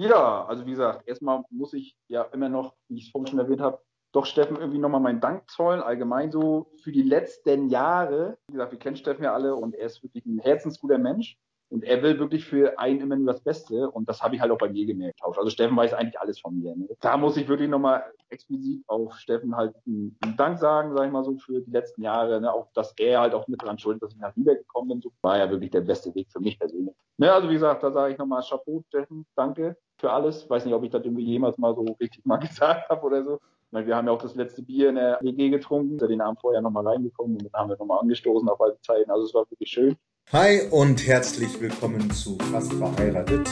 Ja, 0.00 0.46
also 0.46 0.64
wie 0.64 0.70
gesagt, 0.70 1.06
erstmal 1.06 1.44
muss 1.50 1.74
ich 1.74 1.94
ja 2.08 2.22
immer 2.32 2.48
noch, 2.48 2.74
wie 2.88 2.96
ich 2.96 3.04
es 3.04 3.10
vorhin 3.10 3.26
schon 3.26 3.38
erwähnt 3.38 3.60
habe, 3.60 3.82
doch 4.12 4.24
Steffen 4.24 4.56
irgendwie 4.56 4.78
nochmal 4.78 5.02
meinen 5.02 5.20
Dank 5.20 5.50
zollen, 5.50 5.82
allgemein 5.82 6.32
so 6.32 6.72
für 6.82 6.90
die 6.90 7.02
letzten 7.02 7.68
Jahre. 7.68 8.38
Wie 8.48 8.54
gesagt, 8.54 8.72
wir 8.72 8.78
kennen 8.78 8.96
Steffen 8.96 9.24
ja 9.24 9.34
alle 9.34 9.54
und 9.54 9.74
er 9.74 9.84
ist 9.84 10.02
wirklich 10.02 10.24
ein 10.24 10.38
herzensguter 10.38 10.96
Mensch. 10.96 11.36
Und 11.70 11.84
er 11.84 12.02
will 12.02 12.18
wirklich 12.18 12.44
für 12.44 12.78
einen 12.80 13.00
immer 13.00 13.14
nur 13.16 13.32
das 13.32 13.40
Beste. 13.40 13.88
Und 13.90 14.08
das 14.08 14.20
habe 14.22 14.34
ich 14.34 14.40
halt 14.40 14.50
auch 14.50 14.58
bei 14.58 14.68
mir 14.68 14.84
gemerkt. 14.86 15.20
Also 15.22 15.50
Steffen 15.50 15.76
weiß 15.76 15.94
eigentlich 15.94 16.18
alles 16.18 16.40
von 16.40 16.58
mir. 16.58 16.74
Ne? 16.74 16.88
Da 17.00 17.16
muss 17.16 17.36
ich 17.36 17.48
wirklich 17.48 17.70
nochmal 17.70 18.02
explizit 18.28 18.82
auf 18.88 19.16
Steffen 19.16 19.56
halt 19.56 19.76
einen, 19.86 20.16
Dank 20.36 20.58
sagen, 20.58 20.96
sage 20.96 21.06
ich 21.06 21.12
mal 21.12 21.24
so, 21.24 21.36
für 21.36 21.60
die 21.60 21.70
letzten 21.70 22.02
Jahre. 22.02 22.40
Ne? 22.40 22.52
Auch, 22.52 22.66
dass 22.74 22.92
er 22.98 23.20
halt 23.20 23.34
auch 23.34 23.46
mit 23.46 23.62
dran 23.62 23.78
schuld, 23.78 24.02
dass 24.02 24.12
ich 24.12 24.18
nach 24.18 24.34
Lübeck 24.34 24.58
gekommen 24.58 24.88
bin. 24.88 25.00
So 25.00 25.12
war 25.22 25.38
ja 25.38 25.48
wirklich 25.48 25.70
der 25.70 25.82
beste 25.82 26.12
Weg 26.16 26.26
für 26.32 26.40
mich 26.40 26.58
persönlich. 26.58 26.94
Ne? 27.18 27.32
Also 27.32 27.48
wie 27.48 27.54
gesagt, 27.54 27.84
da 27.84 27.92
sage 27.92 28.12
ich 28.12 28.18
nochmal 28.18 28.42
Chapeau, 28.42 28.82
Steffen, 28.88 29.24
danke 29.36 29.76
für 29.96 30.10
alles. 30.10 30.50
Weiß 30.50 30.64
nicht, 30.64 30.74
ob 30.74 30.82
ich 30.82 30.90
das 30.90 31.04
irgendwie 31.04 31.24
jemals 31.24 31.56
mal 31.56 31.74
so 31.74 31.84
richtig 32.00 32.26
mal 32.26 32.36
gesagt 32.38 32.90
habe 32.90 33.06
oder 33.06 33.22
so. 33.22 33.38
Wir 33.72 33.94
haben 33.94 34.08
ja 34.08 34.12
auch 34.12 34.20
das 34.20 34.34
letzte 34.34 34.62
Bier 34.62 34.88
in 34.88 34.96
der 34.96 35.20
WG 35.20 35.48
getrunken, 35.50 35.96
den 35.98 36.20
Abend 36.20 36.40
vorher 36.40 36.60
nochmal 36.60 36.88
reingekommen 36.88 37.36
und 37.36 37.44
dann 37.44 37.52
haben 37.52 37.68
wir 37.68 37.76
nochmal 37.76 38.00
angestoßen 38.00 38.48
auf 38.48 38.60
alte 38.60 38.80
Zeiten. 38.80 39.12
Also 39.12 39.26
es 39.26 39.34
war 39.34 39.48
wirklich 39.48 39.70
schön. 39.70 39.96
Hi 40.32 40.60
und 40.70 41.08
herzlich 41.08 41.60
willkommen 41.60 42.08
zu 42.12 42.38
Fast 42.52 42.72
verheiratet, 42.74 43.50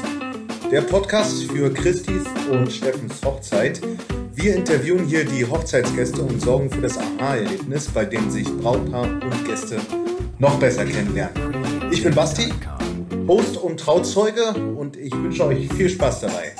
der 0.70 0.82
Podcast 0.82 1.42
für 1.50 1.74
Christis 1.74 2.22
und 2.52 2.70
Steffens 2.70 3.20
Hochzeit. 3.24 3.80
Wir 4.32 4.54
interviewen 4.54 5.04
hier 5.04 5.24
die 5.24 5.44
Hochzeitsgäste 5.44 6.22
und 6.22 6.40
sorgen 6.40 6.70
für 6.70 6.80
das 6.80 6.96
Aha-Erlebnis, 6.96 7.88
bei 7.88 8.04
dem 8.04 8.30
sich 8.30 8.46
Brautpaar 8.58 9.08
und 9.08 9.44
Gäste 9.44 9.80
noch 10.38 10.56
besser 10.60 10.84
kennenlernen. 10.84 11.90
Ich 11.90 12.04
bin 12.04 12.14
Basti, 12.14 12.52
Host 13.26 13.56
und 13.56 13.80
Trauzeuge 13.80 14.54
und 14.76 14.96
ich 14.96 15.12
wünsche 15.12 15.46
euch 15.46 15.68
viel 15.72 15.88
Spaß 15.88 16.20
dabei. 16.20 16.52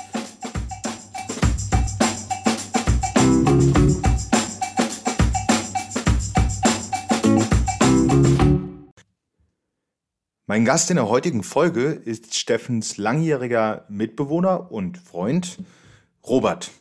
Mein 10.49 10.65
Gast 10.65 10.89
in 10.89 10.95
der 10.95 11.07
heutigen 11.07 11.43
Folge 11.43 11.91
ist 11.91 12.35
Steffens 12.35 12.97
langjähriger 12.97 13.85
Mitbewohner 13.87 14.71
und 14.71 14.97
Freund 14.97 15.59
Robert. 16.25 16.71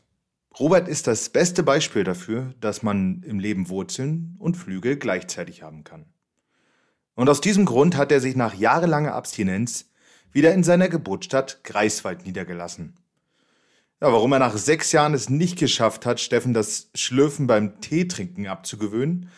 Robert 0.59 0.89
ist 0.89 1.07
das 1.07 1.29
beste 1.29 1.63
Beispiel 1.63 2.03
dafür, 2.03 2.55
dass 2.61 2.83
man 2.83 3.23
im 3.25 3.39
Leben 3.39 3.69
Wurzeln 3.69 4.37
und 4.39 4.57
Flügel 4.57 4.97
gleichzeitig 4.97 5.61
haben 5.61 5.85
kann. 5.85 6.07
Und 7.15 7.29
aus 7.29 7.43
diesem 7.43 7.67
Grund 7.67 7.99
hat 7.99 8.11
er 8.11 8.23
sich 8.23 8.37
nach 8.37 8.55
jahrelanger 8.55 9.13
Abstinenz 9.13 9.91
wieder 10.33 10.55
in 10.55 10.65
seiner 10.65 10.89
Geburtsstadt 10.89 11.63
Greifswald 11.63 12.25
niedergelassen. 12.25 12.95
Ja, 14.01 14.11
warum 14.11 14.33
er 14.33 14.39
nach 14.39 14.57
sechs 14.57 14.93
Jahren 14.93 15.13
es 15.13 15.29
nicht 15.29 15.59
geschafft 15.59 16.07
hat, 16.07 16.21
Steffen 16.21 16.55
das 16.55 16.89
Schlürfen 16.95 17.47
beim 17.47 17.83
Teetrinken 17.83 18.47
abzugewöhnen, 18.47 19.29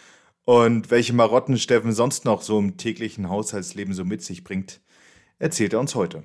und 0.45 0.91
welche 0.91 1.13
Marotten 1.13 1.59
Steffen 1.59 1.93
sonst 1.93 2.25
noch 2.25 2.43
so 2.43 2.59
im 2.59 2.77
täglichen 2.77 3.29
Haushaltsleben 3.29 3.95
so 3.95 4.05
mit 4.05 4.23
sich 4.23 4.45
bringt, 4.45 4.81
erzählt 5.39 5.73
er 5.73 5.81
uns 5.81 5.95
heute. 5.95 6.23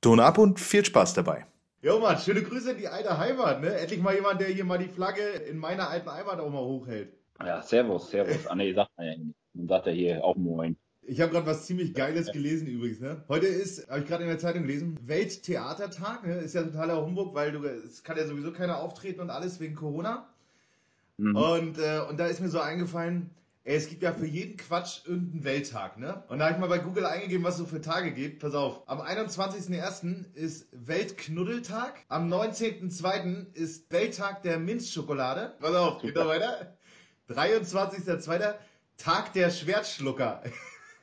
Ton 0.00 0.20
ab 0.20 0.38
und 0.38 0.60
viel 0.60 0.84
Spaß 0.84 1.14
dabei. 1.14 1.46
Jo 1.82 2.00
Mann, 2.00 2.18
schöne 2.18 2.42
Grüße 2.42 2.72
in 2.72 2.78
die 2.78 2.88
alte 2.88 3.18
Heimat, 3.18 3.60
ne? 3.60 3.72
Endlich 3.74 4.00
mal 4.00 4.14
jemand, 4.14 4.40
der 4.40 4.48
hier 4.48 4.64
mal 4.64 4.78
die 4.78 4.88
Flagge 4.88 5.22
in 5.22 5.58
meiner 5.58 5.88
alten 5.88 6.10
Heimat 6.10 6.40
auch 6.40 6.50
mal 6.50 6.64
hochhält. 6.64 7.12
Ja, 7.40 7.62
servus, 7.62 8.10
servus. 8.10 8.46
Ah 8.46 8.54
nee, 8.54 8.72
sagt 8.72 8.90
man 8.96 9.06
ja 9.06 9.16
nicht. 9.16 9.36
Dann 9.54 9.68
sagt 9.68 9.86
er 9.86 9.92
hier 9.92 10.24
auch 10.24 10.36
Moin. 10.36 10.76
Ich 11.02 11.20
habe 11.20 11.30
gerade 11.30 11.46
was 11.46 11.66
ziemlich 11.66 11.94
Geiles 11.94 12.32
gelesen 12.32 12.66
übrigens. 12.66 12.98
Ne? 12.98 13.22
Heute 13.28 13.46
ist, 13.46 13.88
habe 13.88 14.00
ich 14.00 14.06
gerade 14.06 14.24
in 14.24 14.28
der 14.28 14.38
Zeitung 14.38 14.62
gelesen, 14.62 14.98
Welttheatertag. 15.04 16.26
Ne? 16.26 16.34
Ist 16.38 16.54
ja 16.54 16.64
totaler 16.64 17.04
Humbug, 17.04 17.34
weil 17.34 17.52
du, 17.52 17.64
es 17.64 18.02
kann 18.02 18.16
ja 18.16 18.26
sowieso 18.26 18.52
keiner 18.52 18.80
auftreten 18.80 19.20
und 19.20 19.30
alles 19.30 19.60
wegen 19.60 19.76
Corona. 19.76 20.26
Mhm. 21.18 21.36
Und, 21.36 21.78
äh, 21.78 22.00
und 22.08 22.18
da 22.18 22.26
ist 22.26 22.40
mir 22.40 22.48
so 22.48 22.60
eingefallen, 22.60 23.30
Ey, 23.66 23.74
es 23.74 23.88
gibt 23.88 24.04
ja 24.04 24.12
für 24.12 24.26
jeden 24.26 24.56
Quatsch 24.56 25.00
irgendeinen 25.06 25.42
Welttag, 25.42 25.98
ne? 25.98 26.22
Und 26.28 26.38
da 26.38 26.44
habe 26.44 26.54
ich 26.54 26.60
mal 26.60 26.68
bei 26.68 26.78
Google 26.78 27.04
eingegeben, 27.04 27.42
was 27.42 27.54
es 27.54 27.58
so 27.62 27.66
für 27.66 27.80
Tage 27.80 28.12
gibt. 28.12 28.38
Pass 28.40 28.54
auf. 28.54 28.88
Am 28.88 29.00
21.01. 29.00 30.32
ist 30.34 30.68
Weltknuddeltag. 30.70 31.94
Am 32.06 32.32
19.02. 32.32 33.52
ist 33.54 33.90
Welttag 33.90 34.44
der 34.44 34.60
Minzschokolade. 34.60 35.56
Pass 35.58 35.74
auf, 35.74 36.00
geht 36.00 36.16
da 36.16 36.28
weiter. 36.28 36.76
23.02. 37.28 38.54
Tag 38.98 39.32
der 39.32 39.50
Schwertschlucker. 39.50 40.44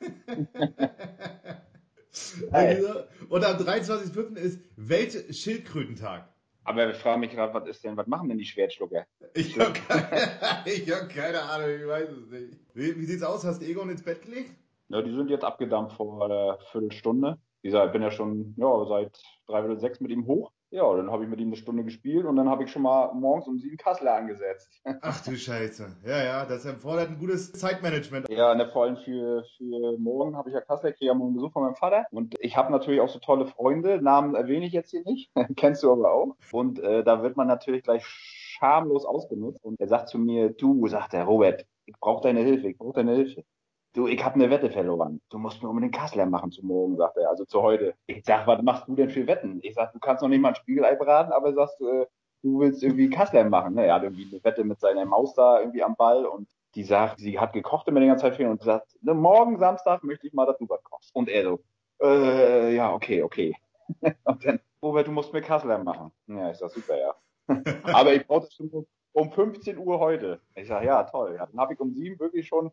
Und 3.28 3.44
am 3.44 3.56
23.05. 3.58 4.36
ist 4.36 4.60
Weltschildkrötentag. 4.76 6.33
Aber 6.64 6.90
ich 6.90 6.96
frage 6.96 7.20
mich 7.20 7.30
gerade, 7.30 7.52
was 7.52 7.68
ist 7.68 7.84
denn, 7.84 7.96
was 7.96 8.06
machen 8.06 8.28
denn 8.28 8.38
die 8.38 8.44
Schwertschlucker? 8.44 9.06
Ich 9.34 9.58
habe 9.58 9.72
keine, 9.72 10.10
hab 10.96 11.08
keine 11.10 11.42
Ahnung, 11.42 11.68
ich 11.68 11.86
weiß 11.86 12.08
es 12.08 12.30
nicht. 12.30 12.58
Wie, 12.72 12.98
wie 12.98 13.04
sieht's 13.04 13.22
aus? 13.22 13.44
Hast 13.44 13.60
du 13.60 13.66
Egon 13.66 13.90
ins 13.90 14.02
Bett 14.02 14.22
gelegt? 14.22 14.54
Ja, 14.88 15.02
die 15.02 15.14
sind 15.14 15.28
jetzt 15.28 15.44
abgedampft 15.44 15.96
vor 15.96 16.24
einer 16.24 16.58
Viertelstunde. 16.72 17.38
Ich 17.62 17.72
bin 17.72 18.02
ja 18.02 18.10
schon 18.10 18.54
ja, 18.56 18.84
seit 18.86 19.18
dreiviertel 19.46 19.78
sechs 19.78 20.00
mit 20.00 20.10
ihm 20.10 20.26
hoch. 20.26 20.52
Ja, 20.74 20.92
dann 20.96 21.08
habe 21.12 21.22
ich 21.22 21.30
mit 21.30 21.38
ihm 21.38 21.50
eine 21.50 21.56
Stunde 21.56 21.84
gespielt 21.84 22.26
und 22.26 22.34
dann 22.34 22.48
habe 22.48 22.64
ich 22.64 22.72
schon 22.72 22.82
mal 22.82 23.14
morgens 23.14 23.46
um 23.46 23.60
sieben 23.60 23.76
Kassler 23.76 24.16
angesetzt. 24.16 24.82
Ach 25.02 25.24
du 25.24 25.36
Scheiße. 25.36 25.98
Ja, 26.04 26.24
ja, 26.24 26.44
das 26.44 26.64
erfordert 26.64 27.10
ein 27.10 27.18
gutes 27.20 27.52
Zeitmanagement. 27.52 28.28
Ja, 28.28 28.56
ne, 28.56 28.68
vor 28.72 28.82
allem 28.82 28.96
für, 28.96 29.44
für 29.56 29.96
morgen 29.98 30.36
habe 30.36 30.48
ich 30.48 30.54
ja 30.54 30.60
Kassler, 30.60 30.90
kriege 30.90 31.06
ja 31.06 31.14
morgen 31.14 31.34
Besuch 31.34 31.52
von 31.52 31.62
meinem 31.62 31.76
Vater. 31.76 32.06
Und 32.10 32.34
ich 32.40 32.56
habe 32.56 32.72
natürlich 32.72 33.00
auch 33.00 33.08
so 33.08 33.20
tolle 33.20 33.46
Freunde, 33.46 34.02
Namen 34.02 34.34
erwähne 34.34 34.66
ich 34.66 34.72
jetzt 34.72 34.90
hier 34.90 35.04
nicht, 35.04 35.30
kennst 35.56 35.84
du 35.84 35.92
aber 35.92 36.10
auch. 36.10 36.34
Und 36.50 36.80
äh, 36.80 37.04
da 37.04 37.22
wird 37.22 37.36
man 37.36 37.46
natürlich 37.46 37.84
gleich 37.84 38.04
schamlos 38.04 39.04
ausgenutzt. 39.04 39.64
Und 39.64 39.78
er 39.80 39.86
sagt 39.86 40.08
zu 40.08 40.18
mir, 40.18 40.50
du, 40.50 40.88
sagt 40.88 41.14
er, 41.14 41.22
Robert, 41.22 41.66
ich 41.86 41.94
brauche 42.00 42.24
deine 42.24 42.40
Hilfe, 42.40 42.70
ich 42.70 42.78
brauche 42.78 42.94
deine 42.94 43.14
Hilfe. 43.14 43.44
Du, 43.94 44.08
ich 44.08 44.24
habe 44.24 44.34
eine 44.34 44.50
Wette 44.50 44.70
verloren. 44.70 45.20
Du 45.30 45.38
musst 45.38 45.62
mir 45.62 45.68
unbedingt 45.68 45.94
Kassler 45.94 46.26
machen 46.26 46.50
zu 46.50 46.66
morgen, 46.66 46.96
sagt 46.96 47.16
er, 47.16 47.30
also 47.30 47.44
zu 47.44 47.62
heute. 47.62 47.94
Ich 48.06 48.24
sag, 48.24 48.44
was 48.48 48.60
machst 48.60 48.88
du 48.88 48.96
denn 48.96 49.08
für 49.08 49.28
Wetten? 49.28 49.60
Ich 49.62 49.74
sag, 49.74 49.92
du 49.92 50.00
kannst 50.00 50.20
noch 50.20 50.28
nicht 50.28 50.40
mal 50.40 50.48
ein 50.48 50.56
Spiegelei 50.56 50.96
braten, 50.96 51.32
aber 51.32 51.54
sagst, 51.54 51.80
äh, 51.80 52.06
du 52.42 52.58
willst 52.58 52.82
irgendwie 52.82 53.08
Kassler 53.08 53.44
machen. 53.44 53.74
Ne? 53.74 53.86
Er 53.86 53.94
hat 53.94 54.02
irgendwie 54.02 54.26
eine 54.28 54.42
Wette 54.42 54.64
mit 54.64 54.80
seiner 54.80 55.04
Maus 55.04 55.34
da 55.34 55.60
irgendwie 55.60 55.84
am 55.84 55.94
Ball 55.94 56.26
und 56.26 56.48
die 56.74 56.82
sagt, 56.82 57.20
sie 57.20 57.38
hat 57.38 57.52
gekocht 57.52 57.86
immer 57.86 58.00
die 58.00 58.08
ganze 58.08 58.22
Zeit 58.22 58.40
ihn 58.40 58.48
und 58.48 58.62
sagt, 58.62 58.98
ne, 59.00 59.14
morgen 59.14 59.58
Samstag 59.60 60.02
möchte 60.02 60.26
ich 60.26 60.32
mal, 60.32 60.44
dass 60.44 60.58
du 60.58 60.68
was 60.68 60.82
kochst. 60.82 61.14
Und 61.14 61.28
er 61.28 61.44
so, 61.44 61.60
äh, 62.02 62.74
ja, 62.74 62.92
okay, 62.92 63.22
okay. 63.22 63.54
und 64.24 64.44
dann, 64.44 64.58
Robert, 64.82 65.06
du 65.06 65.12
musst 65.12 65.32
mir 65.32 65.40
Kassler 65.40 65.78
machen. 65.78 66.10
Ja, 66.26 66.50
ich 66.50 66.56
sag, 66.56 66.70
super, 66.70 66.98
ja. 66.98 67.14
aber 67.94 68.12
ich 68.12 68.26
brauche 68.26 68.40
das 68.40 68.54
schon 68.54 68.86
um 69.12 69.30
15 69.30 69.78
Uhr 69.78 70.00
heute. 70.00 70.40
Ich 70.56 70.66
sag, 70.66 70.82
ja, 70.82 71.04
toll. 71.04 71.36
Ja, 71.38 71.46
dann 71.46 71.60
habe 71.60 71.74
ich 71.74 71.80
um 71.80 71.92
sieben 71.94 72.18
wirklich 72.18 72.48
schon 72.48 72.72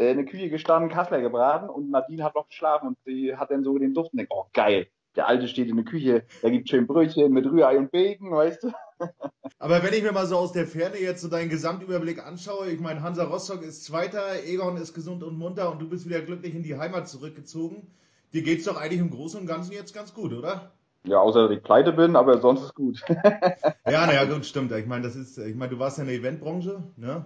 äh, 0.00 0.10
in 0.10 0.16
der 0.16 0.26
Küche 0.26 0.48
gestanden, 0.48 0.90
Kassler 0.90 1.20
gebraten 1.20 1.68
und 1.68 1.90
Nadine 1.90 2.24
hat 2.24 2.34
noch 2.34 2.48
geschlafen 2.48 2.88
und 2.88 2.98
sie 3.04 3.36
hat 3.36 3.50
dann 3.50 3.62
so 3.62 3.78
den 3.78 3.94
Duft 3.94 4.12
und 4.12 4.18
denkt, 4.18 4.32
oh 4.34 4.46
geil, 4.52 4.86
der 5.16 5.28
Alte 5.28 5.46
steht 5.48 5.68
in 5.68 5.76
der 5.76 5.84
Küche, 5.84 6.24
da 6.42 6.50
gibt 6.50 6.68
schön 6.68 6.86
Brötchen 6.86 7.32
mit 7.32 7.46
Rührei 7.46 7.78
und 7.78 7.90
Bacon, 7.90 8.30
weißt 8.30 8.64
du. 8.64 8.72
Aber 9.58 9.82
wenn 9.82 9.92
ich 9.92 10.02
mir 10.02 10.12
mal 10.12 10.26
so 10.26 10.36
aus 10.36 10.52
der 10.52 10.66
Ferne 10.66 10.98
jetzt 10.98 11.20
so 11.20 11.28
deinen 11.28 11.50
Gesamtüberblick 11.50 12.24
anschaue, 12.24 12.70
ich 12.70 12.80
meine, 12.80 13.02
Hansa 13.02 13.24
Rostock 13.24 13.62
ist 13.62 13.84
Zweiter, 13.84 14.42
Egon 14.46 14.76
ist 14.76 14.94
gesund 14.94 15.22
und 15.22 15.38
munter 15.38 15.70
und 15.70 15.80
du 15.80 15.88
bist 15.88 16.08
wieder 16.08 16.20
glücklich 16.22 16.54
in 16.54 16.62
die 16.62 16.78
Heimat 16.78 17.08
zurückgezogen. 17.08 17.86
Dir 18.32 18.42
geht's 18.42 18.64
doch 18.64 18.80
eigentlich 18.80 19.00
im 19.00 19.10
Großen 19.10 19.40
und 19.40 19.46
Ganzen 19.46 19.72
jetzt 19.72 19.94
ganz 19.94 20.14
gut, 20.14 20.32
oder? 20.32 20.72
Ja, 21.04 21.18
außer 21.18 21.48
dass 21.48 21.56
ich 21.56 21.62
pleite 21.62 21.92
bin, 21.92 22.14
aber 22.14 22.40
sonst 22.40 22.62
ist 22.62 22.74
gut. 22.74 23.02
ja, 23.86 24.06
naja, 24.06 24.24
gut, 24.24 24.46
stimmt. 24.46 24.70
Ich 24.72 24.86
meine, 24.86 25.02
das 25.02 25.16
ist, 25.16 25.38
ich 25.38 25.56
meine, 25.56 25.72
du 25.72 25.78
warst 25.78 25.98
ja 25.98 26.04
in 26.04 26.08
der 26.08 26.18
Eventbranche, 26.18 26.84
ne? 26.96 27.24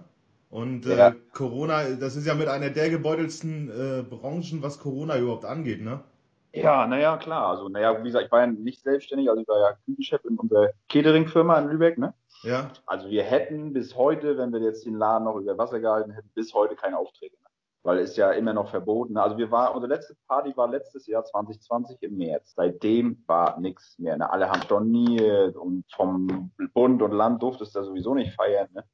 Und 0.55 0.85
äh, 0.85 0.97
ja. 0.97 1.13
Corona, 1.33 1.83
das 1.99 2.15
ist 2.15 2.25
ja 2.25 2.33
mit 2.33 2.47
einer 2.47 2.69
der 2.69 2.89
gebeutelsten 2.89 3.69
äh, 3.69 4.03
Branchen, 4.03 4.63
was 4.63 4.79
Corona 4.79 5.17
überhaupt 5.17 5.43
angeht, 5.43 5.81
ne? 5.81 5.99
Ja, 6.53 6.87
naja, 6.87 7.17
klar. 7.17 7.49
Also, 7.49 7.67
naja, 7.67 7.99
wie 7.99 8.07
gesagt, 8.07 8.27
ich 8.27 8.31
war 8.31 8.39
ja 8.39 8.47
nicht 8.47 8.81
selbstständig, 8.81 9.29
also 9.29 9.41
ich 9.41 9.47
war 9.49 9.59
ja 9.59 9.73
Küchenchef 9.83 10.23
in 10.23 10.37
unserer 10.39 10.69
Catering-Firma 10.87 11.59
in 11.59 11.67
Lübeck, 11.71 11.97
ne? 11.97 12.13
Ja. 12.43 12.71
Also 12.85 13.09
wir 13.09 13.23
hätten 13.23 13.73
bis 13.73 13.97
heute, 13.97 14.37
wenn 14.37 14.53
wir 14.53 14.61
jetzt 14.61 14.85
den 14.85 14.95
Laden 14.95 15.25
noch 15.25 15.35
über 15.35 15.57
Wasser 15.57 15.81
gehalten 15.81 16.11
hätten, 16.11 16.29
bis 16.35 16.53
heute 16.53 16.77
keine 16.77 16.97
Aufträge 16.99 17.35
mehr. 17.41 17.51
Weil 17.83 17.99
es 17.99 18.15
ja 18.15 18.31
immer 18.31 18.53
noch 18.53 18.69
verboten. 18.69 19.17
Also 19.17 19.37
wir 19.37 19.51
waren, 19.51 19.75
unsere 19.75 19.93
letzte 19.93 20.15
Party 20.29 20.55
war 20.55 20.69
letztes 20.69 21.05
Jahr 21.05 21.25
2020 21.25 22.01
im 22.01 22.15
März. 22.15 22.53
Seitdem 22.55 23.21
war 23.27 23.59
nichts 23.59 23.99
mehr. 23.99 24.15
Ne? 24.15 24.29
Alle 24.29 24.49
haben 24.49 24.61
storniert 24.61 25.57
und 25.57 25.83
vom 25.93 26.51
Bund 26.73 27.01
und 27.01 27.11
Land 27.11 27.43
durfte 27.43 27.65
es 27.65 27.73
da 27.73 27.83
sowieso 27.83 28.15
nicht 28.15 28.33
feiern. 28.33 28.69
Ne? 28.73 28.85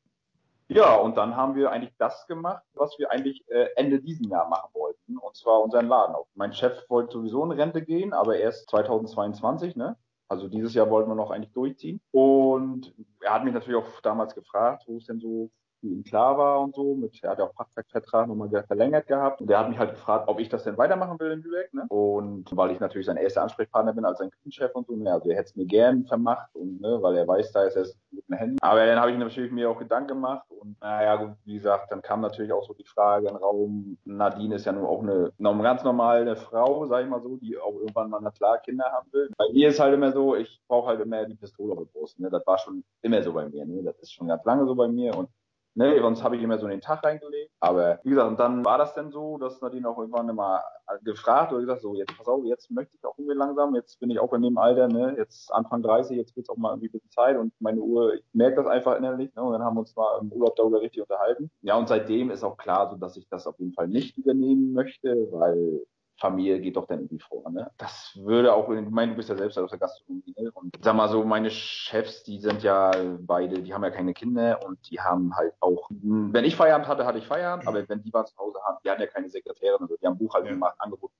Ja, 0.74 0.96
und 0.96 1.18
dann 1.18 1.36
haben 1.36 1.56
wir 1.56 1.70
eigentlich 1.70 1.94
das 1.98 2.26
gemacht, 2.28 2.64
was 2.76 2.98
wir 2.98 3.12
eigentlich 3.12 3.44
äh, 3.50 3.68
Ende 3.76 4.00
diesen 4.00 4.30
Jahr 4.30 4.48
machen 4.48 4.70
wollten, 4.74 5.18
und 5.18 5.36
zwar 5.36 5.62
unseren 5.62 5.90
Laden 5.90 6.16
auf. 6.16 6.28
Mein 6.34 6.54
Chef 6.54 6.90
wollte 6.90 7.12
sowieso 7.12 7.44
in 7.44 7.52
Rente 7.52 7.82
gehen, 7.82 8.14
aber 8.14 8.38
erst 8.38 8.70
2022, 8.70 9.76
ne? 9.76 9.98
Also 10.30 10.48
dieses 10.48 10.74
Jahr 10.74 10.90
wollten 10.90 11.10
wir 11.10 11.16
noch 11.16 11.30
eigentlich 11.30 11.52
durchziehen. 11.52 12.00
Und 12.12 12.94
er 13.20 13.34
hat 13.34 13.44
mich 13.44 13.54
natürlich 13.54 13.84
auch 13.84 14.00
damals 14.00 14.34
gefragt, 14.34 14.84
wo 14.88 14.96
es 14.96 15.06
denn 15.08 15.20
so 15.20 15.52
für 15.82 15.88
ihn 15.88 16.04
klar 16.04 16.38
war 16.38 16.62
und 16.62 16.76
so. 16.76 16.96
Mit, 16.96 17.22
er 17.24 17.32
hat 17.32 17.40
ja 17.40 17.46
auch 17.46 17.54
Fachvertrag 17.54 18.28
nochmal 18.28 18.50
verlängert 18.66 19.08
gehabt. 19.08 19.42
Und 19.42 19.50
der 19.50 19.60
hat 19.60 19.70
mich 19.70 19.78
halt 19.78 19.92
gefragt, 19.92 20.28
ob 20.28 20.40
ich 20.40 20.48
das 20.48 20.64
denn 20.64 20.78
weitermachen 20.78 21.20
will 21.20 21.32
in 21.32 21.42
Lübeck. 21.42 21.74
Ne? 21.74 21.86
Und 21.90 22.46
weil 22.56 22.72
ich 22.72 22.80
natürlich 22.80 23.08
sein 23.08 23.18
erster 23.18 23.42
Ansprechpartner 23.42 23.94
bin 23.94 24.06
als 24.06 24.20
sein 24.20 24.32
Küchenchef 24.32 24.74
und 24.74 24.88
so. 24.88 24.96
Ne? 24.96 25.12
Also 25.12 25.30
er 25.30 25.38
hätte 25.38 25.50
es 25.50 25.56
mir 25.56 25.66
gern 25.66 26.06
vermacht, 26.06 26.56
und, 26.56 26.80
ne? 26.80 27.00
weil 27.02 27.18
er 27.18 27.28
weiß, 27.28 27.52
da 27.52 27.64
ist 27.64 27.76
er 27.76 27.86
mit 28.12 28.28
den 28.30 28.38
Händen. 28.38 28.58
Aber 28.62 28.86
dann 28.86 29.00
habe 29.00 29.12
ich 29.12 29.18
natürlich 29.18 29.52
mir 29.52 29.70
auch 29.70 29.80
Gedanken 29.80 30.10
gemacht. 30.10 30.46
Und 30.50 30.80
naja, 30.80 31.36
wie 31.46 31.56
gesagt, 31.56 31.92
dann 31.92 32.02
kam 32.02 32.22
natürlich 32.22 32.54
auch 32.54 32.64
so 32.64 32.74
die 32.74 32.86
Frage 32.86 33.28
in 33.28 33.34
den 33.34 33.44
Raum, 33.44 33.98
Nadine 34.06 34.56
ist 34.56 34.66
ja 34.66 34.72
nun 34.72 34.86
auch 34.86 35.02
eine, 35.02 35.32
eine 35.40 35.64
ganz 35.64 35.84
normale 35.84 36.36
Frau, 36.36 36.86
sag 36.86 37.04
ich 37.04 37.10
mal 37.10 37.22
so, 37.22 37.38
die 37.38 37.58
auch 37.58 37.74
irgendwann 37.74 38.10
mal, 38.10 38.20
na 38.22 38.32
klar, 38.32 38.60
Kinder 38.60 38.86
haben 38.92 39.12
will. 39.12 39.30
Bei 39.38 39.46
mir 39.52 39.70
ist 39.70 39.80
halt 39.80 39.94
immer 39.94 40.12
so, 40.12 40.36
ich 40.36 40.62
brauche 40.68 40.90
halt 40.90 41.02
immer 41.02 41.26
die 41.26 41.36
Pistole 41.36 41.74
auf 41.74 41.80
der 41.80 41.86
Brust. 41.86 42.20
Ne? 42.20 42.30
Das 42.30 42.46
war 42.46 42.58
schon 42.58 42.84
immer 43.02 43.22
so 43.24 43.34
bei 43.34 43.50
mir. 43.50 43.66
Ne? 43.66 43.84
Das 43.84 43.98
ist 44.00 44.14
schon 44.14 44.28
ganz 44.28 44.46
lange 44.46 44.66
so 44.66 44.76
bei 44.76 44.88
mir. 44.88 45.18
Und 45.18 45.30
Ne, 45.74 46.00
sonst 46.02 46.24
habe 46.24 46.36
ich 46.36 46.44
immer 46.44 46.60
so 46.60 46.66
in 46.66 46.72
den 46.72 46.82
Tag 46.82 47.04
reingelegt. 47.04 47.52
Aber 47.60 48.00
wie 48.04 48.10
gesagt, 48.10 48.30
und 48.30 48.40
dann 48.40 48.66
war 48.66 48.78
das 48.78 48.94
denn 48.94 49.10
so, 49.12 49.38
dass 49.38 49.62
Nadine 49.62 49.90
auch 49.90 49.98
irgendwann 49.98 50.28
immer 50.28 50.62
gefragt 51.04 51.52
oder 51.54 51.62
gesagt, 51.62 51.82
so, 51.82 51.96
jetzt 51.96 52.18
pass 52.18 52.28
auf, 52.28 52.44
jetzt 52.44 52.70
möchte 52.72 52.96
ich 52.98 53.06
auch 53.06 53.18
irgendwie 53.18 53.38
langsam, 53.38 53.76
jetzt 53.76 54.00
bin 54.00 54.10
ich 54.10 54.20
auch 54.20 54.34
in 54.34 54.42
dem 54.42 54.58
Alter, 54.58 54.88
ne, 54.88 55.16
jetzt 55.18 55.52
Anfang 55.54 55.82
30, 55.82 56.18
jetzt 56.18 56.36
wird 56.36 56.46
es 56.46 56.50
auch 56.50 56.58
mal 56.58 56.72
irgendwie 56.72 56.88
ein 56.88 56.92
bisschen 56.92 57.12
Zeit 57.12 57.38
und 57.38 57.54
meine 57.60 57.80
Uhr, 57.80 58.16
ich 58.16 58.24
merke 58.34 58.58
das 58.58 58.68
einfach 58.68 58.98
innerlich, 58.98 59.34
ne, 59.36 59.44
und 59.44 59.54
dann 59.54 59.64
haben 59.64 59.76
wir 59.76 59.82
uns 59.82 59.96
mal 59.96 60.20
im 60.20 60.32
Urlaub 60.32 60.56
darüber 60.56 60.82
richtig 60.82 61.02
unterhalten. 61.02 61.50
Ja, 61.62 61.78
und 61.78 61.88
seitdem 61.88 62.32
ist 62.32 62.44
auch 62.44 62.58
klar, 62.58 62.90
so 62.90 62.98
dass 62.98 63.16
ich 63.16 63.28
das 63.30 63.48
auf 63.48 63.58
jeden 63.60 63.74
Fall 63.74 63.88
nicht 63.88 64.18
übernehmen 64.18 64.74
möchte, 64.74 65.28
weil 65.32 65.84
Familie 66.22 66.62
geht 66.62 66.76
doch 66.76 66.86
dann 66.86 67.00
irgendwie 67.00 67.20
vor. 67.20 67.50
Ne? 67.50 67.70
Das 67.78 68.16
würde 68.16 68.54
auch, 68.54 68.70
ich 68.70 68.90
meine, 68.90 69.12
du 69.12 69.18
bist 69.18 69.30
ja 69.30 69.36
selbst 69.36 69.58
aus 69.58 69.72
der 69.72 69.80
Gastronomie. 69.80 70.36
Ne? 70.38 70.52
Und 70.52 70.78
sag 70.80 70.96
mal 70.96 71.10
so, 71.10 71.24
meine 71.26 71.50
Chefs, 71.50 72.24
die 72.24 72.40
sind 72.40 72.62
ja 72.62 72.92
beide, 73.20 73.62
die 73.62 73.74
haben 73.74 73.84
ja 73.84 73.90
keine 73.90 74.14
Kinder 74.14 74.60
und 74.64 74.78
die 74.90 75.00
haben 75.00 75.36
halt 75.36 75.54
auch, 75.60 75.90
wenn 75.90 76.46
ich 76.46 76.56
Feierabend 76.56 76.88
hatte, 76.88 77.06
hatte 77.06 77.18
ich 77.18 77.26
Feierabend, 77.26 77.68
aber 77.68 77.90
wenn 77.90 78.04
die 78.04 78.12
mal 78.12 78.26
zu 78.26 78.38
Hause 78.38 78.60
haben, 78.66 78.78
die 78.86 78.90
hatten 78.90 79.02
ja 79.02 79.08
keine 79.08 79.30
Sekretärin, 79.30 79.82
also 79.82 79.98
die 80.00 80.06
haben 80.06 80.18
Buchhaltung 80.18 80.52
gemacht, 80.52 80.76
angeboten. 80.78 81.14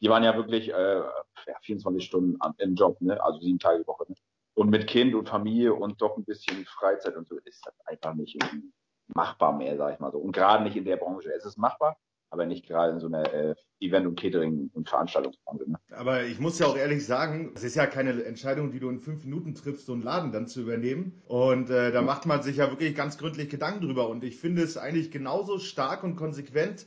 Die 0.00 0.10
waren 0.10 0.22
ja 0.22 0.36
wirklich 0.36 0.68
äh, 0.68 0.98
ja, 0.98 1.58
24 1.62 2.04
Stunden 2.04 2.38
im 2.58 2.74
Job, 2.74 3.00
ne? 3.00 3.22
also 3.24 3.40
sieben 3.40 3.58
Tage 3.58 3.80
die 3.80 3.86
Woche. 3.86 4.04
Ne? 4.08 4.14
Und 4.52 4.68
mit 4.68 4.86
Kind 4.86 5.14
und 5.14 5.28
Familie 5.28 5.74
und 5.74 6.00
doch 6.02 6.16
ein 6.18 6.24
bisschen 6.24 6.64
Freizeit 6.66 7.16
und 7.16 7.26
so 7.26 7.36
ist 7.44 7.66
das 7.66 7.74
einfach 7.86 8.14
nicht 8.14 8.38
machbar 9.14 9.52
mehr, 9.56 9.76
sag 9.76 9.94
ich 9.94 10.00
mal 10.00 10.12
so. 10.12 10.18
Und 10.18 10.32
gerade 10.32 10.62
nicht 10.64 10.76
in 10.76 10.84
der 10.84 10.96
Branche. 10.96 11.32
Es 11.34 11.44
ist 11.44 11.56
machbar, 11.56 11.96
aber 12.34 12.46
nicht 12.46 12.66
gerade 12.66 12.92
in 12.92 12.98
so 12.98 13.06
einer 13.06 13.32
äh, 13.32 13.54
Event- 13.80 14.06
und 14.06 14.18
Catering- 14.18 14.70
und 14.74 14.88
Veranstaltungsbranche. 14.88 15.70
Ne? 15.70 15.78
Aber 15.90 16.24
ich 16.24 16.40
muss 16.40 16.58
ja 16.58 16.66
auch 16.66 16.76
ehrlich 16.76 17.06
sagen, 17.06 17.52
es 17.54 17.62
ist 17.62 17.76
ja 17.76 17.86
keine 17.86 18.24
Entscheidung, 18.24 18.72
die 18.72 18.80
du 18.80 18.90
in 18.90 18.98
fünf 18.98 19.24
Minuten 19.24 19.54
triffst, 19.54 19.86
so 19.86 19.92
einen 19.92 20.02
Laden 20.02 20.32
dann 20.32 20.48
zu 20.48 20.60
übernehmen. 20.60 21.22
Und 21.26 21.70
äh, 21.70 21.92
da 21.92 22.02
macht 22.02 22.26
man 22.26 22.42
sich 22.42 22.56
ja 22.56 22.70
wirklich 22.70 22.94
ganz 22.96 23.18
gründlich 23.18 23.48
Gedanken 23.48 23.86
drüber. 23.86 24.08
Und 24.08 24.24
ich 24.24 24.36
finde 24.36 24.62
es 24.62 24.76
eigentlich 24.76 25.12
genauso 25.12 25.58
stark 25.58 26.02
und 26.02 26.16
konsequent, 26.16 26.86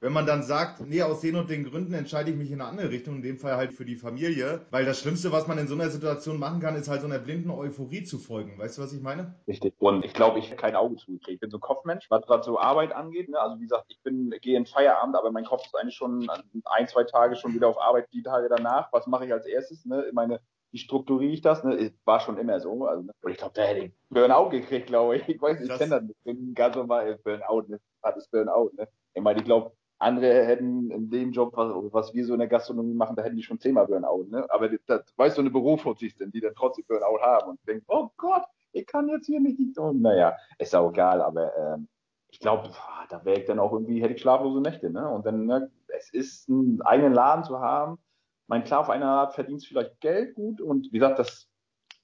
wenn 0.00 0.12
man 0.12 0.26
dann 0.26 0.42
sagt, 0.42 0.80
nee, 0.80 1.02
aus 1.02 1.20
den 1.20 1.36
und 1.36 1.50
den 1.50 1.64
Gründen 1.64 1.94
entscheide 1.94 2.30
ich 2.30 2.36
mich 2.36 2.50
in 2.50 2.60
eine 2.60 2.70
andere 2.70 2.90
Richtung, 2.90 3.16
in 3.16 3.22
dem 3.22 3.38
Fall 3.38 3.56
halt 3.56 3.72
für 3.72 3.84
die 3.84 3.96
Familie, 3.96 4.66
weil 4.70 4.84
das 4.84 5.00
Schlimmste, 5.00 5.32
was 5.32 5.46
man 5.46 5.58
in 5.58 5.66
so 5.66 5.74
einer 5.74 5.90
Situation 5.90 6.38
machen 6.38 6.60
kann, 6.60 6.76
ist 6.76 6.88
halt 6.88 7.00
so 7.00 7.06
einer 7.06 7.18
blinden 7.18 7.50
Euphorie 7.50 8.04
zu 8.04 8.18
folgen. 8.18 8.58
Weißt 8.58 8.78
du, 8.78 8.82
was 8.82 8.92
ich 8.92 9.02
meine? 9.02 9.34
Richtig. 9.46 9.74
Und 9.78 10.04
ich 10.04 10.12
glaube, 10.12 10.38
ich 10.38 10.46
habe 10.46 10.56
kein 10.56 10.76
Auge 10.76 10.96
zugekriegt. 10.96 11.34
Ich 11.36 11.40
bin 11.40 11.50
so 11.50 11.58
ein 11.58 11.60
Kopfmensch, 11.60 12.06
was 12.10 12.26
gerade 12.26 12.44
so 12.44 12.58
Arbeit 12.58 12.92
angeht. 12.92 13.28
Ne? 13.28 13.38
Also 13.38 13.58
wie 13.58 13.62
gesagt, 13.62 13.86
ich 13.88 14.00
bin, 14.02 14.34
gehe 14.40 14.56
in 14.56 14.66
Feierabend, 14.66 15.16
aber 15.16 15.30
mein 15.30 15.44
Kopf 15.44 15.64
ist 15.66 15.74
eigentlich 15.74 15.96
schon 15.96 16.28
ein, 16.64 16.88
zwei 16.88 17.04
Tage 17.04 17.36
schon 17.36 17.54
wieder 17.54 17.68
auf 17.68 17.80
Arbeit, 17.80 18.08
die 18.12 18.22
Tage 18.22 18.48
danach. 18.48 18.92
Was 18.92 19.06
mache 19.06 19.26
ich 19.26 19.32
als 19.32 19.46
erstes? 19.46 19.84
Ne? 19.84 20.10
Meine 20.12 20.40
wie 20.70 20.78
strukturiere 20.78 21.32
ich 21.32 21.40
das? 21.40 21.64
Ne? 21.64 21.92
War 22.04 22.20
schon 22.20 22.38
immer 22.38 22.60
so. 22.60 22.86
Also, 22.86 23.02
ne? 23.02 23.12
und 23.22 23.30
ich 23.30 23.38
glaube, 23.38 23.54
da 23.54 23.62
hätte 23.62 23.86
ich 23.86 23.92
Burnout 24.10 24.50
gekriegt, 24.50 24.86
glaube 24.88 25.16
ich. 25.16 25.28
Ich 25.28 25.40
weiß 25.40 25.60
nicht, 25.60 25.72
ich 25.72 25.78
kenne 25.78 25.90
das 25.96 26.02
nicht. 26.02 26.16
Ich 26.18 26.24
bin 26.24 26.54
ganz 26.54 26.76
normal 26.76 27.18
Burnout, 27.24 27.68
ne? 27.68 27.80
Hat 28.02 28.16
Burnout, 28.30 28.72
ne? 28.76 28.88
Ich 29.14 29.22
meine, 29.22 29.40
ich 29.40 29.44
glaube, 29.44 29.72
andere 29.98 30.46
hätten 30.46 30.90
in 30.90 31.10
dem 31.10 31.32
Job, 31.32 31.52
was, 31.56 31.72
was 31.92 32.14
wir 32.14 32.24
so 32.24 32.32
in 32.32 32.38
der 32.38 32.48
Gastronomie 32.48 32.94
machen, 32.94 33.16
da 33.16 33.22
hätten 33.22 33.36
die 33.36 33.42
schon 33.42 33.58
zehnmal 33.58 33.86
Burnout. 33.86 34.26
Ne? 34.30 34.46
Aber 34.50 34.68
das, 34.68 34.80
das, 34.86 35.02
weißt 35.16 35.36
du, 35.36 35.42
eine 35.42 35.50
Berufspolizistin, 35.50 36.30
die 36.30 36.40
dann 36.40 36.54
trotzdem 36.54 36.84
Burnout 36.86 37.20
haben 37.20 37.50
und 37.50 37.60
denkt, 37.66 37.84
oh 37.88 38.08
Gott, 38.16 38.44
ich 38.72 38.86
kann 38.86 39.08
jetzt 39.08 39.26
hier 39.26 39.40
nicht 39.40 39.58
tun. 39.74 40.00
Naja, 40.00 40.36
ist 40.58 40.74
auch 40.74 40.90
egal, 40.90 41.20
aber 41.20 41.56
ähm, 41.56 41.88
ich 42.30 42.38
glaube, 42.38 42.70
da 43.08 43.24
wäre 43.24 43.40
ich 43.40 43.46
dann 43.46 43.58
auch 43.58 43.72
irgendwie, 43.72 44.02
hätte 44.02 44.14
ich 44.14 44.20
schlaflose 44.20 44.60
Nächte. 44.60 44.90
Ne? 44.90 45.08
Und 45.08 45.26
dann, 45.26 45.46
ne, 45.46 45.70
es 45.88 46.10
ist 46.12 46.48
einen 46.48 46.80
eigenen 46.82 47.14
Laden 47.14 47.44
zu 47.44 47.58
haben. 47.58 47.98
Mein 48.46 48.64
klar, 48.64 48.80
auf 48.80 48.90
einer 48.90 49.06
Art 49.06 49.34
verdienst 49.34 49.66
vielleicht 49.66 50.00
Geld 50.00 50.34
gut 50.34 50.60
und 50.60 50.92
wie 50.92 50.98
gesagt, 50.98 51.18
das, 51.18 51.48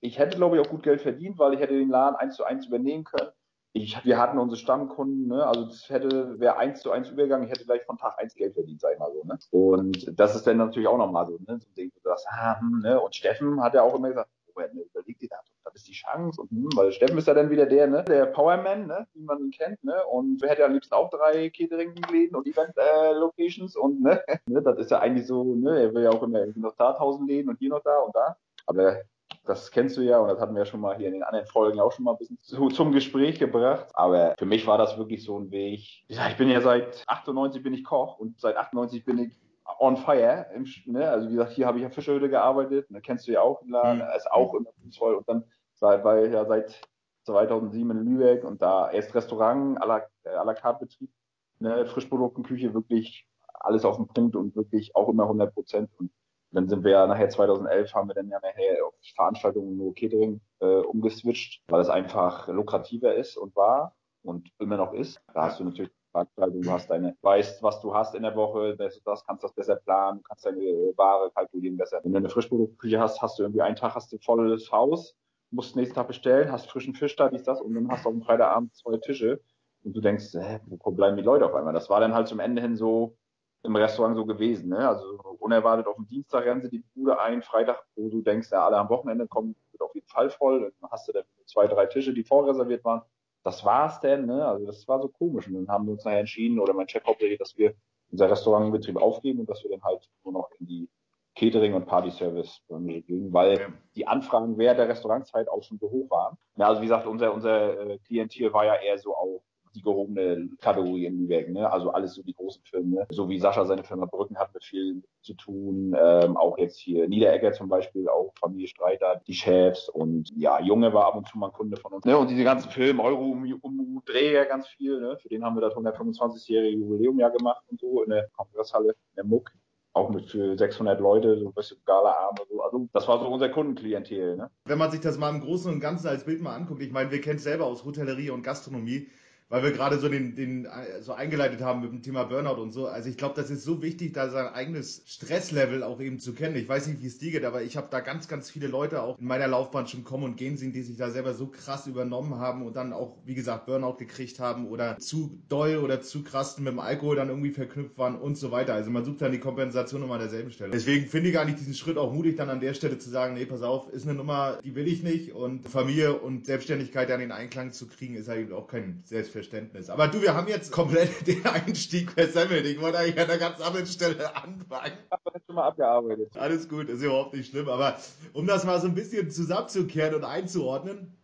ich 0.00 0.18
hätte, 0.18 0.36
glaube 0.36 0.56
ich, 0.56 0.66
auch 0.66 0.70
gut 0.70 0.82
Geld 0.82 1.00
verdient, 1.00 1.38
weil 1.38 1.54
ich 1.54 1.60
hätte 1.60 1.78
den 1.78 1.88
Laden 1.88 2.16
eins 2.16 2.36
zu 2.36 2.44
eins 2.44 2.66
übernehmen 2.66 3.04
können 3.04 3.30
ich, 3.76 4.04
wir 4.04 4.18
hatten 4.18 4.38
unsere 4.38 4.56
Stammkunden, 4.56 5.26
ne? 5.26 5.44
also 5.44 5.64
das 5.64 5.90
hätte, 5.90 6.38
wäre 6.38 6.56
eins 6.56 6.80
zu 6.80 6.92
eins 6.92 7.10
übergegangen, 7.10 7.44
ich 7.44 7.50
hätte 7.50 7.64
gleich 7.64 7.82
von 7.84 7.98
Tag 7.98 8.16
eins 8.18 8.34
Geld 8.36 8.54
verdient, 8.54 8.80
sag 8.80 8.92
ich 8.92 9.00
mal 9.00 9.12
so. 9.12 9.24
Ne? 9.24 9.36
Und 9.50 10.18
das 10.18 10.36
ist 10.36 10.46
dann 10.46 10.58
natürlich 10.58 10.86
auch 10.86 10.96
nochmal 10.96 11.26
so, 11.26 11.32
ne? 11.32 11.58
so 11.58 11.66
ein 11.66 11.74
Ding, 11.76 11.90
du 11.92 12.00
sagst, 12.08 12.24
ah, 12.30 12.60
hm, 12.60 12.82
ne? 12.84 13.00
und 13.00 13.16
Steffen 13.16 13.60
hat 13.60 13.74
ja 13.74 13.82
auch 13.82 13.96
immer 13.96 14.10
gesagt, 14.10 14.30
Robert, 14.46 14.72
ne, 14.74 14.82
überleg 14.82 15.18
dir 15.18 15.28
das, 15.28 15.40
das 15.64 15.74
ist 15.74 15.88
die 15.88 15.92
Chance. 15.92 16.40
Und, 16.40 16.50
hm, 16.52 16.68
weil 16.76 16.92
Steffen 16.92 17.18
ist 17.18 17.26
ja 17.26 17.34
dann 17.34 17.50
wieder 17.50 17.66
der, 17.66 17.88
ne? 17.88 18.04
der 18.04 18.26
Powerman, 18.26 18.86
ne? 18.86 19.08
wie 19.12 19.24
man 19.24 19.40
ihn 19.40 19.50
kennt, 19.50 19.82
ne? 19.82 20.06
und 20.06 20.40
er 20.44 20.50
hätte 20.50 20.60
ja 20.60 20.66
am 20.66 20.74
liebsten 20.74 20.94
auch 20.94 21.10
drei 21.10 21.50
Catering-Läden 21.50 22.36
und 22.36 22.46
Event-Locations 22.46 23.74
und 23.74 24.02
ne? 24.02 24.22
ne, 24.46 24.62
das 24.62 24.78
ist 24.78 24.92
ja 24.92 25.00
eigentlich 25.00 25.26
so, 25.26 25.56
ne? 25.56 25.82
er 25.82 25.94
will 25.94 26.04
ja 26.04 26.10
auch 26.10 26.22
immer 26.22 26.46
noch 26.54 26.76
da 26.76 26.92
tausend 26.92 27.28
Läden 27.28 27.48
und 27.48 27.58
hier 27.58 27.70
noch 27.70 27.82
da 27.82 27.98
und 27.98 28.14
da. 28.14 28.36
Aber 28.66 29.00
das 29.44 29.70
kennst 29.70 29.96
du 29.96 30.00
ja 30.00 30.18
und 30.18 30.28
das 30.28 30.40
hatten 30.40 30.54
wir 30.54 30.60
ja 30.60 30.66
schon 30.66 30.80
mal 30.80 30.96
hier 30.96 31.08
in 31.08 31.14
den 31.14 31.22
anderen 31.22 31.46
Folgen 31.46 31.80
auch 31.80 31.92
schon 31.92 32.04
mal 32.04 32.12
ein 32.12 32.18
bisschen 32.18 32.38
zu, 32.40 32.68
zum 32.68 32.92
Gespräch 32.92 33.38
gebracht. 33.38 33.86
Aber 33.94 34.34
für 34.38 34.46
mich 34.46 34.66
war 34.66 34.78
das 34.78 34.96
wirklich 34.96 35.22
so 35.22 35.38
ein 35.38 35.50
Weg. 35.50 36.04
Ja, 36.08 36.28
ich 36.28 36.36
bin 36.36 36.48
ja 36.48 36.60
seit 36.60 37.04
98 37.06 37.62
bin 37.62 37.74
ich 37.74 37.84
Koch 37.84 38.18
und 38.18 38.40
seit 38.40 38.56
98 38.56 39.04
bin 39.04 39.18
ich 39.18 39.38
on 39.78 39.96
fire. 39.96 40.46
Im, 40.54 40.66
ne? 40.86 41.08
Also 41.08 41.28
wie 41.28 41.32
gesagt, 41.32 41.52
hier 41.52 41.66
habe 41.66 41.78
ich 41.78 41.82
ja 41.82 41.90
Fischerhütte 41.90 42.30
gearbeitet. 42.30 42.86
Da 42.88 43.00
kennst 43.00 43.26
du 43.26 43.32
ja 43.32 43.42
auch 43.42 43.60
den 43.60 43.70
Laden. 43.70 43.98
Mhm. 43.98 44.16
Ist 44.16 44.30
auch 44.30 44.54
immer 44.54 44.70
voll. 44.96 45.14
Und 45.14 45.28
dann 45.28 45.44
seit, 45.74 46.04
weil 46.04 46.32
ja 46.32 46.44
seit 46.46 46.80
2007 47.24 47.90
in 47.90 48.04
Lübeck 48.04 48.44
und 48.44 48.62
da 48.62 48.90
erst 48.90 49.14
Restaurant, 49.14 49.78
à 49.80 49.86
la, 49.86 50.02
à 50.24 50.44
la 50.44 50.54
carte 50.54 50.86
Betrieb, 50.86 51.10
ne? 51.58 51.86
Frischproduktenküche, 51.86 52.72
wirklich 52.74 53.26
alles 53.60 53.84
auf 53.84 53.96
den 53.96 54.06
Punkt 54.08 54.36
und 54.36 54.56
wirklich 54.56 54.94
auch 54.94 55.08
immer 55.08 55.24
100 55.24 55.54
Prozent. 55.54 55.90
Und 55.98 56.10
dann 56.54 56.68
sind 56.68 56.84
wir 56.84 56.92
ja 56.92 57.06
nachher 57.06 57.28
2011 57.28 57.94
haben 57.94 58.08
wir 58.08 58.14
dann 58.14 58.28
ja 58.28 58.38
nachher 58.40 58.86
auf 58.86 58.94
Veranstaltungen 59.14 59.76
nur 59.76 59.94
Catering 59.94 60.40
äh, 60.60 60.66
umgeswitcht, 60.66 61.62
weil 61.68 61.80
es 61.80 61.88
einfach 61.88 62.48
lukrativer 62.48 63.14
ist 63.14 63.36
und 63.36 63.54
war 63.56 63.94
und 64.22 64.50
immer 64.58 64.76
noch 64.76 64.92
ist. 64.92 65.20
Da 65.34 65.44
hast 65.44 65.60
du 65.60 65.64
natürlich 65.64 65.90
Veranstaltungen, 66.12 66.62
du 66.62 66.70
hast 66.70 66.88
deine, 66.90 67.16
weißt, 67.22 67.62
was 67.62 67.80
du 67.80 67.92
hast 67.94 68.14
in 68.14 68.22
der 68.22 68.36
Woche, 68.36 68.76
das, 68.76 69.02
das 69.04 69.24
kannst 69.26 69.42
das 69.42 69.52
besser 69.52 69.76
planen, 69.76 70.22
kannst 70.22 70.46
deine 70.46 70.60
Ware 70.96 71.30
kalkulieren 71.34 71.76
besser. 71.76 72.00
Wenn 72.04 72.12
du 72.12 72.18
eine 72.18 72.28
Frischproduktküche 72.28 73.00
hast, 73.00 73.20
hast 73.20 73.38
du 73.38 73.42
irgendwie 73.42 73.62
einen 73.62 73.76
Tag 73.76 73.96
hast 73.96 74.12
du 74.12 74.18
volles 74.18 74.70
Haus, 74.70 75.16
musst 75.50 75.74
nächsten 75.74 75.96
Tag 75.96 76.06
bestellen, 76.06 76.52
hast 76.52 76.70
frischen 76.70 76.94
Fisch 76.94 77.16
da, 77.16 77.28
dies, 77.28 77.42
das 77.42 77.60
und 77.60 77.74
dann 77.74 77.90
hast 77.90 78.04
du 78.04 78.10
dem 78.10 78.22
Freitagabend 78.22 78.74
zwei 78.76 78.96
Tische 78.98 79.40
und 79.82 79.96
du 79.96 80.00
denkst, 80.00 80.32
hä, 80.34 80.60
wo 80.66 80.90
bleiben 80.92 81.16
die 81.16 81.22
Leute 81.22 81.46
auf 81.46 81.54
einmal? 81.54 81.74
Das 81.74 81.90
war 81.90 82.00
dann 82.00 82.14
halt 82.14 82.28
zum 82.28 82.38
Ende 82.38 82.62
hin 82.62 82.76
so, 82.76 83.16
im 83.64 83.76
Restaurant 83.76 84.16
so 84.16 84.26
gewesen. 84.26 84.68
Ne? 84.68 84.88
Also 84.88 85.18
unerwartet 85.38 85.86
auf 85.86 85.96
dem 85.96 86.06
Dienstag 86.06 86.44
rennen 86.44 86.60
sie 86.60 86.68
die 86.68 86.84
Bude 86.94 87.18
ein, 87.18 87.42
Freitag, 87.42 87.82
wo 87.96 88.08
du 88.08 88.20
denkst, 88.20 88.50
ja, 88.52 88.66
alle 88.66 88.76
am 88.76 88.90
Wochenende 88.90 89.26
kommen, 89.26 89.56
wird 89.72 89.82
auf 89.82 89.94
jeden 89.94 90.06
Fall 90.06 90.30
voll. 90.30 90.72
Dann 90.80 90.90
hast 90.90 91.08
du 91.08 91.12
dann 91.12 91.24
zwei, 91.46 91.66
drei 91.66 91.86
Tische, 91.86 92.12
die 92.12 92.24
vorreserviert 92.24 92.84
waren. 92.84 93.02
Das 93.42 93.64
war's 93.64 94.00
denn, 94.00 94.26
ne? 94.26 94.46
Also 94.46 94.66
das 94.66 94.86
war 94.86 95.00
so 95.00 95.08
komisch. 95.08 95.48
Und 95.48 95.54
dann 95.54 95.68
haben 95.68 95.86
wir 95.86 95.92
uns 95.92 96.04
nachher 96.04 96.20
entschieden, 96.20 96.60
oder 96.60 96.74
mein 96.74 96.88
Chef 96.88 97.04
hauptsächlich, 97.04 97.38
dass 97.38 97.56
wir 97.56 97.74
unser 98.10 98.30
Restaurantbetrieb 98.30 98.96
aufgeben 98.96 99.40
und 99.40 99.50
dass 99.50 99.62
wir 99.64 99.70
dann 99.70 99.82
halt 99.82 100.08
nur 100.22 100.34
noch 100.34 100.50
in 100.60 100.66
die 100.66 100.88
Catering- 101.34 101.74
und 101.74 101.86
Party-Service 101.86 102.60
gehen, 102.68 103.32
weil 103.32 103.58
ja. 103.58 103.66
die 103.96 104.06
Anfragen 104.06 104.56
während 104.56 104.78
der 104.78 104.88
Restaurantzeit 104.88 105.48
auch 105.48 105.62
schon 105.62 105.78
so 105.78 105.90
hoch 105.90 106.08
waren. 106.10 106.36
Ja, 106.56 106.68
also 106.68 106.80
wie 106.80 106.86
gesagt, 106.86 107.06
unser, 107.06 107.34
unser 107.34 107.80
äh, 107.80 107.98
Klientel 107.98 108.52
war 108.52 108.64
ja 108.64 108.76
eher 108.76 108.98
so 108.98 109.16
auch 109.16 109.42
die 109.74 109.82
gehobene 109.82 110.48
Kategorie 110.60 111.06
in 111.06 111.18
Lübeck. 111.18 111.50
Ne? 111.50 111.70
Also 111.70 111.90
alles 111.90 112.14
so 112.14 112.22
die 112.22 112.34
großen 112.34 112.62
Filme. 112.64 113.06
So 113.10 113.28
wie 113.28 113.38
Sascha 113.38 113.64
seine 113.64 113.84
Firma 113.84 114.06
Brücken 114.06 114.38
hat 114.38 114.54
mit 114.54 114.64
viel 114.64 115.02
zu 115.22 115.34
tun. 115.34 115.94
Ähm, 115.98 116.36
auch 116.36 116.58
jetzt 116.58 116.78
hier 116.78 117.08
Niederegger 117.08 117.52
zum 117.52 117.68
Beispiel, 117.68 118.08
auch 118.08 118.32
Familie 118.38 118.68
Streiter, 118.68 119.20
die 119.26 119.34
Chefs 119.34 119.88
und 119.88 120.30
ja, 120.36 120.60
Junge 120.60 120.92
war 120.92 121.06
ab 121.06 121.16
und 121.16 121.28
zu 121.28 121.38
mal 121.38 121.48
ein 121.48 121.52
Kunde 121.52 121.76
von 121.76 121.92
uns. 121.92 122.04
Ne? 122.04 122.16
Und 122.16 122.30
diese 122.30 122.44
ganzen 122.44 122.70
Filme, 122.70 123.02
Euro 123.02 123.24
um, 123.24 124.02
Dreher 124.04 124.46
ganz 124.46 124.68
viel. 124.68 125.00
Ne? 125.00 125.16
Für 125.18 125.28
den 125.28 125.44
haben 125.44 125.56
wir 125.56 125.60
das 125.60 125.74
125-jährige 125.74 126.78
Jubiläum 126.78 127.18
ja 127.18 127.28
gemacht 127.28 127.62
und 127.70 127.80
so 127.80 128.02
in 128.02 128.10
der 128.10 128.28
Kongresshalle, 128.36 128.90
in 128.90 129.16
der 129.16 129.24
Muck 129.24 129.50
auch 129.94 130.10
mit 130.10 130.28
für 130.28 130.58
600 130.58 131.00
Leute, 131.00 131.38
so 131.38 131.48
ein 131.48 131.54
bisschen 131.54 131.78
Gala-Abend 131.86 132.42
so. 132.50 132.62
Also 132.62 132.88
das 132.92 133.06
war 133.08 133.20
so 133.20 133.28
unser 133.28 133.48
Kundenklientel. 133.48 134.36
Ne? 134.36 134.50
Wenn 134.64 134.78
man 134.78 134.90
sich 134.90 135.00
das 135.00 135.18
mal 135.18 135.30
im 135.30 135.40
Großen 135.40 135.72
und 135.72 135.80
Ganzen 135.80 136.08
als 136.08 136.24
Bild 136.24 136.42
mal 136.42 136.54
anguckt, 136.54 136.82
ich 136.82 136.92
meine, 136.92 137.10
wir 137.12 137.20
kennen 137.20 137.36
es 137.36 137.44
selber 137.44 137.66
aus 137.66 137.84
Hotellerie 137.84 138.30
und 138.30 138.42
Gastronomie, 138.42 139.08
weil 139.48 139.62
wir 139.62 139.72
gerade 139.72 139.98
so 139.98 140.08
den, 140.08 140.34
den 140.34 140.66
so 141.00 141.12
eingeleitet 141.12 141.60
haben 141.60 141.80
mit 141.80 141.92
dem 141.92 142.02
Thema 142.02 142.24
Burnout 142.24 142.60
und 142.60 142.72
so. 142.72 142.86
Also 142.86 143.08
ich 143.08 143.16
glaube, 143.16 143.34
das 143.36 143.50
ist 143.50 143.62
so 143.62 143.82
wichtig, 143.82 144.12
da 144.12 144.28
sein 144.30 144.46
eigenes 144.46 145.02
Stresslevel 145.06 145.82
auch 145.82 146.00
eben 146.00 146.18
zu 146.18 146.34
kennen. 146.34 146.56
Ich 146.56 146.68
weiß 146.68 146.86
nicht, 146.88 147.02
wie 147.02 147.06
es 147.06 147.18
dir 147.18 147.30
geht, 147.30 147.44
aber 147.44 147.62
ich 147.62 147.76
habe 147.76 147.88
da 147.90 148.00
ganz, 148.00 148.26
ganz 148.26 148.50
viele 148.50 148.66
Leute 148.66 149.02
auch 149.02 149.18
in 149.18 149.26
meiner 149.26 149.46
Laufbahn 149.46 149.86
schon 149.86 150.02
kommen 150.02 150.24
und 150.24 150.36
gehen 150.36 150.56
sehen, 150.56 150.72
die 150.72 150.82
sich 150.82 150.96
da 150.96 151.10
selber 151.10 151.34
so 151.34 151.46
krass 151.46 151.86
übernommen 151.86 152.36
haben 152.36 152.66
und 152.66 152.74
dann 152.74 152.92
auch, 152.92 153.18
wie 153.24 153.34
gesagt, 153.34 153.66
Burnout 153.66 153.94
gekriegt 153.94 154.40
haben 154.40 154.66
oder 154.66 154.98
zu 154.98 155.40
doll 155.48 155.76
oder 155.76 156.00
zu 156.00 156.24
krass 156.24 156.58
mit 156.58 156.66
dem 156.66 156.80
Alkohol 156.80 157.16
dann 157.16 157.28
irgendwie 157.28 157.50
verknüpft 157.50 157.96
waren 157.96 158.16
und 158.16 158.36
so 158.36 158.50
weiter. 158.50 158.74
Also 158.74 158.90
man 158.90 159.04
sucht 159.04 159.22
dann 159.22 159.32
die 159.32 159.38
Kompensation 159.38 160.02
immer 160.02 160.14
an 160.14 160.20
derselben 160.20 160.50
Stelle. 160.50 160.72
Deswegen 160.72 161.06
finde 161.06 161.30
ich 161.30 161.38
eigentlich 161.38 161.58
diesen 161.58 161.74
Schritt 161.74 161.96
auch 161.96 162.12
mutig, 162.12 162.36
dann 162.36 162.50
an 162.50 162.60
der 162.60 162.74
Stelle 162.74 162.98
zu 162.98 163.08
sagen, 163.08 163.34
nee, 163.34 163.46
pass 163.46 163.62
auf, 163.62 163.88
ist 163.92 164.04
eine 164.04 164.14
Nummer, 164.14 164.58
die 164.64 164.74
will 164.74 164.88
ich 164.88 165.02
nicht 165.02 165.32
und 165.32 165.68
Familie 165.68 166.14
und 166.14 166.46
Selbstständigkeit 166.46 167.08
dann 167.08 167.20
in 167.20 167.30
Einklang 167.30 167.72
zu 167.72 167.86
kriegen, 167.86 168.16
ist 168.16 168.28
halt 168.28 168.50
auch 168.52 168.66
kein 168.66 169.02
Selbstverständnis. 169.04 169.43
Aber 169.88 170.08
du, 170.08 170.20
wir 170.22 170.34
haben 170.34 170.48
jetzt 170.48 170.72
komplett 170.72 171.10
den 171.26 171.44
Einstieg 171.46 172.12
versemmelt. 172.12 172.66
Ich 172.66 172.80
wollte 172.80 172.98
eigentlich 172.98 173.18
an 173.18 173.30
einer 173.30 173.38
ganz 173.38 173.60
anderen 173.60 173.86
Stelle 173.86 174.36
anfangen. 174.36 174.92
Ich 175.04 175.10
habe 175.10 175.40
schon 175.46 175.54
mal 175.54 175.68
abgearbeitet. 175.68 176.36
Alles 176.36 176.68
gut, 176.68 176.88
ist 176.88 177.02
überhaupt 177.02 177.34
nicht 177.34 177.50
schlimm. 177.50 177.68
Aber 177.68 177.96
um 178.32 178.46
das 178.46 178.64
mal 178.64 178.80
so 178.80 178.86
ein 178.86 178.94
bisschen 178.94 179.30
zusammenzukehren 179.30 180.14
und 180.14 180.24
einzuordnen, 180.24 181.16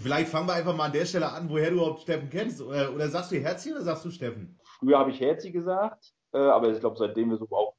Vielleicht 0.00 0.30
fangen 0.30 0.48
wir 0.48 0.54
einfach 0.54 0.74
mal 0.74 0.86
an 0.86 0.92
der 0.92 1.04
Stelle 1.04 1.30
an, 1.30 1.48
woher 1.50 1.70
du 1.70 1.76
überhaupt 1.76 2.00
Steffen 2.00 2.30
kennst. 2.30 2.60
Oder, 2.60 2.92
oder 2.92 3.08
sagst 3.08 3.30
du 3.30 3.36
Herzi 3.36 3.72
oder 3.72 3.82
sagst 3.82 4.04
du 4.04 4.10
Steffen? 4.10 4.58
Früher 4.78 4.98
habe 4.98 5.10
ich 5.10 5.20
Herzi 5.20 5.50
gesagt, 5.50 6.12
äh, 6.32 6.38
aber 6.38 6.70
ich 6.70 6.80
glaube, 6.80 6.96
seitdem 6.96 7.30
wir 7.30 7.36
so 7.36 7.46
auch 7.50 7.74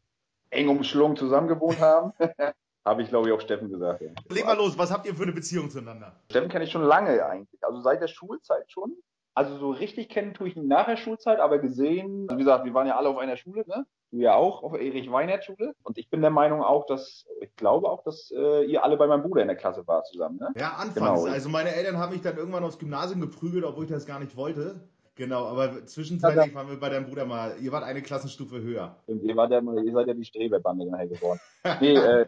eng 0.49 0.69
umschlungen 0.69 1.17
zusammengewohnt 1.17 1.79
haben, 1.79 2.13
habe 2.85 3.01
ich, 3.01 3.09
glaube 3.09 3.27
ich, 3.27 3.33
auch 3.33 3.41
Steffen 3.41 3.69
gesagt. 3.69 4.01
Ja. 4.01 4.11
Leg 4.29 4.45
mal 4.45 4.55
los, 4.55 4.77
was 4.77 4.91
habt 4.91 5.05
ihr 5.05 5.15
für 5.15 5.23
eine 5.23 5.31
Beziehung 5.31 5.69
zueinander? 5.69 6.15
Steffen 6.29 6.49
kenne 6.49 6.65
ich 6.65 6.71
schon 6.71 6.83
lange 6.83 7.25
eigentlich. 7.25 7.63
Also 7.63 7.81
seit 7.81 8.01
der 8.01 8.07
Schulzeit 8.07 8.71
schon. 8.71 8.95
Also 9.35 9.57
so 9.57 9.71
richtig 9.71 10.09
kennen 10.09 10.33
tue 10.33 10.47
ich 10.47 10.55
ihn 10.55 10.67
nach 10.67 10.85
der 10.85 10.97
Schulzeit, 10.97 11.39
aber 11.39 11.57
gesehen, 11.57 12.27
also 12.29 12.37
wie 12.37 12.43
gesagt, 12.43 12.65
wir 12.65 12.73
waren 12.73 12.87
ja 12.87 12.97
alle 12.97 13.09
auf 13.09 13.17
einer 13.17 13.35
Schule, 13.35 13.63
ne? 13.67 13.85
Du 14.11 14.19
ja 14.19 14.35
auch 14.35 14.61
auf 14.61 14.73
der 14.73 14.81
Erich 14.81 15.11
Weinert 15.11 15.43
Schule. 15.43 15.73
Und 15.81 15.97
ich 15.97 16.09
bin 16.11 16.21
der 16.21 16.29
Meinung 16.29 16.61
auch, 16.61 16.85
dass, 16.85 17.25
ich 17.41 17.55
glaube 17.55 17.89
auch, 17.89 18.03
dass 18.03 18.31
äh, 18.35 18.63
ihr 18.65 18.83
alle 18.83 18.95
bei 18.95 19.07
meinem 19.07 19.23
Bruder 19.23 19.41
in 19.41 19.47
der 19.47 19.57
Klasse 19.57 19.87
wart 19.87 20.05
zusammen, 20.05 20.37
ne? 20.37 20.53
Ja, 20.55 20.73
anfangs. 20.73 21.21
Genau. 21.23 21.33
Also 21.33 21.49
meine 21.49 21.73
Eltern 21.73 21.97
haben 21.97 22.13
mich 22.13 22.21
dann 22.21 22.37
irgendwann 22.37 22.63
aufs 22.63 22.77
Gymnasium 22.77 23.21
geprügelt, 23.21 23.63
obwohl 23.63 23.85
ich 23.85 23.89
das 23.89 24.05
gar 24.05 24.19
nicht 24.19 24.37
wollte. 24.37 24.87
Genau, 25.15 25.45
aber 25.45 25.85
zwischenzeitlich 25.85 26.55
waren 26.55 26.69
wir 26.69 26.79
bei 26.79 26.89
deinem 26.89 27.05
Bruder 27.05 27.25
mal, 27.25 27.55
ihr 27.61 27.71
wart 27.71 27.83
eine 27.83 28.01
Klassenstufe 28.01 28.61
höher. 28.61 28.95
Und 29.05 29.21
ihr, 29.21 29.35
wart 29.35 29.51
ja, 29.51 29.59
ihr 29.59 29.93
seid 29.93 30.07
ja 30.07 30.13
die 30.13 30.25
Streberbande 30.25 30.89
nachher 30.89 31.07
geworden. 31.07 31.39
nee, 31.81 31.93
äh, 31.95 32.25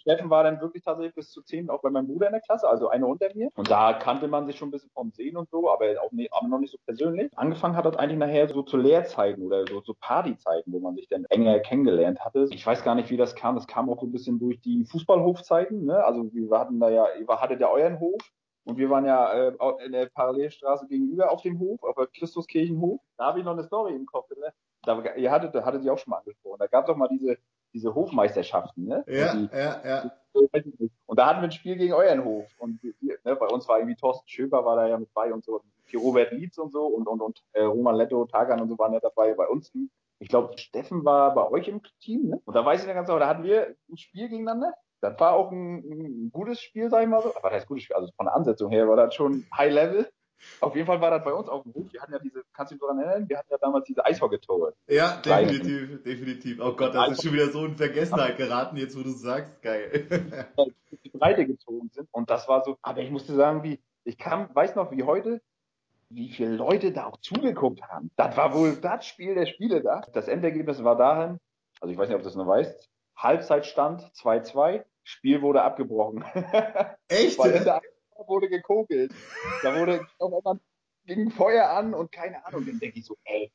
Steffen 0.00 0.28
war 0.30 0.42
dann 0.42 0.60
wirklich 0.60 0.82
tatsächlich 0.82 1.14
bis 1.14 1.30
zu 1.30 1.42
zehn 1.42 1.70
auch 1.70 1.80
bei 1.80 1.90
meinem 1.90 2.08
Bruder 2.08 2.26
in 2.26 2.32
der 2.32 2.42
Klasse, 2.42 2.68
also 2.68 2.88
eine 2.88 3.06
unter 3.06 3.28
mir. 3.34 3.50
Und 3.54 3.70
da 3.70 3.92
kannte 3.94 4.26
man 4.26 4.46
sich 4.46 4.56
schon 4.56 4.68
ein 4.68 4.72
bisschen 4.72 4.90
vom 4.90 5.12
Sehen 5.12 5.36
und 5.36 5.48
so, 5.48 5.70
aber 5.70 5.86
auch 6.02 6.10
nicht, 6.12 6.32
aber 6.32 6.48
noch 6.48 6.58
nicht 6.58 6.72
so 6.72 6.78
persönlich. 6.84 7.30
Angefangen 7.36 7.76
hat 7.76 7.86
das 7.86 7.96
eigentlich 7.96 8.18
nachher 8.18 8.48
so 8.48 8.62
zu 8.62 8.76
Lehrzeiten 8.76 9.42
oder 9.44 9.64
so 9.66 9.80
zu 9.80 9.94
Partyzeiten, 9.94 10.72
wo 10.72 10.80
man 10.80 10.96
sich 10.96 11.08
dann 11.08 11.24
enger 11.26 11.60
kennengelernt 11.60 12.20
hatte. 12.20 12.48
Ich 12.50 12.66
weiß 12.66 12.82
gar 12.82 12.96
nicht, 12.96 13.10
wie 13.10 13.16
das 13.16 13.36
kam. 13.36 13.54
Das 13.54 13.66
kam 13.66 13.88
auch 13.88 14.00
so 14.00 14.06
ein 14.06 14.12
bisschen 14.12 14.40
durch 14.40 14.60
die 14.60 14.84
Fußballhofzeiten. 14.84 15.86
Ne? 15.86 16.04
Also 16.04 16.28
wir 16.34 16.58
hatten 16.58 16.80
da 16.80 16.90
ja, 16.90 17.06
ihr 17.18 17.26
hattet 17.28 17.60
ja 17.60 17.68
euren 17.68 18.00
Hof 18.00 18.20
und 18.64 18.78
wir 18.78 18.88
waren 18.90 19.04
ja 19.04 19.32
äh, 19.32 19.56
in 19.84 19.92
der 19.92 20.06
Parallelstraße 20.06 20.86
gegenüber 20.86 21.30
auf 21.30 21.42
dem 21.42 21.58
Hof, 21.58 21.82
auf 21.82 21.96
der 21.96 22.06
Christuskirchenhof. 22.06 23.00
Da 23.16 23.26
habe 23.26 23.38
ich 23.38 23.44
noch 23.44 23.52
eine 23.52 23.64
Story 23.64 23.94
im 23.94 24.06
Kopf. 24.06 24.30
Ne? 24.30 24.52
Da, 24.82 25.14
ihr 25.16 25.30
hattet, 25.30 25.54
hattet 25.54 25.82
sie 25.82 25.90
auch 25.90 25.98
schon 25.98 26.10
mal 26.10 26.18
angesprochen. 26.18 26.58
Da 26.58 26.66
gab 26.66 26.84
es 26.84 26.88
doch 26.88 26.96
mal 26.96 27.08
diese, 27.08 27.36
diese 27.74 27.94
Hofmeisterschaften. 27.94 28.86
Ne? 28.86 29.04
Ja, 29.06 29.34
die, 29.34 29.48
ja, 29.52 29.82
ja. 29.84 30.12
Und 31.06 31.18
da 31.18 31.26
hatten 31.26 31.40
wir 31.40 31.48
ein 31.48 31.52
Spiel 31.52 31.76
gegen 31.76 31.92
euren 31.92 32.24
Hof. 32.24 32.46
Und 32.58 32.82
wir, 32.82 33.18
ne, 33.22 33.36
bei 33.36 33.46
uns 33.46 33.68
war 33.68 33.78
irgendwie 33.78 33.96
Thorsten 33.96 34.28
Schöber 34.28 34.64
war 34.64 34.76
da 34.76 34.88
ja 34.88 34.98
mit 34.98 35.12
bei 35.12 35.32
und 35.32 35.44
so. 35.44 35.60
Und 35.60 35.64
Robert 35.94 36.32
Lietz 36.32 36.58
und 36.58 36.72
so 36.72 36.86
und, 36.86 37.06
und, 37.06 37.20
und 37.20 37.42
äh, 37.52 37.62
Roman 37.62 37.94
Letto, 37.94 38.24
Tagan 38.24 38.60
und 38.60 38.68
so 38.68 38.78
waren 38.78 38.92
ja 38.92 39.00
dabei. 39.00 39.34
Bei 39.34 39.46
uns, 39.46 39.72
ich 40.18 40.28
glaube, 40.28 40.56
Steffen 40.58 41.04
war 41.04 41.34
bei 41.34 41.48
euch 41.50 41.68
im 41.68 41.82
Team. 42.00 42.30
Ne? 42.30 42.40
Und 42.44 42.54
da 42.54 42.64
weiß 42.64 42.80
ich 42.80 42.88
ja 42.88 42.94
ganz 42.94 43.06
genau, 43.06 43.18
da 43.18 43.28
hatten 43.28 43.44
wir 43.44 43.76
ein 43.90 43.96
Spiel 43.96 44.28
gegeneinander. 44.28 44.74
Das 45.04 45.20
war 45.20 45.32
auch 45.32 45.52
ein, 45.52 45.76
ein, 45.76 46.30
gutes 46.32 46.60
Spiel, 46.60 46.88
sag 46.88 47.02
ich 47.02 47.08
mal 47.08 47.22
so. 47.22 47.36
Aber 47.36 47.50
das 47.50 47.58
heißt 47.58 47.68
gutes 47.68 47.84
Spiel, 47.84 47.96
also 47.96 48.10
von 48.16 48.26
der 48.26 48.34
Ansetzung 48.34 48.70
her 48.70 48.88
war 48.88 48.96
das 48.96 49.14
schon 49.14 49.44
High 49.54 49.72
Level. 49.72 50.08
Auf 50.60 50.74
jeden 50.74 50.86
Fall 50.86 51.00
war 51.00 51.10
das 51.10 51.22
bei 51.24 51.32
uns 51.32 51.48
auf 51.48 51.62
dem 51.62 51.74
Hof. 51.74 51.92
Wir 51.92 52.00
hatten 52.00 52.12
ja 52.12 52.18
diese, 52.18 52.42
kannst 52.52 52.72
du 52.72 52.74
dich 52.74 52.80
daran 52.80 52.98
erinnern? 52.98 53.28
Wir 53.28 53.38
hatten 53.38 53.48
ja 53.50 53.58
damals 53.58 53.84
diese 53.84 54.04
Eishockey-Tore. 54.04 54.74
Ja, 54.88 55.16
definitiv, 55.16 56.02
definitiv. 56.02 56.60
Oh 56.60 56.72
Gott, 56.72 56.94
das 56.94 57.12
ist 57.12 57.22
schon 57.22 57.32
wieder 57.32 57.48
so 57.48 57.64
in 57.64 57.76
Vergessenheit 57.76 58.36
geraten, 58.36 58.76
jetzt 58.76 58.98
wo 58.98 59.02
du 59.02 59.10
sagst. 59.10 59.60
Geil. 59.62 60.06
die 61.04 61.10
Breite 61.10 61.46
gezogen 61.46 61.90
sind. 61.92 62.08
Und 62.12 62.30
das 62.30 62.48
war 62.48 62.64
so, 62.64 62.76
aber 62.82 63.00
ich 63.00 63.10
musste 63.10 63.34
sagen, 63.34 63.62
wie, 63.62 63.80
ich 64.04 64.18
kam, 64.18 64.48
weiß 64.54 64.74
noch 64.74 64.90
wie 64.90 65.02
heute, 65.02 65.40
wie 66.10 66.30
viele 66.30 66.56
Leute 66.56 66.92
da 66.92 67.06
auch 67.06 67.18
zugeguckt 67.18 67.82
haben. 67.82 68.10
Das 68.16 68.36
war 68.36 68.54
wohl 68.54 68.76
das 68.76 69.06
Spiel 69.06 69.34
der 69.34 69.46
Spiele 69.46 69.82
da. 69.82 70.02
Das 70.12 70.28
Endergebnis 70.28 70.82
war 70.84 70.96
dahin, 70.96 71.38
also 71.80 71.92
ich 71.92 71.98
weiß 71.98 72.08
nicht, 72.08 72.16
ob 72.16 72.22
du 72.22 72.28
das 72.28 72.36
noch 72.36 72.46
weißt, 72.46 72.88
Halbzeitstand 73.16 74.02
2-2, 74.14 74.84
Spiel 75.04 75.42
wurde 75.42 75.62
abgebrochen. 75.62 76.24
Echt? 77.08 77.38
Weil 77.38 77.52
in 77.52 77.64
der 77.64 77.80
wurde 78.26 78.48
gekokelt. 78.48 79.12
Da 79.62 79.78
wurde 79.78 80.06
auf 80.18 80.32
einmal 80.32 80.58
ging 81.06 81.30
Feuer 81.30 81.68
an 81.68 81.94
und 81.94 82.10
keine 82.10 82.44
Ahnung. 82.46 82.64
Dann 82.66 82.78
denke 82.78 82.98
ich 82.98 83.04
so, 83.04 83.16
ey, 83.24 83.52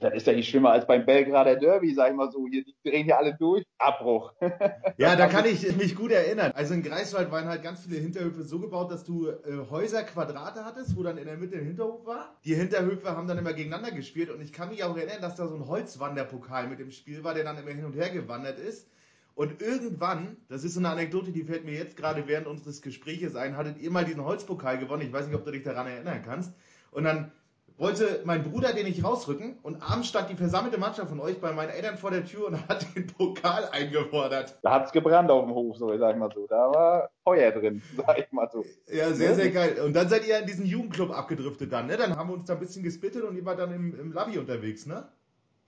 das 0.00 0.12
ist 0.12 0.26
ja 0.26 0.34
nicht 0.34 0.48
schlimmer 0.48 0.72
als 0.72 0.86
beim 0.86 1.06
Belgrader 1.06 1.56
Derby, 1.56 1.94
sag 1.94 2.10
ich 2.10 2.16
mal 2.16 2.30
so. 2.30 2.46
Hier, 2.46 2.62
die 2.62 2.74
drehen 2.84 3.06
ja 3.06 3.16
alle 3.16 3.34
durch. 3.38 3.64
Abbruch. 3.78 4.34
ja, 4.98 5.16
da 5.16 5.28
kann 5.28 5.46
ich 5.46 5.74
mich 5.76 5.94
gut 5.94 6.10
erinnern. 6.10 6.52
Also 6.54 6.74
in 6.74 6.82
Greifswald 6.82 7.30
waren 7.30 7.46
halt 7.46 7.62
ganz 7.62 7.80
viele 7.80 7.98
Hinterhöfe 7.98 8.42
so 8.42 8.58
gebaut, 8.58 8.90
dass 8.90 9.04
du 9.04 9.28
äh, 9.28 9.36
Häuser 9.70 10.02
Quadrate 10.02 10.64
hattest, 10.64 10.94
wo 10.96 11.02
dann 11.02 11.16
in 11.16 11.24
der 11.24 11.38
Mitte 11.38 11.56
ein 11.56 11.64
Hinterhof 11.64 12.04
war. 12.04 12.36
Die 12.44 12.54
Hinterhöfe 12.54 13.16
haben 13.16 13.28
dann 13.28 13.38
immer 13.38 13.54
gegeneinander 13.54 13.92
gespielt 13.92 14.30
und 14.30 14.42
ich 14.42 14.52
kann 14.52 14.68
mich 14.68 14.84
auch 14.84 14.96
erinnern, 14.96 15.22
dass 15.22 15.36
da 15.36 15.46
so 15.46 15.54
ein 15.54 15.66
Holzwanderpokal 15.66 16.68
mit 16.68 16.80
im 16.80 16.90
Spiel 16.90 17.24
war, 17.24 17.32
der 17.32 17.44
dann 17.44 17.56
immer 17.56 17.70
hin 17.70 17.86
und 17.86 17.94
her 17.94 18.10
gewandert 18.10 18.58
ist. 18.58 18.90
Und 19.38 19.62
irgendwann, 19.62 20.36
das 20.48 20.64
ist 20.64 20.74
so 20.74 20.80
eine 20.80 20.88
Anekdote, 20.88 21.30
die 21.30 21.44
fällt 21.44 21.64
mir 21.64 21.74
jetzt 21.74 21.96
gerade 21.96 22.26
während 22.26 22.48
unseres 22.48 22.82
Gespräches 22.82 23.36
ein, 23.36 23.56
hattet 23.56 23.78
ihr 23.78 23.88
mal 23.88 24.04
diesen 24.04 24.24
Holzpokal 24.24 24.78
gewonnen. 24.78 25.02
Ich 25.02 25.12
weiß 25.12 25.28
nicht, 25.28 25.36
ob 25.36 25.44
du 25.44 25.52
dich 25.52 25.62
daran 25.62 25.86
erinnern 25.86 26.22
kannst. 26.24 26.52
Und 26.90 27.04
dann 27.04 27.30
wollte 27.76 28.22
mein 28.24 28.42
Bruder 28.42 28.72
den 28.72 28.84
nicht 28.84 29.04
rausrücken 29.04 29.60
und 29.62 29.80
abends 29.80 30.08
stand 30.08 30.28
die 30.30 30.34
versammelte 30.34 30.76
Mannschaft 30.76 31.10
von 31.10 31.20
euch 31.20 31.40
bei 31.40 31.52
meinen 31.52 31.70
Eltern 31.70 31.98
vor 31.98 32.10
der 32.10 32.24
Tür 32.24 32.48
und 32.48 32.56
hat 32.68 32.84
den 32.96 33.06
Pokal 33.06 33.68
eingefordert. 33.70 34.58
Da 34.62 34.72
hat's 34.72 34.90
gebrannt 34.90 35.30
auf 35.30 35.44
dem 35.44 35.54
Hof, 35.54 35.76
so 35.76 35.96
sag 35.96 36.14
ich 36.14 36.18
mal 36.18 36.32
so. 36.34 36.48
Da 36.48 36.72
war 36.72 37.10
Feuer 37.22 37.52
drin, 37.52 37.80
sag 37.96 38.18
ich 38.18 38.32
mal 38.32 38.50
so. 38.52 38.64
Ja, 38.92 39.12
sehr, 39.12 39.36
sehr 39.36 39.52
geil. 39.52 39.80
Und 39.84 39.94
dann 39.94 40.08
seid 40.08 40.26
ihr 40.26 40.36
in 40.40 40.46
diesen 40.46 40.66
Jugendclub 40.66 41.16
abgedriftet 41.16 41.72
dann, 41.72 41.86
ne? 41.86 41.96
Dann 41.96 42.16
haben 42.16 42.28
wir 42.28 42.34
uns 42.34 42.46
da 42.46 42.54
ein 42.54 42.58
bisschen 42.58 42.82
gesplittet 42.82 43.22
und 43.22 43.36
ihr 43.36 43.44
wart 43.44 43.60
dann 43.60 43.72
im, 43.72 44.00
im 44.00 44.12
Labi 44.12 44.36
unterwegs, 44.36 44.84
ne? 44.84 45.06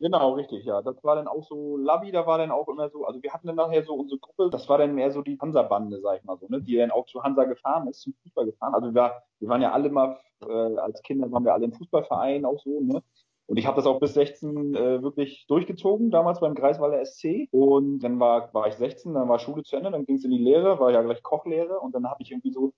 Genau, 0.01 0.33
richtig, 0.33 0.65
ja. 0.65 0.81
Das 0.81 1.05
war 1.05 1.15
dann 1.17 1.29
auch 1.29 1.45
so, 1.45 1.77
Labi, 1.77 2.11
da 2.11 2.27
war 2.27 2.39
dann 2.39 2.51
auch 2.51 2.69
immer 2.69 2.89
so, 2.89 3.05
also 3.05 3.23
wir 3.23 3.33
hatten 3.35 3.47
dann 3.47 3.57
nachher 3.57 3.85
so 3.85 3.93
unsere 3.95 4.19
Gruppe, 4.19 4.49
das 4.51 4.67
war 4.69 4.79
dann 4.79 4.95
mehr 4.95 5.11
so 5.11 5.21
die 5.21 5.39
Hansa-Bande, 5.39 6.01
sag 6.01 6.19
ich 6.19 6.25
mal 6.25 6.39
so, 6.39 6.47
ne, 6.49 6.63
die 6.63 6.77
dann 6.77 6.91
auch 6.91 7.05
zu 7.05 7.23
Hansa 7.23 7.45
gefahren 7.45 7.87
ist, 7.87 8.01
zum 8.01 8.15
Fußball 8.23 8.47
gefahren. 8.47 8.75
Also 8.75 8.95
wir, 8.95 9.23
wir 9.41 9.49
waren 9.51 9.61
ja 9.61 9.73
alle 9.73 9.91
mal, 9.91 10.19
äh, 10.43 10.77
als 10.79 11.03
Kinder 11.03 11.31
waren 11.31 11.45
wir 11.45 11.53
alle 11.53 11.67
im 11.67 11.75
Fußballverein 11.75 12.47
auch 12.47 12.59
so, 12.61 12.81
ne. 12.81 13.03
Und 13.47 13.57
ich 13.59 13.67
habe 13.67 13.77
das 13.77 13.87
auch 13.87 13.99
bis 14.01 14.15
16 14.15 14.75
äh, 14.75 15.03
wirklich 15.03 15.45
durchgezogen, 15.49 16.11
damals 16.11 16.41
beim 16.41 16.55
Greifswalder 16.55 17.05
SC. 17.05 17.49
Und 17.51 17.99
dann 17.99 18.21
war, 18.21 18.55
war 18.55 18.69
ich 18.69 18.75
16, 18.77 19.13
dann 19.13 19.29
war 19.29 19.39
Schule 19.41 19.65
zu 19.65 19.77
Ende, 19.77 19.91
dann 19.91 20.07
ging 20.07 20.17
es 20.17 20.25
in 20.25 20.31
die 20.31 20.39
Lehre, 20.39 20.79
war 20.79 20.93
ja 20.93 21.03
gleich 21.03 21.23
Kochlehre 21.23 21.81
und 21.81 21.95
dann 21.95 22.09
habe 22.09 22.23
ich 22.23 22.31
irgendwie 22.31 22.53
so, 22.53 22.73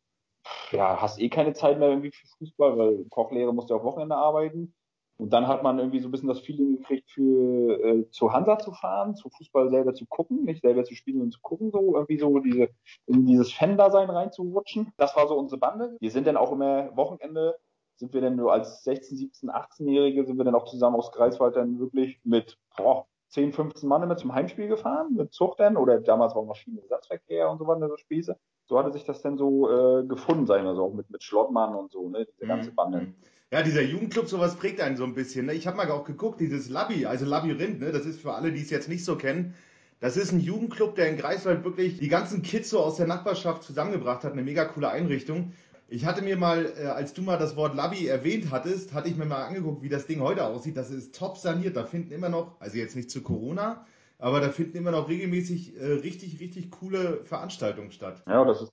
ja, 0.73 1.01
hast 1.01 1.21
eh 1.21 1.29
keine 1.29 1.53
Zeit 1.53 1.79
mehr 1.79 1.91
irgendwie 1.91 2.11
für 2.13 2.27
Fußball, 2.39 2.79
weil 2.79 3.05
Kochlehre 3.11 3.53
musst 3.55 3.71
du 3.71 3.75
auf 3.77 3.85
Wochenende 3.85 4.17
arbeiten. 4.17 4.75
Und 5.23 5.33
dann 5.33 5.47
hat 5.47 5.63
man 5.63 5.79
irgendwie 5.79 6.01
so 6.01 6.09
ein 6.09 6.11
bisschen 6.11 6.29
das 6.29 6.41
Feeling 6.41 6.79
gekriegt, 6.79 7.09
für 7.11 7.81
äh, 7.81 8.11
zu 8.11 8.33
Hansa 8.33 8.59
zu 8.59 8.73
fahren, 8.73 9.15
zu 9.15 9.29
Fußball 9.31 9.71
selber 9.71 9.95
zu 9.95 10.05
gucken, 10.07 10.45
nicht 10.45 10.63
selber 10.63 10.83
zu 10.83 10.97
spielen, 10.97 11.19
sondern 11.19 11.31
zu 11.31 11.41
gucken, 11.41 11.71
so 11.71 11.95
irgendwie 11.95 12.19
so 12.19 12.41
diese 12.41 12.71
in 13.07 13.25
dieses 13.25 13.53
Fan-Dasein 13.53 14.11
reinzurutschen. 14.11 14.93
Das 14.97 15.15
war 15.15 15.29
so 15.29 15.37
unsere 15.37 15.61
Bande. 15.61 15.97
Wir 16.01 16.11
sind 16.11 16.27
dann 16.27 16.37
auch 16.37 16.51
immer 16.51 16.97
Wochenende 16.97 17.57
sind 17.95 18.15
wir 18.15 18.21
denn 18.21 18.35
nur 18.35 18.53
als 18.53 18.83
16, 18.83 19.17
17, 19.17 19.51
18-Jährige 19.51 20.25
sind 20.25 20.37
wir 20.37 20.45
dann 20.45 20.57
auch 20.57 20.65
zusammen 20.65 20.97
aus 20.97 21.13
Greifswald 21.13 21.55
dann 21.55 21.79
wirklich 21.79 22.19
mit 22.25 22.59
boah, 22.77 23.07
10, 23.29 23.53
15 23.53 23.89
Mann 23.89 24.03
immer 24.03 24.17
zum 24.17 24.35
Heimspiel 24.35 24.67
gefahren, 24.67 25.15
mit 25.15 25.33
Zuchtern 25.33 25.77
oder 25.77 26.01
damals 26.01 26.35
war 26.35 26.43
auch 26.43 26.47
Maschinenersatzverkehr 26.47 27.49
und 27.49 27.59
so 27.59 27.67
weiter, 27.69 27.89
so 27.89 27.97
Spieße. 27.97 28.37
So 28.67 28.79
hatte 28.79 28.93
sich 28.93 29.05
das 29.05 29.23
dann 29.23 29.37
so 29.37 29.71
äh, 29.71 30.05
gefunden, 30.05 30.47
sagen 30.47 30.65
wir 30.65 30.75
so, 30.75 30.87
auch 30.87 30.95
mit, 30.95 31.11
mit 31.11 31.23
Schlottmann 31.23 31.77
und 31.77 31.93
so, 31.93 32.09
ne, 32.09 32.27
diese 32.27 32.47
ganze 32.47 32.73
Bande. 32.73 33.15
Ja, 33.53 33.63
dieser 33.63 33.83
Jugendclub, 33.83 34.29
sowas 34.29 34.57
prägt 34.57 34.81
einen 34.81 34.97
so 34.97 35.05
ein 35.05 35.13
bisschen. 35.13 35.45
Ne? 35.45 35.53
Ich 35.53 35.67
habe 35.67 35.77
mal 35.77 35.91
auch 35.91 36.05
geguckt, 36.05 36.41
dieses 36.41 36.71
Labi, 36.71 37.05
also 37.05 37.27
Labyrinth, 37.27 37.81
ne? 37.81 37.93
das 37.93 38.07
ist 38.07 38.19
für 38.19 38.33
alle, 38.33 38.51
die 38.51 38.63
es 38.63 38.71
jetzt 38.71 38.89
nicht 38.89 39.05
so 39.05 39.17
kennen, 39.17 39.55
das 40.01 40.17
ist 40.17 40.33
ein 40.33 40.41
Jugendclub, 40.41 40.95
der 40.95 41.11
in 41.11 41.19
Greifswald 41.19 41.63
wirklich 41.63 41.99
die 41.99 42.09
ganzen 42.09 42.41
Kids 42.41 42.71
so 42.71 42.81
aus 42.81 42.97
der 42.97 43.07
Nachbarschaft 43.07 43.63
zusammengebracht 43.63 44.25
hat. 44.25 44.33
Eine 44.33 44.43
mega 44.43 44.65
coole 44.65 44.89
Einrichtung. 44.89 45.53
Ich 45.89 46.07
hatte 46.07 46.23
mir 46.23 46.39
mal, 46.39 46.73
äh, 46.81 46.87
als 46.87 47.13
du 47.13 47.21
mal 47.21 47.37
das 47.37 47.55
Wort 47.55 47.75
Labi 47.75 48.07
erwähnt 48.07 48.51
hattest, 48.51 48.95
hatte 48.95 49.11
ich 49.11 49.17
mir 49.17 49.27
mal 49.27 49.45
angeguckt, 49.45 49.83
wie 49.83 49.91
das 49.91 50.07
Ding 50.07 50.23
heute 50.23 50.47
aussieht. 50.47 50.79
Das 50.79 50.91
ist 50.91 51.15
top 51.15 51.37
saniert. 51.37 51.77
Da 51.77 51.85
finden 51.85 52.11
immer 52.11 52.31
noch, 52.31 52.59
also 52.59 52.79
jetzt 52.79 52.97
nicht 52.97 53.11
zu 53.11 53.23
Corona, 53.23 53.85
aber 54.19 54.41
da 54.41 54.49
finden 54.49 54.79
immer 54.79 54.93
noch 54.93 55.11
regelmäßig 55.11 55.77
äh, 55.79 55.85
richtig, 55.93 56.41
richtig 56.41 56.71
coole 56.71 57.23
Veranstaltungen 57.25 57.93
statt. 57.93 58.23
Ja, 58.27 58.47
das 58.47 58.63
ist 58.63 58.73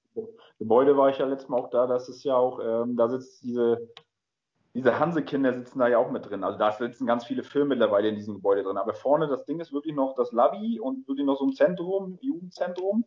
Gebäude 0.57 0.95
war 0.95 1.09
ich 1.09 1.17
ja 1.17 1.25
letztes 1.25 1.49
Mal 1.49 1.57
auch 1.57 1.69
da. 1.69 1.85
Das 1.85 2.07
ist 2.07 2.23
ja 2.23 2.35
auch, 2.35 2.59
ähm, 2.59 2.95
da 2.95 3.09
sitzt 3.09 3.43
diese 3.43 3.89
diese 4.73 4.99
Hanse-Kinder 4.99 5.53
sitzen 5.53 5.79
da 5.79 5.87
ja 5.87 5.97
auch 5.97 6.11
mit 6.11 6.29
drin. 6.29 6.43
Also 6.43 6.57
da 6.59 6.71
sitzen 6.71 7.07
ganz 7.07 7.25
viele 7.25 7.43
Firmen 7.43 7.69
mittlerweile 7.69 8.09
in 8.09 8.15
diesem 8.15 8.35
Gebäude 8.35 8.63
drin. 8.63 8.77
Aber 8.77 8.93
vorne 8.93 9.27
das 9.27 9.45
Ding 9.45 9.59
ist 9.59 9.73
wirklich 9.73 9.95
noch 9.95 10.13
das 10.15 10.31
Labi 10.31 10.79
und 10.79 11.07
wirklich 11.07 11.25
noch 11.25 11.37
so 11.37 11.45
ein 11.45 11.53
Zentrum, 11.53 12.17
Jugendzentrum. 12.21 13.05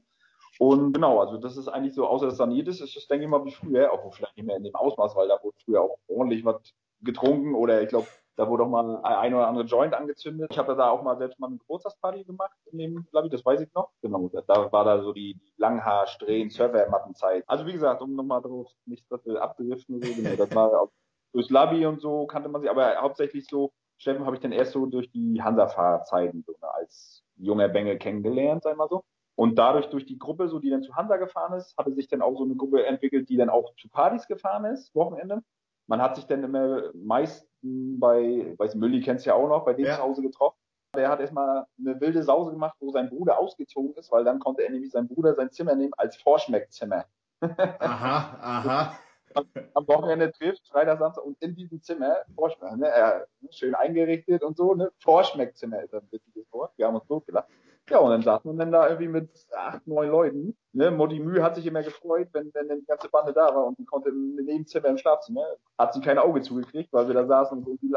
Und 0.59 0.93
genau, 0.93 1.21
also 1.21 1.39
das 1.39 1.57
ist 1.57 1.69
eigentlich 1.69 1.95
so, 1.95 2.07
außer 2.07 2.27
dass 2.27 2.37
saniert 2.37 2.69
ist, 2.69 2.81
ist 2.81 2.97
das, 2.97 3.07
denke 3.07 3.25
ich 3.25 3.31
mal, 3.31 3.45
wie 3.45 3.53
früher, 3.53 3.93
auch 3.93 4.13
vielleicht 4.13 4.37
nicht 4.37 4.47
mehr 4.47 4.57
in 4.57 4.65
dem 4.65 4.75
Ausmaß, 4.75 5.17
weil 5.17 5.29
da 5.29 5.39
wurde 5.43 5.57
früher 5.65 5.81
auch 5.83 5.99
ordentlich 6.09 6.45
was 6.45 6.61
getrunken 7.01 7.55
oder 7.55 7.81
ich 7.83 7.89
glaube, 7.89 8.07
da 8.37 8.49
wurde 8.49 8.65
auch 8.65 8.69
mal 8.69 9.03
ein 9.03 9.35
oder 9.35 9.47
andere 9.47 9.65
Joint 9.65 9.95
angezündet. 9.95 10.49
Ich 10.51 10.59
habe 10.59 10.75
da 10.75 10.91
auch 10.91 11.03
mal 11.03 11.19
selbst 11.19 11.39
mal 11.39 11.49
eine 11.49 11.59
Geburtstagsparty 11.59 12.25
gemacht 12.25 12.57
in 12.71 12.79
dem 12.79 13.07
Labi, 13.13 13.29
das 13.29 13.45
weiß 13.45 13.61
ich 13.61 13.73
noch. 13.75 13.91
Genau, 14.03 14.31
da 14.47 14.73
war 14.73 14.85
da 14.85 15.03
so 15.03 15.13
die, 15.13 15.39
Langhaar, 15.57 16.07
Strähnen, 16.07 16.51
Servermattenzeit. 16.51 17.45
Also 17.47 17.67
wie 17.67 17.73
gesagt, 17.73 18.01
um 18.03 18.15
nochmal 18.15 18.43
drauf 18.43 18.71
nicht 18.85 19.05
abzudriften, 19.11 20.03
so, 20.03 20.15
genau, 20.15 20.37
das 20.37 20.55
war 20.55 20.89
durchs 21.33 21.51
Labi 21.51 21.87
und 21.87 22.01
so 22.01 22.27
kannte 22.27 22.49
man 22.49 22.63
sie, 22.63 22.69
aber 22.69 22.97
hauptsächlich 22.97 23.47
so, 23.47 23.73
Steffen 23.99 24.27
habe 24.27 24.37
ich 24.37 24.43
dann 24.43 24.53
erst 24.53 24.73
so 24.73 24.87
durch 24.87 25.11
die 25.11 25.43
Hansa-Fahrzeiten 25.43 26.43
so, 26.47 26.53
ne, 26.53 26.75
als 26.75 27.23
junger 27.37 27.69
Bengel 27.69 27.99
kennengelernt, 27.99 28.63
sag 28.63 28.77
mal 28.77 28.89
so. 28.89 29.05
Und 29.35 29.57
dadurch, 29.59 29.87
durch 29.87 30.05
die 30.05 30.19
Gruppe, 30.19 30.49
so 30.49 30.59
die 30.59 30.71
dann 30.71 30.83
zu 30.83 30.95
Hansa 30.95 31.17
gefahren 31.17 31.55
ist, 31.55 31.77
hatte 31.79 31.95
sich 31.95 32.09
dann 32.09 32.21
auch 32.21 32.37
so 32.37 32.45
eine 32.45 32.55
Gruppe 32.55 32.85
entwickelt, 32.85 33.29
die 33.29 33.37
dann 33.37 33.49
auch 33.49 33.75
zu 33.77 33.89
Partys 33.89 34.27
gefahren 34.27 34.67
ist, 34.67 34.95
Wochenende. 34.95 35.43
Man 35.87 36.03
hat 36.03 36.17
sich 36.17 36.27
dann 36.27 36.45
immer 36.45 36.91
meist 36.95 37.49
bei, 37.63 38.55
weiß 38.59 38.75
Mülli 38.75 39.01
kennst 39.01 39.25
ja 39.25 39.35
auch 39.35 39.49
noch, 39.49 39.65
bei 39.65 39.73
dem 39.73 39.87
ja. 39.87 39.97
zu 39.97 40.03
Hause 40.03 40.23
getroffen. 40.23 40.59
Der 40.95 41.09
hat 41.09 41.21
erstmal 41.21 41.65
eine 41.79 42.01
wilde 42.01 42.23
Sause 42.23 42.51
gemacht, 42.51 42.77
wo 42.81 42.91
sein 42.91 43.09
Bruder 43.09 43.39
ausgezogen 43.39 43.95
ist, 43.95 44.13
weil 44.13 44.25
dann 44.25 44.39
konnte 44.39 44.63
er 44.63 44.71
nämlich 44.71 44.91
sein 44.91 45.09
Bruder 45.09 45.35
sein 45.35 45.51
Zimmer 45.51 45.75
nehmen 45.75 45.95
als 45.97 46.17
Vorschmeckzimmer. 46.17 47.07
aha, 47.41 48.39
aha 48.41 48.97
am 49.35 49.89
Wochenende 49.89 50.33
trifft, 50.33 50.67
Freitag, 50.69 50.99
Samstag 50.99 51.25
und 51.25 51.41
in 51.43 51.55
diesem 51.55 51.83
Zimmer, 51.83 52.17
Vorschmeck, 52.35 52.77
ne, 52.77 52.89
äh, 52.89 53.21
schön 53.51 53.75
eingerichtet 53.75 54.43
und 54.43 54.57
so, 54.57 54.75
ne, 54.75 54.91
Vorschmeckzimmer 54.99 55.83
ist 55.83 55.95
ein 55.95 56.07
wichtiges 56.11 56.53
Wort. 56.53 56.73
Wir 56.77 56.87
haben 56.87 56.95
uns 56.95 57.07
totgelacht. 57.07 57.49
Ja, 57.91 57.99
und 57.99 58.11
dann 58.11 58.23
saß 58.23 58.45
man 58.45 58.57
dann 58.59 58.71
da 58.71 58.87
irgendwie 58.87 59.09
mit 59.09 59.29
acht, 59.55 59.87
neun 59.87 60.09
Leuten. 60.09 60.57
Ne? 60.73 60.91
Mutti 60.91 61.19
Mühe 61.19 61.43
hat 61.43 61.57
sich 61.57 61.67
immer 61.67 61.83
gefreut, 61.83 62.29
wenn, 62.33 62.53
wenn 62.55 62.79
die 62.79 62.87
ganze 62.87 63.09
Bande 63.09 63.33
da 63.33 63.55
war 63.55 63.67
und 63.67 63.79
die 63.79 63.85
konnte 63.85 64.11
im 64.11 64.37
Nebenzimmer 64.37 64.89
im 64.89 64.99
Schlafzimmer, 64.99 65.45
hat 65.77 65.93
sie 65.93 66.01
kein 66.01 66.19
Auge 66.19 66.43
zugekriegt, 66.43 66.93
weil 66.93 67.09
wir 67.09 67.15
da 67.15 67.27
saßen 67.27 67.59
und 67.59 67.67
irgendwie 67.67 67.93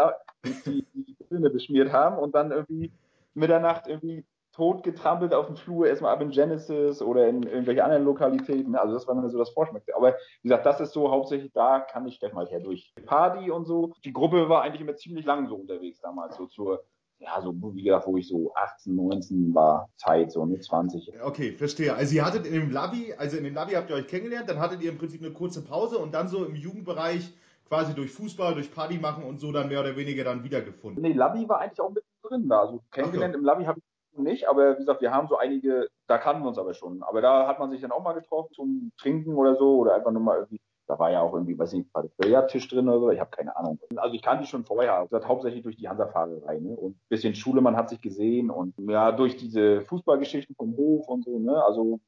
die, 0.66 0.86
die 0.94 1.16
Filme 1.28 1.50
beschmiert 1.52 1.94
haben 1.94 2.18
und 2.18 2.34
dann 2.34 2.52
irgendwie 2.52 2.92
Mitternacht 3.36 3.88
irgendwie 3.88 4.26
tot 4.56 4.84
getrampelt 4.84 5.34
auf 5.34 5.48
dem 5.48 5.58
Flur, 5.58 5.88
erstmal 5.88 6.14
ab 6.14 6.22
in 6.22 6.30
Genesis 6.30 7.02
oder 7.02 7.28
in 7.28 7.44
irgendwelche 7.44 7.84
anderen 7.84 8.06
Lokalitäten. 8.06 8.76
Also 8.76 8.94
das 8.94 9.08
war 9.08 9.16
mir 9.16 9.30
so 9.30 9.38
das 9.38 9.50
Vorschmeckte. 9.50 9.96
Aber 9.96 10.16
wie 10.42 10.50
gesagt, 10.50 10.66
das 10.66 10.80
ist 10.80 10.94
so 10.94 11.12
hauptsächlich, 11.12 11.52
da 11.52 11.82
kann 11.82 12.08
ich 12.08 12.16
Steffen 12.16 12.38
halt 12.38 12.52
her 12.52 12.62
durch. 12.62 12.94
Party 13.06 13.52
und 13.52 13.66
so. 13.66 13.94
Die 14.06 14.14
Gruppe 14.14 14.48
war 14.48 14.62
eigentlich 14.62 14.82
immer 14.82 14.96
ziemlich 14.96 15.26
lang 15.26 15.48
so 15.50 15.56
unterwegs 15.56 16.00
damals, 16.00 16.38
so 16.38 16.46
zur 16.46 16.84
ja, 17.18 17.42
so 17.42 17.54
wie 17.74 17.84
gesagt, 17.84 18.08
wo 18.08 18.18
ich 18.18 18.28
so 18.28 18.54
18, 18.56 18.94
19 18.94 19.56
war, 19.56 19.90
Zeit, 19.96 20.34
so 20.34 20.46
mit 20.46 20.64
20. 20.64 21.14
Okay, 21.24 21.54
verstehe. 21.54 21.96
Also 21.96 22.14
ihr 22.14 22.26
hattet 22.26 22.46
in 22.46 22.54
dem 22.54 22.72
Labi, 22.72 23.14
also 23.18 23.38
in 23.38 23.46
dem 23.46 23.54
Labi 23.54 23.74
habt 23.74 23.90
ihr 23.90 23.96
euch 23.96 24.08
kennengelernt, 24.08 24.50
dann 24.50 24.60
hattet 24.60 24.82
ihr 24.82 24.92
im 24.92 24.98
Prinzip 24.98 25.22
eine 25.22 25.32
kurze 25.32 25.64
Pause 25.64 25.98
und 25.98 26.14
dann 26.14 26.28
so 26.28 26.44
im 26.44 26.56
Jugendbereich 26.56 27.34
quasi 27.70 27.94
durch 27.94 28.12
Fußball, 28.12 28.54
durch 28.54 28.74
Party 28.74 28.98
machen 28.98 29.24
und 29.24 29.40
so 29.40 29.54
dann 29.54 29.70
mehr 29.70 29.80
oder 29.80 29.96
weniger 29.96 30.26
dann 30.26 30.44
wiedergefunden. 30.44 31.02
Nee, 31.02 31.14
Labi 31.14 31.48
war 31.48 31.62
eigentlich 31.62 31.80
auch 31.80 31.90
mittendrin 31.90 32.50
da. 32.50 32.62
Also 32.62 32.84
kennengelernt 32.92 33.34
so. 33.34 33.40
im 33.40 33.46
Labi 33.46 33.64
habe 33.64 33.80
ich 33.80 33.95
nicht, 34.24 34.48
aber 34.48 34.74
wie 34.76 34.80
gesagt, 34.80 35.02
wir 35.02 35.12
haben 35.12 35.28
so 35.28 35.38
einige, 35.38 35.88
da 36.08 36.18
kannten 36.18 36.44
wir 36.44 36.50
uns 36.50 36.58
aber 36.58 36.74
schon. 36.74 37.04
Aber 37.04 37.22
da 37.22 37.48
hat 37.48 37.60
man 37.60 37.72
sich 37.72 37.82
dann 37.82 37.92
auch 37.92 38.04
mal 38.04 38.14
getroffen 38.14 38.54
zum 38.54 38.92
Trinken 38.98 39.36
oder 39.36 39.56
so 39.56 39.78
oder 39.78 39.96
einfach 39.96 40.12
nur 40.12 40.22
mal 40.22 40.38
irgendwie, 40.38 40.62
da 40.88 41.00
war 41.00 41.12
ja 41.12 41.22
auch 41.22 41.34
irgendwie, 41.34 41.58
weiß 41.58 41.74
nicht, 41.74 41.90
ein 41.94 42.10
Billardtisch 42.18 42.68
drin 42.68 42.88
oder 42.88 43.00
so, 43.00 43.10
ich 43.10 43.20
habe 43.20 43.32
keine 43.32 43.56
Ahnung. 43.56 43.80
Also 43.96 44.16
ich 44.16 44.22
kannte 44.22 44.44
die 44.44 44.50
schon 44.50 44.66
vorher, 44.66 45.04
gesagt, 45.04 45.28
hauptsächlich 45.28 45.64
durch 45.64 45.76
die 45.76 45.90
Hansa-Fahrerei, 45.90 46.60
ne? 46.60 46.76
Und 46.76 46.96
ein 46.96 47.10
bisschen 47.10 47.36
Schule, 47.36 47.62
man 47.62 47.76
hat 47.76 47.90
sich 47.90 48.02
gesehen 48.02 48.50
und 48.50 48.76
ja, 48.78 49.12
durch 49.12 49.38
diese 49.38 49.82
Fußballgeschichten 49.82 50.56
vom 50.56 50.76
Hof 50.78 51.08
und 51.08 51.26
so, 51.26 51.40
ne? 51.40 51.64
Also 51.64 52.00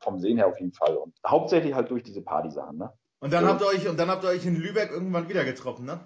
vom 0.00 0.18
Sehen 0.18 0.38
her 0.38 0.48
auf 0.48 0.58
jeden 0.58 0.72
Fall. 0.72 0.96
Und 0.96 1.14
hauptsächlich 1.26 1.74
halt 1.74 1.90
durch 1.90 2.02
diese 2.02 2.22
Partysachen, 2.22 2.78
ne? 2.78 2.92
Und 3.20 3.32
dann 3.32 3.44
so. 3.44 3.50
habt 3.50 3.60
ihr 3.62 3.66
euch, 3.68 3.88
und 3.88 3.98
dann 3.98 4.10
habt 4.10 4.24
ihr 4.24 4.30
euch 4.30 4.44
in 4.44 4.56
Lübeck 4.56 4.90
irgendwann 4.90 5.28
wieder 5.28 5.44
getroffen, 5.44 5.86
ne? 5.86 6.00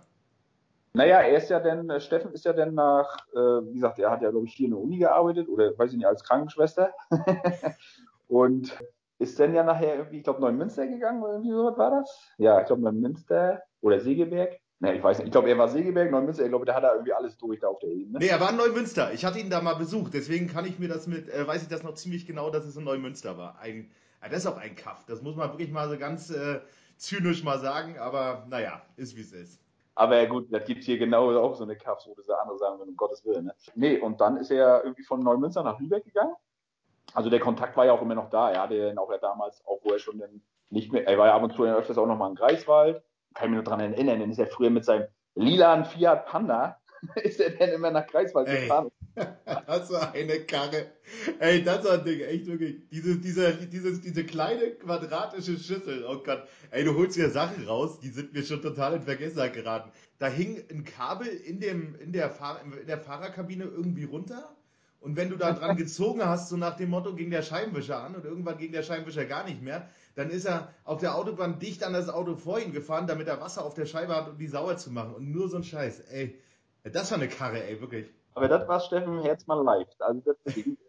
Naja, 0.92 1.20
er 1.20 1.36
ist 1.36 1.50
ja 1.50 1.60
dann, 1.60 1.88
äh, 1.90 2.00
Steffen 2.00 2.32
ist 2.32 2.44
ja 2.44 2.52
dann 2.52 2.74
nach, 2.74 3.18
äh, 3.32 3.36
wie 3.36 3.74
gesagt, 3.74 3.98
er 3.98 4.10
hat 4.10 4.22
ja, 4.22 4.30
glaube 4.30 4.46
ich, 4.46 4.54
hier 4.54 4.66
in 4.66 4.72
der 4.72 4.80
Uni 4.80 4.98
gearbeitet 4.98 5.48
oder 5.48 5.76
weiß 5.78 5.92
ich 5.92 5.98
nicht, 5.98 6.06
als 6.06 6.24
Krankenschwester. 6.24 6.92
und 8.28 8.76
ist 9.18 9.38
dann 9.40 9.54
ja 9.54 9.64
nachher 9.64 9.96
irgendwie, 9.96 10.18
ich 10.18 10.24
glaube, 10.24 10.40
Neumünster 10.40 10.86
gegangen 10.86 11.22
oder 11.22 11.32
irgendwie 11.32 11.50
so 11.50 11.76
war 11.76 11.90
das? 11.90 12.30
Ja, 12.38 12.60
ich 12.60 12.66
glaube 12.66 12.82
Neumünster 12.82 13.62
oder 13.80 14.00
Segeberg. 14.00 14.58
Ne, 14.80 14.94
ich 14.94 15.02
weiß 15.02 15.18
nicht. 15.18 15.26
Ich 15.26 15.32
glaube, 15.32 15.48
er 15.48 15.58
war 15.58 15.68
Segeberg, 15.68 16.10
Neumünster. 16.10 16.44
Ich 16.44 16.50
glaube, 16.50 16.64
da 16.64 16.74
hat 16.74 16.84
er 16.84 16.92
irgendwie 16.92 17.12
alles 17.12 17.36
durch 17.36 17.58
da 17.58 17.66
auf 17.66 17.80
der 17.80 17.90
Ebene. 17.90 18.20
Nee, 18.20 18.28
er 18.28 18.38
war 18.38 18.50
in 18.50 18.56
Neumünster. 18.56 19.12
Ich 19.12 19.24
hatte 19.24 19.40
ihn 19.40 19.50
da 19.50 19.60
mal 19.60 19.74
besucht. 19.74 20.14
Deswegen 20.14 20.46
kann 20.46 20.66
ich 20.66 20.78
mir 20.78 20.86
das 20.86 21.08
mit, 21.08 21.28
äh, 21.28 21.46
weiß 21.46 21.62
ich 21.62 21.68
das 21.68 21.82
noch 21.82 21.94
ziemlich 21.94 22.26
genau, 22.26 22.50
dass 22.50 22.64
es 22.64 22.76
in 22.76 22.84
Neumünster 22.84 23.36
war. 23.36 23.58
Ein, 23.58 23.90
äh, 24.20 24.30
das 24.30 24.40
ist 24.40 24.46
auch 24.46 24.56
ein 24.56 24.76
Kaff. 24.76 25.04
Das 25.06 25.20
muss 25.20 25.34
man 25.34 25.50
wirklich 25.50 25.72
mal 25.72 25.88
so 25.88 25.98
ganz 25.98 26.30
äh, 26.30 26.60
zynisch 26.96 27.42
mal 27.42 27.58
sagen. 27.58 27.98
Aber 27.98 28.46
naja, 28.48 28.82
ist 28.96 29.16
wie 29.16 29.22
es 29.22 29.32
ist. 29.32 29.60
Aber 29.98 30.24
gut, 30.26 30.46
das 30.52 30.64
gibt 30.64 30.84
hier 30.84 30.96
genau 30.96 31.36
auch 31.40 31.56
so 31.56 31.64
eine 31.64 31.74
Kaffs, 31.74 32.06
wo 32.06 32.14
diese 32.14 32.38
andere 32.38 32.56
sagen, 32.56 32.80
um 32.80 32.96
Gottes 32.96 33.24
Willen. 33.24 33.46
Ne? 33.46 33.54
Nee, 33.74 33.98
und 33.98 34.20
dann 34.20 34.36
ist 34.36 34.52
er 34.52 34.84
irgendwie 34.84 35.02
von 35.02 35.20
Neumünster 35.24 35.64
nach 35.64 35.80
Lübeck 35.80 36.04
gegangen. 36.04 36.36
Also 37.14 37.30
der 37.30 37.40
Kontakt 37.40 37.76
war 37.76 37.84
ja 37.84 37.92
auch 37.94 38.02
immer 38.02 38.14
noch 38.14 38.30
da. 38.30 38.52
Er 38.52 38.62
hatte 38.62 38.80
dann 38.80 38.98
auch 38.98 39.10
ja 39.10 39.18
damals, 39.18 39.60
auch 39.66 39.80
wo 39.82 39.90
er 39.90 39.98
schon 39.98 40.22
nicht 40.70 40.92
mehr, 40.92 41.04
er 41.04 41.18
war 41.18 41.26
ja 41.26 41.34
ab 41.34 41.42
und 41.42 41.52
zu 41.52 41.64
öfters 41.64 41.98
auch 41.98 42.06
noch 42.06 42.16
mal 42.16 42.28
in 42.28 42.36
Greifswald. 42.36 43.02
Kann 43.34 43.46
ich 43.46 43.50
mich 43.50 43.56
nur 43.56 43.64
daran 43.64 43.80
erinnern, 43.80 44.20
dann 44.20 44.30
ist 44.30 44.38
er 44.38 44.46
früher 44.46 44.70
mit 44.70 44.84
seinem 44.84 45.08
lilanen 45.34 45.84
Fiat 45.84 46.26
Panda 46.26 46.77
ist 47.22 47.40
er 47.40 47.50
dann 47.50 47.70
immer 47.70 47.90
nach 47.90 48.06
Greifswald 48.06 48.48
Ey, 48.48 48.62
gefahren. 48.62 48.90
das 49.66 49.90
war 49.90 50.12
eine 50.12 50.40
Karre. 50.40 50.86
Ey, 51.38 51.62
das 51.62 51.84
war 51.84 51.94
ein 51.94 52.04
Ding, 52.04 52.20
echt 52.20 52.46
wirklich. 52.46 52.88
Diese, 52.90 53.16
diese, 53.16 53.52
diese, 53.54 54.00
diese 54.00 54.24
kleine 54.24 54.72
quadratische 54.72 55.58
Schüssel, 55.58 56.04
oh 56.08 56.22
Gott. 56.22 56.44
Ey, 56.70 56.84
du 56.84 56.94
holst 56.94 57.16
hier 57.16 57.30
Sachen 57.30 57.66
raus, 57.66 58.00
die 58.00 58.08
sind 58.08 58.32
mir 58.32 58.42
schon 58.42 58.62
total 58.62 58.94
in 58.94 59.02
Vergessenheit 59.02 59.54
geraten. 59.54 59.90
Da 60.18 60.28
hing 60.28 60.62
ein 60.70 60.84
Kabel 60.84 61.28
in, 61.28 61.60
dem, 61.60 61.94
in, 61.96 62.12
der, 62.12 62.30
Fahr 62.30 62.60
in 62.62 62.86
der 62.86 62.98
Fahrerkabine 62.98 63.64
irgendwie 63.64 64.04
runter. 64.04 64.54
Und 65.00 65.16
wenn 65.16 65.30
du 65.30 65.36
da 65.36 65.52
dran 65.52 65.76
gezogen 65.76 66.24
hast, 66.24 66.48
so 66.48 66.56
nach 66.56 66.76
dem 66.76 66.90
Motto, 66.90 67.14
ging 67.14 67.30
der 67.30 67.42
Scheibenwischer 67.42 68.02
an 68.02 68.16
und 68.16 68.24
irgendwann 68.24 68.58
ging 68.58 68.72
der 68.72 68.82
Scheibenwischer 68.82 69.24
gar 69.24 69.44
nicht 69.44 69.62
mehr, 69.62 69.88
dann 70.16 70.30
ist 70.30 70.44
er 70.44 70.74
auf 70.84 70.98
der 70.98 71.14
Autobahn 71.14 71.60
dicht 71.60 71.84
an 71.84 71.92
das 71.92 72.08
Auto 72.08 72.34
vor 72.34 72.58
ihm 72.58 72.72
gefahren, 72.72 73.06
damit 73.06 73.28
er 73.28 73.40
Wasser 73.40 73.64
auf 73.64 73.74
der 73.74 73.86
Scheibe 73.86 74.16
hat, 74.16 74.28
um 74.28 74.38
die 74.38 74.48
sauer 74.48 74.76
zu 74.76 74.90
machen. 74.90 75.14
Und 75.14 75.30
nur 75.30 75.48
so 75.48 75.56
ein 75.56 75.64
Scheiß, 75.64 76.00
ey. 76.10 76.38
Das 76.84 77.10
war 77.10 77.18
eine 77.18 77.28
Karre, 77.28 77.62
ey, 77.64 77.80
wirklich. 77.80 78.06
Aber 78.34 78.48
das 78.48 78.68
war 78.68 78.80
Steffen 78.80 79.20
Herzmann 79.22 79.64
live. 79.64 79.88
Also 79.98 80.20
das, 80.20 80.36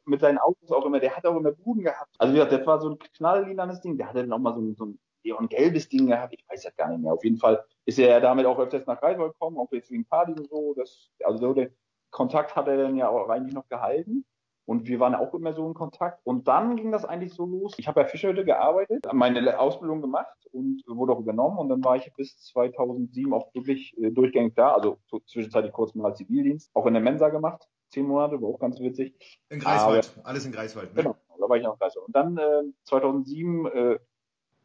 mit 0.05 0.21
seinen 0.21 0.37
Autos 0.37 0.71
auch 0.71 0.85
immer, 0.85 0.99
der 0.99 1.15
hat 1.15 1.25
auch 1.25 1.35
immer 1.35 1.51
Buden 1.51 1.83
gehabt. 1.83 2.13
Also 2.19 2.33
wie 2.33 2.37
gesagt, 2.37 2.53
das 2.53 2.67
war 2.67 2.79
so 2.79 2.89
ein 2.89 2.99
knalllilanes 2.99 3.81
Ding. 3.81 3.97
Der 3.97 4.07
hatte 4.07 4.19
dann 4.19 4.33
auch 4.33 4.39
mal 4.39 4.53
so 4.53 4.61
ein, 4.61 4.75
so 4.75 4.85
ein 4.85 4.99
neongelbes 5.23 5.89
Ding 5.89 6.07
gehabt. 6.07 6.33
Ich 6.33 6.45
weiß 6.47 6.63
das 6.63 6.75
gar 6.75 6.89
nicht 6.89 7.01
mehr. 7.01 7.11
Auf 7.11 7.23
jeden 7.23 7.37
Fall 7.37 7.65
ist 7.85 7.97
er 7.97 8.09
ja 8.09 8.19
damit 8.19 8.45
auch 8.45 8.59
öfters 8.59 8.85
nach 8.85 8.99
Greifswald 8.99 9.33
gekommen, 9.33 9.57
auch 9.57 9.71
jetzt 9.71 9.89
wegen 9.89 10.05
Party 10.05 10.33
und 10.33 10.47
so. 10.47 10.73
Das, 10.75 11.09
also 11.23 11.39
so 11.39 11.53
der 11.53 11.71
Kontakt 12.11 12.55
hat 12.55 12.67
er 12.67 12.77
dann 12.77 12.95
ja 12.95 13.09
auch 13.09 13.29
eigentlich 13.29 13.53
noch 13.53 13.67
gehalten. 13.67 14.25
Und 14.69 14.87
wir 14.87 14.99
waren 14.99 15.15
auch 15.15 15.33
immer 15.33 15.51
so 15.53 15.65
in 15.65 15.73
Kontakt. 15.73 16.19
Und 16.23 16.47
dann 16.47 16.75
ging 16.75 16.91
das 16.91 17.03
eigentlich 17.03 17.33
so 17.33 17.43
los. 17.43 17.73
Ich 17.77 17.87
habe 17.87 18.03
bei 18.03 18.07
Fischhütte 18.07 18.45
gearbeitet, 18.45 19.03
meine 19.13 19.59
Ausbildung 19.59 19.99
gemacht 19.99 20.37
und 20.51 20.83
wurde 20.85 21.13
auch 21.13 21.19
übernommen. 21.19 21.57
Und 21.57 21.69
dann 21.69 21.83
war 21.83 21.95
ich 21.95 22.13
bis 22.13 22.37
2007 22.53 23.33
auch 23.33 23.51
wirklich 23.55 23.97
äh, 23.97 24.11
durchgängig 24.11 24.53
da. 24.53 24.75
Also 24.75 24.99
zwischenzeitlich 25.25 25.73
kurz 25.73 25.95
mal 25.95 26.13
Zivildienst. 26.13 26.69
Auch 26.75 26.85
in 26.85 26.93
der 26.93 27.01
Mensa 27.01 27.29
gemacht. 27.29 27.67
Zehn 27.89 28.05
Monate, 28.05 28.39
war 28.43 28.49
auch 28.49 28.59
ganz 28.59 28.79
witzig. 28.79 29.15
In 29.49 29.59
Greifswald. 29.59 30.13
Alles 30.23 30.45
in 30.45 30.51
Greifswald. 30.51 30.93
Ne? 30.93 31.01
Genau, 31.01 31.15
da 31.39 31.49
war 31.49 31.57
ich 31.57 31.63
noch 31.63 31.73
in 31.73 31.79
Greifswald. 31.79 32.05
Und 32.05 32.15
dann 32.15 32.37
äh, 32.37 32.71
2007 32.83 33.65
äh, 33.65 33.99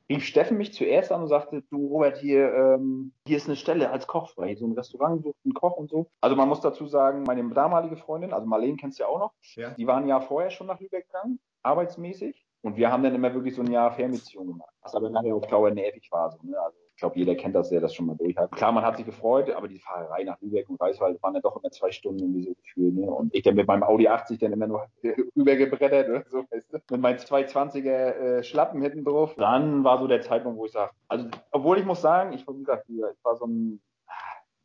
rief 0.08 0.24
Steffen 0.24 0.56
mich 0.56 0.72
zuerst 0.72 1.12
an 1.12 1.22
und 1.22 1.28
sagte, 1.28 1.62
du 1.70 1.88
Robert, 1.88 2.18
hier, 2.18 2.52
ähm, 2.52 3.12
hier 3.26 3.36
ist 3.36 3.46
eine 3.46 3.56
Stelle 3.56 3.90
als 3.90 4.06
Koch 4.06 4.30
frei. 4.30 4.54
So 4.54 4.66
ein 4.66 4.72
Restaurant 4.72 5.22
sucht 5.22 5.36
einen 5.44 5.54
Koch 5.54 5.76
und 5.76 5.90
so. 5.90 6.10
Also 6.20 6.36
man 6.36 6.48
muss 6.48 6.60
dazu 6.60 6.86
sagen, 6.86 7.22
meine 7.22 7.48
damalige 7.50 7.96
Freundin, 7.96 8.32
also 8.32 8.46
Marlene 8.46 8.76
kennst 8.76 8.98
du 8.98 9.04
ja 9.04 9.08
auch 9.08 9.18
noch, 9.18 9.32
ja. 9.56 9.70
die 9.70 9.86
waren 9.86 10.06
ja 10.06 10.20
vorher 10.20 10.50
schon 10.50 10.66
nach 10.66 10.80
Lübeck 10.80 11.06
gegangen, 11.06 11.40
arbeitsmäßig. 11.62 12.44
Und 12.62 12.76
wir 12.76 12.90
haben 12.90 13.02
dann 13.02 13.14
immer 13.14 13.34
wirklich 13.34 13.54
so 13.54 13.60
ein 13.60 13.70
Jahr 13.70 13.92
Fernbeziehung 13.92 14.46
gemacht. 14.46 14.72
Was 14.80 14.94
aber 14.94 15.10
nachher 15.10 15.34
auf 15.34 15.46
Dauer 15.46 15.70
nervig 15.70 16.08
war. 16.10 16.30
So, 16.30 16.38
ne? 16.42 16.58
Also 16.58 16.78
ich 16.94 17.00
glaube, 17.00 17.18
jeder 17.18 17.35
kennt 17.35 17.57
das, 17.57 17.70
der 17.70 17.80
das 17.80 17.92
schon 17.92 18.07
mal 18.07 18.14
durch 18.14 18.37
hat. 18.37 18.52
Klar, 18.52 18.70
man 18.70 18.85
hat 18.85 18.96
sich 18.96 19.04
gefreut, 19.04 19.50
aber 19.50 19.66
die 19.66 19.80
Fahrerei 19.80 20.22
nach 20.22 20.40
Lübeck 20.40 20.70
und 20.70 20.78
Greifswald 20.78 21.20
waren 21.24 21.35
ja 21.35 21.40
doch 21.40 21.57
immer 21.57 21.70
zwei 21.72 21.90
Stunden 21.90 22.20
irgendwie 22.20 22.44
so 22.44 22.54
gefühlt. 22.54 22.94
Ne? 22.94 23.11
Und 23.11 23.35
ich 23.35 23.42
dann 23.42 23.57
mit 23.57 23.66
meinem 23.66 23.83
Audi 23.83 24.07
80 24.07 24.38
dann 24.38 24.52
immer 24.52 24.68
nur 24.68 24.87
rübergebrettert 25.37 26.09
oder 26.09 26.24
so, 26.28 26.44
weißt 26.48 26.72
du? 26.72 26.78
Mit 26.92 27.00
meinen 27.00 27.18
220er 27.18 27.88
äh, 27.88 28.42
Schlappen 28.44 28.80
hinten 28.80 29.04
drauf. 29.04 29.35
Dann 29.35 29.83
war 29.83 29.98
so 29.98 30.07
der 30.07 30.20
Zeitpunkt, 30.20 30.57
wo 30.57 30.66
ich 30.66 30.72
sage, 30.72 30.92
also, 31.09 31.28
obwohl 31.50 31.78
ich 31.78 31.85
muss 31.85 32.00
sagen, 32.00 32.33
ich, 32.33 32.46
wie 32.46 32.59
gesagt, 32.59 32.88
ich 32.88 33.24
war 33.24 33.35
so 33.35 33.46
ein, 33.46 33.80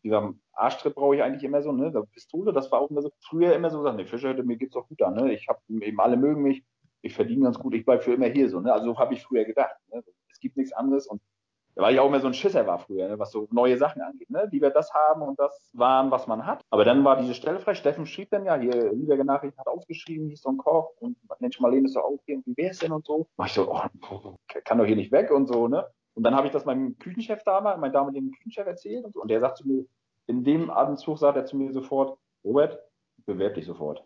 dieser 0.03 0.31
Arschtritt 0.53 0.93
brauche 0.93 1.15
ich 1.15 1.23
eigentlich 1.23 1.43
immer 1.43 1.63
so, 1.63 1.71
ne? 1.71 1.91
Der 1.91 2.03
Pistole, 2.13 2.53
das 2.53 2.71
war 2.71 2.79
auch 2.79 2.91
immer 2.91 3.01
so, 3.01 3.09
früher 3.27 3.55
immer 3.55 3.71
so 3.71 3.81
ne, 3.91 4.05
Fischer, 4.05 4.35
mir 4.43 4.57
geht's 4.57 4.73
doch 4.73 4.87
gut 4.87 5.01
an, 5.01 5.15
ne? 5.15 5.33
Ich 5.33 5.47
habe 5.49 5.59
eben 5.67 5.99
alle 5.99 6.15
mögen 6.15 6.43
mich, 6.43 6.63
ich 7.01 7.15
verdiene 7.15 7.45
ganz 7.45 7.57
gut, 7.57 7.73
ich 7.73 7.85
bleibe 7.85 8.03
für 8.03 8.13
immer 8.13 8.27
hier 8.27 8.49
so, 8.49 8.59
ne? 8.59 8.71
Also 8.71 8.93
so 8.93 8.99
habe 8.99 9.15
ich 9.15 9.23
früher 9.23 9.45
gedacht. 9.45 9.75
Ne? 9.91 10.03
Es 10.31 10.39
gibt 10.39 10.57
nichts 10.57 10.73
anderes 10.73 11.07
und 11.07 11.21
weil 11.81 11.93
ich 11.93 11.99
auch 11.99 12.07
immer 12.07 12.19
so 12.19 12.27
ein 12.27 12.33
Schisser 12.33 12.65
war 12.67 12.79
früher, 12.79 13.07
ne, 13.07 13.19
was 13.19 13.31
so 13.31 13.47
neue 13.51 13.77
Sachen 13.77 14.01
angeht. 14.01 14.29
Ne? 14.29 14.47
Lieber 14.51 14.69
das 14.69 14.93
haben 14.93 15.21
und 15.21 15.39
das 15.39 15.69
waren, 15.73 16.11
was 16.11 16.27
man 16.27 16.45
hat. 16.45 16.61
Aber 16.69 16.85
dann 16.85 17.03
war 17.03 17.17
diese 17.17 17.33
Stelle 17.33 17.59
frei. 17.59 17.73
Steffen 17.73 18.05
schrieb 18.05 18.29
dann 18.31 18.45
ja, 18.45 18.55
hier, 18.55 18.91
Lieber 18.93 19.23
Nachricht 19.23 19.57
hat 19.57 19.67
aufgeschrieben, 19.67 20.29
hieß 20.29 20.41
so 20.41 20.49
ein 20.49 20.57
Koch 20.57 20.91
und 20.99 21.17
Mensch, 21.39 21.59
Marlene 21.59 21.85
ist 21.85 21.93
so 21.93 22.01
auch 22.01 22.19
hier, 22.25 22.41
wie 22.45 22.57
wär's 22.57 22.79
denn 22.79 22.91
und 22.91 23.05
so. 23.05 23.27
Mach 23.37 23.47
ich 23.47 23.53
so, 23.53 23.71
oh, 23.71 24.35
kann 24.63 24.77
doch 24.77 24.85
hier 24.85 24.95
nicht 24.95 25.11
weg 25.11 25.31
und 25.31 25.47
so, 25.47 25.67
ne? 25.67 25.85
Und 26.15 26.23
dann 26.23 26.35
habe 26.35 26.47
ich 26.47 26.53
das 26.53 26.65
meinem 26.65 26.97
Küchenchef 26.97 27.43
damals, 27.43 27.79
meinem 27.79 27.93
damaligen 27.93 28.31
Küchenchef 28.31 28.67
erzählt 28.67 29.05
und 29.05 29.13
so. 29.13 29.21
Und 29.21 29.31
der 29.31 29.39
sagt 29.39 29.57
zu 29.57 29.67
mir, 29.67 29.85
in 30.27 30.43
dem 30.43 30.69
Abendzug 30.69 31.17
sagt 31.17 31.37
er 31.37 31.45
zu 31.45 31.55
mir 31.55 31.71
sofort, 31.71 32.17
Robert, 32.43 32.79
bewerb 33.25 33.55
dich 33.55 33.65
sofort. 33.65 34.03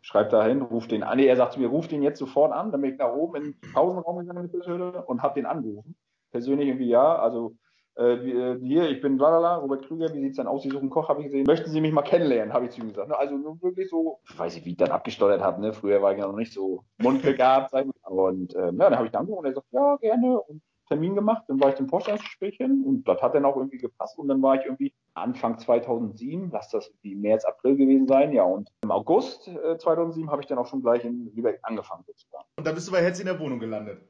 Schreib 0.00 0.30
da 0.30 0.44
hin, 0.44 0.62
ruf 0.62 0.86
den 0.86 1.02
an. 1.02 1.16
Nee, 1.16 1.26
er 1.26 1.36
sagt 1.36 1.54
zu 1.54 1.60
mir, 1.60 1.66
ruf 1.66 1.88
den 1.88 2.02
jetzt 2.02 2.18
sofort 2.18 2.52
an. 2.52 2.70
Bin 2.70 2.84
ich 2.84 2.98
nach 2.98 3.12
oben 3.12 3.36
in 3.36 3.42
den 3.42 3.72
Pausenraum 3.72 4.18
gegangen 4.20 4.42
mit 4.42 4.54
der 4.54 4.64
Höhle 4.64 5.04
und 5.06 5.22
habe 5.22 5.34
den 5.34 5.46
angerufen. 5.46 5.96
Persönlich 6.30 6.68
irgendwie, 6.68 6.88
ja, 6.88 7.16
also 7.16 7.56
äh, 7.96 8.14
äh 8.14 8.60
hier, 8.60 8.90
ich 8.90 9.00
bin 9.00 9.18
lalala, 9.18 9.56
Robert 9.56 9.86
Krüger, 9.86 10.12
wie 10.12 10.20
sieht's 10.20 10.36
denn 10.36 10.46
aus? 10.46 10.62
Sie 10.62 10.70
suchen 10.70 10.90
Koch, 10.90 11.08
habe 11.08 11.20
ich 11.20 11.26
gesehen. 11.26 11.46
Möchten 11.46 11.70
Sie 11.70 11.80
mich 11.80 11.92
mal 11.92 12.02
kennenlernen, 12.02 12.52
habe 12.52 12.66
ich 12.66 12.72
zu 12.72 12.80
ihm 12.80 12.88
gesagt. 12.88 13.08
Ne? 13.08 13.16
Also 13.16 13.36
wirklich 13.62 13.88
so, 13.88 14.20
ich 14.28 14.38
weiß 14.38 14.54
nicht, 14.54 14.66
wie 14.66 14.70
ich 14.70 14.76
dann 14.76 14.90
abgesteuert 14.90 15.42
habe, 15.42 15.60
ne? 15.60 15.72
Früher 15.72 16.02
war 16.02 16.12
ich 16.12 16.18
ja 16.18 16.26
noch 16.26 16.36
nicht 16.36 16.52
so 16.52 16.84
mundbegabt. 16.98 17.72
und 18.04 18.54
äh, 18.54 18.66
ja, 18.66 18.72
dann 18.72 18.96
habe 18.96 19.06
ich 19.06 19.12
dann 19.12 19.26
und 19.26 19.44
er 19.44 19.54
sagt, 19.54 19.66
ja, 19.72 19.96
gerne. 19.96 20.40
Und 20.40 20.62
Termin 20.88 21.14
gemacht, 21.14 21.44
dann 21.48 21.60
war 21.60 21.70
ich 21.70 21.76
zum 21.76 21.88
Vorstellungsgespräch 21.88 22.56
hin 22.56 22.84
und 22.86 23.08
das 23.08 23.20
hat 23.20 23.34
dann 23.34 23.44
auch 23.44 23.56
irgendwie 23.56 23.78
gepasst 23.78 24.18
und 24.18 24.28
dann 24.28 24.40
war 24.40 24.56
ich 24.56 24.64
irgendwie 24.64 24.94
Anfang 25.14 25.58
2007, 25.58 26.50
lass 26.52 26.70
das 26.70 26.88
irgendwie 26.88 27.16
März, 27.16 27.44
April 27.44 27.76
gewesen 27.76 28.06
sein, 28.06 28.32
ja 28.32 28.44
und 28.44 28.70
im 28.82 28.90
August 28.90 29.48
äh, 29.48 29.76
2007 29.76 30.30
habe 30.30 30.42
ich 30.42 30.46
dann 30.46 30.58
auch 30.58 30.66
schon 30.66 30.82
gleich 30.82 31.04
in 31.04 31.32
Lübeck 31.34 31.58
angefangen 31.62 32.04
sozusagen. 32.06 32.44
Und 32.56 32.66
da 32.66 32.72
bist 32.72 32.86
du 32.86 32.92
bei 32.92 33.02
Hetz 33.02 33.18
in 33.18 33.26
der 33.26 33.40
Wohnung 33.40 33.58
gelandet? 33.58 34.00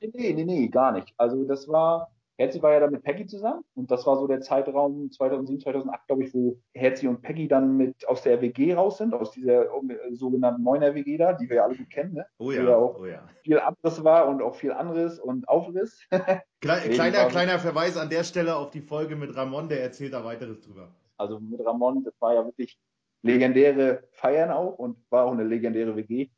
Nee, 0.00 0.32
nee, 0.32 0.44
nee, 0.44 0.68
gar 0.68 0.92
nicht. 0.92 1.12
Also 1.16 1.44
das 1.44 1.68
war, 1.68 2.10
Herzi 2.38 2.62
war 2.62 2.72
ja 2.72 2.80
dann 2.80 2.92
mit 2.92 3.02
Peggy 3.02 3.26
zusammen 3.26 3.62
und 3.74 3.90
das 3.90 4.06
war 4.06 4.16
so 4.16 4.26
der 4.26 4.40
Zeitraum 4.40 5.10
2007, 5.10 5.60
2008, 5.60 6.06
glaube 6.06 6.24
ich, 6.24 6.32
wo 6.32 6.58
Herzi 6.72 7.06
und 7.06 7.20
Peggy 7.20 7.48
dann 7.48 7.76
mit 7.76 8.08
aus 8.08 8.22
der 8.22 8.40
WG 8.40 8.72
raus 8.72 8.98
sind, 8.98 9.12
aus 9.12 9.32
dieser 9.32 9.64
äh, 9.64 10.14
sogenannten 10.14 10.62
Neuner 10.62 10.94
WG 10.94 11.18
da, 11.18 11.34
die 11.34 11.48
wir 11.50 11.56
ja 11.56 11.64
alle 11.64 11.76
gut 11.76 11.90
kennen, 11.90 12.14
ne? 12.14 12.26
Oh 12.38 12.50
ja, 12.50 12.74
auch 12.74 12.98
oh 12.98 13.04
ja. 13.04 13.28
Viel 13.44 13.58
Abriss 13.58 14.02
war 14.02 14.26
und 14.28 14.40
auch 14.40 14.54
viel 14.54 14.72
anderes 14.72 15.18
und 15.18 15.46
Aufriss. 15.48 16.00
Kleiner, 16.60 16.94
kleiner, 16.94 17.24
kleiner 17.26 17.58
Verweis 17.58 17.96
an 17.96 18.10
der 18.10 18.22
Stelle 18.22 18.54
auf 18.56 18.70
die 18.70 18.82
Folge 18.82 19.16
mit 19.16 19.34
Ramon, 19.34 19.70
der 19.70 19.82
erzählt 19.82 20.12
da 20.12 20.24
weiteres 20.24 20.60
drüber. 20.60 20.94
Also 21.16 21.40
mit 21.40 21.64
Ramon, 21.64 22.04
das 22.04 22.12
war 22.20 22.34
ja 22.34 22.44
wirklich 22.44 22.78
legendäre 23.22 24.02
Feiern 24.12 24.50
auch 24.50 24.78
und 24.78 24.98
war 25.10 25.24
auch 25.24 25.32
eine 25.32 25.44
legendäre 25.44 25.96
WG 25.96 26.28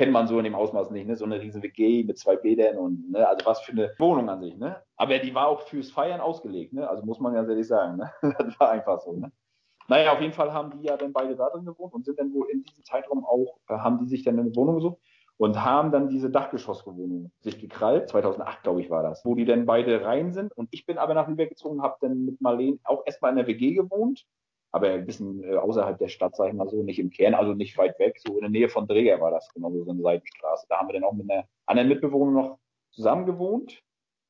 kennt 0.00 0.12
man 0.12 0.26
so 0.26 0.38
in 0.38 0.44
dem 0.44 0.54
Ausmaß 0.54 0.90
nicht, 0.92 1.06
ne? 1.06 1.14
So 1.14 1.26
eine 1.26 1.42
riesige 1.42 1.62
WG 1.62 2.04
mit 2.04 2.16
zwei 2.16 2.34
Bädern 2.34 2.78
und, 2.78 3.10
ne? 3.10 3.28
Also 3.28 3.44
was 3.44 3.60
für 3.60 3.72
eine 3.72 3.92
Wohnung 3.98 4.30
an 4.30 4.40
sich, 4.40 4.56
ne? 4.56 4.82
Aber 4.96 5.18
die 5.18 5.34
war 5.34 5.48
auch 5.48 5.60
fürs 5.60 5.90
Feiern 5.90 6.22
ausgelegt, 6.22 6.72
ne? 6.72 6.88
Also 6.88 7.04
muss 7.04 7.20
man 7.20 7.34
ganz 7.34 7.50
ehrlich 7.50 7.66
sagen, 7.66 7.98
ne? 7.98 8.10
Das 8.38 8.58
war 8.58 8.70
einfach 8.70 8.98
so, 9.02 9.12
ne? 9.12 9.30
Naja, 9.88 10.14
auf 10.14 10.20
jeden 10.22 10.32
Fall 10.32 10.54
haben 10.54 10.70
die 10.70 10.86
ja 10.86 10.96
dann 10.96 11.12
beide 11.12 11.36
da 11.36 11.50
drin 11.50 11.66
gewohnt 11.66 11.92
und 11.92 12.06
sind 12.06 12.18
dann 12.18 12.32
wohl 12.32 12.48
in 12.50 12.62
diesem 12.62 12.82
Zeitraum 12.82 13.26
auch, 13.26 13.58
äh, 13.68 13.74
haben 13.74 13.98
die 13.98 14.06
sich 14.06 14.24
dann 14.24 14.38
eine 14.38 14.56
Wohnung 14.56 14.76
gesucht 14.76 15.02
und 15.36 15.62
haben 15.62 15.92
dann 15.92 16.08
diese 16.08 16.30
Dachgeschosswohnung 16.30 17.30
sich 17.40 17.58
gekrallt. 17.58 18.08
2008, 18.08 18.62
glaube 18.62 18.80
ich, 18.80 18.88
war 18.88 19.02
das, 19.02 19.22
wo 19.26 19.34
die 19.34 19.44
dann 19.44 19.66
beide 19.66 20.02
rein 20.02 20.32
sind. 20.32 20.56
Und 20.56 20.70
ich 20.70 20.86
bin 20.86 20.96
aber 20.96 21.12
nach 21.12 21.28
Lübeck 21.28 21.50
gezogen, 21.50 21.82
habe 21.82 21.96
dann 22.00 22.24
mit 22.24 22.40
Marlene 22.40 22.78
auch 22.84 23.02
erstmal 23.04 23.32
in 23.32 23.36
der 23.36 23.46
WG 23.48 23.74
gewohnt 23.74 24.24
aber 24.72 24.88
ein 24.88 25.06
bisschen 25.06 25.42
äh, 25.44 25.56
außerhalb 25.56 25.98
der 25.98 26.08
Stadt, 26.08 26.36
sag 26.36 26.48
ich 26.48 26.54
mal 26.54 26.68
so, 26.68 26.82
nicht 26.82 26.98
im 26.98 27.10
Kern, 27.10 27.34
also 27.34 27.54
nicht 27.54 27.76
weit 27.78 27.98
weg, 27.98 28.18
so 28.18 28.34
in 28.34 28.40
der 28.40 28.50
Nähe 28.50 28.68
von 28.68 28.86
Dreger 28.86 29.20
war 29.20 29.30
das, 29.30 29.48
genau 29.52 29.70
so 29.72 29.90
eine 29.90 30.02
Seitenstraße. 30.02 30.66
Da 30.68 30.78
haben 30.78 30.88
wir 30.88 30.94
dann 30.94 31.04
auch 31.04 31.12
mit 31.12 31.30
einer 31.30 31.44
anderen 31.66 31.88
Mitbewohnerin 31.88 32.34
noch 32.34 32.58
zusammen 32.90 33.26
gewohnt. 33.26 33.82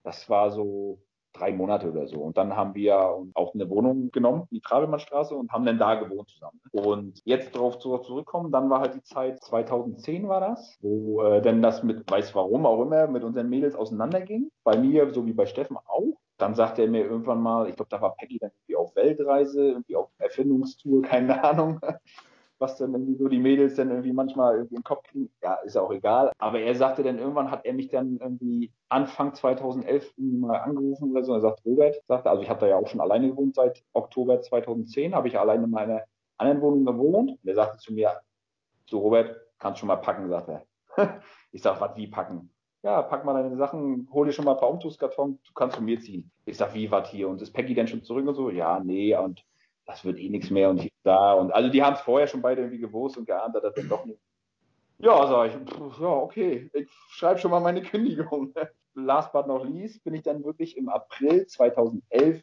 Das 0.02 0.30
war 0.30 0.50
so 0.50 1.00
drei 1.32 1.52
Monate 1.52 1.90
oder 1.90 2.06
so. 2.06 2.20
Und 2.20 2.36
dann 2.36 2.56
haben 2.56 2.74
wir 2.74 2.96
auch 3.34 3.54
eine 3.54 3.68
Wohnung 3.68 4.10
genommen, 4.10 4.48
die 4.50 4.60
Trabelmannstraße, 4.60 5.34
und 5.34 5.52
haben 5.52 5.64
dann 5.64 5.78
da 5.78 5.94
gewohnt 5.94 6.28
zusammen. 6.30 6.60
Und 6.72 7.20
jetzt 7.24 7.54
darauf 7.54 7.78
zurückkommen, 7.78 8.50
dann 8.50 8.70
war 8.70 8.80
halt 8.80 8.94
die 8.94 9.02
Zeit 9.02 9.42
2010 9.42 10.28
war 10.28 10.40
das, 10.40 10.76
wo 10.80 11.22
äh, 11.22 11.40
denn 11.40 11.62
das 11.62 11.82
mit, 11.82 12.10
weiß 12.10 12.34
warum 12.34 12.66
auch 12.66 12.82
immer, 12.82 13.06
mit 13.06 13.22
unseren 13.22 13.48
Mädels 13.48 13.74
auseinanderging. 13.74 14.50
Bei 14.64 14.76
mir, 14.76 15.12
so 15.12 15.26
wie 15.26 15.32
bei 15.32 15.46
Steffen 15.46 15.76
auch. 15.76 16.18
Dann 16.40 16.54
sagte 16.54 16.82
er 16.82 16.88
mir 16.88 17.04
irgendwann 17.04 17.40
mal, 17.42 17.68
ich 17.68 17.76
glaube, 17.76 17.90
da 17.90 18.00
war 18.00 18.16
Peggy 18.16 18.38
dann 18.38 18.50
irgendwie 18.50 18.76
auf 18.76 18.96
Weltreise, 18.96 19.68
irgendwie 19.68 19.96
auf 19.96 20.10
Erfindungstour, 20.18 21.02
keine 21.02 21.44
Ahnung, 21.44 21.80
was 22.58 22.76
dann 22.76 22.92
irgendwie 22.92 23.16
so 23.16 23.28
die 23.28 23.38
Mädels 23.38 23.74
dann 23.74 23.90
irgendwie 23.90 24.12
manchmal 24.12 24.54
irgendwie 24.56 24.76
im 24.76 24.84
Kopf 24.84 25.02
kriegen. 25.04 25.30
Ja, 25.42 25.54
ist 25.56 25.74
ja 25.74 25.82
auch 25.82 25.92
egal. 25.92 26.32
Aber 26.38 26.60
er 26.60 26.74
sagte 26.74 27.02
dann 27.02 27.18
irgendwann, 27.18 27.50
hat 27.50 27.64
er 27.64 27.74
mich 27.74 27.88
dann 27.88 28.18
irgendwie 28.18 28.72
Anfang 28.88 29.34
2011 29.34 30.12
mal 30.16 30.58
angerufen 30.58 31.10
oder 31.10 31.24
so. 31.24 31.34
Er 31.34 31.40
sagt, 31.40 31.64
Robert, 31.64 31.96
sagte, 32.08 32.30
also 32.30 32.42
ich 32.42 32.48
habe 32.48 32.60
da 32.60 32.66
ja 32.66 32.76
auch 32.76 32.88
schon 32.88 33.00
alleine 33.00 33.28
gewohnt 33.28 33.54
seit 33.54 33.82
Oktober 33.92 34.40
2010, 34.40 35.14
habe 35.14 35.28
ich 35.28 35.38
alleine 35.38 35.64
in 35.64 35.70
meiner 35.70 36.02
anderen 36.38 36.60
Wohnung 36.62 36.84
gewohnt. 36.86 37.30
Und 37.32 37.48
er 37.48 37.54
sagte 37.54 37.78
zu 37.78 37.92
mir, 37.92 38.20
so 38.86 38.98
Robert, 39.00 39.36
kannst 39.58 39.78
schon 39.78 39.88
mal 39.88 39.96
packen, 39.96 40.28
sagt 40.28 40.48
er. 40.48 40.64
ich 41.52 41.62
sag, 41.62 41.80
was 41.80 41.96
wie 41.96 42.08
packen? 42.08 42.50
Ja, 42.82 43.02
pack 43.02 43.24
mal 43.24 43.42
deine 43.42 43.56
Sachen, 43.56 44.08
hol 44.12 44.26
dir 44.26 44.32
schon 44.32 44.44
mal 44.44 44.52
ein 44.52 44.60
paar 44.60 44.70
Umzugskartons, 44.70 45.42
du 45.42 45.52
kannst 45.52 45.76
von 45.76 45.84
mir 45.84 46.00
ziehen. 46.00 46.30
Ich 46.46 46.56
sag, 46.56 46.74
wie 46.74 46.90
was 46.90 47.10
hier? 47.10 47.28
Und 47.28 47.42
ist 47.42 47.52
Peggy 47.52 47.74
denn 47.74 47.88
schon 47.88 48.02
zurück 48.02 48.26
und 48.26 48.34
so? 48.34 48.50
Ja, 48.50 48.80
nee, 48.80 49.14
und 49.16 49.44
das 49.84 50.04
wird 50.04 50.18
eh 50.18 50.28
nichts 50.30 50.50
mehr 50.50 50.70
und 50.70 50.80
hier 50.80 50.90
da. 51.02 51.34
Und 51.34 51.52
also 51.52 51.68
die 51.68 51.82
haben 51.82 51.94
es 51.94 52.00
vorher 52.00 52.26
schon 52.26 52.42
beide 52.42 52.62
irgendwie 52.62 52.78
gewusst 52.78 53.18
und 53.18 53.26
geahnt, 53.26 53.54
dass 53.54 53.74
das 53.74 53.88
doch 53.88 54.04
nicht. 54.04 54.20
Ja, 54.98 55.26
sag 55.26 55.48
ich, 55.48 55.54
pff, 55.54 56.00
ja, 56.00 56.08
okay, 56.08 56.70
ich 56.74 56.90
schreibe 57.10 57.38
schon 57.38 57.50
mal 57.50 57.60
meine 57.60 57.82
Kündigung. 57.82 58.54
Last 58.94 59.32
but 59.32 59.46
not 59.46 59.68
least 59.68 60.02
bin 60.04 60.14
ich 60.14 60.22
dann 60.22 60.44
wirklich 60.44 60.76
im 60.76 60.88
April 60.88 61.46
2011 61.46 62.42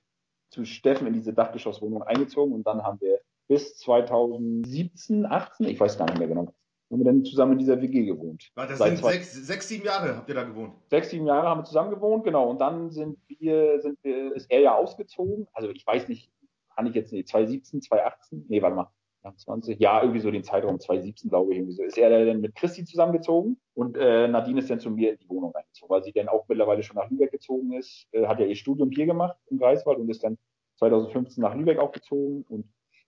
zu 0.50 0.66
Steffen 0.66 1.08
in 1.08 1.14
diese 1.14 1.34
Dachgeschosswohnung 1.34 2.04
eingezogen 2.04 2.54
und 2.54 2.66
dann 2.66 2.84
haben 2.84 3.02
wir 3.02 3.20
bis 3.48 3.78
2017, 3.78 5.26
18, 5.26 5.68
ich 5.68 5.80
weiß 5.80 5.98
gar 5.98 6.06
nicht 6.06 6.20
mehr 6.20 6.28
genau, 6.28 6.54
haben 6.90 7.00
wir 7.00 7.06
dann 7.06 7.26
zusammen 7.26 7.54
in 7.54 7.60
dieser 7.60 7.82
WG 7.82 8.06
gewohnt. 8.06 8.50
Das 8.56 8.78
Seit 8.78 8.98
sind 8.98 9.06
sechs, 9.06 9.34
sechs, 9.34 9.68
sieben 9.68 9.86
Jahre 9.86 10.16
habt 10.16 10.30
ihr 10.30 10.36
da 10.36 10.44
gewohnt? 10.44 10.74
Sechs, 10.90 11.10
sieben 11.10 11.26
Jahre 11.28 11.48
haben 11.48 11.60
wir 11.60 11.66
zusammen 11.66 11.90
gewohnt, 11.90 12.24
genau. 12.24 12.50
Und 12.50 12.62
dann 12.62 12.92
sind 12.92 13.18
wir, 13.28 13.82
sind 13.82 13.98
wir, 14.04 14.34
ist 14.36 14.50
er 14.50 14.62
ja 14.62 14.76
ausgezogen. 14.76 15.48
Also 15.54 15.70
ich 15.70 15.86
weiß 15.86 16.08
nicht, 16.08 16.32
kann 16.76 16.88
ich 16.88 16.94
jetzt 16.94 17.12
nicht, 17.12 17.28
2017, 17.28 17.82
2018? 17.82 18.46
Nee, 18.48 18.62
warte 18.62 18.76
mal. 18.76 18.92
20, 19.36 19.80
ja, 19.82 20.02
irgendwie 20.02 20.22
so 20.22 20.32
den 20.32 20.44
Zeitraum 20.44 20.80
2017, 20.80 21.30
glaube 21.30 21.52
ich, 21.52 21.58
irgendwie 21.58 21.74
so. 21.74 21.84
Ist 21.84 21.98
er 21.98 22.26
dann 22.26 22.40
mit 22.40 22.56
Christi 22.56 22.86
zusammengezogen 22.86 23.60
und 23.74 23.98
äh, 23.98 24.28
Nadine 24.28 24.60
ist 24.60 24.70
dann 24.70 24.80
zu 24.80 24.90
mir 24.90 25.12
in 25.12 25.18
die 25.18 25.30
Wohnung 25.30 25.52
reingezogen, 25.52 25.94
weil 25.94 26.04
sie 26.04 26.14
dann 26.14 26.30
auch 26.30 26.48
mittlerweile 26.48 26.82
schon 26.82 26.96
nach 26.96 27.10
Lübeck 27.10 27.32
gezogen 27.32 27.74
ist, 27.74 28.08
äh, 28.12 28.26
hat 28.26 28.40
ja 28.40 28.46
ihr 28.46 28.56
Studium 28.56 28.90
hier 28.90 29.06
gemacht 29.06 29.38
im 29.48 29.58
Greifswald 29.58 30.00
und 30.00 30.10
ist 30.10 30.24
dann 30.24 30.38
2015 30.78 31.42
nach 31.42 31.56
Lübeck 31.56 31.80
auch 31.80 31.92
gezogen 31.92 32.46
und 32.50 32.66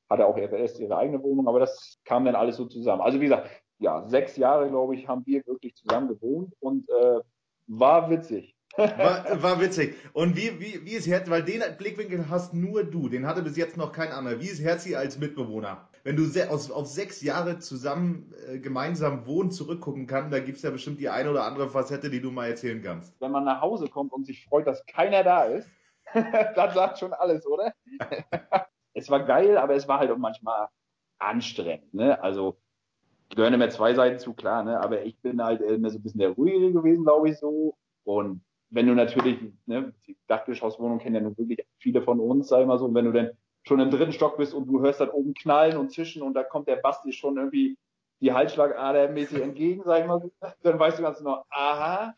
hatte 0.09 0.25
auch 0.25 0.37
erst 0.37 0.79
ihre 0.79 0.97
eigene 0.97 1.21
Wohnung, 1.21 1.47
aber 1.47 1.59
das 1.59 1.99
kam 2.03 2.25
dann 2.25 2.35
alles 2.35 2.57
so 2.57 2.65
zusammen. 2.65 3.01
Also 3.01 3.19
wie 3.19 3.25
gesagt, 3.25 3.49
ja, 3.79 4.05
sechs 4.07 4.37
Jahre, 4.37 4.69
glaube 4.69 4.95
ich, 4.95 5.07
haben 5.07 5.25
wir 5.25 5.45
wirklich 5.47 5.75
zusammen 5.75 6.09
gewohnt 6.09 6.53
und 6.59 6.87
äh, 6.89 7.19
war 7.67 8.09
witzig. 8.09 8.55
War, 8.77 9.41
war, 9.41 9.59
witzig. 9.59 9.95
Und 10.13 10.37
wie, 10.37 10.59
wie, 10.61 10.85
wie 10.85 10.91
ist 10.91 11.07
Herzi, 11.07 11.31
weil 11.31 11.43
den 11.43 11.63
Blickwinkel 11.79 12.29
hast 12.29 12.53
nur 12.53 12.83
du, 12.83 13.09
den 13.09 13.25
hatte 13.25 13.41
bis 13.41 13.57
jetzt 13.57 13.77
noch 13.77 13.91
kein 13.91 14.11
anderer. 14.11 14.39
Wie 14.39 14.45
ist 14.45 14.61
Herzi 14.61 14.95
als 14.95 15.17
Mitbewohner? 15.17 15.89
Wenn 16.03 16.15
du 16.15 16.23
aus, 16.49 16.69
auf 16.69 16.85
sechs 16.85 17.21
Jahre 17.21 17.57
zusammen 17.57 18.33
äh, 18.47 18.59
gemeinsam 18.59 19.25
wohnen 19.25 19.49
zurückgucken 19.49 20.05
kannst, 20.05 20.31
da 20.31 20.39
gibt 20.39 20.57
es 20.57 20.63
ja 20.63 20.69
bestimmt 20.69 20.99
die 20.99 21.09
eine 21.09 21.31
oder 21.31 21.45
andere 21.45 21.67
Facette, 21.67 22.11
die 22.11 22.21
du 22.21 22.29
mal 22.29 22.47
erzählen 22.47 22.81
kannst. 22.81 23.19
Wenn 23.19 23.31
man 23.31 23.43
nach 23.43 23.59
Hause 23.59 23.87
kommt 23.87 24.13
und 24.13 24.25
sich 24.25 24.45
freut, 24.45 24.67
dass 24.67 24.85
keiner 24.85 25.23
da 25.23 25.45
ist, 25.45 25.67
das 26.55 26.73
sagt 26.75 26.99
schon 26.99 27.11
alles, 27.11 27.45
oder? 27.47 27.73
es 28.93 29.09
war 29.09 29.25
geil, 29.25 29.57
aber 29.57 29.73
es 29.73 29.87
war 29.87 29.99
halt 29.99 30.11
auch 30.11 30.17
manchmal 30.17 30.67
anstrengend. 31.17 31.93
Ne? 31.93 32.21
Also 32.21 32.59
gehören 33.35 33.53
immer 33.53 33.69
zwei 33.69 33.93
Seiten 33.93 34.19
zu, 34.19 34.33
klar, 34.33 34.63
ne? 34.63 34.79
aber 34.79 35.03
ich 35.03 35.17
bin 35.19 35.43
halt 35.43 35.61
immer 35.61 35.89
so 35.89 35.99
ein 35.99 36.03
bisschen 36.03 36.19
der 36.19 36.31
Ruhige 36.31 36.71
gewesen, 36.71 37.03
glaube 37.03 37.29
ich, 37.29 37.37
so. 37.37 37.75
Und 38.03 38.41
wenn 38.69 38.87
du 38.87 38.93
natürlich, 38.93 39.39
ne, 39.65 39.93
die 40.07 40.17
Dachgeschosswohnung 40.27 40.99
kennen 40.99 41.15
ja 41.15 41.21
nun 41.21 41.37
wirklich 41.37 41.59
viele 41.77 42.01
von 42.01 42.19
uns, 42.19 42.47
sag 42.47 42.61
ich 42.61 42.67
mal 42.67 42.77
so, 42.77 42.85
und 42.85 42.95
wenn 42.95 43.05
du 43.05 43.11
dann 43.11 43.31
schon 43.63 43.79
im 43.79 43.91
dritten 43.91 44.13
Stock 44.13 44.37
bist 44.37 44.53
und 44.53 44.67
du 44.67 44.81
hörst 44.81 45.01
dann 45.01 45.09
oben 45.09 45.33
knallen 45.33 45.77
und 45.77 45.91
zischen 45.91 46.21
und 46.21 46.33
da 46.33 46.43
kommt 46.43 46.67
der 46.67 46.77
Basti 46.77 47.11
schon 47.11 47.37
irgendwie 47.37 47.77
die 48.21 48.33
Halsschlagader 48.33 49.09
mäßig 49.09 49.41
entgegen, 49.41 49.83
sag 49.85 50.01
ich 50.01 50.07
mal 50.07 50.19
so, 50.19 50.31
dann 50.63 50.79
weißt 50.79 50.99
du 50.99 51.03
ganz 51.03 51.19
genau, 51.19 51.43
aha, 51.49 52.15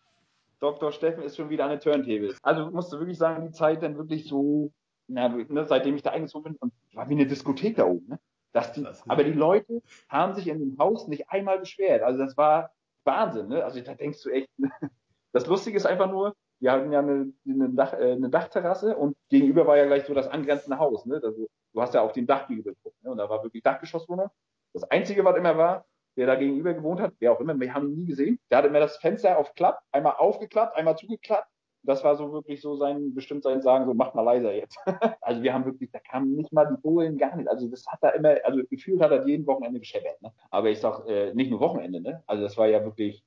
Dr. 0.59 0.91
Steffen 0.91 1.23
ist 1.23 1.35
schon 1.35 1.49
wieder 1.49 1.65
an 1.65 1.71
den 1.71 1.79
Turntables. 1.79 2.37
Also 2.43 2.69
musst 2.69 2.93
du 2.93 2.99
wirklich 2.99 3.17
sagen, 3.17 3.45
die 3.45 3.51
Zeit 3.51 3.81
dann 3.83 3.97
wirklich 3.97 4.27
so, 4.27 4.71
na, 5.07 5.29
ne, 5.29 5.65
seitdem 5.65 5.95
ich 5.95 6.03
da 6.03 6.11
eingezogen 6.11 6.53
bin, 6.53 6.55
und 6.57 6.73
war 6.93 7.09
wie 7.09 7.13
eine 7.13 7.25
Diskothek 7.25 7.75
da 7.75 7.85
oben, 7.85 8.07
ne? 8.07 8.19
Dass 8.53 8.73
die, 8.73 8.85
aber 9.07 9.23
die 9.23 9.31
Leute 9.31 9.81
haben 10.09 10.33
sich 10.33 10.47
in 10.47 10.59
dem 10.59 10.77
Haus 10.77 11.07
nicht 11.07 11.29
einmal 11.29 11.59
beschwert. 11.59 12.01
Also 12.01 12.19
das 12.19 12.35
war 12.35 12.71
Wahnsinn. 13.05 13.47
Ne? 13.47 13.63
Also 13.63 13.79
da 13.79 13.93
denkst 13.93 14.21
du 14.23 14.29
echt, 14.29 14.49
das 15.31 15.47
Lustige 15.47 15.77
ist 15.77 15.85
einfach 15.85 16.11
nur, 16.11 16.35
wir 16.59 16.71
hatten 16.71 16.91
ja 16.91 16.99
eine, 16.99 17.33
eine, 17.47 17.69
Dach, 17.69 17.93
äh, 17.93 18.11
eine 18.11 18.29
Dachterrasse 18.29 18.95
und 18.95 19.15
gegenüber 19.29 19.65
war 19.65 19.77
ja 19.77 19.85
gleich 19.85 20.05
so 20.05 20.13
das 20.13 20.27
angrenzende 20.27 20.77
Haus. 20.77 21.05
Ne? 21.05 21.19
Also, 21.23 21.47
du 21.73 21.81
hast 21.81 21.93
ja 21.93 22.01
auf 22.01 22.11
den 22.11 22.27
Dachgiebel 22.27 22.63
geguckt. 22.63 23.01
Ne? 23.03 23.11
Und 23.11 23.17
da 23.17 23.29
war 23.29 23.41
wirklich 23.41 23.63
Dachgeschosswohnung. 23.63 24.29
Das 24.73 24.83
Einzige, 24.83 25.25
was 25.25 25.37
immer 25.37 25.57
war, 25.57 25.85
der 26.17 26.27
da 26.27 26.35
gegenüber 26.35 26.73
gewohnt 26.73 26.99
hat, 26.99 27.13
wer 27.19 27.31
auch 27.31 27.39
immer, 27.39 27.57
wir 27.59 27.73
haben 27.73 27.89
ihn 27.89 27.99
nie 27.99 28.05
gesehen, 28.05 28.39
der 28.49 28.59
hatte 28.59 28.67
immer 28.67 28.79
das 28.79 28.97
Fenster 28.97 29.37
auf 29.37 29.53
Klapp, 29.53 29.79
einmal 29.91 30.15
aufgeklappt, 30.17 30.75
einmal 30.75 30.97
zugeklappt 30.97 31.47
Das 31.83 32.03
war 32.03 32.15
so 32.15 32.31
wirklich 32.31 32.61
so 32.61 32.75
sein, 32.75 33.13
bestimmt 33.13 33.43
sein 33.43 33.61
Sagen, 33.61 33.85
so 33.85 33.93
mach 33.93 34.13
mal 34.13 34.21
leiser 34.21 34.53
jetzt. 34.53 34.77
also 35.21 35.41
wir 35.41 35.53
haben 35.53 35.65
wirklich, 35.65 35.91
da 35.91 35.99
kamen 35.99 36.35
nicht 36.35 36.51
mal 36.51 36.65
die 36.65 36.81
Bullen, 36.81 37.17
gar 37.17 37.35
nicht. 37.35 37.49
Also 37.49 37.67
das 37.67 37.85
hat 37.87 38.03
er 38.03 38.15
immer, 38.15 38.35
also 38.43 38.61
gefühlt 38.69 39.01
hat 39.01 39.11
er 39.11 39.25
jeden 39.25 39.47
Wochenende 39.47 39.79
gescheppert. 39.79 40.21
Ne? 40.21 40.31
Aber 40.49 40.69
ich 40.69 40.79
sag, 40.79 41.07
äh, 41.07 41.33
nicht 41.33 41.49
nur 41.49 41.59
Wochenende, 41.59 42.01
ne? 42.01 42.23
Also 42.27 42.43
das 42.43 42.57
war 42.57 42.67
ja 42.67 42.83
wirklich, 42.83 43.23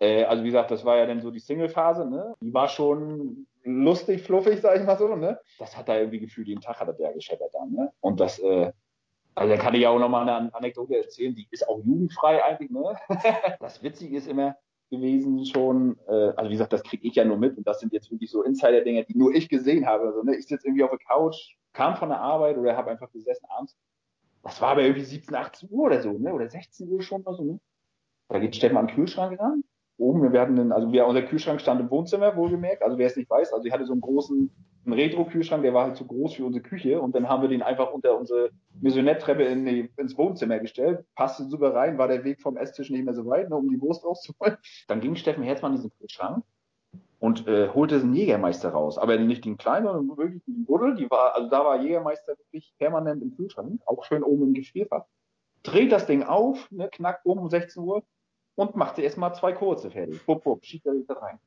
äh, 0.00 0.24
also 0.24 0.42
wie 0.42 0.48
gesagt, 0.48 0.70
das 0.70 0.84
war 0.84 0.96
ja 0.96 1.06
dann 1.06 1.20
so 1.20 1.30
die 1.30 1.38
Single-Phase, 1.38 2.08
ne? 2.08 2.34
Die 2.40 2.52
war 2.52 2.68
schon 2.68 3.46
lustig, 3.64 4.22
fluffig, 4.22 4.60
sag 4.60 4.78
ich 4.78 4.84
mal 4.84 4.98
so, 4.98 5.14
ne? 5.14 5.38
Das 5.58 5.76
hat 5.76 5.88
er 5.88 6.00
irgendwie 6.00 6.20
gefühlt, 6.20 6.48
jeden 6.48 6.60
Tag 6.60 6.80
hat 6.80 6.88
er 6.88 6.94
der 6.94 7.12
gescheppert 7.12 7.54
dann, 7.54 7.70
ne? 7.70 7.92
Und 8.00 8.18
das, 8.18 8.38
äh, 8.40 8.72
also 9.34 9.54
da 9.54 9.60
kann 9.60 9.74
ich 9.74 9.82
ja 9.82 9.90
auch 9.90 9.98
nochmal 9.98 10.28
eine 10.28 10.54
Anekdote 10.54 10.96
erzählen, 10.96 11.34
die 11.34 11.46
ist 11.50 11.68
auch 11.68 11.78
jugendfrei 11.78 12.42
eigentlich, 12.44 12.70
ne? 12.70 12.96
das 13.60 13.82
Witzige 13.82 14.16
ist 14.16 14.26
immer, 14.26 14.56
gewesen 14.92 15.44
schon. 15.44 15.98
Äh, 16.06 16.12
also 16.36 16.50
wie 16.50 16.54
gesagt, 16.54 16.72
das 16.72 16.84
kriege 16.84 17.08
ich 17.08 17.16
ja 17.16 17.24
nur 17.24 17.38
mit 17.38 17.56
und 17.56 17.66
das 17.66 17.80
sind 17.80 17.92
jetzt 17.92 18.10
wirklich 18.12 18.30
so 18.30 18.42
Insider-Dinge, 18.44 19.04
die 19.04 19.18
nur 19.18 19.34
ich 19.34 19.48
gesehen 19.48 19.86
habe. 19.86 20.04
Also, 20.06 20.22
ne, 20.22 20.36
ich 20.36 20.46
sitze 20.46 20.68
irgendwie 20.68 20.84
auf 20.84 20.90
der 20.90 21.00
Couch, 21.00 21.56
kam 21.72 21.96
von 21.96 22.10
der 22.10 22.20
Arbeit 22.20 22.56
oder 22.56 22.76
habe 22.76 22.90
einfach 22.90 23.10
gesessen 23.10 23.46
abends. 23.48 23.76
Das 24.44 24.60
war 24.60 24.70
aber 24.70 24.82
irgendwie 24.82 25.04
17, 25.04 25.34
18 25.34 25.68
Uhr 25.72 25.86
oder 25.86 26.00
so, 26.00 26.12
ne? 26.12 26.32
Oder 26.32 26.48
16 26.48 26.88
Uhr 26.88 27.02
schon 27.02 27.22
oder 27.22 27.34
so, 27.34 27.44
ne? 27.44 27.60
Da 28.28 28.38
geht 28.38 28.54
Steffen 28.54 28.76
an 28.76 28.86
den 28.86 28.94
Kühlschrank 28.94 29.38
ran. 29.40 29.64
Oben, 29.98 30.32
wir 30.32 30.40
hatten 30.40 30.58
einen, 30.58 30.72
also 30.72 30.92
wir, 30.92 31.06
unser 31.06 31.22
Kühlschrank 31.22 31.60
stand 31.60 31.80
im 31.80 31.90
Wohnzimmer, 31.90 32.36
wohlgemerkt. 32.36 32.82
Also 32.82 32.98
wer 32.98 33.06
es 33.06 33.16
nicht 33.16 33.30
weiß, 33.30 33.52
also 33.52 33.64
ich 33.66 33.72
hatte 33.72 33.86
so 33.86 33.92
einen 33.92 34.00
großen 34.00 34.50
einen 34.84 34.94
Retro-Kühlschrank, 34.94 35.62
der 35.62 35.74
war 35.74 35.84
halt 35.84 35.96
zu 35.96 36.06
groß 36.06 36.34
für 36.34 36.44
unsere 36.44 36.62
Küche 36.62 37.00
und 37.00 37.14
dann 37.14 37.28
haben 37.28 37.42
wir 37.42 37.48
den 37.48 37.62
einfach 37.62 37.92
unter 37.92 38.18
unsere 38.18 38.50
Maisonette-Treppe 38.80 39.44
in 39.44 39.66
ins 39.96 40.18
Wohnzimmer 40.18 40.58
gestellt. 40.58 41.04
Passte 41.14 41.44
super 41.44 41.74
rein, 41.74 41.98
war 41.98 42.08
der 42.08 42.24
Weg 42.24 42.40
vom 42.40 42.56
Esstisch 42.56 42.90
nicht 42.90 43.04
mehr 43.04 43.14
so 43.14 43.26
weit, 43.26 43.48
nur 43.48 43.60
um 43.60 43.68
die 43.68 43.80
Wurst 43.80 44.04
rauszuholen. 44.04 44.56
Dann 44.88 45.00
ging 45.00 45.14
Steffen 45.14 45.44
Herzmann 45.44 45.72
in 45.72 45.76
diesen 45.76 45.92
Kühlschrank 45.98 46.44
und 47.20 47.46
äh, 47.46 47.68
holte 47.68 48.00
einen 48.00 48.14
Jägermeister 48.14 48.70
raus. 48.70 48.98
Aber 48.98 49.16
nicht 49.16 49.44
den 49.44 49.56
kleinen, 49.56 49.86
sondern 49.86 50.18
wirklich 50.18 50.42
den 50.44 50.64
Buddel. 50.64 50.96
Die 50.96 51.08
war, 51.08 51.36
also 51.36 51.48
da 51.48 51.64
war 51.64 51.80
Jägermeister 51.80 52.36
wirklich 52.36 52.74
permanent 52.78 53.22
im 53.22 53.36
Kühlschrank, 53.36 53.80
auch 53.86 54.04
schön 54.04 54.24
oben 54.24 54.48
im 54.48 54.54
Gefrierfach. 54.54 55.04
Dreht 55.62 55.92
das 55.92 56.06
Ding 56.06 56.24
auf, 56.24 56.68
ne, 56.72 56.88
knackt 56.90 57.24
um 57.24 57.38
um 57.38 57.48
16 57.48 57.80
Uhr 57.80 58.02
und 58.56 58.74
machte 58.74 59.02
erstmal 59.02 59.34
zwei 59.36 59.52
kurze 59.52 59.92
fertig. 59.92 60.26
Bup, 60.26 60.42
bup, 60.42 60.64
schiebt 60.64 60.86
er 60.86 60.94
wieder 60.94 61.16
rein. 61.16 61.38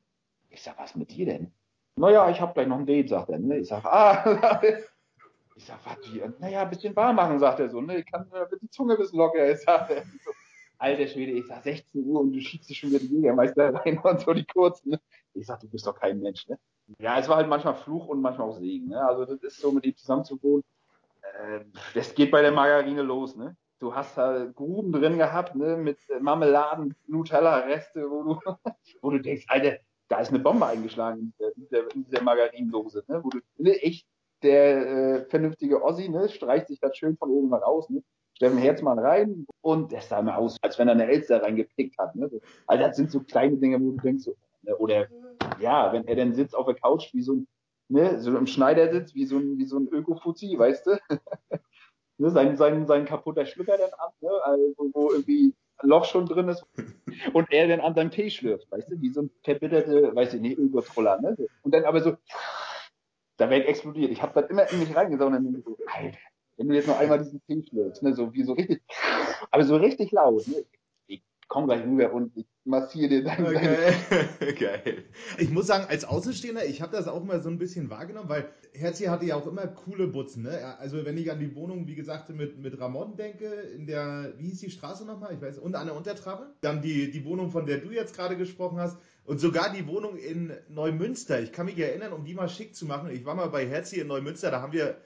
Ich 0.48 0.62
sag, 0.62 0.78
was 0.78 0.96
mit 0.96 1.10
dir 1.10 1.26
denn? 1.26 1.52
Naja, 1.96 2.28
ich 2.30 2.40
habe 2.40 2.52
gleich 2.52 2.66
noch 2.66 2.78
ein 2.78 2.86
Date, 2.86 3.08
sagt 3.08 3.30
er. 3.30 3.38
Ne? 3.38 3.58
Ich 3.58 3.68
sag, 3.68 3.84
ah, 3.86 4.60
ich 5.56 5.64
sag, 5.64 5.78
was, 5.84 5.96
wie? 6.12 6.22
Naja, 6.38 6.62
ein 6.62 6.70
bisschen 6.70 6.94
warm 6.94 7.16
machen, 7.16 7.38
sagt 7.38 7.60
er 7.60 7.70
so. 7.70 7.80
Ne? 7.80 7.98
Ich 7.98 8.06
kann 8.06 8.30
äh, 8.32 8.44
die 8.60 8.68
Zunge 8.68 8.94
ein 8.94 8.98
bisschen 8.98 9.18
locker, 9.18 9.50
ich 9.50 9.60
sag, 9.60 9.88
so, 9.88 10.30
alter 10.78 11.06
Schwede, 11.06 11.32
ich 11.32 11.46
sag 11.46 11.62
16 11.62 12.04
Uhr 12.04 12.20
und 12.20 12.32
du 12.32 12.40
schiebst 12.40 12.68
dich 12.68 12.78
schon 12.78 12.90
wieder 12.90 13.00
die 13.00 13.06
Jägermeister 13.06 13.74
rein 13.86 13.98
und 13.98 14.20
so 14.20 14.34
die 14.34 14.44
kurzen. 14.44 14.90
Ne? 14.90 15.00
Ich 15.32 15.46
sag, 15.46 15.60
du 15.60 15.68
bist 15.68 15.86
doch 15.86 15.98
kein 15.98 16.20
Mensch, 16.20 16.46
ne? 16.48 16.58
Ja, 16.98 17.18
es 17.18 17.28
war 17.28 17.36
halt 17.36 17.48
manchmal 17.48 17.74
Fluch 17.74 18.06
und 18.08 18.20
manchmal 18.20 18.48
auch 18.48 18.58
Segen, 18.58 18.88
ne? 18.88 19.00
Also 19.00 19.24
das 19.24 19.42
ist 19.42 19.60
so, 19.60 19.72
mit 19.72 19.84
ihm 19.86 19.96
zusammen 19.96 20.24
zu 20.24 20.40
wohnen. 20.42 20.64
Äh, 21.22 21.64
das 21.94 22.14
geht 22.14 22.30
bei 22.30 22.42
der 22.42 22.52
Margarine 22.52 23.02
los, 23.02 23.36
ne? 23.36 23.56
Du 23.78 23.94
hast 23.94 24.16
da 24.16 24.44
Gruben 24.54 24.92
drin 24.92 25.18
gehabt, 25.18 25.54
ne, 25.54 25.76
mit 25.76 25.98
Marmeladen, 26.20 26.94
Nutella-Reste, 27.08 28.08
wo 28.10 28.22
du, 28.22 28.40
wo 29.02 29.10
du 29.10 29.18
denkst, 29.18 29.46
Alter, 29.48 29.78
da 30.08 30.20
ist 30.20 30.30
eine 30.30 30.38
Bombe 30.38 30.66
eingeschlagen 30.66 31.32
in 31.38 31.52
dieser, 31.56 31.94
in 31.94 32.04
dieser 32.04 32.22
Margarinendose, 32.22 33.04
ne? 33.08 33.22
wo 33.22 33.30
du 33.30 33.40
ne, 33.58 33.82
echt 33.82 34.06
der 34.42 34.86
äh, 34.86 35.24
vernünftige 35.26 35.82
Ossi 35.82 36.08
ne, 36.08 36.28
streicht 36.28 36.68
sich 36.68 36.78
das 36.80 36.96
schön 36.96 37.16
von 37.16 37.30
oben 37.30 37.48
mal 37.48 37.58
raus, 37.58 37.88
ne? 37.90 38.02
Steffen 38.36 38.58
Herzmann 38.58 38.98
rein 38.98 39.46
und 39.62 39.92
der 39.92 40.02
sah 40.02 40.20
mal 40.20 40.36
aus, 40.36 40.58
als 40.60 40.78
wenn 40.78 40.88
er 40.88 40.94
eine 40.94 41.06
Elster 41.06 41.42
reingepickt 41.42 41.96
hat. 41.96 42.14
Ne? 42.14 42.30
Also 42.66 42.84
das 42.84 42.96
sind 42.96 43.10
so 43.10 43.20
kleine 43.20 43.56
Dinge, 43.56 43.80
wo 43.80 43.92
du 43.92 43.96
denkst, 44.02 44.24
so, 44.24 44.36
ne? 44.62 44.76
oder 44.76 45.06
ja, 45.58 45.90
wenn 45.92 46.06
er 46.06 46.16
dann 46.16 46.34
sitzt 46.34 46.54
auf 46.54 46.66
der 46.66 46.74
Couch 46.74 47.14
wie 47.14 47.22
so 47.22 47.32
ein, 47.32 47.48
ne, 47.88 48.20
so 48.20 48.36
im 48.36 48.46
Schneidersitz, 48.46 49.14
wie 49.14 49.24
so 49.24 49.38
ein, 49.38 49.56
wie 49.56 49.64
so 49.64 49.78
ein 49.78 49.88
Öko-Fuzzi, 49.88 50.54
weißt 50.58 50.86
du? 50.86 50.98
ne, 52.18 52.30
sein, 52.30 52.58
sein, 52.58 52.86
sein 52.86 53.06
kaputter 53.06 53.46
Schlüpper 53.46 53.78
dann 53.78 53.92
ab, 53.96 54.12
ne? 54.20 54.30
also, 54.44 54.74
wo 54.92 55.12
irgendwie 55.12 55.54
Loch 55.82 56.04
schon 56.04 56.26
drin 56.26 56.48
ist 56.48 56.64
und 57.32 57.52
er 57.52 57.68
dann 57.68 57.80
an 57.80 57.94
seinem 57.94 58.10
Tee 58.10 58.30
schlürft, 58.30 58.70
weißt 58.70 58.90
du, 58.90 59.00
wie 59.00 59.10
so 59.10 59.22
ein 59.22 59.30
verbitterte, 59.42 60.14
weiß 60.14 60.34
ich 60.34 60.40
nicht, 60.40 60.58
Übertroller, 60.58 61.20
ne? 61.20 61.36
Und 61.62 61.74
dann 61.74 61.84
aber 61.84 62.00
so, 62.00 62.16
da 63.36 63.50
wäre 63.50 63.64
explodiert. 63.66 64.10
Ich 64.10 64.22
habe 64.22 64.40
dann 64.40 64.50
immer 64.50 64.70
in 64.70 64.80
mich 64.80 64.94
reingesaugt 64.94 65.34
und 65.34 65.44
dann 65.44 65.62
so, 65.62 65.76
Alter, 65.86 66.18
wenn 66.56 66.68
du 66.68 66.74
jetzt 66.74 66.88
noch 66.88 66.98
einmal 66.98 67.18
diesen 67.18 67.42
Tee 67.46 67.62
schlürfst, 67.62 68.02
ne, 68.02 68.14
so 68.14 68.32
wie 68.32 68.42
so 68.42 68.52
richtig, 68.54 68.82
aber 69.50 69.64
so 69.64 69.76
richtig 69.76 70.10
laut, 70.12 70.46
ne? 70.48 70.64
Komm 71.48 71.66
gleich 71.66 71.84
rüber 71.84 72.12
und 72.12 72.36
ich 72.36 72.46
massiere 72.64 73.08
dir 73.08 73.24
dein 73.24 73.46
okay. 73.46 73.94
Geil. 74.58 75.04
Ich 75.38 75.50
muss 75.50 75.66
sagen, 75.66 75.86
als 75.88 76.04
Außenstehender, 76.04 76.64
ich 76.66 76.82
habe 76.82 76.96
das 76.96 77.06
auch 77.06 77.22
mal 77.22 77.40
so 77.42 77.48
ein 77.48 77.58
bisschen 77.58 77.88
wahrgenommen, 77.90 78.28
weil 78.28 78.48
Herzi 78.72 79.04
hatte 79.04 79.26
ja 79.26 79.36
auch 79.36 79.46
immer 79.46 79.66
coole 79.66 80.08
Butzen. 80.08 80.42
Ne? 80.42 80.76
Also 80.78 81.04
wenn 81.04 81.16
ich 81.16 81.30
an 81.30 81.38
die 81.38 81.54
Wohnung, 81.54 81.86
wie 81.86 81.94
gesagt, 81.94 82.28
mit, 82.30 82.58
mit 82.58 82.80
Ramon 82.80 83.16
denke, 83.16 83.46
in 83.46 83.86
der, 83.86 84.32
wie 84.38 84.48
hieß 84.48 84.60
die 84.60 84.70
Straße 84.70 85.04
nochmal? 85.06 85.34
Ich 85.34 85.40
weiß, 85.40 85.58
und 85.58 85.76
an 85.76 85.86
der 85.86 85.96
Untertrappe. 85.96 86.54
Dann 86.60 86.82
die, 86.82 87.10
die 87.10 87.24
Wohnung, 87.24 87.50
von 87.50 87.66
der 87.66 87.78
du 87.78 87.90
jetzt 87.90 88.16
gerade 88.16 88.36
gesprochen 88.36 88.78
hast. 88.78 88.98
Und 89.24 89.40
sogar 89.40 89.72
die 89.72 89.86
Wohnung 89.86 90.16
in 90.16 90.52
Neumünster. 90.68 91.40
Ich 91.40 91.52
kann 91.52 91.66
mich 91.66 91.78
erinnern, 91.78 92.12
um 92.12 92.24
die 92.24 92.34
mal 92.34 92.48
schick 92.48 92.74
zu 92.74 92.86
machen. 92.86 93.10
Ich 93.10 93.24
war 93.24 93.34
mal 93.34 93.48
bei 93.48 93.66
Herzi 93.66 94.00
in 94.00 94.08
Neumünster, 94.08 94.50
da 94.50 94.60
haben 94.60 94.72
wir 94.72 94.96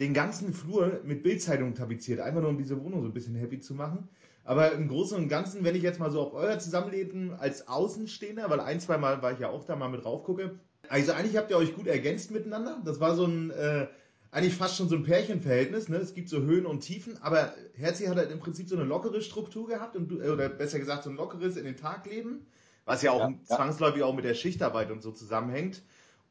den 0.00 0.14
ganzen 0.14 0.52
Flur 0.52 1.00
mit 1.04 1.22
Bildzeitungen 1.22 1.74
tapeziert. 1.74 2.20
Einfach 2.20 2.40
nur 2.40 2.50
um 2.50 2.58
diese 2.58 2.82
Wohnung 2.82 3.02
so 3.02 3.08
ein 3.08 3.14
bisschen 3.14 3.36
happy 3.36 3.60
zu 3.60 3.74
machen. 3.74 4.08
Aber 4.44 4.72
im 4.72 4.88
Großen 4.88 5.16
und 5.16 5.28
Ganzen, 5.28 5.64
wenn 5.64 5.76
ich 5.76 5.82
jetzt 5.82 6.00
mal 6.00 6.10
so 6.10 6.20
auf 6.20 6.34
euer 6.34 6.58
Zusammenleben 6.58 7.34
als 7.38 7.68
Außenstehender, 7.68 8.50
weil 8.50 8.60
ein, 8.60 8.80
zwei 8.80 8.98
Mal 8.98 9.22
war 9.22 9.32
ich 9.32 9.38
ja 9.38 9.50
auch 9.50 9.64
da 9.64 9.76
mal 9.76 9.88
mit 9.88 10.04
drauf 10.04 10.24
gucke, 10.24 10.58
also 10.88 11.12
eigentlich 11.12 11.36
habt 11.36 11.50
ihr 11.50 11.56
euch 11.56 11.74
gut 11.74 11.86
ergänzt 11.86 12.30
miteinander. 12.32 12.82
Das 12.84 12.98
war 12.98 13.14
so 13.14 13.24
ein, 13.24 13.50
äh, 13.50 13.86
eigentlich 14.32 14.54
fast 14.54 14.76
schon 14.76 14.88
so 14.88 14.96
ein 14.96 15.04
Pärchenverhältnis. 15.04 15.88
Ne? 15.88 15.96
Es 15.98 16.14
gibt 16.14 16.28
so 16.28 16.40
Höhen 16.40 16.66
und 16.66 16.80
Tiefen, 16.80 17.22
aber 17.22 17.54
Herzi 17.74 18.06
hat 18.06 18.16
halt 18.16 18.32
im 18.32 18.40
Prinzip 18.40 18.68
so 18.68 18.76
eine 18.76 18.84
lockere 18.84 19.20
Struktur 19.20 19.68
gehabt, 19.68 19.94
und, 19.94 20.12
oder 20.12 20.48
besser 20.48 20.78
gesagt 20.78 21.04
so 21.04 21.10
ein 21.10 21.16
lockeres 21.16 21.56
in 21.56 21.64
den 21.64 21.76
Tag 21.76 22.06
leben, 22.06 22.46
was 22.84 23.02
ja 23.02 23.12
auch 23.12 23.20
ja, 23.20 23.34
zwangsläufig 23.44 24.02
auch 24.02 24.14
mit 24.14 24.24
der 24.24 24.34
Schichtarbeit 24.34 24.90
und 24.90 25.02
so 25.02 25.12
zusammenhängt. 25.12 25.82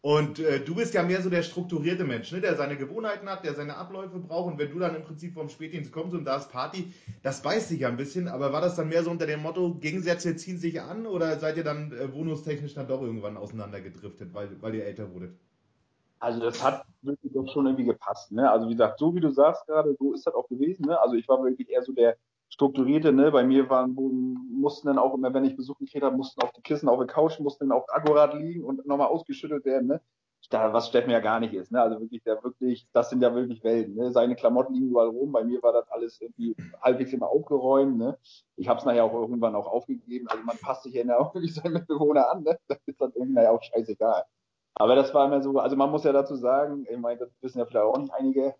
Und 0.03 0.39
äh, 0.39 0.59
du 0.59 0.73
bist 0.73 0.95
ja 0.95 1.03
mehr 1.03 1.21
so 1.21 1.29
der 1.29 1.43
strukturierte 1.43 2.03
Mensch, 2.03 2.31
ne? 2.31 2.41
der 2.41 2.55
seine 2.55 2.75
Gewohnheiten 2.75 3.29
hat, 3.29 3.45
der 3.45 3.53
seine 3.53 3.75
Abläufe 3.77 4.17
braucht. 4.17 4.53
Und 4.53 4.59
wenn 4.59 4.71
du 4.71 4.79
dann 4.79 4.95
im 4.95 5.03
Prinzip 5.03 5.35
vom 5.35 5.47
Spätdienst 5.47 5.91
kommst 5.91 6.15
und 6.15 6.25
da 6.25 6.37
ist 6.37 6.51
Party, 6.51 6.91
das 7.21 7.43
beißt 7.43 7.69
sich 7.69 7.81
ja 7.81 7.87
ein 7.87 7.97
bisschen. 7.97 8.27
Aber 8.27 8.51
war 8.51 8.61
das 8.61 8.75
dann 8.75 8.89
mehr 8.89 9.03
so 9.03 9.11
unter 9.11 9.27
dem 9.27 9.43
Motto, 9.43 9.75
Gegensätze 9.75 10.35
ziehen 10.35 10.57
sich 10.57 10.81
an 10.81 11.05
oder 11.05 11.37
seid 11.37 11.57
ihr 11.57 11.63
dann 11.63 11.91
äh, 11.91 12.11
wohnungstechnisch 12.11 12.73
dann 12.73 12.87
doch 12.87 13.03
irgendwann 13.03 13.37
auseinandergedriftet, 13.37 14.33
weil, 14.33 14.59
weil 14.59 14.73
ihr 14.73 14.85
älter 14.85 15.13
wurdet? 15.13 15.35
Also 16.19 16.39
das 16.39 16.63
hat 16.63 16.83
wirklich 17.03 17.33
doch 17.33 17.47
schon 17.53 17.67
irgendwie 17.67 17.85
gepasst. 17.85 18.31
Ne? 18.31 18.49
Also 18.49 18.67
wie 18.67 18.73
gesagt, 18.73 18.97
so 18.97 19.13
wie 19.13 19.19
du 19.19 19.29
sagst 19.29 19.67
gerade, 19.67 19.95
so 19.99 20.13
ist 20.13 20.25
das 20.25 20.33
auch 20.33 20.47
gewesen. 20.49 20.87
Ne? 20.87 20.99
Also 20.99 21.13
ich 21.15 21.27
war 21.27 21.43
wirklich 21.43 21.69
eher 21.69 21.83
so 21.83 21.93
der 21.93 22.17
strukturierte, 22.51 23.11
ne? 23.13 23.31
Bei 23.31 23.43
mir 23.43 23.69
waren, 23.69 23.95
mussten 24.51 24.87
dann 24.87 24.99
auch 24.99 25.15
immer, 25.15 25.33
wenn 25.33 25.45
ich 25.45 25.55
Besuch 25.55 25.77
gekriegt 25.79 26.03
habe, 26.03 26.15
mussten 26.15 26.41
auch 26.43 26.51
die 26.51 26.61
Kissen 26.61 26.89
auf 26.89 26.99
der 26.99 27.07
Couch, 27.07 27.39
mussten 27.39 27.69
dann 27.69 27.77
auch 27.77 27.87
akkurat 27.87 28.33
liegen 28.33 28.63
und 28.63 28.85
nochmal 28.85 29.07
ausgeschüttelt 29.07 29.65
werden, 29.65 29.87
ne? 29.87 30.01
Da, 30.49 30.73
was 30.73 30.87
Steffen 30.87 31.11
ja 31.11 31.19
gar 31.19 31.39
nicht 31.39 31.53
ist, 31.53 31.71
ne? 31.71 31.81
Also 31.81 31.99
wirklich, 32.01 32.23
der 32.23 32.43
wirklich, 32.43 32.87
das 32.93 33.09
sind 33.09 33.21
ja 33.21 33.33
wirklich 33.33 33.63
Welten, 33.63 33.95
ne? 33.95 34.11
Seine 34.11 34.35
Klamotten 34.35 34.73
liegen 34.73 34.89
überall 34.89 35.07
rum, 35.07 35.31
bei 35.31 35.43
mir 35.43 35.63
war 35.63 35.71
das 35.71 35.89
alles 35.89 36.19
irgendwie 36.19 36.55
halbwegs 36.81 37.13
immer 37.13 37.29
aufgeräumt, 37.29 37.97
ne? 37.97 38.17
Ich 38.57 38.67
habe 38.67 38.79
es 38.79 38.85
nachher 38.85 39.05
auch 39.05 39.13
irgendwann 39.13 39.55
auch 39.55 39.67
aufgegeben, 39.67 40.27
also 40.27 40.43
man 40.43 40.57
passt 40.57 40.83
sich 40.83 40.93
ja 40.93 41.17
auch 41.17 41.33
wirklich 41.33 41.55
seinen 41.55 41.73
Mitbewohner 41.73 42.29
an, 42.29 42.43
ne? 42.43 42.59
Das 42.67 42.79
ist 42.85 42.99
dann 42.99 43.13
irgendwie 43.15 43.47
auch 43.47 43.61
scheißegal. 43.63 44.25
Aber 44.75 44.95
das 44.95 45.13
war 45.13 45.25
immer 45.27 45.41
so, 45.41 45.57
also 45.59 45.75
man 45.75 45.91
muss 45.91 46.03
ja 46.03 46.11
dazu 46.11 46.35
sagen, 46.35 46.85
ich 46.89 46.97
meine, 46.97 47.19
das 47.19 47.29
wissen 47.41 47.59
ja 47.59 47.65
vielleicht 47.65 47.85
auch 47.85 47.97
nicht 47.97 48.13
einige, 48.13 48.55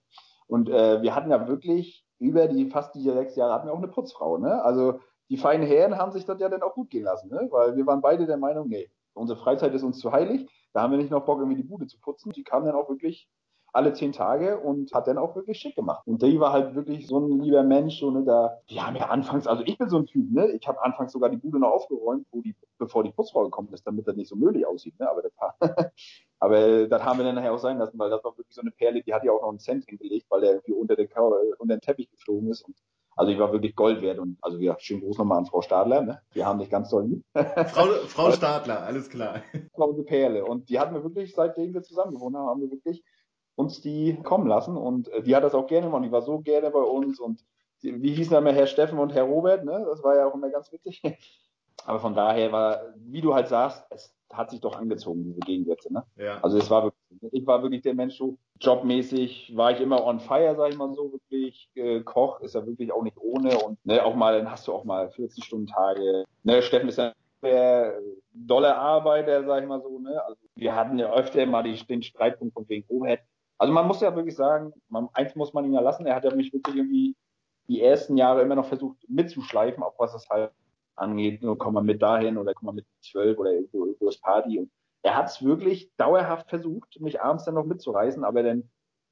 und 0.48 0.70
äh, 0.70 1.02
wir 1.02 1.16
hatten 1.16 1.32
ja 1.32 1.48
wirklich 1.48 2.06
über 2.22 2.48
die 2.48 2.70
fast 2.70 2.94
die 2.94 3.02
sechs 3.02 3.36
Jahre 3.36 3.54
hatten 3.54 3.68
wir 3.68 3.74
auch 3.74 3.80
eine 3.80 3.88
Putzfrau. 3.88 4.38
Ne? 4.38 4.64
Also 4.64 5.00
die 5.30 5.38
feinen 5.38 5.66
Herren 5.66 5.98
haben 5.98 6.12
sich 6.12 6.24
das 6.24 6.40
ja 6.40 6.50
dann 6.50 6.62
auch 6.62 6.76
gut 6.76 6.92
gehen 6.92 7.04
lassen, 7.04 7.30
ne? 7.30 7.48
weil 7.50 7.76
wir 7.76 7.86
waren 7.88 8.02
beide 8.02 8.28
der 8.28 8.38
Meinung, 8.38 8.68
nee, 8.70 8.90
unsere 9.14 9.40
Freizeit 9.40 9.74
ist 9.74 9.84
uns 9.84 9.98
zu 9.98 10.12
heilig. 10.12 10.48
Da 10.74 10.84
haben 10.84 10.92
wir 10.92 11.00
nicht 11.00 11.12
noch 11.12 11.26
Bock, 11.26 11.40
irgendwie 11.40 11.62
die 11.62 11.68
Bude 11.68 11.88
zu 11.88 12.00
putzen. 12.00 12.32
Die 12.32 12.44
kam 12.44 12.64
dann 12.64 12.76
auch 12.76 12.90
wirklich 12.90 13.28
alle 13.74 13.94
zehn 13.94 14.12
Tage 14.12 14.60
und 14.60 14.94
hat 14.94 15.08
dann 15.08 15.18
auch 15.18 15.36
wirklich 15.36 15.60
schick 15.60 15.76
gemacht. 15.76 16.06
Und 16.06 16.22
die 16.22 16.40
war 16.40 16.52
halt 16.52 16.76
wirklich 16.76 17.08
so 17.08 17.20
ein 17.20 17.40
lieber 17.40 17.64
Mensch, 17.64 18.00
so, 18.00 18.12
ne, 18.12 18.24
da, 18.24 18.60
die 18.70 18.82
haben 18.82 18.96
ja 18.96 19.10
anfangs, 19.10 19.48
also 19.48 19.64
ich 19.66 19.78
bin 19.78 19.90
so 19.90 19.98
ein 19.98 20.06
Typ, 20.06 20.32
ne, 20.32 20.52
ich 20.52 20.68
habe 20.68 20.84
anfangs 20.84 21.14
sogar 21.14 21.30
die 21.30 21.38
Bude 21.38 21.60
noch 21.60 21.72
aufgeräumt, 21.72 22.28
wo 22.32 22.42
die, 22.42 22.56
bevor 22.78 23.04
die 23.04 23.12
Putzfrau 23.12 23.44
gekommen 23.44 23.70
ist, 23.74 23.88
damit 23.88 24.08
das 24.08 24.16
nicht 24.16 24.30
so 24.30 24.36
möglich 24.36 24.66
aussieht, 24.66 25.00
ne, 25.00 25.10
aber 25.10 25.22
das 25.22 25.32
war, 25.38 25.56
aber 26.40 26.88
das 26.88 27.04
haben 27.04 27.20
wir 27.20 27.26
dann 27.26 27.36
nachher 27.36 27.54
auch 27.54 27.60
sein 27.60 27.78
lassen, 27.78 27.98
weil 27.98 28.10
das 28.10 28.24
war 28.24 28.38
wirklich 28.38 28.56
so 28.56 28.62
eine 28.62 28.72
Perle, 28.72 29.04
die 29.04 29.14
hat 29.14 29.24
ja 29.24 29.32
auch 29.32 29.42
noch 29.42 29.50
einen 29.50 29.60
Cent 29.60 29.86
hingelegt, 29.86 30.26
weil 30.30 30.42
der 30.42 30.52
irgendwie 30.52 30.74
unter 30.74 30.96
den, 30.96 31.08
unter 31.58 31.76
den 31.76 31.82
Teppich 31.82 32.10
geflogen 32.12 32.50
ist 32.50 32.64
und 32.64 32.76
also 33.16 33.32
ich 33.32 33.40
war 33.40 33.52
wirklich 33.52 33.76
Gold 33.76 34.02
wert 34.02 34.20
und 34.20 34.38
also 34.42 34.58
ja, 34.58 34.76
schönen 34.80 35.02
Gruß 35.02 35.18
nochmal 35.18 35.40
an 35.40 35.46
Frau 35.46 35.62
Stadler, 35.62 36.02
ne? 36.02 36.22
Wir 36.32 36.46
haben 36.46 36.60
dich 36.60 36.70
ganz 36.70 36.90
toll 36.90 37.06
lieb. 37.06 37.26
Frau, 37.34 37.86
Frau 38.08 38.32
Stadler, 38.32 38.84
alles 38.84 39.10
klar. 39.10 39.42
Frau 39.76 39.92
Perle. 39.94 40.46
Und 40.46 40.70
die 40.70 40.80
hatten 40.80 40.96
wir 40.96 41.04
wirklich, 41.04 41.36
seitdem 41.36 41.74
wir 41.74 41.84
zusammen 41.84 42.14
gewohnt 42.14 42.36
haben, 42.36 42.48
haben 42.48 42.62
wir 42.62 42.72
wirklich 42.72 43.04
uns 43.62 43.82
die 43.82 44.20
kommen 44.24 44.48
lassen. 44.48 44.76
Und 44.76 45.08
äh, 45.10 45.24
die 45.24 45.36
hat 45.36 45.44
das 45.44 45.56
auch 45.56 45.68
gerne 45.68 45.88
gemacht. 45.88 46.04
Die 46.06 46.12
war 46.12 46.22
so 46.22 46.40
gerne 46.40 46.70
bei 46.72 46.80
uns. 46.80 47.20
Und 47.20 47.46
die, 47.84 48.02
wie 48.02 48.14
hießen 48.14 48.36
immer 48.36 48.52
Herr 48.52 48.68
Steffen 48.68 49.00
und 49.00 49.14
Herr 49.14 49.24
Robert, 49.24 49.64
ne? 49.64 49.86
Das 49.88 50.04
war 50.04 50.16
ja 50.16 50.28
auch 50.28 50.36
immer 50.36 50.50
ganz 50.50 50.72
witzig. 50.72 51.02
Aber 51.86 52.00
von 52.00 52.14
daher 52.14 52.52
war, 52.52 52.82
wie 52.98 53.22
du 53.22 53.34
halt 53.34 53.48
sagst, 53.48 53.84
es, 53.90 54.14
hat 54.34 54.52
sich 54.52 54.62
doch 54.62 54.76
angezogen, 54.76 55.24
diese 55.24 55.40
Gegensätze. 55.40 55.92
Ne? 55.94 56.04
Ja. 56.16 56.40
Also 56.42 56.58
es 56.58 56.70
war 56.70 56.84
wirklich, 56.84 57.34
ich 57.34 57.48
war 57.48 57.62
wirklich 57.64 57.82
der 57.82 57.94
Mensch, 57.94 58.18
so 58.18 58.38
jobmäßig 58.60 59.56
war 59.56 59.72
ich 59.72 59.82
immer 59.82 60.06
on 60.06 60.20
fire, 60.20 60.56
sag 60.56 60.72
ich 60.72 60.78
mal 60.78 60.94
so, 60.94 61.12
wirklich. 61.12 61.70
Äh, 61.76 62.02
Koch 62.02 62.42
ist 62.42 62.56
ja 62.56 62.66
wirklich 62.66 62.92
auch 62.92 63.04
nicht 63.04 63.18
ohne 63.18 63.58
und 63.60 63.84
ne, 63.86 64.04
auch 64.04 64.16
mal, 64.16 64.38
dann 64.38 64.52
hast 64.52 64.68
du 64.68 64.74
auch 64.74 64.84
mal 64.84 65.10
40 65.10 65.44
Stunden 65.44 65.68
Tage. 65.68 66.26
Ne, 66.44 66.62
Steffen 66.62 66.90
ist 66.90 66.98
ja 66.98 67.14
der 67.42 68.00
dolle 68.34 68.76
Arbeiter, 68.76 69.44
sag 69.46 69.64
ich 69.64 69.70
mal 69.70 69.82
so. 69.82 70.00
Ne? 70.00 70.22
Also 70.24 70.40
wir 70.56 70.76
hatten 70.76 71.00
ja 71.00 71.12
öfter 71.12 71.46
mal 71.46 71.64
die, 71.64 71.76
den 71.86 72.04
Streitpunkt 72.04 72.54
von 72.54 72.68
wegen 72.70 72.86
Overhead. 72.88 73.20
Also 73.62 73.74
man 73.74 73.86
muss 73.86 74.02
ja 74.02 74.16
wirklich 74.16 74.36
sagen, 74.36 74.74
man, 74.90 75.08
eins 75.14 75.36
muss 75.36 75.54
man 75.54 75.66
ihn 75.66 75.74
ja 75.74 75.82
lassen, 75.82 76.08
er 76.08 76.16
hat 76.16 76.24
ja 76.24 76.34
mich 76.34 76.52
wirklich 76.52 76.76
irgendwie 76.76 77.16
die 77.68 77.80
ersten 77.80 78.18
Jahre 78.18 78.42
immer 78.42 78.56
noch 78.56 78.66
versucht 78.66 78.98
mitzuschleifen, 79.08 79.84
auch 79.84 79.94
was 80.00 80.16
es 80.16 80.28
halt 80.30 80.52
angeht, 80.96 81.44
nur 81.44 81.60
komm 81.60 81.76
mal 81.76 81.84
mit 81.84 82.02
dahin 82.02 82.40
oder 82.40 82.56
komm 82.56 82.66
mal 82.66 82.72
mit 82.72 82.88
zwölf 83.02 83.38
oder 83.38 83.52
irgendwo, 83.52 83.86
irgendwo 83.86 84.08
das 84.08 84.18
Party. 84.18 84.58
Und 84.58 84.72
er 85.04 85.16
hat 85.16 85.28
es 85.28 85.46
wirklich 85.46 85.92
dauerhaft 85.96 86.50
versucht, 86.50 87.00
mich 87.02 87.22
abends 87.22 87.46
dann 87.46 87.54
noch 87.54 87.66
mitzureißen, 87.66 88.24
aber 88.24 88.42
dann, 88.42 88.68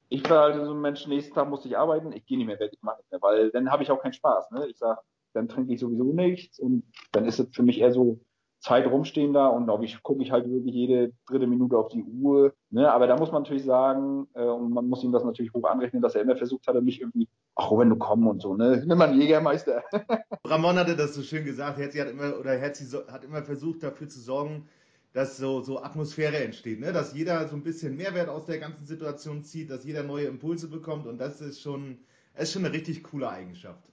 ich 0.08 0.28
war 0.28 0.52
halt 0.52 0.66
so 0.66 0.72
ein 0.72 0.80
Mensch, 0.80 1.06
nächsten 1.06 1.32
Tag 1.32 1.48
musste 1.48 1.68
ich 1.68 1.78
arbeiten, 1.78 2.10
ich 2.10 2.26
gehe 2.26 2.36
nicht 2.36 2.48
mehr 2.48 2.58
weg, 2.58 2.72
ich 2.72 2.82
mache 2.82 2.96
nicht 2.98 3.10
mehr, 3.12 3.22
weil 3.22 3.52
dann 3.52 3.70
habe 3.70 3.84
ich 3.84 3.92
auch 3.92 4.02
keinen 4.02 4.14
Spaß. 4.14 4.50
Ne? 4.50 4.66
Ich 4.66 4.78
sag, 4.78 4.98
dann 5.32 5.46
trinke 5.46 5.74
ich 5.74 5.78
sowieso 5.78 6.12
nichts 6.12 6.58
und 6.58 6.82
dann 7.12 7.24
ist 7.24 7.38
es 7.38 7.54
für 7.54 7.62
mich 7.62 7.78
eher 7.78 7.92
so 7.92 8.18
Zeit 8.60 8.86
rumstehen 8.86 9.32
da 9.32 9.48
und 9.48 9.64
glaube 9.64 9.86
ich 9.86 10.02
gucke 10.02 10.22
ich 10.22 10.30
halt 10.30 10.48
wirklich 10.50 10.74
jede 10.74 11.12
dritte 11.26 11.46
Minute 11.46 11.78
auf 11.78 11.88
die 11.88 12.04
Uhr. 12.04 12.52
Ne? 12.70 12.90
Aber 12.92 13.06
da 13.06 13.16
muss 13.16 13.32
man 13.32 13.42
natürlich 13.42 13.64
sagen, 13.64 14.28
äh, 14.34 14.44
und 14.44 14.72
man 14.72 14.86
muss 14.86 15.02
ihm 15.02 15.12
das 15.12 15.24
natürlich 15.24 15.52
hoch 15.54 15.64
anrechnen, 15.64 16.02
dass 16.02 16.14
er 16.14 16.22
immer 16.22 16.36
versucht 16.36 16.66
hatte, 16.66 16.82
mich 16.82 17.00
irgendwie, 17.00 17.26
ach, 17.56 17.70
wenn 17.72 17.88
du 17.88 17.96
komm 17.96 18.26
und 18.26 18.42
so, 18.42 18.54
ne? 18.54 18.82
Nimm 18.86 18.98
mal 18.98 19.08
einen 19.08 19.20
Jägermeister. 19.20 19.82
Ramon 20.46 20.76
hatte 20.76 20.94
das 20.94 21.14
so 21.14 21.22
schön 21.22 21.44
gesagt, 21.44 21.78
Herzi 21.78 21.98
hat 21.98 22.10
immer, 22.10 22.38
oder 22.38 22.52
Herzi 22.52 22.84
hat 23.10 23.24
immer 23.24 23.42
versucht, 23.42 23.82
dafür 23.82 24.08
zu 24.08 24.20
sorgen, 24.20 24.68
dass 25.14 25.38
so, 25.38 25.62
so 25.62 25.82
Atmosphäre 25.82 26.44
entsteht, 26.44 26.80
ne? 26.80 26.92
dass 26.92 27.14
jeder 27.14 27.48
so 27.48 27.56
ein 27.56 27.64
bisschen 27.64 27.96
Mehrwert 27.96 28.28
aus 28.28 28.44
der 28.44 28.58
ganzen 28.58 28.86
Situation 28.86 29.42
zieht, 29.42 29.70
dass 29.70 29.84
jeder 29.84 30.02
neue 30.02 30.26
Impulse 30.26 30.68
bekommt 30.68 31.06
und 31.06 31.18
das 31.18 31.40
ist 31.40 31.60
schon, 31.60 31.98
ist 32.38 32.52
schon 32.52 32.64
eine 32.64 32.74
richtig 32.74 33.02
coole 33.02 33.28
Eigenschaft. 33.28 33.89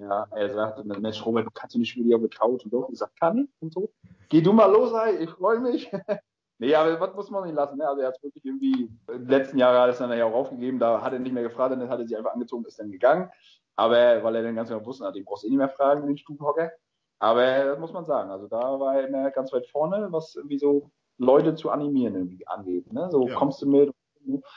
Ja, 0.00 0.26
er 0.30 0.50
sagte, 0.50 0.84
Mensch, 0.84 1.24
Robert, 1.24 1.46
du 1.46 1.50
kannst 1.52 1.76
nicht 1.76 1.96
wieder 1.96 2.16
auf 2.16 2.22
der 2.22 2.30
Couch 2.30 2.64
und 2.64 2.72
doch. 2.72 2.88
Ich 2.90 2.98
sag, 2.98 3.14
kann 3.16 3.38
ich 3.38 3.48
und 3.60 3.72
so. 3.72 3.92
Geh 4.28 4.40
du 4.40 4.52
mal 4.52 4.70
los, 4.70 4.92
ey, 4.92 5.24
ich 5.24 5.30
freue 5.30 5.60
mich. 5.60 5.90
nee, 6.58 6.74
aber 6.74 7.00
was 7.00 7.14
muss 7.14 7.30
man 7.30 7.44
nicht 7.44 7.54
lassen, 7.54 7.78
ne? 7.78 7.88
Also 7.88 8.02
er 8.02 8.08
hat 8.08 8.22
wirklich 8.22 8.44
irgendwie, 8.44 8.90
in 9.12 9.28
letzten 9.28 9.58
Jahren 9.58 9.76
hat 9.76 9.88
er 9.88 9.92
es 9.92 9.98
dann 9.98 10.16
ja 10.16 10.24
auch 10.24 10.34
aufgegeben, 10.34 10.78
da 10.78 11.00
hat 11.02 11.12
er 11.12 11.18
nicht 11.18 11.32
mehr 11.32 11.42
gefragt, 11.42 11.72
dann 11.72 11.88
hat 11.88 12.00
er 12.00 12.06
sich 12.06 12.16
einfach 12.16 12.32
angezogen, 12.32 12.64
ist 12.64 12.78
dann 12.78 12.90
gegangen. 12.90 13.30
Aber, 13.76 14.22
weil 14.22 14.36
er 14.36 14.42
dann 14.42 14.54
ganz 14.54 14.68
genau 14.68 14.84
wusste, 14.84 15.10
den 15.12 15.24
brauchst 15.24 15.44
du 15.44 15.48
eh 15.48 15.50
nicht 15.50 15.58
mehr 15.58 15.68
fragen, 15.68 16.06
den 16.06 16.16
Stubenhocker. 16.16 16.72
Aber 17.18 17.42
das 17.42 17.78
muss 17.78 17.92
man 17.92 18.04
sagen, 18.04 18.30
also 18.30 18.48
da 18.48 18.78
war 18.78 18.96
er 18.96 19.30
ganz 19.30 19.52
weit 19.52 19.66
vorne, 19.68 20.08
was 20.10 20.34
irgendwie 20.34 20.58
so 20.58 20.90
Leute 21.18 21.54
zu 21.54 21.70
animieren 21.70 22.14
irgendwie 22.14 22.46
angeht. 22.46 22.92
Ne? 22.92 23.08
So 23.10 23.28
ja. 23.28 23.34
kommst 23.34 23.62
du 23.62 23.68
mit, 23.68 23.92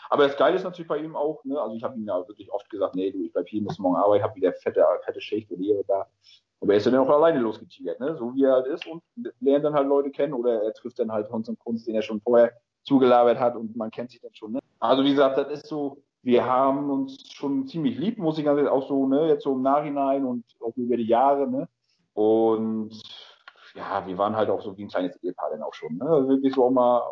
aber 0.10 0.28
das 0.28 0.38
Geile 0.38 0.56
ist 0.56 0.64
natürlich 0.64 0.88
bei 0.88 0.98
ihm 0.98 1.16
auch, 1.16 1.44
ne, 1.44 1.60
also 1.60 1.76
ich 1.76 1.84
habe 1.84 1.98
ihm 1.98 2.06
ja 2.06 2.28
wirklich 2.28 2.52
oft 2.52 2.70
gesagt, 2.70 2.96
nee, 2.96 3.12
du, 3.12 3.24
ich 3.24 3.34
bleib 3.34 3.48
hier, 3.48 3.62
muss 3.62 3.80
morgen 3.80 3.96
arbeiten, 3.96 4.18
ich 4.18 4.24
habe 4.24 4.36
wieder 4.36 4.54
fette, 4.54 4.84
fette 5.04 5.22
Schicht 5.22 5.52
oder 5.52 5.62
hier 5.62 5.76
oder 5.76 5.84
da. 5.88 6.08
Aber 6.60 6.74
er 6.74 6.78
ist 6.78 6.88
dann 6.88 6.96
auch 6.96 7.10
alleine 7.10 7.40
losgetigert, 7.40 8.00
ne, 8.00 8.16
so 8.18 8.34
wie 8.36 8.44
er 8.44 8.54
halt 8.54 8.68
ist 8.68 8.88
und 8.88 9.04
lernt 9.40 9.66
dann 9.66 9.74
halt 9.74 9.88
Leute 9.88 10.10
kennen 10.10 10.34
oder 10.34 10.64
er 10.64 10.74
trifft 10.74 11.00
dann 11.00 11.12
halt 11.12 11.32
Hans 11.32 11.50
und 11.50 11.60
Kunst, 11.60 11.88
den 11.88 11.96
er 11.96 12.02
schon 12.02 12.22
vorher 12.22 12.54
zugelabert 12.84 13.40
hat 13.40 13.56
und 13.56 13.76
man 13.76 13.92
kennt 13.92 14.12
sich 14.12 14.22
dann 14.22 14.34
schon, 14.34 14.54
ne. 14.54 14.60
Also 14.80 15.04
wie 15.04 15.12
gesagt, 15.12 15.38
das 15.38 15.50
ist 15.52 15.68
so, 15.68 16.04
wir 16.24 16.46
haben 16.46 16.90
uns 16.90 17.32
schon 17.32 17.68
ziemlich 17.68 17.98
lieb, 17.98 18.18
muss 18.18 18.38
ich 18.38 18.46
ganz 18.46 18.58
ehrlich 18.58 18.72
auch 18.72 18.88
so, 18.88 19.08
ne, 19.08 19.28
jetzt 19.28 19.44
so 19.44 19.54
im 19.54 19.62
Nachhinein 19.62 20.26
und 20.26 20.46
auch 20.62 20.76
über 20.76 20.98
die 20.98 21.08
Jahre, 21.08 21.48
ne. 21.48 21.68
Und 22.14 22.92
ja, 23.76 24.06
wir 24.08 24.18
waren 24.18 24.36
halt 24.36 24.50
auch 24.50 24.62
so 24.62 24.76
wie 24.78 24.84
ein 24.84 24.90
kleines 24.90 25.16
Ehepaar 25.22 25.52
dann 25.52 25.64
auch 25.64 25.74
schon, 25.74 25.98
ne. 25.98 26.28
Wirklich 26.28 26.56
so 26.56 26.66
auch 26.66 26.72
mal, 26.72 27.04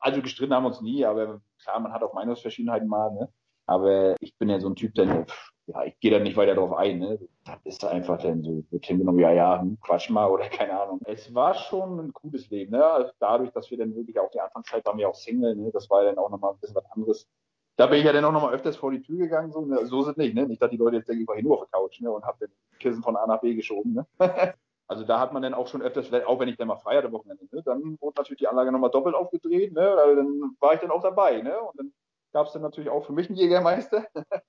also 0.00 0.22
gestritten 0.22 0.54
haben 0.54 0.64
wir 0.64 0.68
uns 0.68 0.80
nie, 0.80 1.04
aber 1.04 1.40
klar, 1.62 1.80
man 1.80 1.92
hat 1.92 2.02
auch 2.02 2.14
Meinungsverschiedenheiten 2.14 2.88
mal, 2.88 3.12
ne? 3.12 3.28
Aber 3.66 4.16
ich 4.20 4.36
bin 4.38 4.48
ja 4.48 4.58
so 4.60 4.68
ein 4.68 4.74
Typ, 4.76 4.94
der, 4.94 5.26
ja, 5.66 5.84
ich 5.84 5.98
gehe 6.00 6.10
da 6.10 6.18
nicht 6.18 6.36
weiter 6.36 6.54
drauf 6.54 6.72
ein, 6.74 6.98
ne? 6.98 7.18
Das 7.44 7.58
ist 7.64 7.84
einfach 7.84 8.20
dann 8.20 8.42
so, 8.42 8.64
wird 8.70 8.86
hingenommen, 8.86 9.20
ja, 9.20 9.32
ja, 9.32 9.60
hm, 9.60 9.78
quatsch 9.80 10.10
mal 10.10 10.28
oder 10.28 10.48
keine 10.48 10.80
Ahnung. 10.80 11.00
Es 11.04 11.32
war 11.34 11.54
schon 11.54 11.98
ein 11.98 12.12
cooles 12.12 12.50
Leben, 12.50 12.72
ne? 12.72 12.84
Also 12.84 13.12
dadurch, 13.18 13.50
dass 13.52 13.70
wir 13.70 13.78
dann 13.78 13.94
wirklich 13.94 14.18
auch 14.18 14.30
die 14.30 14.40
Anfangszeit 14.40 14.84
waren 14.84 14.98
wir 14.98 15.08
auch 15.08 15.14
Single, 15.14 15.54
ne? 15.56 15.70
Das 15.72 15.88
war 15.90 16.02
ja 16.02 16.10
dann 16.10 16.18
auch 16.18 16.30
nochmal 16.30 16.52
ein 16.52 16.60
bisschen 16.60 16.76
was 16.76 16.90
anderes. 16.90 17.28
Da 17.76 17.86
bin 17.86 18.00
ich 18.00 18.04
ja 18.04 18.12
dann 18.12 18.24
auch 18.24 18.32
nochmal 18.32 18.52
öfters 18.52 18.76
vor 18.76 18.90
die 18.90 19.00
Tür 19.00 19.18
gegangen, 19.18 19.50
so, 19.50 19.64
ne? 19.64 19.86
so 19.86 20.06
es 20.06 20.16
nicht, 20.16 20.34
ne? 20.34 20.46
Nicht, 20.46 20.60
dass 20.60 20.70
die 20.70 20.76
Leute 20.76 20.96
jetzt 20.96 21.08
denken, 21.08 21.22
ich 21.22 21.28
war 21.28 21.36
hier 21.36 21.44
nur 21.44 21.54
auf 21.54 21.68
der 21.70 21.80
Couch, 21.80 22.00
ne? 22.00 22.10
Und 22.10 22.24
hab 22.24 22.38
den 22.38 22.50
Kissen 22.78 23.02
von 23.02 23.16
A 23.16 23.26
nach 23.26 23.40
B 23.40 23.54
geschoben, 23.54 23.94
ne? 23.94 24.06
Also 24.86 25.04
da 25.04 25.20
hat 25.20 25.32
man 25.32 25.42
dann 25.42 25.54
auch 25.54 25.68
schon 25.68 25.82
öfters, 25.82 26.12
auch 26.26 26.38
wenn 26.40 26.48
ich 26.48 26.56
dann 26.56 26.68
mal 26.68 26.76
frei 26.76 26.96
hatte 26.96 27.12
Wochenende, 27.12 27.44
ne, 27.50 27.62
dann 27.64 27.98
wurde 28.00 28.14
natürlich 28.16 28.40
die 28.40 28.48
Anlage 28.48 28.72
nochmal 28.72 28.90
doppelt 28.90 29.14
aufgedreht, 29.14 29.72
ne, 29.72 29.80
also 29.80 30.16
dann 30.16 30.56
war 30.60 30.74
ich 30.74 30.80
dann 30.80 30.90
auch 30.90 31.02
dabei, 31.02 31.40
ne, 31.40 31.58
und 31.60 31.78
dann 31.78 31.92
gab 32.32 32.46
es 32.46 32.52
dann 32.52 32.62
natürlich 32.62 32.90
auch 32.90 33.04
für 33.04 33.12
mich 33.12 33.28
einen 33.28 33.38
Jägermeister. 33.38 34.06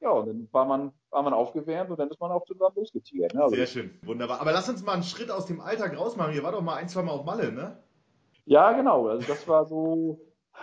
ja, 0.00 0.10
und 0.10 0.26
dann 0.26 0.48
war 0.52 0.64
man, 0.64 0.92
war 1.10 1.22
man 1.22 1.34
aufgewärmt 1.34 1.90
und 1.90 1.98
dann 1.98 2.10
ist 2.10 2.20
man 2.20 2.32
auch 2.32 2.44
zusammen 2.44 2.74
losgetigert. 2.76 3.34
Ne? 3.34 3.42
Also 3.42 3.54
Sehr 3.54 3.66
schön, 3.66 3.98
wunderbar. 4.04 4.40
Aber 4.40 4.52
lass 4.52 4.68
uns 4.68 4.82
mal 4.82 4.94
einen 4.94 5.02
Schritt 5.02 5.30
aus 5.30 5.46
dem 5.46 5.60
Alltag 5.60 5.96
rausmachen. 5.96 6.34
Ihr 6.34 6.42
war 6.42 6.52
doch 6.52 6.62
mal 6.62 6.76
ein, 6.76 6.88
zwei 6.88 7.02
Mal 7.02 7.12
auf 7.12 7.24
Malle, 7.24 7.52
ne? 7.52 7.82
Ja, 8.44 8.72
genau. 8.72 9.06
Also 9.08 9.26
das 9.26 9.46
war 9.46 9.66
so, 9.66 10.20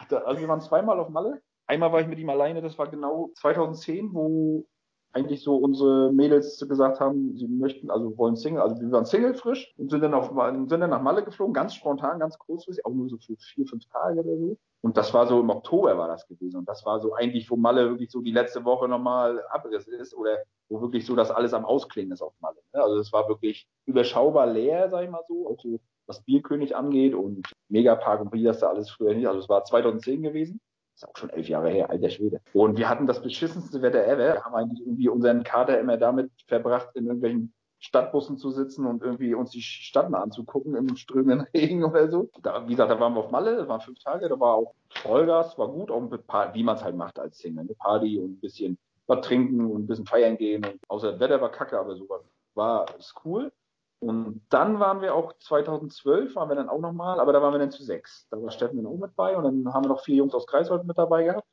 also 0.10 0.42
wir 0.42 0.48
waren 0.48 0.62
zweimal 0.62 1.00
auf 1.00 1.10
Malle. 1.10 1.42
Einmal 1.68 1.92
war 1.92 2.02
ich 2.02 2.08
mit 2.08 2.20
ihm 2.20 2.30
alleine, 2.30 2.62
das 2.62 2.78
war 2.78 2.88
genau 2.88 3.30
2010, 3.36 4.14
wo 4.14 4.66
eigentlich 5.12 5.42
so 5.42 5.56
unsere 5.56 6.12
Mädels 6.12 6.64
gesagt 6.68 7.00
haben, 7.00 7.36
sie 7.36 7.48
möchten, 7.48 7.90
also 7.90 8.16
wollen 8.18 8.36
Single, 8.36 8.62
also 8.62 8.80
wir 8.80 8.92
waren 8.92 9.06
Single 9.06 9.34
frisch 9.34 9.74
und 9.78 9.90
sind 9.90 10.02
dann, 10.02 10.14
auf, 10.14 10.28
sind 10.28 10.70
dann 10.70 10.90
nach 10.90 11.02
Malle 11.02 11.24
geflogen, 11.24 11.54
ganz 11.54 11.74
spontan, 11.74 12.20
ganz 12.20 12.38
kurzfristig, 12.38 12.86
auch 12.86 12.94
nur 12.94 13.10
so 13.10 13.18
für 13.18 13.36
vier, 13.38 13.66
fünf 13.66 13.86
Tage 13.86 14.20
oder 14.20 14.38
so. 14.38 14.58
Und 14.82 14.96
das 14.98 15.14
war 15.14 15.28
so 15.28 15.40
im 15.40 15.50
Oktober 15.50 15.98
war 15.98 16.08
das 16.08 16.28
gewesen. 16.28 16.58
Und 16.58 16.70
das 16.70 16.86
war 16.86 17.00
so 17.02 17.14
eigentlich, 17.14 17.50
wo 17.50 17.58
Malle 17.58 17.90
wirklich 17.90 18.12
so 18.12 18.22
die 18.22 18.32
letzte 18.32 18.64
Woche 18.64 18.88
nochmal 18.88 19.44
Abriss 19.50 19.88
ist 19.88 20.16
oder 20.16 20.38
wo 20.70 20.80
wirklich 20.80 21.06
so 21.06 21.16
das 21.16 21.32
alles 21.32 21.54
am 21.54 21.66
Ausklingen 21.66 22.14
ist 22.14 22.22
auf 22.22 22.34
Malle. 22.40 22.60
Ne? 22.74 22.82
Also 22.82 22.98
es 22.98 23.12
war 23.12 23.28
wirklich 23.28 23.68
überschaubar 23.86 24.48
leer, 24.48 24.90
sag 24.90 25.04
ich 25.04 25.10
mal 25.10 25.24
so, 25.28 25.50
auch 25.50 25.60
so 25.60 25.80
was 26.06 26.22
Bierkönig 26.24 26.76
angeht 26.76 27.14
und 27.14 27.52
Megapark 27.68 28.22
und 28.22 28.32
wie 28.32 28.44
das 28.44 28.60
da 28.60 28.70
alles 28.70 28.90
früher 28.90 29.14
nicht. 29.14 29.28
Also 29.28 29.40
es 29.40 29.50
war 29.50 29.64
2010 29.66 30.24
gewesen 30.24 30.62
ist 31.00 31.08
auch 31.08 31.18
schon 31.18 31.30
elf 31.30 31.48
Jahre 31.48 31.70
her, 31.70 31.90
alter 31.90 32.10
Schwede. 32.10 32.42
Und 32.54 32.78
wir 32.78 32.90
hatten 32.90 33.08
das 33.08 33.22
beschissenste 33.22 33.82
Wetter 33.82 34.06
ever. 34.06 34.34
Wir 34.34 34.44
haben 34.44 34.56
eigentlich 34.56 34.82
irgendwie 34.82 35.08
unseren 35.08 35.44
Kater 35.44 35.80
immer 35.80 35.98
damit 35.98 36.30
verbracht, 36.48 36.90
in 36.96 37.06
irgendwelchen 37.06 37.54
Stadtbussen 37.80 38.38
zu 38.38 38.52
sitzen 38.52 38.86
und 38.86 39.02
irgendwie 39.02 39.34
uns 39.34 39.52
die 39.52 39.62
Stadt 39.62 40.10
mal 40.10 40.22
anzugucken 40.22 40.76
im 40.76 40.98
strömenden 40.98 41.48
Regen 41.54 41.86
oder 41.86 42.10
so. 42.10 42.30
Da, 42.42 42.68
wie 42.68 42.72
gesagt, 42.72 42.92
da 42.92 43.00
waren 43.00 43.14
wir 43.14 43.22
auf 43.22 43.32
Malle, 43.32 43.56
das 43.56 43.70
waren 43.70 43.80
fünf 43.80 44.00
Tage, 44.00 44.28
da 44.28 44.38
war 44.38 44.56
auch 44.56 44.74
Vollgas, 44.90 45.58
war 45.58 45.70
gut, 45.70 45.90
auch 45.90 46.02
paar, 46.28 46.54
wie 46.54 46.64
man 46.64 46.76
es 46.76 46.84
halt 46.84 46.98
macht 46.98 47.18
als 47.18 47.38
Single, 47.38 47.62
eine 47.62 47.76
Party 47.76 48.20
und 48.20 48.32
ein 48.32 48.40
bisschen 48.42 48.78
was 49.08 49.26
trinken 49.26 49.66
und 49.72 49.84
ein 49.84 49.88
bisschen 49.88 50.06
feiern 50.06 50.38
gehen. 50.38 50.66
Und 50.66 50.80
außer 50.90 51.14
das 51.14 51.20
Wetter 51.22 51.40
war 51.40 51.52
kacke, 51.52 51.80
aber 51.80 51.96
sowas 51.96 52.22
war 52.56 52.86
ist 52.98 53.16
cool. 53.24 53.54
Und 54.00 54.42
dann 54.50 54.80
waren 54.80 55.02
wir 55.02 55.14
auch 55.14 55.34
2012, 55.40 56.36
waren 56.36 56.50
wir 56.50 56.56
dann 56.56 56.70
auch 56.70 56.80
nochmal, 56.80 57.20
aber 57.20 57.34
da 57.34 57.42
waren 57.42 57.54
wir 57.54 57.60
dann 57.60 57.72
zu 57.72 57.84
sechs. 57.84 58.28
Da 58.30 58.42
war 58.42 58.50
Steffen 58.50 58.78
dann 58.78 58.86
auch 58.86 58.98
mit 58.98 59.16
bei 59.16 59.36
und 59.36 59.44
dann 59.44 59.74
haben 59.74 59.84
wir 59.84 59.90
noch 59.90 60.04
vier 60.04 60.16
Jungs 60.16 60.34
aus 60.34 60.48
Greifswald 60.48 60.86
mit 60.86 60.98
dabei 60.98 61.24
gehabt. 61.24 61.46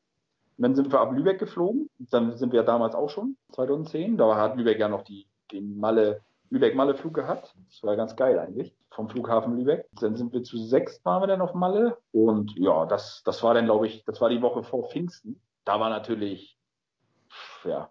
Und 0.57 0.63
dann 0.63 0.75
sind 0.77 0.93
wir 0.93 1.01
ab 1.01 1.13
Lübeck 1.13 1.41
geflogen. 1.41 1.91
Dann 1.99 2.37
sind 2.37 2.53
wir 2.53 2.63
damals 2.63 2.95
auch 2.95 3.11
schon, 3.11 3.37
2010. 3.53 4.17
Da 4.17 4.37
hat 4.37 4.57
Lübeck 4.57 4.79
ja 4.79 4.89
noch 4.89 5.03
die, 5.03 5.27
den 5.51 5.77
Malle, 5.79 6.23
Lübeck-Malle-Flug 6.51 7.15
gehabt. 7.15 7.53
Das 7.69 7.83
war 7.83 7.97
ganz 7.97 8.15
geil 8.15 8.39
eigentlich, 8.39 8.75
vom 8.91 9.09
Flughafen 9.09 9.57
Lübeck. 9.57 9.89
Dann 10.01 10.15
sind 10.15 10.33
wir 10.33 10.45
zu 10.45 10.57
sechs, 10.57 11.05
waren 11.05 11.23
wir 11.23 11.27
dann 11.27 11.41
auf 11.41 11.53
Malle. 11.55 11.99
Und 12.13 12.57
ja, 12.57 12.87
das, 12.87 13.23
das 13.25 13.43
war 13.43 13.55
dann, 13.55 13.65
glaube 13.65 13.89
ich, 13.89 14.05
das 14.05 14.21
war 14.21 14.29
die 14.29 14.41
Woche 14.41 14.63
vor 14.63 14.89
Pfingsten. 14.89 15.41
Da 15.65 15.81
war 15.81 15.91
natürlich, 15.91 16.57
ja, 17.65 17.91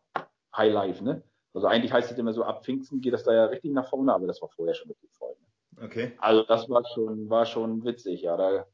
High 0.56 0.74
Life, 0.74 1.04
ne? 1.04 1.22
Also 1.56 1.68
eigentlich 1.68 1.94
heißt 1.94 2.12
es 2.12 2.18
immer 2.18 2.34
so, 2.34 2.44
ab 2.44 2.66
Pfingsten 2.66 3.00
geht 3.00 3.14
das 3.14 3.24
da 3.24 3.34
ja 3.34 3.46
richtig 3.46 3.72
nach 3.72 3.88
vorne, 3.88 4.14
aber 4.14 4.28
das 4.28 4.42
war 4.42 4.50
vorher 4.50 4.76
schon 4.76 4.90
wirklich 4.90 5.12
voll. 5.14 5.36
Ne? 5.78 5.86
Okay. 5.86 6.12
Also 6.20 6.44
das 6.44 6.70
war 6.70 6.84
schon, 6.94 7.30
war 7.30 7.46
schon 7.46 7.86
witzig, 7.86 8.24
ja. 8.24 8.36
Da 8.36 8.66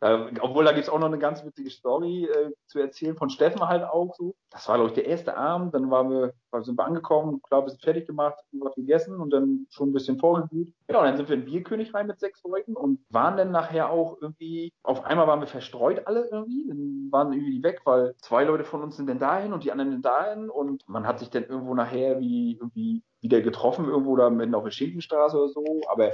äh, 0.00 0.26
obwohl 0.40 0.64
da 0.64 0.72
gibt's 0.72 0.88
auch 0.88 0.98
noch 0.98 1.06
eine 1.06 1.18
ganz 1.18 1.44
witzige 1.44 1.70
Story 1.70 2.24
äh, 2.24 2.50
zu 2.66 2.78
erzählen 2.78 3.16
von 3.16 3.30
Steffen 3.30 3.66
halt 3.66 3.84
auch 3.84 4.14
so. 4.14 4.34
Das 4.50 4.68
war, 4.68 4.76
glaube 4.76 4.90
ich, 4.90 4.94
der 4.94 5.06
erste 5.06 5.36
Abend. 5.36 5.74
Dann 5.74 5.90
waren 5.90 6.10
wir, 6.10 6.32
sind 6.62 6.78
wir 6.78 6.84
angekommen, 6.84 7.40
klar, 7.42 7.64
wir 7.64 7.70
sind 7.70 7.82
fertig 7.82 8.06
gemacht, 8.06 8.36
haben 8.38 8.60
was 8.60 8.74
gegessen 8.74 9.20
und 9.20 9.30
dann 9.30 9.66
schon 9.70 9.90
ein 9.90 9.92
bisschen 9.92 10.18
vorgeglüht. 10.18 10.72
Und 10.88 10.94
dann 10.94 11.16
sind 11.16 11.28
wir 11.28 11.36
in 11.36 11.44
Bierkönig 11.44 11.94
rein 11.94 12.06
mit 12.06 12.20
sechs 12.20 12.42
Leuten 12.44 12.76
und 12.76 13.00
waren 13.10 13.36
dann 13.36 13.50
nachher 13.50 13.90
auch 13.90 14.18
irgendwie, 14.20 14.72
auf 14.82 15.04
einmal 15.04 15.26
waren 15.26 15.40
wir 15.40 15.46
verstreut 15.46 16.06
alle 16.06 16.28
irgendwie, 16.30 16.66
dann 16.68 17.08
waren 17.10 17.32
irgendwie 17.32 17.62
weg, 17.62 17.80
weil 17.84 18.14
zwei 18.18 18.44
Leute 18.44 18.64
von 18.64 18.82
uns 18.82 18.96
sind 18.96 19.08
dann 19.08 19.18
dahin 19.18 19.52
und 19.52 19.64
die 19.64 19.72
anderen 19.72 19.90
sind 19.90 20.04
dahin 20.04 20.50
und 20.50 20.88
man 20.88 21.06
hat 21.06 21.18
sich 21.18 21.30
dann 21.30 21.44
irgendwo 21.44 21.74
nachher 21.74 22.20
wie 22.20 22.52
irgendwie 22.52 23.02
wieder 23.20 23.40
getroffen, 23.40 23.86
irgendwo 23.86 24.16
da 24.16 24.28
mitten 24.28 24.54
auf 24.54 24.64
der 24.64 24.70
Schinkenstraße 24.70 25.36
oder 25.38 25.48
so, 25.48 25.80
aber 25.88 26.12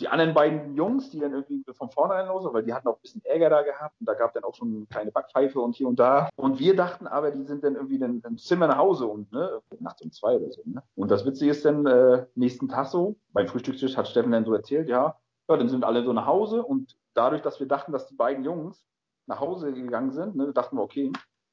die 0.00 0.08
anderen 0.08 0.34
beiden 0.34 0.74
Jungs, 0.74 1.10
die 1.10 1.20
dann 1.20 1.32
irgendwie 1.32 1.62
von 1.72 1.90
vornherein 1.90 2.26
los, 2.28 2.44
weil 2.52 2.62
die 2.62 2.72
hatten 2.72 2.88
auch 2.88 2.96
ein 2.96 3.02
bisschen 3.02 3.24
Ärger 3.24 3.50
da 3.50 3.62
gehabt 3.62 3.94
und 4.00 4.08
da 4.08 4.14
gab 4.14 4.32
dann 4.32 4.44
auch 4.44 4.54
schon 4.54 4.74
eine 4.74 4.86
kleine 4.86 5.12
Backpfeife 5.12 5.60
und 5.60 5.76
hier 5.76 5.88
und 5.88 6.00
da. 6.00 6.30
Und 6.36 6.58
wir 6.58 6.74
dachten 6.74 7.06
aber, 7.06 7.30
die 7.30 7.44
sind 7.44 7.62
dann 7.62 7.74
irgendwie 7.74 7.98
dann 7.98 8.20
im 8.26 8.38
Zimmer 8.38 8.66
nach 8.66 8.78
Hause 8.78 9.06
und 9.06 9.30
ne, 9.32 9.60
nachts 9.78 10.02
um 10.02 10.10
zwei 10.10 10.36
oder 10.36 10.50
so. 10.50 10.62
Ne? 10.64 10.82
Und 10.94 11.10
das 11.10 11.24
Witzige 11.26 11.50
ist 11.50 11.64
dann, 11.64 11.86
äh, 11.86 12.26
nächsten 12.34 12.68
Tag 12.68 12.86
so, 12.86 13.16
beim 13.32 13.46
Frühstückstisch 13.46 13.96
hat 13.96 14.08
Steffen 14.08 14.32
dann 14.32 14.44
so 14.44 14.54
erzählt, 14.54 14.88
ja, 14.88 15.18
Ja, 15.48 15.56
dann 15.56 15.68
sind 15.68 15.84
alle 15.84 16.04
so 16.04 16.12
nach 16.12 16.26
Hause 16.26 16.62
und 16.62 16.96
dadurch, 17.14 17.42
dass 17.42 17.60
wir 17.60 17.68
dachten, 17.68 17.92
dass 17.92 18.06
die 18.06 18.14
beiden 18.14 18.44
Jungs 18.44 18.84
nach 19.26 19.40
Hause 19.40 19.72
gegangen 19.72 20.12
sind, 20.12 20.36
ne, 20.36 20.52
dachten 20.52 20.76
wir, 20.76 20.82
okay. 20.82 21.12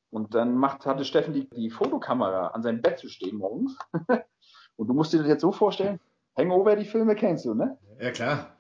Und 0.10 0.34
dann 0.36 0.56
macht, 0.56 0.86
hatte 0.86 1.04
Steffen 1.04 1.34
die, 1.34 1.50
die 1.50 1.70
Fotokamera 1.70 2.48
an 2.48 2.64
seinem 2.64 2.82
Bett 2.82 3.00
zu 3.00 3.10
stehen 3.10 3.38
morgens. 3.38 3.78
und 4.78 4.88
du 4.88 4.93
musst 4.93 5.12
dir 5.12 5.18
das 5.18 5.28
jetzt 5.28 5.41
so 5.41 5.52
vorstellen, 5.52 6.00
Hangover, 6.38 6.76
die 6.76 6.86
Filme 6.86 7.16
kennst 7.16 7.46
du, 7.46 7.54
ne? 7.54 7.78
Ja, 8.00 8.12
klar. 8.12 8.54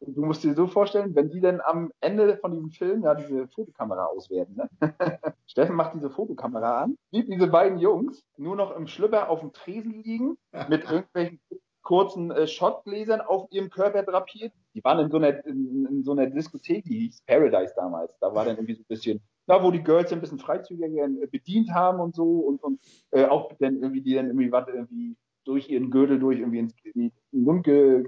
Du 0.00 0.24
musst 0.24 0.42
dir 0.42 0.54
so 0.54 0.66
vorstellen, 0.66 1.14
wenn 1.14 1.30
die 1.30 1.40
dann 1.40 1.60
am 1.60 1.92
Ende 2.00 2.38
von 2.38 2.52
diesem 2.52 2.70
Film 2.70 3.02
ja 3.02 3.14
diese 3.14 3.46
Fotokamera 3.48 4.06
auswerten, 4.06 4.56
ne? 4.56 4.70
Steffen 5.46 5.76
macht 5.76 5.94
diese 5.94 6.08
Fotokamera 6.08 6.84
an, 6.84 6.96
sieht 7.12 7.28
diese 7.30 7.48
beiden 7.48 7.78
Jungs 7.78 8.24
nur 8.38 8.56
noch 8.56 8.74
im 8.74 8.86
Schlüpper 8.86 9.28
auf 9.28 9.40
dem 9.40 9.52
Tresen 9.52 10.02
liegen, 10.02 10.38
mit 10.68 10.84
irgendwelchen 10.84 11.40
kurzen 11.82 12.30
äh, 12.30 12.46
Shotgläsern 12.46 13.20
auf 13.20 13.48
ihrem 13.50 13.68
Körper 13.68 14.02
drapiert. 14.02 14.52
Die 14.74 14.84
waren 14.84 15.00
in 15.00 15.10
so 15.10 15.16
einer, 15.18 15.44
in, 15.44 15.86
in, 15.86 16.04
so 16.04 16.12
einer 16.12 16.26
Diskothek, 16.26 16.84
die 16.84 17.00
hieß 17.00 17.22
Paradise 17.26 17.74
damals. 17.76 18.16
Da 18.20 18.34
war 18.34 18.44
dann 18.44 18.56
irgendwie 18.56 18.74
so 18.74 18.82
ein 18.82 18.88
bisschen, 18.88 19.20
da 19.46 19.62
wo 19.62 19.70
die 19.70 19.82
Girls 19.82 20.12
ein 20.12 20.20
bisschen 20.20 20.38
freizügiger 20.38 20.86
äh, 20.86 21.26
bedient 21.26 21.72
haben 21.72 22.00
und 22.00 22.14
so 22.14 22.40
und, 22.40 22.62
und 22.62 22.80
äh, 23.10 23.24
auch 23.26 23.52
dann 23.58 23.82
irgendwie, 23.82 24.02
die 24.02 24.14
dann 24.14 24.26
irgendwie 24.26 24.52
was 24.52 24.68
irgendwie 24.68 25.16
durch 25.44 25.68
ihren 25.68 25.90
Gürtel 25.90 26.18
durch 26.18 26.38
irgendwie 26.38 26.58
ins 26.58 26.74
in 26.84 27.12
den 27.32 27.44
Mund 27.44 27.64
ge, 27.64 28.02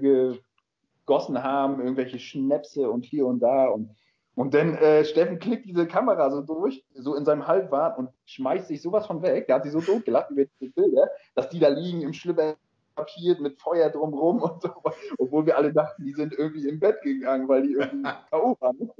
gegossen 1.05 1.43
haben, 1.43 1.79
irgendwelche 1.79 2.19
Schnäpse 2.19 2.89
und 2.89 3.05
hier 3.05 3.25
und 3.25 3.39
da 3.39 3.67
und 3.67 3.89
und 4.35 4.55
dann 4.55 4.75
äh, 4.75 5.05
Steffen 5.05 5.37
klickt 5.37 5.67
diese 5.67 5.85
Kamera 5.85 6.31
so 6.31 6.41
durch, 6.41 6.83
so 6.95 7.13
in 7.15 7.23
seinem 7.23 7.45
Halbwahn 7.45 7.93
und 7.95 8.09
schmeißt 8.25 8.67
sich 8.67 8.81
sowas 8.81 9.05
von 9.05 9.21
weg. 9.21 9.45
Der 9.45 9.57
hat 9.57 9.63
sich 9.63 9.71
so 9.71 9.79
totgelacht 9.79 10.31
über 10.31 10.45
die 10.59 10.69
Bilder, 10.69 11.07
dass 11.35 11.49
die 11.49 11.59
da 11.59 11.67
liegen 11.67 12.01
im 12.01 12.13
Schlüpper 12.13 12.55
papiert 12.95 13.39
mit 13.39 13.59
Feuer 13.61 13.89
drumrum 13.89 14.41
und 14.41 14.61
so, 14.61 14.69
obwohl 15.17 15.45
wir 15.45 15.57
alle 15.57 15.73
dachten, 15.73 16.03
die 16.05 16.13
sind 16.13 16.33
irgendwie 16.33 16.67
im 16.67 16.79
Bett 16.79 17.01
gegangen, 17.01 17.47
weil 17.47 17.63
die 17.63 17.73
irgendwie 17.73 18.03
K.O. 18.31 18.55
waren. 18.59 18.91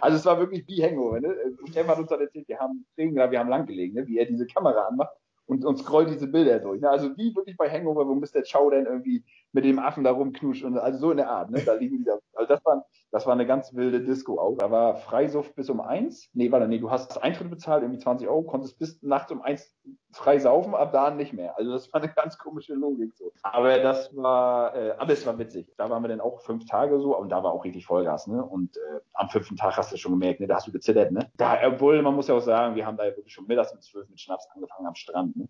Also 0.00 0.16
es 0.16 0.24
war 0.24 0.38
wirklich 0.38 0.66
wie 0.66 0.82
Hangover. 0.82 1.20
Ne? 1.20 1.34
Stefan 1.68 1.90
hat 1.90 1.98
uns 1.98 2.08
dann 2.08 2.20
erzählt, 2.20 2.48
wir 2.48 2.58
haben 2.58 2.84
wir 2.96 3.38
haben 3.38 3.48
lang 3.48 3.66
gelegen, 3.66 3.94
ne? 3.94 4.06
wie 4.06 4.18
er 4.18 4.26
diese 4.26 4.46
Kamera 4.46 4.86
anmacht 4.86 5.16
und, 5.48 5.64
und 5.64 5.78
scrollt 5.78 6.10
diese 6.10 6.28
Bilder 6.28 6.58
durch. 6.58 6.80
Ne? 6.80 6.90
Also 6.90 7.16
wie 7.16 7.34
wirklich 7.34 7.56
bei 7.56 7.70
Hangover, 7.70 8.06
wo 8.06 8.14
Mr. 8.14 8.42
Chow 8.42 8.70
dann 8.70 8.84
irgendwie 8.86 9.24
mit 9.52 9.64
dem 9.64 9.78
Affen 9.78 10.04
da 10.04 10.10
rumknuscht 10.10 10.62
und 10.62 10.78
also 10.78 10.98
so 10.98 11.10
in 11.10 11.16
der 11.16 11.30
Art. 11.30 11.50
Ne? 11.50 11.62
Da 11.64 11.72
liegen 11.72 11.98
die 11.98 12.04
da. 12.04 12.18
Also 12.34 12.54
das 12.54 12.64
war, 12.64 12.86
das 13.10 13.26
war 13.26 13.32
eine 13.32 13.46
ganz 13.46 13.74
wilde 13.74 14.02
Disco 14.02 14.38
auch. 14.38 14.56
Da 14.58 14.70
war 14.70 14.96
Freisuft 14.96 15.54
bis 15.54 15.70
um 15.70 15.80
eins. 15.80 16.28
Nee, 16.34 16.52
warte, 16.52 16.68
nee, 16.68 16.78
du 16.78 16.90
hast 16.90 17.22
Eintritt 17.22 17.48
bezahlt, 17.48 17.82
irgendwie 17.82 18.00
20 18.00 18.28
Euro, 18.28 18.42
konntest 18.42 18.78
bis 18.78 19.02
nachts 19.02 19.32
um 19.32 19.40
eins 19.40 19.74
frei 20.12 20.38
saufen, 20.38 20.74
ab 20.74 20.92
da 20.92 21.10
nicht 21.10 21.32
mehr. 21.32 21.56
Also 21.56 21.72
das 21.72 21.92
war 21.92 22.02
eine 22.02 22.12
ganz 22.12 22.36
komische 22.36 22.74
Logik 22.74 23.14
so. 23.14 23.32
Aber 23.42 23.78
das 23.78 24.14
war, 24.14 24.74
äh, 24.76 24.94
aber 24.98 25.12
es 25.12 25.24
war 25.26 25.38
witzig. 25.38 25.72
Da 25.78 25.88
waren 25.88 26.02
wir 26.02 26.08
dann 26.08 26.20
auch 26.20 26.42
fünf 26.42 26.66
Tage 26.66 27.00
so 27.00 27.16
und 27.16 27.30
da 27.30 27.42
war 27.42 27.52
auch 27.52 27.64
richtig 27.64 27.86
Vollgas, 27.86 28.26
ne? 28.26 28.44
Und 28.44 28.76
äh, 28.76 29.00
am 29.14 29.30
fünften 29.30 29.56
Tag 29.56 29.76
hast 29.78 29.92
du 29.92 29.96
schon 29.96 30.12
gemerkt, 30.12 30.40
ne? 30.40 30.46
Da 30.46 30.56
hast 30.56 30.66
du 30.66 30.72
gezittert, 30.72 31.10
ne? 31.10 31.30
Da, 31.36 31.58
obwohl, 31.66 32.02
man 32.02 32.14
muss 32.14 32.28
ja 32.28 32.34
auch 32.34 32.40
sagen, 32.40 32.74
wir 32.74 32.86
haben 32.86 32.96
da 32.96 33.04
ja 33.04 33.16
wirklich 33.16 33.32
schon 33.32 33.46
mittags 33.46 33.72
um 33.72 33.80
zwölf 33.80 34.08
mit 34.10 34.20
Schnaps 34.20 34.46
angefangen 34.54 34.86
am 34.86 34.94
Strand, 34.94 35.36
ne? 35.36 35.48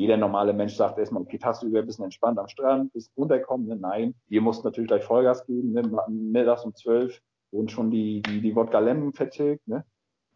Jeder 0.00 0.16
normale 0.16 0.54
Mensch 0.54 0.76
sagt 0.76 0.96
erstmal, 0.96 1.20
okay, 1.20 1.36
tagsüber 1.36 1.80
ein 1.80 1.84
bisschen 1.84 2.06
entspannt 2.06 2.38
am 2.38 2.48
Strand, 2.48 2.90
bis 2.94 3.12
runterkommen. 3.18 3.66
Ne? 3.66 3.76
Nein, 3.76 4.14
wir 4.28 4.40
mussten 4.40 4.66
natürlich 4.66 4.88
gleich 4.88 5.04
Vollgas 5.04 5.44
geben. 5.44 5.72
Ne? 5.72 5.82
Mittags 6.08 6.64
um 6.64 6.74
zwölf 6.74 7.20
wurden 7.50 7.68
schon 7.68 7.90
die, 7.90 8.22
die, 8.22 8.40
die 8.40 8.56
Wodka 8.56 8.78
Lemon 8.78 9.12
vertilgt. 9.12 9.68
Ne? 9.68 9.84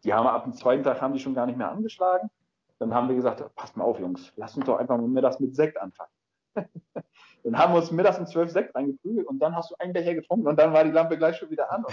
Die 0.03 0.13
haben 0.13 0.27
ab 0.27 0.43
dem 0.43 0.53
zweiten 0.53 0.83
Tag 0.83 1.01
haben 1.01 1.13
die 1.13 1.19
schon 1.19 1.33
gar 1.33 1.47
nicht 1.47 1.57
mehr 1.57 1.71
angeschlagen. 1.71 2.29
Dann 2.77 2.93
haben 2.93 3.07
wir 3.07 3.15
gesagt, 3.15 3.43
passt 3.55 3.75
mal 3.75 3.85
auf, 3.85 3.99
Jungs, 3.99 4.31
lasst 4.35 4.55
uns 4.55 4.67
doch 4.67 4.77
einfach 4.77 4.97
mal 4.97 5.07
mittags 5.07 5.39
mit 5.39 5.55
Sekt 5.55 5.81
anfangen. 5.81 6.11
dann 7.43 7.57
haben 7.57 7.73
wir 7.73 7.79
uns 7.79 7.89
mittags 7.89 8.19
um 8.19 8.27
zwölf 8.27 8.51
Sekt 8.51 8.75
eingeprügelt 8.75 9.25
und 9.25 9.39
dann 9.39 9.55
hast 9.55 9.71
du 9.71 9.75
einen 9.79 9.93
Becher 9.93 10.13
getrunken 10.13 10.47
und 10.47 10.59
dann 10.59 10.73
war 10.73 10.83
die 10.83 10.91
Lampe 10.91 11.17
gleich 11.17 11.37
schon 11.37 11.49
wieder 11.49 11.71
an. 11.71 11.83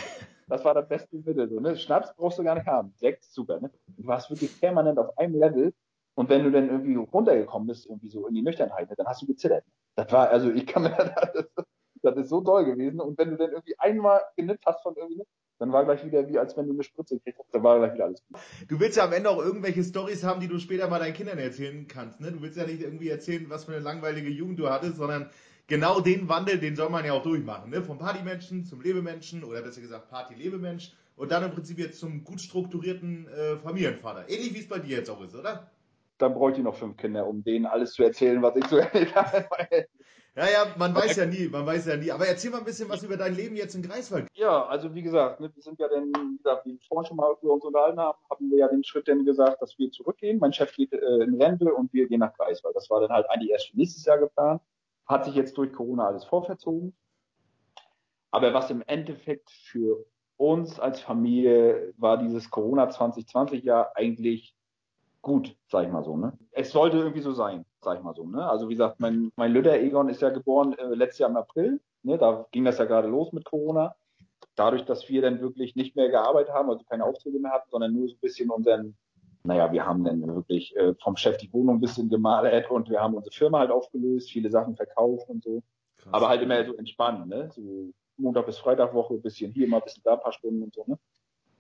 Das 0.46 0.62
war 0.62 0.74
das 0.74 0.86
beste 0.86 1.16
Mittel. 1.16 1.48
So, 1.48 1.58
ne? 1.58 1.74
Schnaps 1.74 2.14
brauchst 2.16 2.38
du 2.38 2.44
gar 2.44 2.54
nicht 2.54 2.66
haben. 2.66 2.92
Sekt, 2.96 3.24
super. 3.24 3.60
Ne? 3.60 3.70
Du 3.96 4.06
warst 4.06 4.28
wirklich 4.28 4.60
permanent 4.60 4.98
auf 4.98 5.16
einem 5.16 5.36
Level 5.40 5.72
und 6.14 6.28
wenn 6.28 6.44
du 6.44 6.50
dann 6.50 6.68
irgendwie 6.68 6.94
runtergekommen 6.96 7.68
bist, 7.68 7.86
irgendwie 7.86 8.08
so 8.08 8.26
in 8.26 8.34
die 8.34 8.42
Nüchternheit, 8.42 8.88
dann 8.96 9.06
hast 9.06 9.22
du 9.22 9.26
gezittert. 9.26 9.64
Das 9.94 10.10
war, 10.12 10.28
also 10.28 10.50
ich 10.50 10.66
kann 10.66 10.82
mir, 10.82 10.90
das, 11.34 11.66
das 12.02 12.16
ist 12.16 12.28
so 12.28 12.40
toll 12.40 12.64
gewesen. 12.64 13.00
Und 13.00 13.18
wenn 13.18 13.30
du 13.30 13.36
dann 13.36 13.50
irgendwie 13.50 13.78
einmal 13.78 14.20
genippt 14.36 14.66
hast 14.66 14.82
von 14.82 14.94
irgendwie, 14.96 15.22
dann 15.58 15.72
war 15.72 15.84
gleich 15.84 16.04
wieder 16.04 16.26
wie, 16.28 16.38
als 16.38 16.56
wenn 16.56 16.66
du 16.66 16.72
eine 16.72 16.82
Spritze 16.82 17.20
kriegst, 17.20 17.40
dann 17.52 17.62
war 17.62 17.78
gleich 17.78 17.94
wieder 17.94 18.06
alles 18.06 18.22
gut. 18.26 18.40
Du 18.68 18.80
willst 18.80 18.96
ja 18.96 19.04
am 19.04 19.12
Ende 19.12 19.30
auch 19.30 19.38
irgendwelche 19.38 19.84
Stories 19.84 20.24
haben, 20.24 20.40
die 20.40 20.48
du 20.48 20.58
später 20.58 20.88
mal 20.88 20.98
deinen 20.98 21.14
Kindern 21.14 21.38
erzählen 21.38 21.86
kannst, 21.86 22.20
ne? 22.20 22.32
Du 22.32 22.42
willst 22.42 22.58
ja 22.58 22.66
nicht 22.66 22.82
irgendwie 22.82 23.08
erzählen, 23.08 23.48
was 23.48 23.64
für 23.64 23.72
eine 23.72 23.80
langweilige 23.80 24.28
Jugend 24.28 24.58
du 24.58 24.68
hattest, 24.68 24.96
sondern 24.96 25.30
genau 25.68 26.00
den 26.00 26.28
Wandel, 26.28 26.58
den 26.58 26.74
soll 26.74 26.90
man 26.90 27.04
ja 27.04 27.12
auch 27.12 27.22
durchmachen, 27.22 27.70
ne? 27.70 27.80
Vom 27.82 27.98
Partymenschen 27.98 28.64
zum 28.64 28.80
Lebemenschen 28.80 29.44
oder 29.44 29.62
besser 29.62 29.80
gesagt 29.80 30.10
Party-Lebemensch 30.10 30.92
und 31.14 31.30
dann 31.30 31.44
im 31.44 31.52
Prinzip 31.52 31.78
jetzt 31.78 32.00
zum 32.00 32.24
gut 32.24 32.40
strukturierten 32.40 33.28
äh, 33.28 33.56
Familienvater. 33.58 34.28
Ähnlich 34.28 34.54
wie 34.54 34.60
es 34.60 34.68
bei 34.68 34.80
dir 34.80 34.96
jetzt 34.96 35.10
auch 35.10 35.22
ist, 35.22 35.36
oder? 35.36 35.70
Dann 36.22 36.34
bräuchte 36.34 36.60
ich 36.60 36.64
noch 36.64 36.76
fünf 36.76 36.96
Kinder, 36.96 37.26
um 37.26 37.42
denen 37.42 37.66
alles 37.66 37.92
zu 37.92 38.02
erzählen, 38.02 38.42
was 38.42 38.56
ich 38.56 38.66
so 38.66 38.76
erlebt 38.78 39.14
habe. 39.14 39.46
Ja, 40.34 40.44
ja, 40.48 40.66
man 40.78 40.94
weiß 40.94 41.16
ja 41.16 41.26
nie, 41.26 41.48
man 41.48 41.66
weiß 41.66 41.86
ja 41.86 41.96
nie. 41.96 42.10
Aber 42.10 42.26
erzähl 42.26 42.50
mal 42.50 42.58
ein 42.58 42.64
bisschen 42.64 42.88
was 42.88 43.02
über 43.02 43.18
dein 43.18 43.34
Leben 43.34 43.54
jetzt 43.54 43.74
in 43.74 43.82
Greifswald. 43.82 44.28
Ja, 44.32 44.64
also 44.64 44.94
wie 44.94 45.02
gesagt, 45.02 45.40
ne, 45.40 45.52
wir 45.54 45.62
sind 45.62 45.78
ja 45.78 45.88
dann, 45.88 46.06
wie 46.06 46.38
gesagt, 46.38 46.64
wie 46.64 46.72
wir 46.72 46.78
vorhin 46.88 47.06
schon 47.06 47.18
mal 47.18 47.36
über 47.42 47.52
uns 47.52 47.64
unterhalten 47.64 48.00
haben, 48.00 48.18
haben 48.30 48.50
wir 48.50 48.58
ja 48.58 48.68
den 48.68 48.82
Schritt 48.82 49.08
dann 49.08 49.26
gesagt, 49.26 49.60
dass 49.60 49.78
wir 49.78 49.90
zurückgehen. 49.90 50.38
Mein 50.38 50.54
Chef 50.54 50.72
geht 50.74 50.94
äh, 50.94 51.22
in 51.22 51.40
Rente 51.40 51.74
und 51.74 51.92
wir 51.92 52.08
gehen 52.08 52.20
nach 52.20 52.32
Greifswald. 52.32 52.74
Das 52.74 52.88
war 52.88 53.02
dann 53.02 53.10
halt 53.10 53.28
eigentlich 53.28 53.50
erst 53.50 53.70
für 53.70 53.76
nächstes 53.76 54.06
Jahr 54.06 54.18
geplant. 54.18 54.62
Hat 55.06 55.26
sich 55.26 55.34
jetzt 55.34 55.58
durch 55.58 55.72
Corona 55.72 56.06
alles 56.06 56.24
vorverzogen. 56.24 56.94
Aber 58.30 58.54
was 58.54 58.70
im 58.70 58.82
Endeffekt 58.86 59.50
für 59.50 60.06
uns 60.38 60.80
als 60.80 61.00
Familie 61.00 61.92
war 61.98 62.16
dieses 62.16 62.50
Corona 62.50 62.88
2020 62.88 63.62
Jahr 63.64 63.92
eigentlich 63.96 64.56
gut, 65.22 65.56
sag 65.68 65.86
ich 65.86 65.92
mal 65.92 66.04
so. 66.04 66.16
Ne? 66.16 66.36
Es 66.50 66.72
sollte 66.72 66.98
irgendwie 66.98 67.20
so 67.20 67.32
sein, 67.32 67.64
sag 67.80 67.98
ich 67.98 68.04
mal 68.04 68.14
so. 68.14 68.26
Ne? 68.26 68.44
Also 68.44 68.68
wie 68.68 68.74
gesagt, 68.74 69.00
mein, 69.00 69.30
mein 69.36 69.52
Lütter 69.52 69.74
Egon 69.74 70.08
ist 70.08 70.20
ja 70.20 70.30
geboren 70.30 70.76
äh, 70.76 70.94
letztes 70.94 71.20
Jahr 71.20 71.30
im 71.30 71.36
April. 71.36 71.80
Ne? 72.02 72.18
Da 72.18 72.46
ging 72.50 72.64
das 72.64 72.78
ja 72.78 72.84
gerade 72.84 73.08
los 73.08 73.32
mit 73.32 73.44
Corona. 73.44 73.94
Dadurch, 74.56 74.84
dass 74.84 75.08
wir 75.08 75.22
dann 75.22 75.40
wirklich 75.40 75.76
nicht 75.76 75.96
mehr 75.96 76.10
gearbeitet 76.10 76.52
haben, 76.52 76.68
also 76.68 76.84
keine 76.84 77.04
Aufträge 77.04 77.38
mehr 77.38 77.52
hatten, 77.52 77.70
sondern 77.70 77.94
nur 77.94 78.08
so 78.08 78.14
ein 78.14 78.20
bisschen 78.20 78.50
unseren, 78.50 78.96
naja, 79.44 79.72
wir 79.72 79.86
haben 79.86 80.04
dann 80.04 80.26
wirklich 80.34 80.76
äh, 80.76 80.94
vom 81.02 81.16
Chef 81.16 81.38
die 81.38 81.52
Wohnung 81.52 81.76
ein 81.76 81.80
bisschen 81.80 82.10
gemalert 82.10 82.70
und 82.70 82.90
wir 82.90 83.00
haben 83.00 83.14
unsere 83.14 83.34
Firma 83.34 83.60
halt 83.60 83.70
aufgelöst, 83.70 84.30
viele 84.30 84.50
Sachen 84.50 84.76
verkauft 84.76 85.28
und 85.30 85.42
so. 85.42 85.62
Krass. 85.96 86.12
Aber 86.12 86.28
halt 86.28 86.42
immer 86.42 86.64
so 86.66 86.74
entspannt, 86.74 87.28
ne? 87.28 87.48
So 87.54 87.92
Montag 88.16 88.46
bis 88.46 88.58
Freitag 88.58 88.92
Woche, 88.92 89.14
ein 89.14 89.22
bisschen 89.22 89.52
hier, 89.52 89.68
mal 89.68 89.78
ein 89.78 89.84
bisschen 89.84 90.02
da, 90.02 90.14
ein 90.14 90.20
paar 90.20 90.32
Stunden 90.32 90.62
und 90.64 90.74
so, 90.74 90.84
ne? 90.86 90.98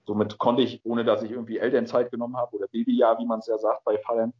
Somit 0.04 0.38
konnte 0.38 0.62
ich, 0.62 0.84
ohne 0.84 1.04
dass 1.04 1.22
ich 1.22 1.30
irgendwie 1.30 1.58
Elternzeit 1.58 2.10
genommen 2.10 2.36
habe 2.36 2.56
oder 2.56 2.66
Babyjahr, 2.68 3.18
wie 3.18 3.26
man 3.26 3.38
es 3.38 3.46
ja 3.46 3.58
sagt 3.58 3.84
bei 3.84 3.98
Fallen, 3.98 4.32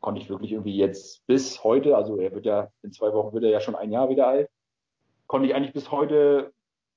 konnte 0.00 0.20
ich 0.20 0.30
wirklich 0.30 0.52
irgendwie 0.52 0.76
jetzt 0.76 1.26
bis 1.26 1.62
heute, 1.64 1.96
also 1.96 2.16
er 2.18 2.32
wird 2.32 2.46
ja, 2.46 2.70
in 2.82 2.92
zwei 2.92 3.12
Wochen 3.12 3.32
wird 3.34 3.44
er 3.44 3.50
ja 3.50 3.60
schon 3.60 3.74
ein 3.74 3.90
Jahr 3.90 4.08
wieder 4.08 4.28
alt, 4.28 4.48
konnte 5.26 5.48
ich 5.48 5.54
eigentlich 5.54 5.74
bis 5.74 5.90
heute 5.90 6.52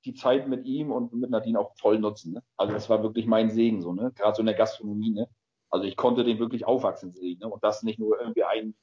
die 0.05 0.13
Zeit 0.13 0.47
mit 0.47 0.65
ihm 0.65 0.91
und 0.91 1.13
mit 1.13 1.29
Nadine 1.29 1.59
auch 1.59 1.75
voll 1.75 1.99
nutzen. 1.99 2.33
Ne? 2.33 2.43
Also 2.57 2.73
das 2.73 2.89
war 2.89 3.03
wirklich 3.03 3.27
mein 3.27 3.49
Segen, 3.49 3.81
so, 3.81 3.93
ne? 3.93 4.11
Gerade 4.15 4.35
so 4.35 4.41
in 4.41 4.47
der 4.47 4.55
Gastronomie, 4.55 5.11
ne? 5.11 5.27
Also 5.69 5.85
ich 5.85 5.95
konnte 5.95 6.23
den 6.23 6.39
wirklich 6.39 6.65
aufwachsen 6.65 7.11
sehen, 7.13 7.39
ne? 7.39 7.47
Und 7.47 7.63
das 7.63 7.83
nicht 7.83 7.99
nur 7.99 8.19
irgendwie 8.19 8.43
ein, 8.43 8.73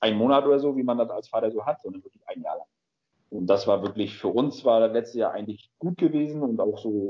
ein 0.00 0.16
Monat 0.16 0.46
oder 0.46 0.58
so, 0.58 0.76
wie 0.76 0.82
man 0.82 0.98
das 0.98 1.10
als 1.10 1.28
Vater 1.28 1.50
so 1.52 1.64
hat, 1.64 1.80
sondern 1.80 2.02
wirklich 2.02 2.26
ein 2.26 2.42
Jahr 2.42 2.56
lang. 2.56 2.66
Und 3.30 3.46
das 3.46 3.66
war 3.66 3.82
wirklich 3.82 4.16
für 4.16 4.28
uns 4.28 4.64
war 4.64 4.80
das 4.80 4.92
letzte 4.92 5.18
Jahr 5.18 5.32
eigentlich 5.32 5.70
gut 5.78 5.96
gewesen 5.96 6.42
und 6.42 6.60
auch 6.60 6.78
so 6.78 7.08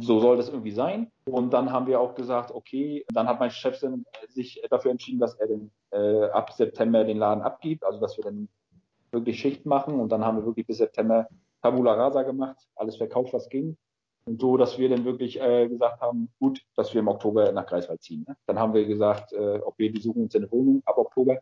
so 0.00 0.20
soll 0.20 0.36
das 0.36 0.48
irgendwie 0.48 0.72
sein. 0.72 1.10
Und 1.24 1.52
dann 1.52 1.72
haben 1.72 1.86
wir 1.86 2.00
auch 2.00 2.14
gesagt, 2.14 2.50
okay, 2.50 3.04
dann 3.12 3.28
hat 3.28 3.40
mein 3.40 3.50
Chef 3.50 3.80
sich 4.28 4.62
dafür 4.70 4.90
entschieden, 4.90 5.20
dass 5.20 5.34
er 5.34 5.48
den, 5.48 5.70
äh, 5.90 6.24
ab 6.30 6.52
September 6.52 7.04
den 7.04 7.18
Laden 7.18 7.42
abgibt, 7.42 7.84
also 7.84 8.00
dass 8.00 8.16
wir 8.16 8.24
dann 8.24 8.48
wirklich 9.10 9.40
Schicht 9.40 9.66
machen 9.66 9.98
und 9.98 10.10
dann 10.12 10.24
haben 10.24 10.38
wir 10.38 10.46
wirklich 10.46 10.66
bis 10.66 10.78
September 10.78 11.28
Tabula 11.62 11.94
Rasa 11.94 12.22
gemacht, 12.22 12.68
alles 12.76 12.96
verkauft, 12.96 13.32
was 13.32 13.48
ging. 13.48 13.76
Und 14.26 14.40
so, 14.40 14.56
dass 14.56 14.78
wir 14.78 14.88
dann 14.88 15.04
wirklich 15.04 15.40
äh, 15.40 15.66
gesagt 15.66 16.00
haben, 16.00 16.30
gut, 16.38 16.62
dass 16.76 16.92
wir 16.92 17.00
im 17.00 17.08
Oktober 17.08 17.50
nach 17.52 17.66
Greifswald 17.66 18.02
ziehen. 18.02 18.24
Ne? 18.28 18.36
Dann 18.46 18.58
haben 18.58 18.74
wir 18.74 18.84
gesagt, 18.86 19.32
äh, 19.32 19.60
okay, 19.64 19.92
wir 19.92 20.00
suchen 20.00 20.22
uns 20.24 20.36
eine 20.36 20.50
Wohnung 20.52 20.82
ab 20.84 20.98
Oktober 20.98 21.38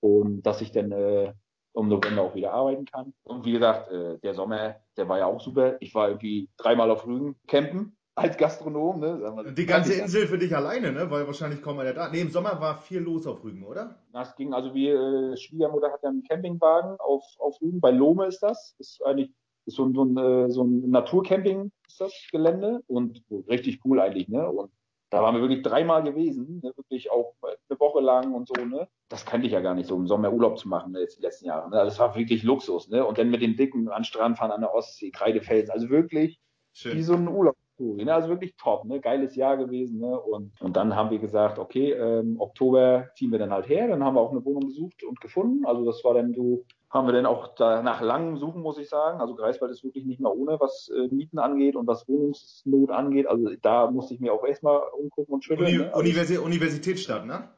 und 0.00 0.42
dass 0.42 0.60
ich 0.62 0.72
dann 0.72 0.90
äh, 0.90 1.32
um 1.72 1.88
November 1.88 2.22
auch 2.22 2.34
wieder 2.34 2.52
arbeiten 2.52 2.84
kann. 2.84 3.12
Und 3.24 3.44
wie 3.44 3.52
gesagt, 3.52 3.90
äh, 3.90 4.18
der 4.18 4.34
Sommer, 4.34 4.76
der 4.96 5.08
war 5.08 5.18
ja 5.18 5.26
auch 5.26 5.40
super. 5.40 5.76
Ich 5.80 5.94
war 5.94 6.08
irgendwie 6.08 6.48
dreimal 6.56 6.90
auf 6.90 7.06
Rügen 7.06 7.36
campen 7.46 7.96
als 8.14 8.36
Gastronom. 8.36 9.00
Ne? 9.00 9.54
Die 9.56 9.66
ganze 9.66 9.94
Insel 9.94 10.26
für 10.26 10.38
dich 10.38 10.54
alleine, 10.54 10.92
ne? 10.92 11.10
Weil 11.10 11.26
wahrscheinlich 11.26 11.62
kaum 11.62 11.78
einer 11.78 11.94
da. 11.94 12.10
Nee, 12.10 12.20
im 12.20 12.30
Sommer 12.30 12.60
war 12.60 12.76
viel 12.78 13.00
los 13.00 13.26
auf 13.26 13.42
Rügen, 13.42 13.64
oder? 13.64 13.96
Das 14.12 14.36
ging, 14.36 14.52
also 14.52 14.74
wie 14.74 14.88
äh, 14.88 15.36
Schwiegermutter 15.36 15.92
hat 15.92 16.02
ja 16.02 16.10
einen 16.10 16.22
Campingwagen 16.24 16.96
auf, 16.98 17.24
auf 17.38 17.60
Rügen. 17.62 17.80
Bei 17.80 17.90
Lohme 17.90 18.26
ist 18.26 18.42
das. 18.42 18.74
Ist 18.78 19.02
eigentlich 19.04 19.32
ist 19.64 19.76
so, 19.76 19.90
so, 19.92 20.04
ein, 20.04 20.16
äh, 20.16 20.50
so 20.50 20.64
ein 20.64 20.90
Naturcamping 20.90 21.70
ist 21.86 22.00
das 22.00 22.12
Gelände 22.30 22.82
und 22.86 23.22
richtig 23.48 23.80
cool 23.84 24.00
eigentlich, 24.00 24.28
ne? 24.28 24.48
Und 24.48 24.70
da 25.12 25.22
waren 25.22 25.34
wir 25.34 25.42
wirklich 25.42 25.62
dreimal 25.62 26.02
gewesen, 26.02 26.60
ne? 26.62 26.72
wirklich 26.74 27.10
auch 27.10 27.34
eine 27.42 27.78
Woche 27.78 28.00
lang 28.00 28.32
und 28.32 28.48
so, 28.48 28.64
ne? 28.64 28.88
Das 29.10 29.26
kannte 29.26 29.46
ich 29.46 29.52
ja 29.52 29.60
gar 29.60 29.74
nicht, 29.74 29.86
so 29.86 29.94
im 29.94 30.06
Sommer 30.06 30.32
Urlaub 30.32 30.58
zu 30.58 30.68
machen, 30.68 30.92
ne, 30.92 31.00
jetzt 31.00 31.18
die 31.18 31.22
letzten 31.22 31.44
Jahre. 31.44 31.68
Ne? 31.68 31.76
Das 31.76 31.98
war 31.98 32.16
wirklich 32.16 32.42
Luxus, 32.42 32.88
ne? 32.88 33.04
Und 33.04 33.18
dann 33.18 33.30
mit 33.30 33.42
den 33.42 33.54
dicken 33.54 33.90
an 33.90 34.04
Strand 34.04 34.38
fahren 34.38 34.52
an 34.52 34.62
der 34.62 34.74
Ostsee, 34.74 35.10
Kreidefelsen, 35.10 35.70
also 35.70 35.90
wirklich 35.90 36.40
Schön. 36.72 36.96
wie 36.96 37.02
so 37.02 37.12
ein 37.12 37.28
Urlaub. 37.28 37.56
Ne? 37.78 38.14
Also 38.14 38.30
wirklich 38.30 38.56
top, 38.56 38.86
ne? 38.86 39.00
Geiles 39.00 39.36
Jahr 39.36 39.58
gewesen, 39.58 40.00
ne? 40.00 40.18
Und, 40.18 40.58
und 40.62 40.76
dann 40.78 40.96
haben 40.96 41.10
wir 41.10 41.18
gesagt, 41.18 41.58
okay, 41.58 41.92
ähm, 41.92 42.40
Oktober 42.40 43.10
ziehen 43.14 43.32
wir 43.32 43.38
dann 43.38 43.52
halt 43.52 43.68
her. 43.68 43.88
Dann 43.88 44.02
haben 44.02 44.14
wir 44.14 44.20
auch 44.22 44.30
eine 44.30 44.44
Wohnung 44.46 44.68
gesucht 44.68 45.04
und 45.04 45.20
gefunden. 45.20 45.66
Also 45.66 45.84
das 45.84 46.02
war 46.04 46.14
dann 46.14 46.32
so, 46.32 46.64
haben 46.92 47.08
wir 47.08 47.14
dann 47.14 47.24
auch 47.24 47.54
da 47.54 47.82
nach 47.82 48.02
langem 48.02 48.36
Suchen, 48.36 48.60
muss 48.60 48.76
ich 48.76 48.90
sagen. 48.90 49.20
Also 49.20 49.34
Greifswald 49.34 49.72
ist 49.72 49.82
wirklich 49.82 50.04
nicht 50.04 50.20
mehr 50.20 50.30
ohne, 50.30 50.60
was 50.60 50.90
äh, 50.94 51.08
Mieten 51.08 51.38
angeht 51.38 51.74
und 51.74 51.86
was 51.86 52.06
Wohnungsnot 52.06 52.90
angeht. 52.90 53.26
Also 53.26 53.48
da 53.62 53.90
musste 53.90 54.12
ich 54.12 54.20
mir 54.20 54.32
auch 54.34 54.44
erstmal 54.44 54.78
umgucken 54.98 55.32
und 55.32 55.44
schütteln. 55.44 55.68
Uni 55.68 55.78
ne? 55.78 55.86
also, 55.86 56.00
Universi 56.00 56.38
Universitätsstadt, 56.38 57.26
ne? 57.26 57.48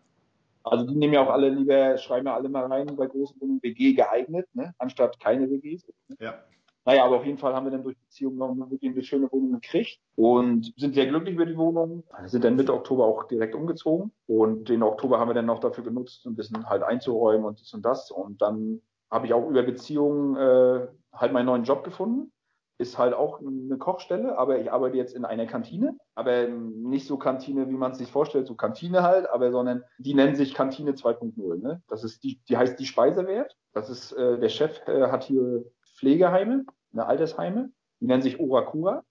Also 0.63 0.87
die 0.87 0.95
nehmen 0.95 1.13
ja 1.13 1.23
auch 1.23 1.31
alle 1.31 1.51
lieber, 1.51 1.99
schreiben 1.99 2.27
ja 2.27 2.35
alle 2.35 2.49
mal 2.49 2.65
rein 2.65 2.87
bei 2.97 3.07
großen 3.07 3.39
Wohnungen 3.41 3.63
WG 3.63 3.93
geeignet, 3.93 4.47
ne? 4.55 4.75
anstatt 4.79 5.21
keine 5.21 5.51
WGs. 5.51 5.93
Ja. 6.21 6.39
Naja, 6.87 7.05
aber 7.05 7.17
auf 7.17 7.27
jeden 7.27 7.39
Fall 7.39 7.55
haben 7.55 7.67
wir 7.67 7.71
dann 7.71 7.83
durch 7.83 7.99
Beziehungen 7.99 8.39
noch 8.39 8.71
wirklich 8.71 8.93
eine 8.93 9.03
schöne 9.03 9.31
Wohnung 9.33 9.53
gekriegt 9.53 9.99
und 10.17 10.73
sind 10.77 10.95
sehr 10.95 11.07
glücklich 11.07 11.35
über 11.35 11.47
die 11.47 11.57
Wohnung. 11.57 12.05
Sind 12.27 12.45
dann 12.45 12.57
Mitte 12.57 12.73
Oktober 12.73 13.05
auch 13.05 13.25
direkt 13.25 13.55
umgezogen 13.55 14.13
und 14.27 14.69
den 14.69 14.83
Oktober 14.83 15.19
haben 15.19 15.29
wir 15.29 15.35
dann 15.35 15.47
noch 15.47 15.61
dafür 15.61 15.83
genutzt, 15.85 16.25
ein 16.27 16.37
bisschen 16.37 16.69
halt 16.69 16.83
einzuräumen 16.83 17.45
und 17.45 17.61
dies 17.61 17.73
und 17.75 17.85
das. 17.85 18.11
Und 18.11 18.41
dann 18.41 18.81
habe 19.11 19.27
ich 19.27 19.35
auch 19.35 19.49
über 19.49 19.63
Beziehungen 19.63 20.37
äh, 20.37 20.89
halt 21.13 21.33
meinen 21.33 21.47
neuen 21.47 21.65
Job 21.65 21.85
gefunden. 21.85 22.33
Ist 22.77 22.99
halt 22.99 23.15
auch 23.15 23.41
eine 23.41 23.79
Kochstelle, 23.79 24.37
aber 24.37 24.59
ich 24.59 24.73
arbeite 24.73 24.97
jetzt 24.97 25.15
in 25.15 25.25
einer 25.25 25.47
Kantine, 25.47 25.97
aber 26.17 26.49
nicht 26.49 27.07
so 27.07 27.17
Kantine, 27.17 27.69
wie 27.69 27.77
man 27.77 27.93
es 27.93 27.99
sich 27.99 28.11
vorstellt, 28.11 28.49
so 28.49 28.57
Kantine 28.57 29.05
halt, 29.05 29.31
aber 29.31 29.53
sondern 29.53 29.85
die 29.99 30.15
nennen 30.15 30.35
sich 30.35 30.55
Kantine 30.55 30.93
2.0. 30.93 31.63
Ne? 31.63 31.83
Das 31.89 32.03
ist 32.03 32.25
die, 32.25 32.41
die 32.49 32.57
heißt 32.57 32.79
die 32.81 32.87
Speisewert. 32.87 33.57
Das 33.73 33.91
ist 33.91 34.13
äh, 34.13 34.41
der 34.41 34.49
Chef 34.49 34.81
äh, 34.89 35.09
hat 35.09 35.23
hier 35.23 35.65
Pflegeheime, 35.97 36.65
eine 36.93 37.07
Altersheime, 37.07 37.71
die 38.01 38.07
nennen 38.07 38.23
sich 38.23 38.41
Orakura. 38.41 39.05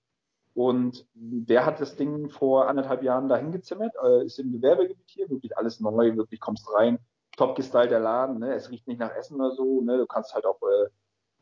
Und 0.53 1.07
der 1.13 1.65
hat 1.65 1.81
das 1.81 1.95
Ding 1.95 2.29
vor 2.29 2.67
anderthalb 2.67 3.01
Jahren 3.01 3.27
dahin 3.27 3.51
gezimmert, 3.51 3.93
äh, 4.03 4.25
ist 4.25 4.39
im 4.39 4.51
Gewerbegebiet 4.51 5.07
hier, 5.07 5.29
wirklich 5.29 5.57
alles 5.57 5.79
neu, 5.79 6.15
wirklich 6.15 6.39
kommst 6.39 6.67
rein, 6.73 6.99
top 7.37 7.55
gestylter 7.55 7.99
Laden, 7.99 8.39
ne? 8.39 8.53
es 8.53 8.69
riecht 8.69 8.87
nicht 8.87 8.99
nach 8.99 9.15
Essen 9.15 9.39
oder 9.39 9.51
so, 9.51 9.81
ne? 9.81 9.97
du 9.97 10.05
kannst 10.05 10.33
halt 10.33 10.45
auch 10.45 10.61
äh, 10.61 10.89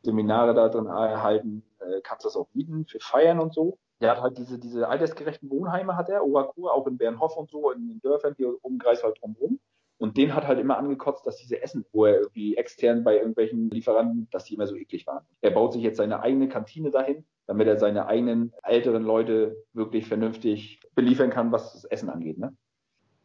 Seminare 0.02 0.54
da 0.54 0.68
drin 0.68 0.86
erhalten, 0.86 1.62
äh, 1.80 2.00
kannst 2.02 2.26
das 2.26 2.36
auch 2.36 2.48
bieten 2.48 2.86
für 2.86 3.00
Feiern 3.00 3.40
und 3.40 3.54
so. 3.54 3.78
Der 4.00 4.12
hat 4.12 4.20
halt 4.20 4.38
diese, 4.38 4.58
diese 4.58 4.88
altersgerechten 4.88 5.48
Wohnheime 5.48 5.96
hat 5.96 6.08
er, 6.08 6.26
Orakura, 6.26 6.72
auch 6.72 6.86
in 6.88 6.98
Bernhof 6.98 7.36
und 7.36 7.50
so, 7.50 7.70
in 7.70 7.88
den 7.88 8.00
Dörfern 8.00 8.34
hier 8.36 8.52
um 8.62 8.78
Greifswald 8.78 9.16
drumherum. 9.20 9.60
Und 9.98 10.16
den 10.16 10.34
hat 10.34 10.48
halt 10.48 10.58
immer 10.58 10.78
angekotzt, 10.78 11.24
dass 11.24 11.36
diese 11.36 11.62
Essen, 11.62 11.86
wo 11.92 12.06
er 12.06 12.16
irgendwie 12.16 12.56
extern 12.56 13.04
bei 13.04 13.16
irgendwelchen 13.16 13.70
Lieferanten, 13.70 14.26
dass 14.32 14.42
die 14.42 14.54
immer 14.54 14.66
so 14.66 14.74
eklig 14.74 15.06
waren. 15.06 15.24
Er 15.40 15.52
baut 15.52 15.74
sich 15.74 15.82
jetzt 15.82 15.98
seine 15.98 16.20
eigene 16.20 16.48
Kantine 16.48 16.90
dahin, 16.90 17.24
damit 17.46 17.68
er 17.68 17.78
seine 17.78 18.06
eigenen 18.06 18.52
älteren 18.64 19.04
Leute 19.04 19.56
wirklich 19.72 20.08
vernünftig 20.08 20.80
beliefern 20.96 21.30
kann, 21.30 21.52
was 21.52 21.74
das 21.74 21.84
Essen 21.84 22.08
angeht. 22.08 22.38
Ne? 22.38 22.56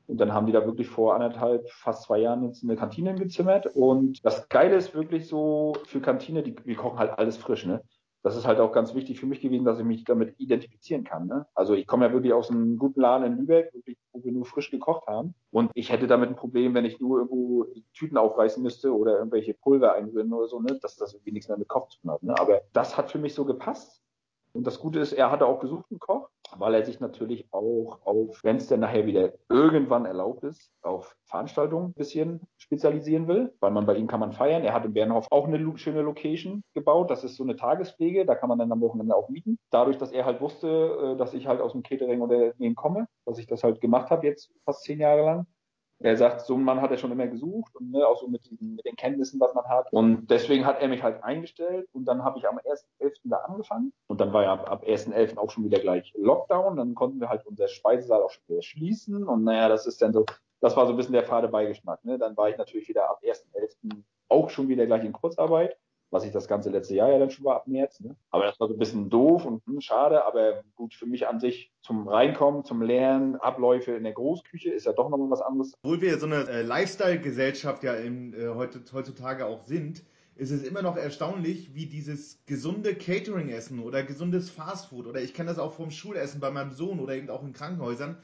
Und 0.07 0.17
dann 0.17 0.33
haben 0.33 0.45
die 0.45 0.53
da 0.53 0.65
wirklich 0.65 0.87
vor 0.87 1.13
anderthalb, 1.13 1.69
fast 1.69 2.03
zwei 2.03 2.19
Jahren 2.19 2.43
jetzt 2.43 2.63
eine 2.63 2.75
Kantine 2.75 3.15
gezimmert. 3.15 3.67
Und 3.67 4.23
das 4.25 4.49
Geile 4.49 4.75
ist 4.75 4.95
wirklich 4.95 5.27
so 5.27 5.73
für 5.85 5.99
Kantine, 5.99 6.43
die, 6.43 6.55
wir 6.63 6.75
kochen 6.75 6.97
halt 6.97 7.17
alles 7.17 7.37
frisch, 7.37 7.65
ne? 7.65 7.81
das 8.27 8.35
ist 8.35 8.45
halt 8.45 8.59
auch 8.59 8.73
ganz 8.73 8.93
wichtig 8.93 9.19
für 9.19 9.25
mich 9.25 9.39
gewesen, 9.39 9.63
dass 9.63 9.79
ich 9.79 9.85
mich 9.85 10.03
damit 10.03 10.35
identifizieren 10.37 11.05
kann. 11.05 11.27
Ne? 11.27 11.45
Also 11.53 11.75
ich 11.75 11.87
komme 11.87 12.05
ja 12.05 12.11
wirklich 12.11 12.33
aus 12.33 12.51
einem 12.51 12.77
guten 12.77 12.99
Laden 12.99 13.25
in 13.25 13.37
Lübeck, 13.37 13.71
wo 14.11 14.23
wir 14.23 14.31
nur 14.33 14.45
frisch 14.45 14.69
gekocht 14.69 15.07
haben. 15.07 15.33
Und 15.49 15.71
ich 15.75 15.91
hätte 15.91 16.07
damit 16.07 16.29
ein 16.29 16.35
Problem, 16.35 16.73
wenn 16.73 16.83
ich 16.83 16.99
nur 16.99 17.19
irgendwo 17.19 17.65
Tüten 17.93 18.17
aufreißen 18.17 18.61
müsste 18.61 18.93
oder 18.93 19.17
irgendwelche 19.17 19.53
Pulver 19.53 19.93
einrühren 19.93 20.33
oder 20.33 20.47
so, 20.47 20.59
ne? 20.59 20.77
dass 20.81 20.97
das 20.97 21.13
irgendwie 21.13 21.31
nichts 21.31 21.47
mehr 21.47 21.57
mit 21.57 21.69
Koch 21.69 21.87
zu 21.87 22.01
tun 22.01 22.11
hat. 22.11 22.23
Ne? 22.23 22.37
Aber 22.37 22.61
das 22.73 22.97
hat 22.97 23.11
für 23.11 23.19
mich 23.19 23.33
so 23.33 23.45
gepasst. 23.45 24.01
Und 24.53 24.65
das 24.65 24.79
Gute 24.79 24.99
ist, 24.99 25.13
er 25.13 25.31
hatte 25.31 25.45
auch 25.45 25.59
gesucht 25.59 25.85
einen 25.89 25.99
Koch, 25.99 26.29
weil 26.57 26.73
er 26.73 26.83
sich 26.83 26.99
natürlich 26.99 27.45
auch 27.51 27.99
auf, 28.05 28.39
wenn 28.43 28.57
es 28.57 28.67
denn 28.67 28.79
nachher 28.79 29.05
wieder 29.05 29.33
irgendwann 29.49 30.05
erlaubt 30.05 30.43
ist, 30.43 30.71
auf 30.81 31.15
Veranstaltungen 31.25 31.89
ein 31.89 31.93
bisschen 31.93 32.41
spezialisieren 32.57 33.27
will, 33.27 33.53
weil 33.59 33.71
man 33.71 33.85
bei 33.85 33.95
ihm 33.95 34.07
kann 34.07 34.19
man 34.19 34.31
feiern. 34.31 34.63
Er 34.63 34.73
hat 34.73 34.85
in 34.85 34.93
Bernhof 34.93 35.27
auch 35.29 35.47
eine 35.47 35.77
schöne 35.77 36.01
Location 36.01 36.63
gebaut. 36.73 37.11
Das 37.11 37.23
ist 37.23 37.35
so 37.35 37.43
eine 37.43 37.55
Tagespflege, 37.55 38.25
da 38.25 38.35
kann 38.35 38.49
man 38.49 38.59
dann 38.59 38.71
am 38.71 38.81
Wochenende 38.81 39.15
auch 39.15 39.29
mieten. 39.29 39.59
Dadurch, 39.69 39.97
dass 39.97 40.11
er 40.11 40.25
halt 40.25 40.41
wusste, 40.41 40.67
äh, 40.67 41.17
dass 41.17 41.33
ich 41.33 41.47
halt 41.47 41.61
aus 41.61 41.73
dem 41.73 41.83
Catering 41.83 42.21
oder 42.21 42.53
komme, 42.75 43.07
dass 43.25 43.39
ich 43.39 43.47
das 43.47 43.63
halt 43.63 43.81
gemacht 43.81 44.09
habe 44.09 44.25
jetzt 44.25 44.51
fast 44.65 44.83
zehn 44.83 44.99
Jahre 44.99 45.23
lang, 45.23 45.47
er 45.99 46.15
sagt, 46.15 46.41
so 46.41 46.53
einen 46.53 46.63
Mann 46.63 46.81
hat 46.81 46.91
er 46.91 46.97
schon 46.97 47.11
immer 47.11 47.27
gesucht 47.27 47.75
und 47.75 47.91
ne, 47.91 48.05
auch 48.05 48.19
so 48.19 48.27
mit, 48.27 48.49
diesen, 48.49 48.75
mit 48.75 48.85
den 48.85 48.95
Kenntnissen, 48.95 49.39
was 49.39 49.53
man 49.55 49.65
hat. 49.65 49.91
Und 49.91 50.27
deswegen 50.29 50.65
hat 50.65 50.79
er 50.79 50.87
mich 50.87 51.01
halt 51.01 51.23
eingestellt 51.23 51.87
und 51.93 52.05
dann 52.05 52.23
habe 52.23 52.37
ich 52.37 52.47
am 52.47 52.59
1.11. 52.59 53.21
da 53.23 53.37
angefangen 53.37 53.93
und 54.07 54.21
dann 54.21 54.31
war 54.31 54.43
ja 54.43 54.53
ab, 54.53 54.69
ab 54.69 54.83
1.11. 54.85 55.37
auch 55.37 55.49
schon 55.49 55.65
wieder 55.65 55.79
gleich 55.79 56.13
Lockdown. 56.15 56.77
Dann 56.77 56.93
konnten 56.93 57.19
wir 57.19 57.29
halt 57.29 57.45
unser 57.45 57.67
Speisesaal 57.67 58.21
auch 58.21 58.29
schon 58.29 58.43
wieder 58.47 58.61
schließen 58.61 59.23
und 59.23 59.43
naja, 59.43 59.69
das 59.69 59.87
ist 59.87 60.01
dann 60.01 60.13
so, 60.13 60.25
das 60.61 60.77
war 60.77 60.85
so 60.85 60.93
ein 60.93 60.97
bisschen 60.97 61.13
der 61.13 61.23
fade 61.23 61.47
Beigeschmack. 61.47 62.05
Ne? 62.05 62.19
Dann 62.19 62.37
war 62.37 62.49
ich 62.49 62.57
natürlich 62.57 62.87
wieder 62.87 63.09
ab 63.09 63.21
1.11. 63.23 64.03
auch 64.29 64.49
schon 64.49 64.67
wieder 64.67 64.85
gleich 64.85 65.03
in 65.03 65.13
Kurzarbeit 65.13 65.77
was 66.09 66.23
ich 66.23 66.31
das 66.31 66.47
ganze 66.47 66.69
letzte 66.69 66.95
Jahr 66.95 67.11
ja 67.11 67.19
dann 67.19 67.29
schon 67.29 67.45
war 67.45 67.57
ab 67.57 67.67
März. 67.67 67.99
Ne? 67.99 68.15
Aber 68.31 68.45
das 68.45 68.59
war 68.59 68.67
so 68.67 68.73
ein 68.73 68.79
bisschen 68.79 69.09
doof 69.09 69.45
und 69.45 69.65
hm, 69.65 69.81
schade, 69.81 70.25
aber 70.25 70.63
gut 70.75 70.93
für 70.93 71.05
mich 71.05 71.27
an 71.27 71.39
sich 71.39 71.71
zum 71.81 72.07
Reinkommen, 72.07 72.63
zum 72.63 72.81
Lernen, 72.81 73.35
Abläufe 73.35 73.91
in 73.91 74.03
der 74.03 74.13
Großküche 74.13 74.71
ist 74.71 74.85
ja 74.85 74.93
doch 74.93 75.09
nochmal 75.09 75.29
was 75.29 75.41
anderes. 75.41 75.73
Obwohl 75.81 76.01
wir 76.01 76.17
so 76.17 76.25
eine 76.25 76.47
äh, 76.47 76.61
Lifestyle-Gesellschaft 76.61 77.83
ja 77.83 77.93
in, 77.93 78.33
äh, 78.33 78.47
heutzutage 78.55 79.45
auch 79.45 79.65
sind, 79.65 80.03
ist 80.37 80.51
es 80.51 80.63
immer 80.63 80.81
noch 80.81 80.97
erstaunlich, 80.97 81.73
wie 81.73 81.87
dieses 81.87 82.43
gesunde 82.45 82.95
Catering-Essen 82.95 83.79
oder 83.79 84.03
gesundes 84.03 84.49
Fastfood 84.49 85.07
oder 85.07 85.21
ich 85.21 85.33
kenne 85.33 85.49
das 85.49 85.59
auch 85.59 85.73
vom 85.73 85.89
Schulessen 85.89 86.39
bei 86.39 86.51
meinem 86.51 86.71
Sohn 86.71 86.99
oder 86.99 87.15
eben 87.15 87.29
auch 87.29 87.43
in 87.43 87.53
Krankenhäusern, 87.53 88.17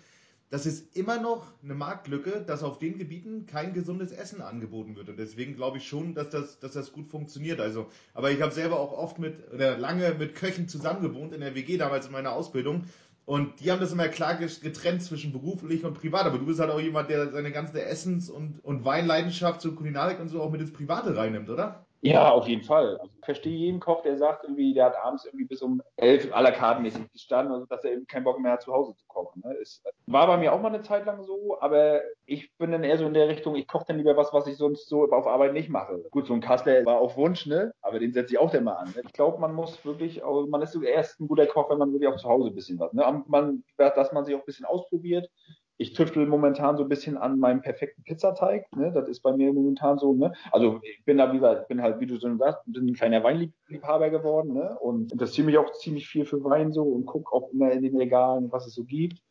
das 0.54 0.68
ist 0.68 0.96
immer 0.96 1.20
noch 1.20 1.48
eine 1.64 1.74
Marktlücke, 1.74 2.44
dass 2.46 2.62
auf 2.62 2.78
den 2.78 3.00
Gebieten 3.00 3.48
kein 3.48 3.74
gesundes 3.74 4.12
Essen 4.12 4.40
angeboten 4.40 4.96
wird. 4.96 5.10
Und 5.10 5.18
deswegen 5.18 5.56
glaube 5.56 5.80
ich 5.80 5.88
schon, 5.88 6.14
dass 6.14 6.30
das, 6.30 6.60
dass 6.60 6.74
das 6.74 6.92
gut 6.92 7.08
funktioniert. 7.08 7.60
Also, 7.60 7.88
aber 8.14 8.30
ich 8.30 8.40
habe 8.40 8.54
selber 8.54 8.80
auch 8.80 8.92
oft 8.92 9.18
mit 9.18 9.52
oder 9.52 9.80
lange 9.80 10.14
mit 10.14 10.36
Köchen 10.36 10.68
zusammengewohnt 10.68 11.34
in 11.34 11.42
der 11.42 11.56
WG 11.56 11.78
damals 11.78 12.06
in 12.06 12.12
meiner 12.12 12.34
Ausbildung. 12.34 12.84
Und 13.26 13.62
die 13.62 13.72
haben 13.72 13.80
das 13.80 13.94
immer 13.94 14.08
klar 14.10 14.36
getrennt 14.36 15.02
zwischen 15.02 15.32
beruflich 15.32 15.86
und 15.86 15.96
privat. 15.96 16.28
Aber 16.28 16.38
du 16.38 16.46
bist 16.46 16.60
halt 16.60 16.70
auch 16.70 16.80
jemand, 16.80 17.10
der 17.10 17.32
seine 17.32 17.52
ganze 17.52 17.84
Essens- 17.84 18.30
und, 18.30 18.64
und 18.64 18.86
Weinleidenschaft 18.86 19.60
zur 19.60 19.76
Kulinarik 19.76 20.20
und 20.20 20.30
so 20.30 20.40
auch 20.40 20.52
mit 20.52 20.62
ins 20.62 20.72
Private 20.72 21.18
reinnimmt, 21.18 21.50
oder? 21.50 21.84
Ja, 22.06 22.32
auf 22.32 22.50
jeden 22.50 22.64
Fall. 22.64 22.98
Also 22.98 23.14
ich 23.18 23.26
verstehe 23.26 23.56
jeden 23.56 23.80
Koch, 23.80 24.02
der 24.02 24.18
sagt 24.18 24.44
irgendwie, 24.44 24.74
der 24.74 24.86
hat 24.86 24.98
abends 24.98 25.24
irgendwie 25.24 25.46
bis 25.46 25.62
um 25.62 25.82
elf 25.96 26.30
la 26.30 26.52
carte 26.52 26.82
mäßig 26.82 27.10
gestanden, 27.14 27.54
also 27.54 27.66
dass 27.66 27.86
er 27.86 27.94
eben 27.94 28.06
keinen 28.06 28.26
Bock 28.26 28.42
mehr 28.42 28.52
hat, 28.52 28.62
zu 28.62 28.74
Hause 28.74 28.94
zu 28.98 29.06
kochen. 29.08 29.42
Ne? 29.46 29.54
Ist, 29.54 29.82
war 30.06 30.28
bei 30.28 30.36
mir 30.36 30.52
auch 30.52 30.60
mal 30.60 30.68
eine 30.68 30.82
Zeit 30.82 31.06
lang 31.06 31.24
so, 31.24 31.58
aber 31.62 32.02
ich 32.26 32.54
bin 32.58 32.74
dann 32.74 32.84
eher 32.84 32.98
so 32.98 33.06
in 33.06 33.14
der 33.14 33.30
Richtung, 33.30 33.56
ich 33.56 33.68
koche 33.68 33.86
dann 33.88 34.00
lieber 34.00 34.18
was, 34.18 34.34
was 34.34 34.48
ich 34.48 34.58
sonst 34.58 34.90
so 34.90 35.10
auf 35.12 35.28
Arbeit 35.28 35.54
nicht 35.54 35.70
mache. 35.70 36.04
Gut, 36.12 36.28
so 36.28 36.34
ein 36.34 36.42
Kassler 36.42 36.86
war 36.86 36.98
auf 37.00 37.16
Wunsch, 37.16 37.46
ne? 37.46 37.74
Aber 37.82 38.00
den 38.00 38.12
setze 38.12 38.34
ich 38.34 38.40
auch 38.40 38.52
dann 38.52 38.66
mal 38.66 38.74
an. 38.74 38.90
Ne? 38.90 39.04
Ich 39.06 39.14
glaube, 39.14 39.40
man 39.40 39.54
muss 39.54 39.86
wirklich, 39.86 40.22
man 40.50 40.62
ist 40.62 40.74
so 40.74 40.82
erst 40.82 41.22
ein 41.22 41.30
guter 41.30 41.48
Koch, 41.48 41.70
wenn 41.70 41.78
man 41.78 41.94
wirklich 41.94 42.10
auch 42.10 42.18
zu 42.18 42.28
Hause 42.28 42.50
ein 42.50 42.56
bisschen 42.56 42.80
was, 42.80 42.92
ne? 42.92 43.64
Dass 43.78 44.12
man 44.12 44.26
sich 44.26 44.36
auch 44.36 44.40
ein 44.40 44.46
bisschen 44.46 44.66
ausprobiert 44.66 45.30
ich 45.78 45.94
tüftel 45.94 46.26
momentan 46.26 46.78
so 46.78 46.84
ein 46.84 46.90
bisschen 46.90 47.18
an 47.18 47.40
meinem 47.40 47.62
perfekten 47.62 48.04
Pizzateig. 48.04 48.66
Ne? 48.76 48.92
Das 48.94 49.08
ist 49.08 49.22
bei 49.22 49.36
mir 49.36 49.52
momentan 49.52 49.98
so. 49.98 50.14
Ne? 50.14 50.34
Also 50.52 50.80
ich 50.84 51.04
bin 51.06 51.18
da, 51.18 51.32
wie 51.32 51.38
gesagt, 51.38 51.68
bin 51.68 51.82
halt, 51.82 52.00
wie 52.00 52.06
du 52.06 52.20
schon 52.20 52.38
sagst, 52.38 52.62
ein 52.68 52.94
kleiner 52.94 53.24
Weinliebhaber 53.24 54.10
geworden 54.10 54.54
ne? 54.54 54.78
und 54.80 55.12
interessiere 55.12 55.48
mich 55.48 55.58
auch 55.58 55.72
ziemlich 55.74 56.08
viel 56.08 56.26
für 56.26 56.44
Wein 56.44 56.72
so 56.72 56.84
und 56.84 57.06
gucke 57.06 57.34
auch 57.34 57.50
immer 57.52 57.72
in 57.72 57.82
den 57.82 57.98
Regalen, 57.98 58.52
was 58.52 58.68
es 58.68 58.76
so 58.76 58.84
gibt 58.84 59.22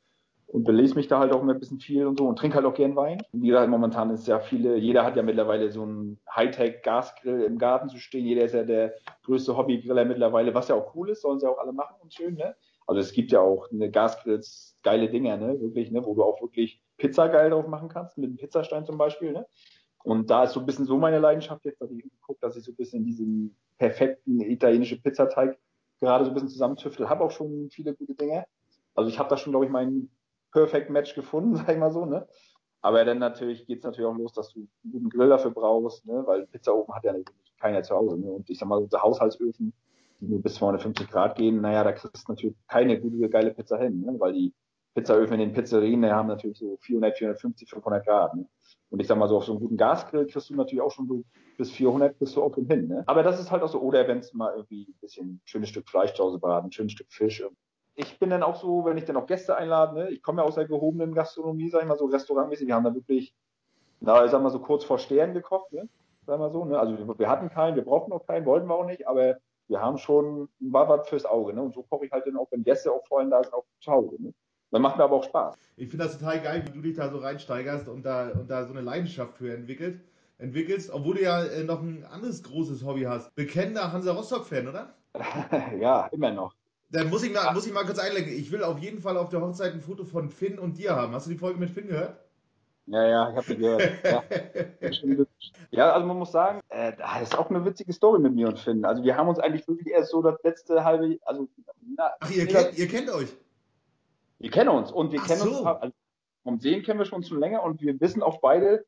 und 0.53 0.65
belese 0.65 0.95
mich 0.97 1.09
da 1.09 1.19
halt 1.19 1.33
auch 1.33 1.41
immer 1.41 1.55
ein 1.55 1.61
bisschen 1.61 1.81
viel 1.81 2.07
und 2.07 2.19
so 2.19 2.27
und 2.27 2.39
trinke 2.39 2.57
halt 2.57 2.67
auch 2.67 2.75
gern 2.75 2.95
Wein. 2.95 3.23
Wie 3.33 3.49
gesagt, 3.49 3.71
momentan 3.71 4.11
ist 4.11 4.29
ja 4.29 4.39
viele, 4.39 4.77
jeder 4.77 5.03
hat 5.03 5.17
ja 5.17 5.23
mittlerweile 5.23 5.71
so 5.71 5.83
einen 5.83 6.21
Hightech-Gasgrill 6.35 7.45
im 7.45 7.59
Garten 7.59 7.89
zu 7.89 7.97
stehen. 7.97 8.27
Jeder 8.27 8.45
ist 8.45 8.55
ja 8.55 8.63
der 8.63 8.95
größte 9.25 9.57
Hobbygriller 9.57 10.05
mittlerweile, 10.05 10.55
was 10.55 10.69
ja 10.69 10.75
auch 10.75 10.95
cool 10.95 11.09
ist, 11.09 11.23
sollen 11.23 11.41
sie 11.41 11.49
auch 11.49 11.59
alle 11.59 11.73
machen 11.73 11.97
und 12.03 12.13
schön, 12.13 12.35
ne? 12.35 12.55
Also 12.87 13.01
es 13.01 13.13
gibt 13.13 13.33
ja 13.33 13.41
auch 13.41 13.71
eine 13.71 13.91
Gasgrills, 13.91 14.77
geile 14.83 15.09
Dinger, 15.09 15.37
ne, 15.37 15.61
wirklich, 15.61 15.91
ne, 15.91 16.05
wo 16.05 16.15
du 16.15 16.23
auch 16.23 16.41
wirklich 16.41 16.83
Pizza 16.97 17.29
geil 17.29 17.51
drauf 17.51 17.67
machen 17.67 17.89
kannst, 17.89 18.19
mit 18.19 18.29
einem 18.29 18.37
Pizzastein 18.37 18.85
zum 18.85 18.99
Beispiel, 18.99 19.33
ne. 19.33 19.47
Und 20.05 20.31
da 20.31 20.45
ist 20.45 20.53
so 20.53 20.61
ein 20.61 20.67
bisschen 20.67 20.85
so 20.85 20.99
meine 20.99 21.21
Leidenschaft 21.21 21.65
jetzt, 21.65 21.81
dass 21.81 21.91
ich 21.91 22.05
gucke, 22.21 22.41
dass 22.41 22.57
ich 22.57 22.65
so 22.65 22.73
ein 22.73 22.77
bisschen 22.77 23.05
diesen 23.05 23.57
perfekten 23.79 24.41
italienischen 24.41 25.01
Pizzateig 25.01 25.59
gerade 26.01 26.25
so 26.25 26.31
ein 26.31 26.35
bisschen 26.35 26.49
zusammentüftel. 26.49 27.09
Habe 27.09 27.25
auch 27.25 27.31
schon 27.31 27.71
viele 27.71 27.95
gute 27.95 28.15
Dinge. 28.15 28.45
Also 28.95 29.09
ich 29.09 29.19
habe 29.19 29.29
da 29.29 29.37
schon, 29.37 29.53
glaube 29.53 29.67
ich, 29.67 29.71
mein 29.71 30.11
Perfect 30.51 30.91
Match 30.91 31.15
gefunden, 31.15 31.57
sag 31.57 31.69
ich 31.71 31.79
mal 31.79 31.93
so, 31.93 32.05
ne. 32.05 32.27
Aber 32.81 33.05
dann 33.05 33.19
natürlich 33.19 33.65
geht's 33.67 33.85
natürlich 33.85 34.09
auch 34.11 34.17
los, 34.17 34.33
dass 34.33 34.53
du 34.53 34.61
einen 34.61 34.93
guten 34.93 35.09
Grill 35.09 35.29
dafür 35.29 35.53
brauchst, 35.53 36.05
ne, 36.05 36.23
weil 36.27 36.47
Pizzaofen 36.49 36.93
hat 36.93 37.05
ja 37.05 37.15
keiner 37.61 37.83
zu 37.85 37.95
Hause, 37.95 38.19
ne. 38.19 38.31
Und 38.31 38.51
ich 38.51 38.59
sag 38.59 38.69
mal, 38.69 38.85
so 38.91 39.01
Haushaltsöfen, 39.01 39.73
die 40.23 40.29
nur 40.29 40.41
bis 40.41 40.55
250 40.55 41.09
Grad 41.11 41.37
gehen, 41.37 41.61
naja, 41.61 41.85
da 41.85 41.93
kriegst 41.93 42.27
du 42.27 42.33
natürlich 42.33 42.57
keine 42.69 43.01
gute, 43.01 43.29
geile 43.29 43.53
Pizza 43.53 43.79
hin, 43.79 44.01
ne? 44.01 44.15
weil 44.19 44.33
die 44.33 44.55
Pizzaöfen 44.95 45.35
in 45.35 45.41
den 45.41 45.53
Pizzerien, 45.53 46.03
die 46.03 46.11
haben 46.11 46.29
natürlich 46.29 46.59
so 46.59 46.77
400, 46.83 47.17
450, 47.17 47.69
500 47.69 48.07
Grad. 48.07 48.35
Ne? 48.35 48.47
Und 48.91 49.01
ich 49.01 49.07
sag 49.07 49.17
mal 49.17 49.29
so, 49.29 49.39
auf 49.39 49.45
so 49.45 49.53
einem 49.53 49.61
guten 49.61 49.77
Gasgrill 49.77 50.27
kriegst 50.27 50.51
du 50.51 50.55
natürlich 50.55 50.83
auch 50.83 50.91
schon 50.91 51.09
so 51.09 51.25
bis 51.57 51.71
400 51.71 52.19
bis 52.19 52.35
du 52.35 52.43
auch 52.43 52.55
hin. 52.55 52.89
Ne? 52.89 53.03
Aber 53.07 53.23
das 53.23 53.41
ist 53.41 53.51
halt 53.51 53.63
auch 53.63 53.69
so, 53.69 53.81
oder 53.81 54.07
wenn 54.07 54.19
es 54.19 54.33
mal 54.35 54.53
irgendwie 54.55 54.83
ein 54.89 54.95
bisschen 55.01 55.29
ein 55.29 55.41
schönes 55.45 55.71
Stück 55.71 55.89
Fleisch 55.89 56.13
zu 56.15 56.23
Hause 56.23 56.39
braten, 56.39 56.69
ein 56.69 56.73
schönes 56.73 56.93
Stück 56.93 57.11
Fisch. 57.11 57.43
Ich 57.95 58.19
bin 58.19 58.31
dann 58.31 58.43
auch 58.43 58.57
so, 58.57 58.85
wenn 58.85 58.97
ich 58.97 59.05
dann 59.05 59.17
auch 59.17 59.27
Gäste 59.27 59.57
einlade, 59.57 59.95
ne? 59.95 60.11
ich 60.11 60.23
komme 60.23 60.43
ja 60.43 60.47
aus 60.47 60.55
der 60.55 60.67
gehobenen 60.67 61.15
Gastronomie, 61.15 61.71
sag 61.71 61.83
ich 61.83 61.89
mal 61.89 61.99
so, 61.99 62.07
restaurantmäßig, 62.07 62.67
wir 62.67 62.75
haben 62.75 62.85
da 62.85 62.95
wirklich, 62.95 63.35
na, 64.01 64.25
ich 64.25 64.31
sag 64.31 64.43
mal 64.43 64.51
so 64.51 64.61
kurz 64.61 64.85
vor 64.85 64.99
Sternen 64.99 65.35
gekocht, 65.35 65.73
ne? 65.73 65.89
sag 66.27 66.39
mal 66.39 66.51
so. 66.51 66.65
Ne? 66.65 66.79
Also 66.79 66.97
wir, 66.97 67.19
wir 67.19 67.29
hatten 67.29 67.49
keinen, 67.49 67.77
wir 67.77 67.85
brauchten 67.85 68.13
auch 68.13 68.27
keinen, 68.27 68.47
wollten 68.47 68.69
wir 68.69 68.75
auch 68.75 68.87
nicht, 68.87 69.09
aber 69.09 69.39
wir 69.69 69.81
haben 69.81 69.99
schon, 69.99 70.49
war 70.61 70.89
was 70.89 71.09
fürs 71.09 71.25
Auge. 71.25 71.55
Ne? 71.55 71.63
Und 71.63 71.75
so 71.75 71.83
koche 71.83 72.07
ich 72.07 72.13
halt 72.13 72.27
dann 72.27 72.37
auch, 72.37 72.49
wenn 72.51 72.65
Gäste 72.65 72.93
auch 72.93 73.07
vorhin 73.07 73.31
da 73.31 73.43
sind, 73.43 73.55
auch 73.55 73.65
Hause. 73.87 74.17
Ne? 74.19 74.35
Das 74.71 74.81
macht 74.81 74.97
mir 74.97 75.05
aber 75.05 75.17
auch 75.17 75.25
Spaß. 75.25 75.55
Ich 75.77 75.89
finde 75.89 76.07
das 76.07 76.19
total 76.19 76.41
geil, 76.41 76.65
wie 76.67 76.73
du 76.73 76.81
dich 76.81 76.97
da 76.97 77.11
so 77.11 77.19
reinsteigerst 77.19 77.89
und 77.89 78.05
da, 78.05 78.31
und 78.31 78.51
da 78.51 78.65
so 78.65 78.73
eine 78.73 78.81
Leidenschaft 78.81 79.37
für 79.37 79.55
entwickelt, 79.55 80.01
entwickelst, 80.39 80.91
obwohl 80.91 81.17
du 81.17 81.23
ja 81.23 81.45
äh, 81.45 81.63
noch 81.63 81.83
ein 81.83 82.05
anderes 82.05 82.43
großes 82.43 82.85
Hobby 82.85 83.03
hast. 83.03 83.35
Bekennender 83.35 83.93
Hansa 83.93 84.13
Rostock-Fan, 84.13 84.69
oder? 84.69 84.95
ja, 85.79 86.07
immer 86.07 86.33
noch. 86.33 86.55
Dann 86.91 87.09
muss 87.09 87.23
ich, 87.23 87.33
mal, 87.33 87.53
muss 87.55 87.67
ich 87.67 87.73
mal 87.73 87.85
kurz 87.85 87.99
einlenken. 87.99 88.35
Ich 88.35 88.51
will 88.51 88.63
auf 88.63 88.79
jeden 88.79 89.01
Fall 89.01 89.17
auf 89.17 89.31
der 89.31 89.41
Hochzeit 89.41 89.73
ein 89.73 89.81
Foto 89.81 90.05
von 90.05 90.29
Finn 90.29 90.59
und 90.59 90.77
dir 90.77 90.95
haben. 90.95 91.15
Hast 91.15 91.27
du 91.27 91.31
die 91.31 91.39
Folge 91.39 91.59
mit 91.59 91.71
Finn 91.71 91.87
gehört? 91.87 92.19
Ja, 92.87 93.07
ja, 93.07 93.31
ich 93.31 93.37
habe 93.37 93.47
sie 93.47 93.57
gehört. 93.57 94.05
Ja. 94.05 94.25
ja. 95.71 95.93
also 95.93 96.07
man 96.07 96.19
muss 96.19 96.33
sagen, 96.33 96.61
äh, 96.69 96.93
das 96.97 97.23
ist 97.23 97.39
auch 97.39 97.49
eine 97.49 97.65
witzige 97.65 97.93
Story 97.93 98.19
mit 98.19 98.35
mir 98.35 98.49
und 98.49 98.59
Finn. 98.59 98.85
Also 98.85 99.05
wir 99.05 99.17
haben 99.17 99.29
uns 99.29 99.39
eigentlich 99.39 99.67
wirklich 99.69 99.89
erst 99.89 100.11
so 100.11 100.21
das 100.21 100.43
letzte 100.43 100.85
halbe, 100.85 101.19
also 101.25 101.49
na, 101.97 102.11
Ach, 102.19 102.31
ihr, 102.31 102.47
kennt, 102.47 102.77
ihr 102.77 102.89
kennt 102.89 103.11
euch? 103.11 103.37
Wir 104.39 104.51
kennen 104.51 104.71
uns 104.71 104.91
und 104.91 105.13
wir 105.13 105.21
Ach 105.23 105.27
kennen 105.27 105.43
so. 105.43 105.59
uns, 105.59 105.67
also 105.67 105.95
vom 106.43 106.59
Sehen 106.59 106.83
kennen 106.83 106.99
wir 106.99 107.07
schon 107.07 107.23
schon 107.23 107.39
länger 107.39 107.63
und 107.63 107.81
wir 107.81 108.01
wissen 108.01 108.23
auch 108.23 108.41
beide, 108.41 108.85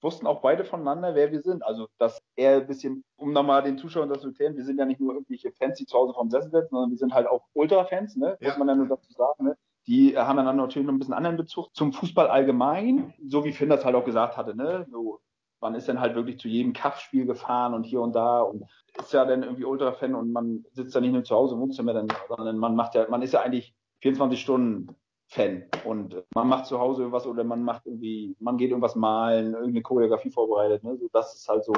wussten 0.00 0.26
auch 0.26 0.40
beide 0.40 0.64
voneinander, 0.64 1.14
wer 1.14 1.30
wir 1.30 1.40
sind. 1.40 1.64
Also, 1.64 1.88
dass 1.98 2.20
er 2.34 2.56
ein 2.56 2.66
bisschen, 2.66 3.04
um 3.16 3.32
nochmal 3.32 3.62
den 3.62 3.78
Zuschauern 3.78 4.08
das 4.08 4.22
zu 4.22 4.28
erklären, 4.28 4.56
wir 4.56 4.64
sind 4.64 4.78
ja 4.78 4.84
nicht 4.84 5.00
nur 5.00 5.14
irgendwelche 5.14 5.52
Fans, 5.52 5.78
die 5.78 5.86
zu 5.86 5.96
Hause 5.96 6.14
vom 6.14 6.30
Sessel 6.30 6.50
sitzen, 6.50 6.70
sondern 6.70 6.90
wir 6.90 6.98
sind 6.98 7.14
halt 7.14 7.28
auch 7.28 7.46
Ultra-Fans, 7.52 8.16
ne? 8.16 8.36
Ja. 8.40 8.48
Muss 8.48 8.58
man 8.58 8.68
ja 8.68 8.74
nur 8.74 8.88
dazu 8.88 9.12
sagen, 9.12 9.44
ne? 9.44 9.56
Die 9.86 10.18
haben 10.18 10.36
dann 10.36 10.56
natürlich 10.56 10.86
noch 10.86 10.94
ein 10.94 10.98
bisschen 10.98 11.14
anderen 11.14 11.36
Bezug 11.36 11.74
zum 11.74 11.92
Fußball 11.92 12.28
allgemein, 12.28 13.14
so 13.24 13.44
wie 13.44 13.52
Finn 13.52 13.68
das 13.68 13.84
halt 13.84 13.94
auch 13.94 14.04
gesagt 14.04 14.36
hatte, 14.36 14.56
ne? 14.56 14.86
So, 14.90 15.20
man 15.60 15.74
ist 15.74 15.88
dann 15.88 16.00
halt 16.00 16.14
wirklich 16.14 16.38
zu 16.38 16.48
jedem 16.48 16.72
Kaff-Spiel 16.72 17.26
gefahren 17.26 17.74
und 17.74 17.84
hier 17.84 18.00
und 18.00 18.14
da 18.14 18.40
und 18.40 18.64
ist 18.98 19.12
ja 19.12 19.24
dann 19.24 19.42
irgendwie 19.42 19.64
Ultra-Fan 19.64 20.14
und 20.14 20.32
man 20.32 20.64
sitzt 20.72 20.94
ja 20.94 21.00
nicht 21.00 21.12
nur 21.12 21.24
zu 21.24 21.34
Hause 21.34 21.54
im 21.54 21.60
Wohnzimmer, 21.60 22.06
sondern 22.28 22.58
man 22.58 22.74
macht 22.74 22.94
ja, 22.94 23.06
man 23.08 23.22
ist 23.22 23.32
ja 23.32 23.42
eigentlich 23.42 23.74
24 24.00 24.40
Stunden 24.40 24.96
Fan 25.28 25.64
und 25.84 26.22
man 26.34 26.48
macht 26.48 26.66
zu 26.66 26.78
Hause 26.78 27.02
irgendwas 27.02 27.26
oder 27.26 27.42
man 27.42 27.62
macht 27.62 27.86
irgendwie, 27.86 28.36
man 28.38 28.56
geht 28.56 28.70
irgendwas 28.70 28.94
malen, 28.94 29.54
irgendeine 29.54 29.82
Choreografie 29.82 30.30
vorbereitet. 30.30 30.84
Ne? 30.84 30.96
So, 30.96 31.08
das 31.12 31.34
ist 31.34 31.48
halt 31.48 31.64
so, 31.64 31.72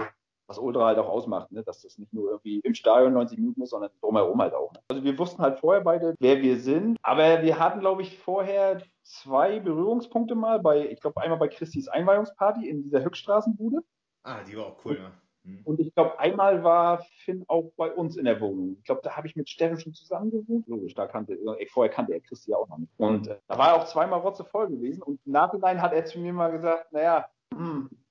was 0.49 0.59
Ultra 0.59 0.87
halt 0.87 0.99
auch 0.99 1.09
ausmacht, 1.09 1.53
ne? 1.53 1.63
dass 1.63 1.83
das 1.83 1.99
nicht 1.99 2.13
nur 2.13 2.31
irgendwie 2.31 2.61
im 2.61 2.75
Stadion 2.75 3.13
90 3.13 3.39
Minuten 3.39 3.63
ist, 3.63 3.71
sondern 3.71 3.91
drumherum 4.01 4.41
halt 4.41 4.55
auch. 4.55 4.73
Ne? 4.73 4.81
Also 4.89 5.05
wir 5.05 5.19
wussten 5.19 5.43
halt 5.43 5.59
vorher 5.59 5.83
beide, 5.83 6.15
wer 6.19 6.41
wir 6.41 6.59
sind, 6.59 6.99
aber 7.03 7.43
wir 7.43 7.59
hatten, 7.59 7.81
glaube 7.81 8.03
ich, 8.03 8.19
vorher 8.19 8.83
zwei 9.03 9.61
Berührungspunkte 9.61 10.35
mal 10.35 10.59
bei, 10.59 10.89
ich 10.89 11.01
glaube, 11.01 11.21
einmal 11.21 11.39
bei 11.39 11.49
Christis 11.49 11.89
Einweihungsparty 11.89 12.69
in 12.69 12.83
dieser 12.83 13.05
Höchststraßenbude. 13.05 13.83
Ah, 14.25 14.43
die 14.43 14.57
war 14.57 14.67
auch 14.67 14.85
cool, 14.85 14.99
ja. 15.01 15.13
Mhm. 15.45 15.61
Und 15.65 15.81
ich 15.81 15.95
glaube, 15.95 16.19
einmal 16.19 16.63
war 16.65 17.05
Finn 17.25 17.45
auch 17.49 17.71
bei 17.77 17.91
uns 17.93 18.17
in 18.17 18.25
der 18.25 18.41
Wohnung. 18.41 18.77
Ich 18.79 18.85
glaube, 18.85 19.01
da 19.03 19.17
habe 19.17 19.27
ich 19.27 19.37
mit 19.37 19.49
Steffen 19.49 19.79
schon 19.79 19.95
zusammen 19.95 20.31
gewohnt. 20.31 20.67
Logisch, 20.69 20.95
da 20.95 21.07
kannte 21.07 21.35
er, 21.35 21.67
vorher 21.69 21.93
kannte 21.93 22.13
er 22.13 22.21
Christi 22.21 22.55
auch 22.55 22.69
noch 22.69 22.79
nicht. 22.79 22.93
Und 22.97 23.29
äh, 23.29 23.39
da 23.47 23.59
war 23.59 23.69
er 23.69 23.77
auch 23.77 23.87
zweimal 23.87 24.21
Rotze 24.21 24.45
voll 24.45 24.69
gewesen. 24.69 25.03
Und 25.03 25.21
im 25.25 25.33
Nachhinein 25.33 25.81
hat 25.81 25.93
er 25.93 26.05
zu 26.05 26.19
mir 26.19 26.33
mal 26.33 26.51
gesagt, 26.51 26.93
naja, 26.93 27.27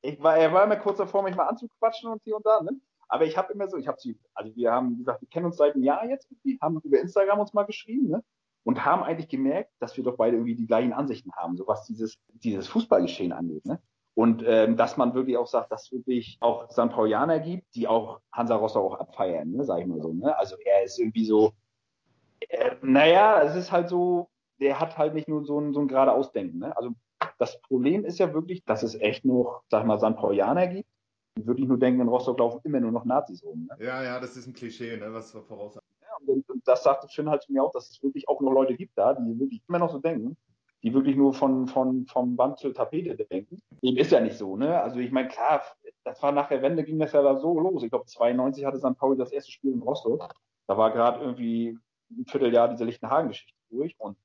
ich 0.02 0.22
war, 0.22 0.38
er 0.38 0.54
war 0.54 0.64
immer 0.64 0.78
kurz 0.78 0.98
davor, 0.98 1.24
mich 1.24 1.36
mal 1.36 1.48
anzuquatschen 1.48 2.12
und 2.12 2.22
hier 2.24 2.36
und 2.36 2.46
da, 2.46 2.62
ne? 2.62 2.80
Aber 3.10 3.26
ich 3.26 3.38
habe 3.38 3.54
immer 3.54 3.70
so, 3.70 3.78
ich 3.78 3.88
habe 3.88 4.00
sie, 4.00 4.20
also 4.34 4.54
wir 4.56 4.72
haben 4.72 4.98
gesagt, 4.98 5.22
wir 5.22 5.30
kennen 5.30 5.46
uns 5.46 5.58
seit 5.58 5.76
einem 5.76 5.84
Jahr 5.84 6.06
jetzt 6.10 6.30
irgendwie, 6.30 6.60
haben 6.62 6.80
über 6.84 7.00
Instagram 7.00 7.40
uns 7.40 7.54
mal 7.54 7.64
geschrieben, 7.64 8.10
ne? 8.10 8.24
Und 8.64 8.84
haben 8.84 9.04
eigentlich 9.04 9.30
gemerkt, 9.30 9.72
dass 9.80 9.96
wir 9.96 10.04
doch 10.04 10.18
beide 10.18 10.36
irgendwie 10.36 10.56
die 10.56 10.68
gleichen 10.68 10.92
Ansichten 10.92 11.32
haben, 11.34 11.56
so 11.56 11.66
was 11.68 11.86
dieses, 11.86 12.18
dieses 12.34 12.68
Fußballgeschehen 12.68 13.32
angeht, 13.32 13.66
ne? 13.66 13.82
Und 14.18 14.44
ähm, 14.48 14.78
dass 14.78 14.98
man 14.98 15.14
wirklich 15.14 15.38
auch 15.38 15.46
sagt, 15.46 15.72
dass 15.72 15.84
es 15.84 15.92
wirklich 15.92 16.38
auch 16.40 16.72
St. 16.72 16.90
Paulianer 16.90 17.40
gibt, 17.40 17.76
die 17.76 17.88
auch 17.88 18.20
Hansa 18.32 18.56
Rostock 18.56 18.84
auch 18.84 19.00
abfeiern, 19.00 19.52
ne, 19.52 19.64
sag 19.64 19.80
ich 19.80 19.86
mal 19.86 20.02
so. 20.02 20.12
Ne? 20.12 20.36
Also 20.36 20.56
er 20.66 20.84
ist 20.84 20.98
irgendwie 20.98 21.24
so, 21.24 21.54
äh, 22.50 22.78
naja, 22.82 23.44
es 23.44 23.56
ist 23.56 23.72
halt 23.72 23.90
so, 23.90 24.32
der 24.60 24.80
hat 24.80 24.98
halt 24.98 25.14
nicht 25.14 25.28
nur 25.28 25.46
so 25.46 25.60
ein, 25.60 25.72
so 25.72 25.82
ein 25.82 25.88
gerade 25.88 26.14
Ausdenken. 26.14 26.58
Ne? 26.58 26.76
Also 26.76 26.94
das 27.38 27.62
Problem 27.62 28.06
ist 28.06 28.20
ja 28.20 28.34
wirklich, 28.34 28.64
dass 28.66 28.84
es 28.84 28.96
echt 28.96 29.26
noch, 29.26 29.64
sag 29.70 29.82
ich 29.82 29.88
mal, 29.88 30.00
St. 30.00 30.16
Paulianer 30.16 30.68
gibt, 30.68 30.90
die 31.38 31.46
wirklich 31.46 31.68
nur 31.68 31.78
denken, 31.78 32.02
in 32.02 32.08
Rostock 32.08 32.40
laufen 32.40 32.62
immer 32.64 32.80
nur 32.80 32.92
noch 32.92 33.06
Nazis 33.06 33.44
rum. 33.44 33.70
Ne? 33.70 33.86
Ja, 33.86 34.04
ja, 34.04 34.20
das 34.20 34.36
ist 34.38 34.48
ein 34.48 34.54
Klischee, 34.54 34.98
ne, 34.98 35.14
was 35.14 35.32
voraus. 35.32 35.76
Ja, 35.76 36.08
und, 36.26 36.50
und 36.50 36.68
das 36.68 36.84
sagte 36.84 37.08
Finn 37.08 37.30
halt 37.30 37.44
zu 37.44 37.52
mir 37.52 37.64
auch, 37.64 37.72
dass 37.72 37.90
es 37.90 38.02
wirklich 38.02 38.28
auch 38.28 38.42
noch 38.42 38.52
Leute 38.52 38.76
gibt 38.76 38.98
da, 38.98 39.14
die 39.14 39.40
wirklich 39.40 39.62
immer 39.68 39.80
noch 39.80 39.92
so 39.92 40.00
denken 40.00 40.36
die 40.84 40.94
wirklich 40.94 41.16
nur 41.16 41.34
von, 41.34 41.68
von, 41.68 42.06
vom 42.06 42.36
Band 42.36 42.60
zur 42.60 42.74
Tapete 42.74 43.16
denken. 43.26 43.62
Dem 43.84 43.98
ist 43.98 44.12
ja 44.12 44.20
nicht 44.20 44.38
so, 44.38 44.56
ne? 44.56 44.80
Also 44.82 45.00
ich 45.00 45.12
meine, 45.12 45.28
klar, 45.28 45.64
das 46.04 46.22
war 46.22 46.32
nach 46.32 46.50
der 46.50 46.62
Wende 46.62 46.84
ging 46.84 47.00
das 47.00 47.14
ja 47.14 47.22
da 47.22 47.38
so 47.38 47.60
los. 47.60 47.84
Ich 47.84 47.90
glaube, 47.90 48.06
92 48.06 48.66
hatte 48.66 48.78
St. 48.78 48.98
Pauli 48.98 49.18
das 49.18 49.32
erste 49.32 49.52
Spiel 49.52 49.74
in 49.74 49.82
Rostock. 49.82 50.34
Da 50.68 50.78
war 50.78 50.92
gerade 50.92 51.20
irgendwie 51.20 51.78
ein 52.12 52.26
Vierteljahr 52.26 52.70
diese 52.70 52.86
Lichtenhagen-Geschichte 52.86 53.54
durch. 53.70 53.96
Und 53.98 54.18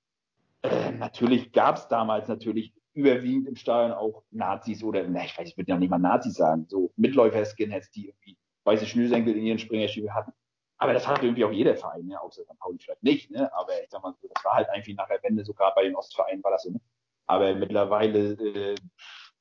äh, 0.62 0.92
natürlich 0.92 1.52
gab 1.52 1.76
es 1.76 1.88
damals 1.88 2.28
natürlich 2.28 2.74
überwiegend 2.94 3.48
im 3.48 3.56
Stadion 3.56 3.96
auch 3.96 4.22
Nazis 4.30 4.82
oder, 4.82 5.06
na, 5.08 5.24
ich 5.24 5.36
weiß, 5.38 5.48
ich 5.48 5.56
würde 5.56 5.70
ja 5.70 5.78
nicht 5.78 5.90
mal 5.90 5.98
Nazis 5.98 6.34
sagen, 6.34 6.66
so 6.68 6.92
Mitläufer-Skinheads, 6.96 7.90
die 7.90 8.08
irgendwie 8.08 8.36
weiße 8.64 8.86
Schnürsenkel 8.86 9.36
in 9.36 9.44
ihren 9.44 9.58
Springerstiefeln 9.58 10.14
hatten. 10.14 10.32
Aber 10.78 10.92
das 10.92 11.06
hatte 11.06 11.26
irgendwie 11.26 11.44
auch 11.44 11.52
jeder 11.52 11.76
Verein, 11.76 12.06
ne? 12.06 12.20
außer 12.20 12.42
St. 12.42 12.58
Pauli 12.58 12.78
vielleicht 12.78 13.02
nicht. 13.02 13.30
Ne? 13.30 13.52
Aber 13.54 13.72
ich 13.82 13.90
sag 13.90 14.02
mal, 14.02 14.14
das 14.20 14.44
war 14.44 14.54
halt 14.54 14.68
irgendwie 14.74 14.94
nach 14.94 15.06
der 15.06 15.22
Wende, 15.22 15.44
sogar 15.44 15.74
bei 15.74 15.84
den 15.84 15.94
Ostvereinen 15.94 16.42
war 16.42 16.50
das 16.50 16.64
so. 16.64 16.70
Ne? 16.70 16.80
Aber 17.26 17.54
mittlerweile 17.54 18.32
äh, 18.32 18.74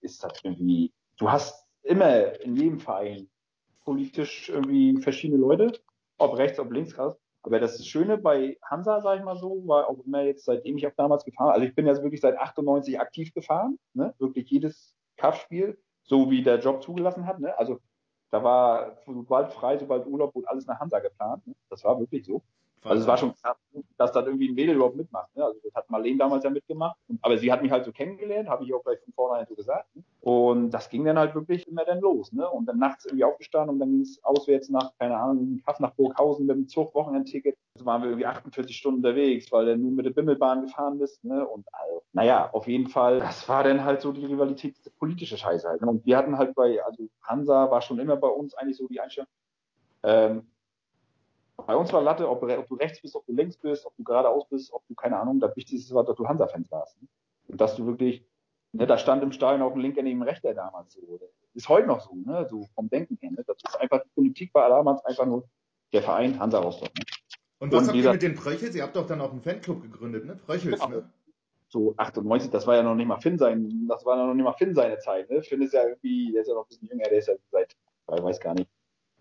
ist 0.01 0.23
das 0.23 0.33
irgendwie, 0.43 0.93
du 1.17 1.31
hast 1.31 1.67
immer 1.83 2.39
in 2.41 2.55
jedem 2.55 2.79
Verein 2.79 3.27
politisch 3.83 4.49
irgendwie 4.49 5.01
verschiedene 5.01 5.39
Leute, 5.39 5.79
ob 6.17 6.37
rechts, 6.37 6.59
ob 6.59 6.71
links, 6.71 6.93
krass. 6.93 7.17
Aber 7.43 7.59
das 7.59 7.85
Schöne 7.85 8.17
bei 8.17 8.57
Hansa, 8.63 9.01
sag 9.01 9.17
ich 9.17 9.23
mal 9.23 9.35
so, 9.35 9.67
war 9.67 9.89
auch 9.89 9.99
immer 10.05 10.21
jetzt, 10.21 10.45
seitdem 10.45 10.77
ich 10.77 10.85
auch 10.85 10.95
damals 10.95 11.25
gefahren 11.25 11.51
Also 11.51 11.65
ich 11.65 11.73
bin 11.73 11.87
jetzt 11.87 12.03
wirklich 12.03 12.21
seit 12.21 12.37
98 12.37 12.99
aktiv 12.99 13.33
gefahren, 13.33 13.79
ne? 13.93 14.13
wirklich 14.19 14.49
jedes 14.49 14.95
Kampfspiel, 15.17 15.77
so 16.03 16.29
wie 16.29 16.43
der 16.43 16.59
Job 16.59 16.83
zugelassen 16.83 17.25
hat. 17.25 17.39
Ne? 17.39 17.57
Also 17.57 17.79
da 18.29 18.43
war 18.43 18.97
sobald 19.05 19.51
frei, 19.51 19.77
sobald 19.77 20.05
Urlaub, 20.05 20.35
wurde 20.35 20.49
alles 20.49 20.67
nach 20.67 20.79
Hansa 20.79 20.99
geplant. 20.99 21.45
Ne? 21.47 21.55
Das 21.69 21.83
war 21.83 21.99
wirklich 21.99 22.25
so. 22.25 22.43
Also 22.83 23.01
es 23.01 23.07
war 23.07 23.17
schon 23.17 23.35
klar, 23.35 23.57
dass 23.97 24.11
dann 24.11 24.25
irgendwie 24.25 24.49
ein 24.49 24.55
Mädel 24.55 24.75
überhaupt 24.75 24.95
mitmacht. 24.95 25.35
Ne? 25.35 25.43
Also 25.43 25.59
das 25.63 25.73
hat 25.75 25.89
Marlene 25.89 26.17
damals 26.17 26.43
ja 26.43 26.49
mitgemacht. 26.49 26.97
Aber 27.21 27.37
sie 27.37 27.51
hat 27.51 27.61
mich 27.61 27.71
halt 27.71 27.85
so 27.85 27.91
kennengelernt, 27.91 28.49
habe 28.49 28.63
ich 28.63 28.73
auch 28.73 28.83
gleich 28.83 28.99
von 29.03 29.13
vornherein 29.13 29.45
so 29.47 29.55
gesagt. 29.55 29.95
Ne? 29.95 30.03
Und 30.22 30.69
das 30.69 30.89
ging 30.89 31.03
dann 31.03 31.17
halt 31.17 31.34
wirklich 31.34 31.67
immer 31.67 31.84
dann 31.84 31.99
los. 31.99 32.32
Ne? 32.32 32.47
Und 32.47 32.67
dann 32.67 32.78
nachts 32.78 33.05
irgendwie 33.05 33.24
aufgestanden 33.24 33.74
und 33.74 33.80
dann 33.80 33.89
ging 33.89 34.01
es 34.01 34.24
auswärts 34.24 34.69
nach, 34.69 34.91
keine 34.99 35.17
Ahnung, 35.17 35.59
Kaff 35.65 35.80
nach 35.80 35.95
Burghausen 35.95 36.45
mit 36.45 36.55
dem 36.55 36.67
Zug, 36.67 36.93
Wochenendticket. 36.93 37.57
Also 37.76 37.88
waren 37.88 38.03
wir 38.03 38.09
irgendwie 38.09 38.28
48 38.28 38.78
Stunden 38.78 38.97
unterwegs, 38.97 39.51
weil 39.51 39.65
dann 39.65 39.82
nur 39.82 39.91
mit 39.91 40.05
der 40.05 40.11
Bimmelbahn 40.11 40.61
gefahren 40.61 40.99
bist. 40.99 41.24
Ne? 41.24 41.47
Und 41.47 41.65
also, 41.72 42.03
naja, 42.13 42.49
auf 42.53 42.67
jeden 42.67 42.88
Fall, 42.88 43.19
das 43.19 43.49
war 43.49 43.63
dann 43.63 43.84
halt 43.84 44.01
so 44.01 44.11
die 44.11 44.26
Rivalität, 44.26 44.76
die 44.86 44.91
politische 44.91 45.38
Scheiße 45.38 45.67
halt. 45.67 45.82
Ne? 45.82 45.88
Und 45.88 46.05
wir 46.05 46.17
hatten 46.17 46.38
halt 46.38 46.53
bei, 46.53 46.84
also 46.84 47.09
Hansa 47.24 47.72
war 47.72 47.82
schon 47.82 47.97
immer 47.97 48.15
bei 48.15 48.28
uns 48.28 48.53
eigentlich 48.53 48.78
so 48.78 48.88
die 48.88 48.99
Einstellung, 48.99 49.28
ähm, 50.03 50.47
bei 51.65 51.76
uns 51.76 51.91
war 51.93 52.01
Latte, 52.01 52.30
ob, 52.30 52.43
ob, 52.43 52.67
du 52.67 52.76
rechts 52.76 53.01
bist, 53.01 53.15
ob 53.15 53.26
du 53.26 53.34
links 53.34 53.57
bist, 53.57 53.86
ob 53.86 53.95
du 53.95 54.03
geradeaus 54.03 54.47
bist, 54.49 54.72
ob 54.74 54.86
du, 54.88 54.95
keine 54.95 55.19
Ahnung, 55.19 55.39
das 55.39 55.55
Wichtigste 55.55 55.93
war, 55.93 56.03
dass 56.03 56.15
du 56.15 56.28
Hansa-Fans 56.28 56.72
warst. 56.72 57.01
Ne? 57.01 57.07
Und 57.47 57.61
dass 57.61 57.76
du 57.76 57.86
wirklich, 57.86 58.26
ne, 58.74 58.88
da 58.88 58.97
stand 58.97 59.24
im 59.24 59.32
Stadion 59.32 59.61
auch 59.61 59.74
ein 59.74 59.82
Linker 59.82 60.01
neben 60.01 60.22
Rechter 60.24 60.53
damals 60.53 60.93
so. 60.93 61.19
Ist 61.53 61.67
heute 61.67 61.88
noch 61.88 61.99
so, 61.99 62.15
ne, 62.15 62.47
so 62.49 62.67
vom 62.76 62.89
Denken 62.89 63.17
her. 63.22 63.32
Ne? 63.32 63.43
Das 63.45 63.57
ist 63.57 63.80
einfach, 63.80 64.01
die 64.03 64.09
Politik 64.15 64.53
war 64.53 64.69
damals 64.69 65.03
einfach 65.05 65.26
nur 65.26 65.43
der 65.91 66.01
Verein 66.01 66.39
Hansa 66.39 66.59
Rostock. 66.59 66.93
Ne? 66.97 67.05
Und 67.59 67.72
was 67.72 67.82
Und 67.82 67.88
habt 67.88 67.95
dieser, 67.97 68.09
ihr 68.09 68.13
mit 68.13 68.22
den 68.22 68.36
Pröchels? 68.36 68.76
Ihr 68.76 68.84
habt 68.84 68.95
doch 68.95 69.05
dann 69.05 69.22
auch 69.22 69.32
einen 69.32 69.41
Fanclub 69.41 69.82
gegründet, 69.84 70.26
ne? 70.26 70.36
Pröchels, 70.36 70.80
genau. 70.80 70.89
ne? 70.89 71.09
So 71.67 71.93
98, 71.97 72.49
das 72.49 72.67
war 72.67 72.76
ja 72.76 72.84
noch 72.84 72.95
nicht 72.95 73.07
mal 73.07 73.19
Finn 73.19 73.38
sein, 73.38 73.88
das 73.88 74.05
war 74.05 74.17
noch 74.17 74.34
nicht 74.34 74.43
mal 74.43 74.53
Finn 74.53 74.74
seine 74.74 74.97
Zeit, 74.97 75.30
ne? 75.30 75.41
Finn 75.41 75.61
ist 75.61 75.74
ja 75.74 75.88
irgendwie, 75.88 76.32
der 76.32 76.41
ist 76.41 76.47
ja 76.47 76.53
noch 76.53 76.65
ein 76.65 76.67
bisschen 76.67 76.88
jünger, 76.88 77.03
der 77.03 77.17
ist 77.17 77.28
ja 77.28 77.36
seit, 77.51 77.78
ich 78.17 78.24
weiß 78.24 78.39
gar 78.39 78.53
nicht, 78.55 78.69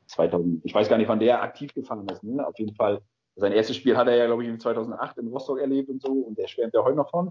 2000, 0.07 0.65
ich 0.65 0.75
weiß 0.75 0.89
gar 0.89 0.99
nicht, 0.99 1.09
wann 1.09 1.21
der 1.21 1.43
aktiv 1.43 1.73
gefahren 1.75 2.09
ist. 2.09 2.25
Ne? 2.25 2.45
Auf 2.45 2.59
jeden 2.59 2.75
Fall, 2.75 3.03
sein 3.37 3.53
erstes 3.53 3.77
Spiel 3.77 3.97
hat 3.97 4.09
er 4.09 4.17
ja, 4.17 4.27
glaube 4.27 4.45
ich, 4.45 4.61
2008 4.61 5.19
in 5.19 5.29
Rostock 5.29 5.61
erlebt 5.61 5.89
und 5.89 6.03
so 6.03 6.13
und 6.13 6.37
der 6.37 6.49
schwärmt 6.49 6.75
ja 6.75 6.83
heute 6.83 6.97
noch 6.97 7.11
von. 7.11 7.31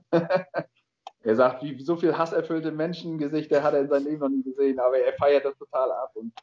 Er 1.24 1.36
sagt, 1.36 1.64
wie 1.64 1.82
so 1.82 1.96
viel 1.96 2.18
hasserfüllte 2.18 2.72
Menschengesichter 2.72 3.64
hat 3.64 3.74
er 3.74 3.82
in 3.82 3.90
seinem 3.90 4.06
Leben 4.06 4.20
noch 4.20 4.30
nie 4.30 4.44
gesehen, 4.44 4.80
aber 4.80 5.00
er 5.00 5.14
feiert 5.14 5.46
das 5.46 5.58
total 5.58 5.92
ab 5.92 6.12
und 6.16 6.34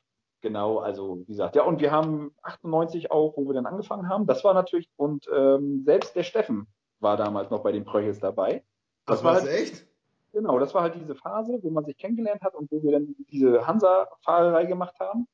genau, 0.43 0.79
also 0.79 1.18
wie 1.20 1.24
gesagt, 1.24 1.57
ja 1.57 1.62
und 1.62 1.81
wir 1.81 1.91
haben 1.91 2.35
98 2.43 3.11
auch, 3.11 3.37
wo 3.37 3.47
wir 3.47 3.55
dann 3.55 3.66
angefangen 3.66 4.09
haben, 4.09 4.27
das 4.27 4.45
war 4.45 4.55
natürlich 4.55 4.89
und 4.97 5.27
ähm, 5.35 5.83
selbst 5.85 6.14
der 6.14 6.24
Steffen 6.24 6.66
war 7.01 7.16
damals 7.16 7.51
noch 7.51 7.62
bei 7.62 7.72
den 7.72 7.85
Pröchels 7.85 8.20
dabei. 8.20 8.64
Das, 9.07 9.18
das 9.18 9.24
war 9.24 9.35
halt, 9.35 9.49
echt? 9.49 9.87
Genau, 10.33 10.59
das 10.59 10.74
war 10.74 10.83
halt 10.83 10.95
diese 10.97 11.14
Phase, 11.14 11.59
wo 11.62 11.70
man 11.70 11.85
sich 11.85 11.97
kennengelernt 11.97 12.43
hat 12.43 12.55
und 12.55 12.70
wo 12.70 12.83
wir 12.83 12.93
dann 12.93 13.14
diese 13.31 13.66
Hansa-Fahrerei 13.66 14.66
gemacht 14.66 14.99
haben. 15.01 15.27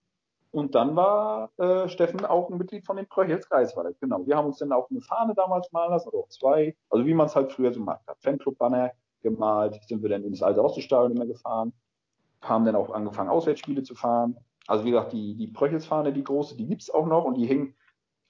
Und 0.53 0.75
dann 0.75 0.95
war 0.95 1.51
äh, 1.57 1.89
Steffen 1.89 2.25
auch 2.27 2.51
ein 2.51 2.59
Mitglied 2.59 2.85
von 2.85 2.99
den 2.99 3.09
Pröchels 3.09 3.49
Greifswald. 3.49 3.99
Genau. 4.01 4.25
Wir 4.27 4.37
haben 4.37 4.47
uns 4.47 4.59
dann 4.59 4.71
auch 4.71 4.91
eine 4.91 5.01
Fahne 5.01 5.35
damals 5.35 5.73
malen 5.73 5.91
lassen, 5.91 6.11
oder 6.11 6.19
auch 6.19 6.29
zwei. 6.29 6.77
Also 6.91 7.07
wie 7.07 7.15
man 7.15 7.27
es 7.27 7.35
halt 7.35 7.51
früher 7.51 7.73
so 7.73 7.81
macht 7.81 8.07
hat. 8.07 8.19
Fanclub-Banner 8.21 8.93
gemalt, 9.23 9.81
sind 9.87 10.03
wir 10.03 10.11
dann 10.11 10.25
ins 10.25 10.43
alte 10.43 10.63
Oststadion 10.63 11.13
immer 11.13 11.27
gefahren. 11.27 11.73
Haben 12.41 12.65
dann 12.65 12.77
auch 12.77 12.91
angefangen, 12.91 13.31
Auswärtsspiele 13.31 13.83
zu 13.83 13.95
fahren. 13.95 14.37
Also 14.67 14.85
wie 14.85 14.91
gesagt, 14.91 15.13
die, 15.13 15.37
die 15.37 15.49
Pröchels-Fahne, 15.49 16.13
die 16.13 16.25
große, 16.25 16.57
die 16.57 16.67
gibt's 16.67 16.91
auch 16.91 17.07
noch 17.07 17.25
und 17.25 17.37
die 17.37 17.47
hing 17.47 17.75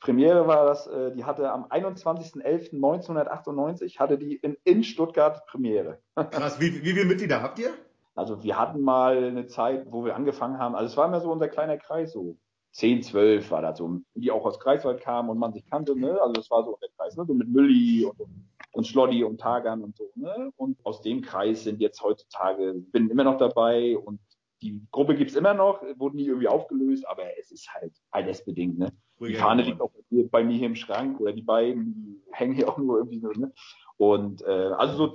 Premiere 0.03 0.47
war 0.49 0.67
das, 0.67 0.89
äh, 0.89 1.13
die 1.13 1.25
hatte 1.25 1.53
am 1.53 1.67
21.11.1998 1.67 4.01
hatte 4.01 4.19
die 4.19 4.35
in, 4.35 4.57
in 4.65 4.83
Stuttgart 4.83 5.47
Premiere. 5.47 6.01
Krass, 6.17 6.59
wie, 6.61 6.83
wie 6.83 6.93
viele 6.93 7.05
Mitglieder 7.05 7.41
habt 7.41 7.61
ihr? 7.61 7.71
Also 8.15 8.43
wir 8.43 8.59
hatten 8.59 8.83
mal 8.83 9.17
eine 9.17 9.47
Zeit, 9.47 9.87
wo 9.91 10.05
wir 10.05 10.15
angefangen 10.17 10.59
haben, 10.59 10.75
also 10.75 10.87
es 10.87 10.97
war 10.97 11.07
immer 11.07 11.21
so 11.21 11.31
unser 11.31 11.47
kleiner 11.49 11.79
Kreis, 11.79 12.13
so 12.13 12.37
10, 12.73 13.03
12 13.03 13.51
war 13.51 13.63
das 13.63 13.79
so, 13.79 14.01
die 14.15 14.31
auch 14.31 14.45
aus 14.45 14.59
Greifswald 14.59 15.01
kamen 15.01 15.31
und 15.31 15.39
man 15.39 15.53
sich 15.53 15.65
kannte, 15.71 15.99
ne? 15.99 16.21
Also 16.21 16.33
das 16.33 16.51
war 16.51 16.65
so 16.65 16.77
der 16.83 16.89
Kreis, 16.97 17.17
ne? 17.17 17.25
So 17.25 17.35
mit 17.35 17.49
Mülli 17.49 18.05
und, 18.05 18.19
und 18.19 18.49
Schloddi 18.87 19.23
und 19.25 19.41
Tagern 19.41 19.83
und 19.83 19.97
so, 19.97 20.11
ne? 20.15 20.51
Und 20.57 20.85
aus 20.85 21.03
dem 21.03 21.21
Kreis 21.21 21.65
sind 21.65 21.81
jetzt 21.81 22.03
heutzutage, 22.03 22.75
bin 22.75 23.11
immer 23.11 23.25
noch 23.25 23.37
dabei 23.37 23.97
und 23.99 24.21
die 24.63 24.81
Gruppe 24.91 25.17
gibt's 25.17 25.35
immer 25.35 25.55
noch, 25.55 25.83
wurde 25.97 26.17
nie 26.17 26.27
irgendwie 26.27 26.49
aufgelöst, 26.49 27.07
aber 27.09 27.25
es 27.39 27.51
ist 27.51 27.73
halt 27.75 27.93
altersbedingt, 28.11 28.79
ne? 28.79 28.93
Die 29.21 29.35
Fahne 29.35 29.63
liegt 29.63 29.81
auch 29.81 29.93
bei 30.31 30.43
mir 30.43 30.57
hier 30.57 30.67
im 30.67 30.75
Schrank 30.75 31.21
oder 31.21 31.33
die 31.33 31.43
beiden 31.43 31.95
die 31.95 32.23
hängen 32.33 32.55
hier 32.55 32.69
auch 32.69 32.79
nur 32.79 32.99
irgendwie 32.99 33.21
so, 33.21 33.29
ne? 33.29 33.53
Und 33.97 34.43
äh, 34.43 34.71
also 34.77 35.15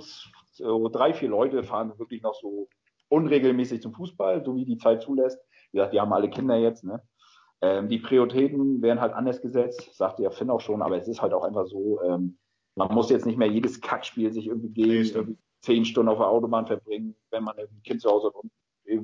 so 0.52 0.88
drei, 0.88 1.12
vier 1.12 1.28
Leute 1.28 1.62
fahren 1.62 1.98
wirklich 1.98 2.22
noch 2.22 2.34
so 2.34 2.68
unregelmäßig 3.08 3.82
zum 3.82 3.92
Fußball, 3.92 4.44
so 4.44 4.54
wie 4.56 4.64
die 4.64 4.78
Zeit 4.78 5.02
zulässt. 5.02 5.38
Wie 5.72 5.78
gesagt, 5.78 5.92
die 5.92 6.00
haben 6.00 6.12
alle 6.12 6.30
Kinder 6.30 6.56
jetzt, 6.56 6.84
ne? 6.84 7.02
Ähm, 7.60 7.88
die 7.88 7.98
Prioritäten 7.98 8.82
werden 8.82 9.00
halt 9.00 9.12
anders 9.12 9.42
gesetzt, 9.42 9.90
sagte 9.94 10.22
ja 10.22 10.30
Finn 10.30 10.50
auch 10.50 10.60
schon, 10.60 10.80
aber 10.80 10.96
es 10.96 11.08
ist 11.08 11.20
halt 11.20 11.32
auch 11.32 11.42
einfach 11.42 11.66
so, 11.66 12.00
ähm, 12.02 12.38
man 12.78 12.94
muss 12.94 13.10
jetzt 13.10 13.26
nicht 13.26 13.38
mehr 13.38 13.48
jedes 13.48 13.80
Kackspiel 13.80 14.32
sich 14.32 14.46
irgendwie 14.46 14.70
gehen, 14.70 15.04
irgendwie 15.04 15.38
zehn 15.60 15.84
Stunden 15.84 16.08
auf 16.08 16.18
der 16.18 16.28
Autobahn 16.28 16.66
verbringen, 16.66 17.16
wenn 17.30 17.42
man 17.42 17.58
ein 17.58 17.82
Kind 17.84 18.00
zu 18.00 18.08
Hause 18.08 18.28
hat 18.28 18.34
und 18.36 18.52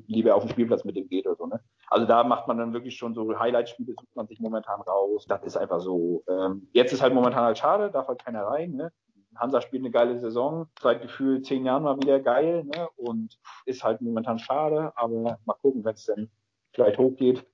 lieber 0.06 0.34
auf 0.34 0.44
den 0.44 0.50
Spielplatz 0.50 0.84
mit 0.84 0.96
dem 0.96 1.08
geht 1.08 1.26
oder 1.26 1.36
so. 1.36 1.46
Ne? 1.46 1.60
Also 1.88 2.06
da 2.06 2.24
macht 2.24 2.48
man 2.48 2.56
dann 2.56 2.72
wirklich 2.72 2.96
schon 2.96 3.14
so 3.14 3.38
Highlight-Spiele, 3.38 3.92
sucht 3.92 4.16
man 4.16 4.26
sich 4.26 4.40
momentan 4.40 4.80
raus. 4.80 5.26
Das 5.28 5.42
ist 5.42 5.56
einfach 5.56 5.80
so. 5.80 6.22
Ähm, 6.28 6.68
jetzt 6.72 6.92
ist 6.92 7.02
halt 7.02 7.12
momentan 7.12 7.44
halt 7.44 7.58
schade, 7.58 7.90
darf 7.90 8.08
halt 8.08 8.24
keiner 8.24 8.44
rein. 8.44 8.72
Ne? 8.72 8.92
Hansa 9.36 9.60
spielt 9.60 9.82
eine 9.82 9.90
geile 9.90 10.18
Saison, 10.18 10.68
seit 10.80 11.02
gefühlt 11.02 11.44
zehn 11.44 11.66
Jahren 11.66 11.82
mal 11.82 11.98
wieder 11.98 12.20
geil 12.20 12.64
ne? 12.64 12.88
und 12.96 13.38
ist 13.66 13.82
halt 13.82 14.00
momentan 14.00 14.38
schade, 14.38 14.92
aber 14.96 15.38
mal 15.44 15.54
gucken, 15.60 15.84
wenn 15.84 15.94
es 15.94 16.04
denn 16.04 16.30
vielleicht 16.72 16.98
hochgeht. 16.98 17.44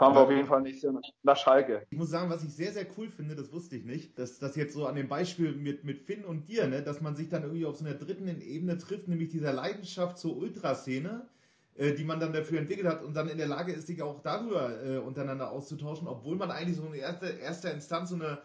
Fahren 0.00 0.14
wir 0.14 0.22
auf 0.22 0.30
jeden 0.30 0.46
Fall 0.46 0.62
nicht 0.62 0.82
nach 1.22 1.36
Schalke. 1.36 1.86
Ich 1.90 1.98
muss 1.98 2.08
sagen, 2.08 2.30
was 2.30 2.42
ich 2.42 2.54
sehr, 2.54 2.72
sehr 2.72 2.86
cool 2.96 3.10
finde, 3.10 3.34
das 3.34 3.52
wusste 3.52 3.76
ich 3.76 3.84
nicht, 3.84 4.18
dass 4.18 4.38
das 4.38 4.56
jetzt 4.56 4.72
so 4.72 4.86
an 4.86 4.94
dem 4.94 5.08
Beispiel 5.08 5.52
mit, 5.52 5.84
mit 5.84 5.98
Finn 5.98 6.24
und 6.24 6.48
dir, 6.48 6.66
ne, 6.68 6.80
dass 6.80 7.02
man 7.02 7.16
sich 7.16 7.28
dann 7.28 7.42
irgendwie 7.42 7.66
auf 7.66 7.76
so 7.76 7.84
einer 7.84 7.92
dritten 7.92 8.26
Ebene 8.40 8.78
trifft, 8.78 9.08
nämlich 9.08 9.28
dieser 9.28 9.52
Leidenschaft 9.52 10.16
zur 10.16 10.38
Ultraszene, 10.38 11.28
äh, 11.76 11.92
die 11.92 12.04
man 12.04 12.18
dann 12.18 12.32
dafür 12.32 12.60
entwickelt 12.60 12.88
hat 12.88 13.04
und 13.04 13.14
dann 13.14 13.28
in 13.28 13.36
der 13.36 13.46
Lage 13.46 13.72
ist, 13.72 13.88
sich 13.88 14.00
auch 14.00 14.22
darüber 14.22 14.82
äh, 14.82 14.96
untereinander 14.96 15.50
auszutauschen, 15.50 16.08
obwohl 16.08 16.36
man 16.36 16.50
eigentlich 16.50 16.78
so 16.78 16.86
eine 16.86 16.96
erste, 16.96 17.26
erste 17.26 17.68
Instanz 17.68 18.08
so 18.08 18.14
eine 18.14 18.38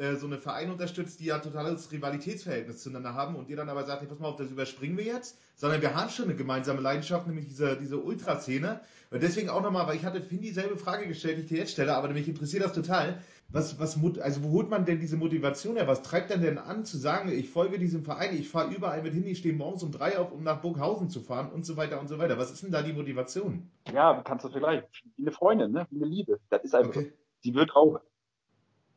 äh, 0.00 0.16
so 0.16 0.26
eine 0.26 0.38
Verein 0.38 0.70
unterstützt, 0.70 1.20
die 1.20 1.26
ja 1.26 1.38
totales 1.40 1.92
Rivalitätsverhältnis 1.92 2.82
zueinander 2.82 3.12
haben 3.12 3.36
und 3.36 3.50
ihr 3.50 3.56
dann 3.56 3.68
aber 3.68 3.84
sagt, 3.84 4.00
hey, 4.00 4.08
pass 4.08 4.18
mal 4.18 4.28
auf, 4.28 4.36
das 4.36 4.50
überspringen 4.50 4.96
wir 4.96 5.04
jetzt, 5.04 5.36
sondern 5.56 5.82
wir 5.82 5.94
haben 5.94 6.08
schon 6.08 6.24
eine 6.24 6.36
gemeinsame 6.36 6.80
Leidenschaft, 6.80 7.26
nämlich 7.26 7.46
diese, 7.46 7.76
diese 7.76 7.98
Ultraszene. 7.98 8.80
Und 9.10 9.22
deswegen 9.22 9.50
auch 9.50 9.60
nochmal, 9.60 9.86
weil 9.86 9.96
ich 9.96 10.04
hatte 10.06 10.22
Finn 10.22 10.40
dieselbe 10.40 10.78
Frage 10.78 11.06
gestellt, 11.06 11.36
die 11.36 11.42
ich 11.42 11.48
dir 11.48 11.58
jetzt 11.58 11.72
stelle, 11.72 11.94
aber 11.94 12.08
mich 12.08 12.26
interessiert 12.28 12.64
das 12.64 12.72
total. 12.72 13.18
Was, 13.50 13.78
was, 13.78 13.98
also 14.20 14.42
wo 14.42 14.52
holt 14.52 14.70
man 14.70 14.86
denn 14.86 15.00
diese 15.00 15.18
Motivation 15.18 15.76
her? 15.76 15.86
Was 15.86 16.00
treibt 16.00 16.30
denn 16.30 16.40
denn 16.40 16.56
an, 16.56 16.86
zu 16.86 16.96
sagen, 16.96 17.30
ich 17.30 17.50
folge 17.50 17.78
diesem 17.78 18.02
Verein, 18.02 18.34
ich 18.34 18.48
fahre 18.48 18.72
überall 18.72 19.02
mit 19.02 19.12
hin, 19.12 19.26
ich 19.26 19.38
stehe 19.38 19.54
morgens 19.54 19.82
um 19.82 19.92
drei 19.92 20.18
auf, 20.18 20.32
um 20.32 20.44
nach 20.44 20.62
Burghausen 20.62 21.10
zu 21.10 21.20
fahren 21.20 21.52
und 21.52 21.66
so 21.66 21.76
weiter 21.76 22.00
und 22.00 22.08
so 22.08 22.18
weiter. 22.18 22.38
Was 22.38 22.50
ist 22.50 22.62
denn 22.62 22.70
da 22.70 22.80
die 22.80 22.94
Motivation? 22.94 23.68
Ja, 23.92 24.22
kannst 24.24 24.46
du 24.46 24.48
vielleicht. 24.48 24.86
Viele 25.16 25.32
Freunde, 25.32 25.68
ne? 25.68 25.86
Viele 25.90 26.06
Liebe. 26.06 26.38
Das 26.48 26.64
ist 26.64 26.74
einfach, 26.74 26.96
okay. 26.96 27.12
die 27.44 27.52
wird 27.52 27.74
auch 27.74 28.00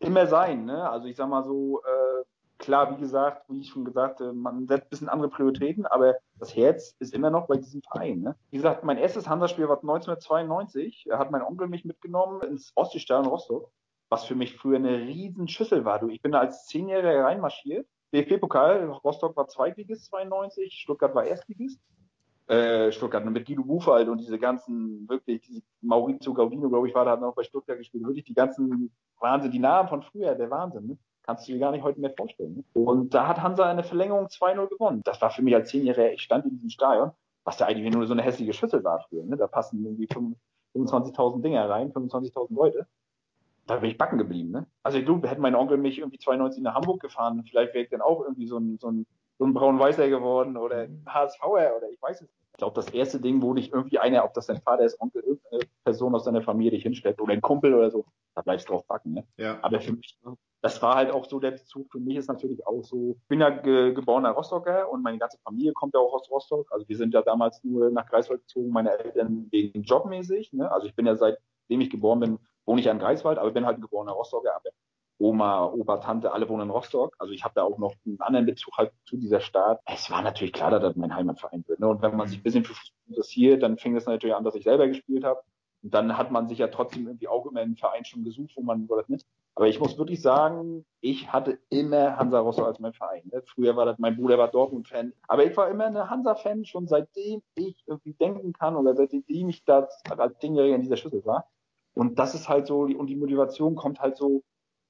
immer 0.03 0.27
sein. 0.27 0.65
Ne? 0.65 0.89
Also 0.89 1.07
ich 1.07 1.15
sag 1.15 1.29
mal 1.29 1.43
so, 1.43 1.81
äh, 1.81 2.23
klar, 2.57 2.95
wie 2.95 3.01
gesagt, 3.01 3.49
wie 3.49 3.59
ich 3.59 3.69
schon 3.69 3.85
gesagt, 3.85 4.21
äh, 4.21 4.31
man 4.31 4.67
setzt 4.67 4.85
ein 4.85 4.89
bisschen 4.89 5.09
andere 5.09 5.29
Prioritäten, 5.29 5.85
aber 5.85 6.15
das 6.39 6.55
Herz 6.55 6.95
ist 6.99 7.13
immer 7.13 7.29
noch 7.29 7.47
bei 7.47 7.57
diesem 7.57 7.81
Verein. 7.81 8.21
Ne? 8.21 8.35
Wie 8.51 8.57
gesagt, 8.57 8.83
mein 8.83 8.97
erstes 8.97 9.27
Hansaspiel 9.27 9.67
war 9.67 9.77
1992. 9.77 11.05
Da 11.09 11.19
hat 11.19 11.31
mein 11.31 11.41
Onkel 11.41 11.67
mich 11.67 11.85
mitgenommen 11.85 12.41
ins 12.41 12.71
Ostseestadion 12.75 13.27
Rostock, 13.27 13.71
was 14.09 14.25
für 14.25 14.35
mich 14.35 14.55
früher 14.55 14.77
eine 14.77 14.99
riesen 14.99 15.47
Schüssel 15.47 15.85
war. 15.85 15.99
Du, 15.99 16.09
ich 16.09 16.21
bin 16.21 16.31
da 16.31 16.39
als 16.39 16.65
Zehnjähriger 16.67 17.25
reinmarschiert. 17.25 17.87
DFB-Pokal, 18.13 18.89
Rostock 19.03 19.35
war 19.35 19.47
Zweitligist 19.47 20.05
92, 20.05 20.73
Stuttgart 20.73 21.15
war 21.15 21.25
Erstligist 21.25 21.81
äh, 22.47 22.91
Stuttgart 22.91 23.25
mit 23.25 23.45
Guido 23.45 23.63
Buchwald 23.63 24.09
und 24.09 24.19
diese 24.19 24.37
ganzen, 24.37 25.07
wirklich, 25.07 25.41
diese 25.41 25.61
Maurizio 25.81 26.33
Gaudino, 26.33 26.69
glaube 26.69 26.87
ich, 26.87 26.95
war 26.95 27.05
da 27.05 27.15
noch 27.15 27.35
bei 27.35 27.43
Stuttgart 27.43 27.77
gespielt, 27.77 28.03
wirklich 28.05 28.25
die 28.25 28.33
ganzen 28.33 28.91
Wahnsinn, 29.19 29.51
die 29.51 29.59
Namen 29.59 29.87
von 29.87 30.01
früher, 30.01 30.35
der 30.35 30.49
Wahnsinn, 30.49 30.87
ne? 30.87 30.97
Kannst 31.25 31.47
du 31.47 31.53
dir 31.53 31.59
gar 31.59 31.71
nicht 31.71 31.83
heute 31.83 32.01
mehr 32.01 32.13
vorstellen. 32.17 32.55
Ne? 32.55 32.63
Und 32.73 33.13
da 33.13 33.27
hat 33.29 33.41
Hansa 33.41 33.69
eine 33.69 33.83
Verlängerung 33.83 34.25
2-0 34.25 34.67
gewonnen. 34.67 35.01
Das 35.05 35.21
war 35.21 35.29
für 35.29 35.41
mich 35.41 35.55
als 35.55 35.69
Zehnjähriger, 35.69 36.11
ich 36.11 36.21
stand 36.21 36.43
in 36.43 36.51
diesem 36.51 36.69
Stadion, 36.69 37.11
was 37.45 37.55
da 37.55 37.65
eigentlich 37.65 37.93
nur 37.93 38.05
so 38.05 38.13
eine 38.13 38.23
hässliche 38.23 38.51
Schüssel 38.51 38.83
war 38.83 39.05
früher. 39.07 39.23
Ne? 39.23 39.37
Da 39.37 39.47
passen 39.47 39.81
irgendwie 39.85 40.07
25.000 40.75 41.41
Dinger 41.41 41.69
rein, 41.69 41.93
25.000 41.93 42.53
Leute. 42.53 42.87
Da 43.67 43.77
bin 43.77 43.89
ich 43.89 43.97
backen 43.97 44.17
geblieben. 44.17 44.51
Ne? 44.51 44.67
Also 44.83 44.99
du, 44.99 45.21
hätte 45.21 45.39
mein 45.39 45.55
Onkel 45.55 45.77
mich 45.77 45.99
irgendwie 45.99 46.19
92 46.19 46.61
nach 46.61 46.75
Hamburg 46.75 47.01
gefahren, 47.01 47.41
vielleicht 47.49 47.73
wäre 47.73 47.85
ich 47.85 47.89
dann 47.89 48.01
auch 48.01 48.21
irgendwie 48.21 48.47
so 48.47 48.57
ein, 48.57 48.77
so 48.77 48.91
ein 48.91 49.05
so 49.43 49.47
ein 49.47 49.53
braun-weißer 49.53 50.07
geworden 50.07 50.55
oder 50.55 50.83
ein 50.83 51.03
HSVer 51.05 51.75
oder 51.75 51.89
ich 51.91 52.01
weiß 52.01 52.21
es 52.21 52.21
nicht. 52.21 52.31
Ich 52.53 52.57
glaube, 52.59 52.75
das 52.75 52.89
erste 52.91 53.19
Ding, 53.19 53.41
wo 53.41 53.53
dich 53.53 53.73
irgendwie 53.73 53.99
einer, 53.99 54.23
ob 54.23 54.33
das 54.33 54.45
dein 54.45 54.61
Vater 54.61 54.83
ist, 54.83 55.01
Onkel, 55.01 55.21
irgendeine 55.21 55.63
Person 55.83 56.15
aus 56.15 56.23
deiner 56.23 56.41
Familie 56.41 56.71
dich 56.71 56.83
hinstellt 56.83 57.19
oder 57.19 57.33
ein 57.33 57.41
Kumpel 57.41 57.73
oder 57.73 57.91
so, 57.91 58.05
da 58.35 58.41
bleibst 58.41 58.69
du 58.69 58.73
drauf 58.73 58.85
backen. 58.87 59.15
Ne? 59.15 59.27
Ja. 59.35 59.59
Aber 59.61 59.81
für 59.81 59.91
mich, 59.91 60.17
das 60.61 60.81
war 60.81 60.95
halt 60.95 61.11
auch 61.11 61.25
so 61.25 61.41
der 61.41 61.51
Bezug. 61.51 61.91
Für 61.91 61.99
mich 61.99 62.15
ist 62.15 62.29
natürlich 62.29 62.65
auch 62.65 62.83
so, 62.83 63.17
ich 63.21 63.27
bin 63.27 63.41
ja 63.41 63.49
ge 63.49 63.93
geborener 63.93 64.31
Rostocker 64.31 64.89
und 64.89 65.03
meine 65.03 65.17
ganze 65.17 65.39
Familie 65.39 65.73
kommt 65.73 65.93
ja 65.93 65.99
auch 65.99 66.13
aus 66.13 66.31
Rostock. 66.31 66.71
Also 66.71 66.87
wir 66.87 66.95
sind 66.95 67.13
ja 67.13 67.21
damals 67.21 67.61
nur 67.65 67.89
nach 67.89 68.05
Greifswald 68.05 68.41
gezogen, 68.41 68.69
meine 68.69 68.97
Eltern 68.97 69.47
wegen 69.51 69.83
jobmäßig. 69.83 70.53
Ne? 70.53 70.71
Also 70.71 70.87
ich 70.87 70.95
bin 70.95 71.05
ja 71.05 71.15
seitdem 71.15 71.81
ich 71.81 71.89
geboren 71.89 72.21
bin, 72.21 72.39
wohne 72.65 72.79
ich 72.79 72.85
ja 72.85 72.93
in 72.93 72.99
Greifswald, 72.99 73.39
aber 73.39 73.51
bin 73.51 73.65
halt 73.65 73.79
ein 73.79 73.81
geborener 73.81 74.13
Rostocker. 74.13 74.55
Aber 74.55 74.69
Oma, 75.23 75.65
Opa, 75.65 75.97
Tante, 75.97 76.33
alle 76.33 76.49
wohnen 76.49 76.63
in 76.63 76.69
Rostock. 76.69 77.15
Also 77.17 77.31
ich 77.31 77.45
habe 77.45 77.53
da 77.55 77.63
auch 77.63 77.77
noch 77.77 77.93
einen 78.05 78.19
anderen 78.19 78.45
Bezug 78.45 78.77
halt 78.77 78.91
zu 79.05 79.15
dieser 79.15 79.39
Stadt. 79.39 79.79
Es 79.85 80.11
war 80.11 80.21
natürlich 80.21 80.51
klar, 80.51 80.69
dass 80.69 80.81
das 80.81 80.95
mein 80.97 81.15
Heimatverein 81.15 81.63
wird. 81.65 81.79
Ne? 81.79 81.87
Und 81.87 82.01
wenn 82.01 82.17
man 82.17 82.27
sich 82.27 82.39
ein 82.39 82.43
bisschen 82.43 82.65
für 82.65 82.73
Fußball 82.73 83.07
interessiert, 83.07 83.63
dann 83.63 83.77
fing 83.77 83.95
es 83.95 84.05
natürlich 84.05 84.35
an, 84.35 84.43
dass 84.43 84.55
ich 84.55 84.65
selber 84.65 84.85
gespielt 84.87 85.23
habe. 85.23 85.41
Und 85.81 85.93
dann 85.93 86.17
hat 86.17 86.31
man 86.31 86.49
sich 86.49 86.57
ja 86.57 86.67
trotzdem 86.67 87.07
irgendwie 87.07 87.29
auch 87.29 87.45
immer 87.45 87.61
einen 87.61 87.77
Verein 87.77 88.03
schon 88.03 88.25
gesucht, 88.25 88.51
wo 88.55 88.63
man 88.63 88.89
wo 88.89 88.97
das 88.97 89.07
mit. 89.07 89.25
Aber 89.55 89.67
ich 89.67 89.79
muss 89.79 89.97
wirklich 89.97 90.21
sagen, 90.21 90.85
ich 90.99 91.31
hatte 91.31 91.59
immer 91.69 92.17
Hansa 92.17 92.39
Rostock 92.39 92.67
als 92.67 92.79
mein 92.79 92.93
Verein. 92.93 93.23
Ne? 93.31 93.43
Früher 93.45 93.77
war 93.77 93.85
das, 93.85 93.99
mein 93.99 94.17
Bruder 94.17 94.37
war 94.37 94.49
Dortmund-Fan. 94.49 95.13
Aber 95.27 95.45
ich 95.45 95.55
war 95.55 95.69
immer 95.69 95.85
eine 95.85 96.09
Hansa-Fan, 96.09 96.65
schon 96.65 96.87
seitdem 96.87 97.41
ich 97.55 97.81
irgendwie 97.85 98.13
denken 98.13 98.51
kann 98.51 98.75
oder 98.75 98.93
seitdem 98.93 99.23
ich 99.27 99.63
da 99.63 99.87
als 100.17 100.37
Dingjähriger 100.39 100.75
in 100.75 100.81
dieser 100.81 100.97
Schüssel 100.97 101.23
war. 101.25 101.47
Und 101.93 102.19
das 102.19 102.33
ist 102.33 102.49
halt 102.49 102.67
so, 102.67 102.81
und 102.81 103.07
die 103.07 103.15
Motivation 103.15 103.75
kommt 103.75 104.01
halt 104.01 104.17
so 104.17 104.43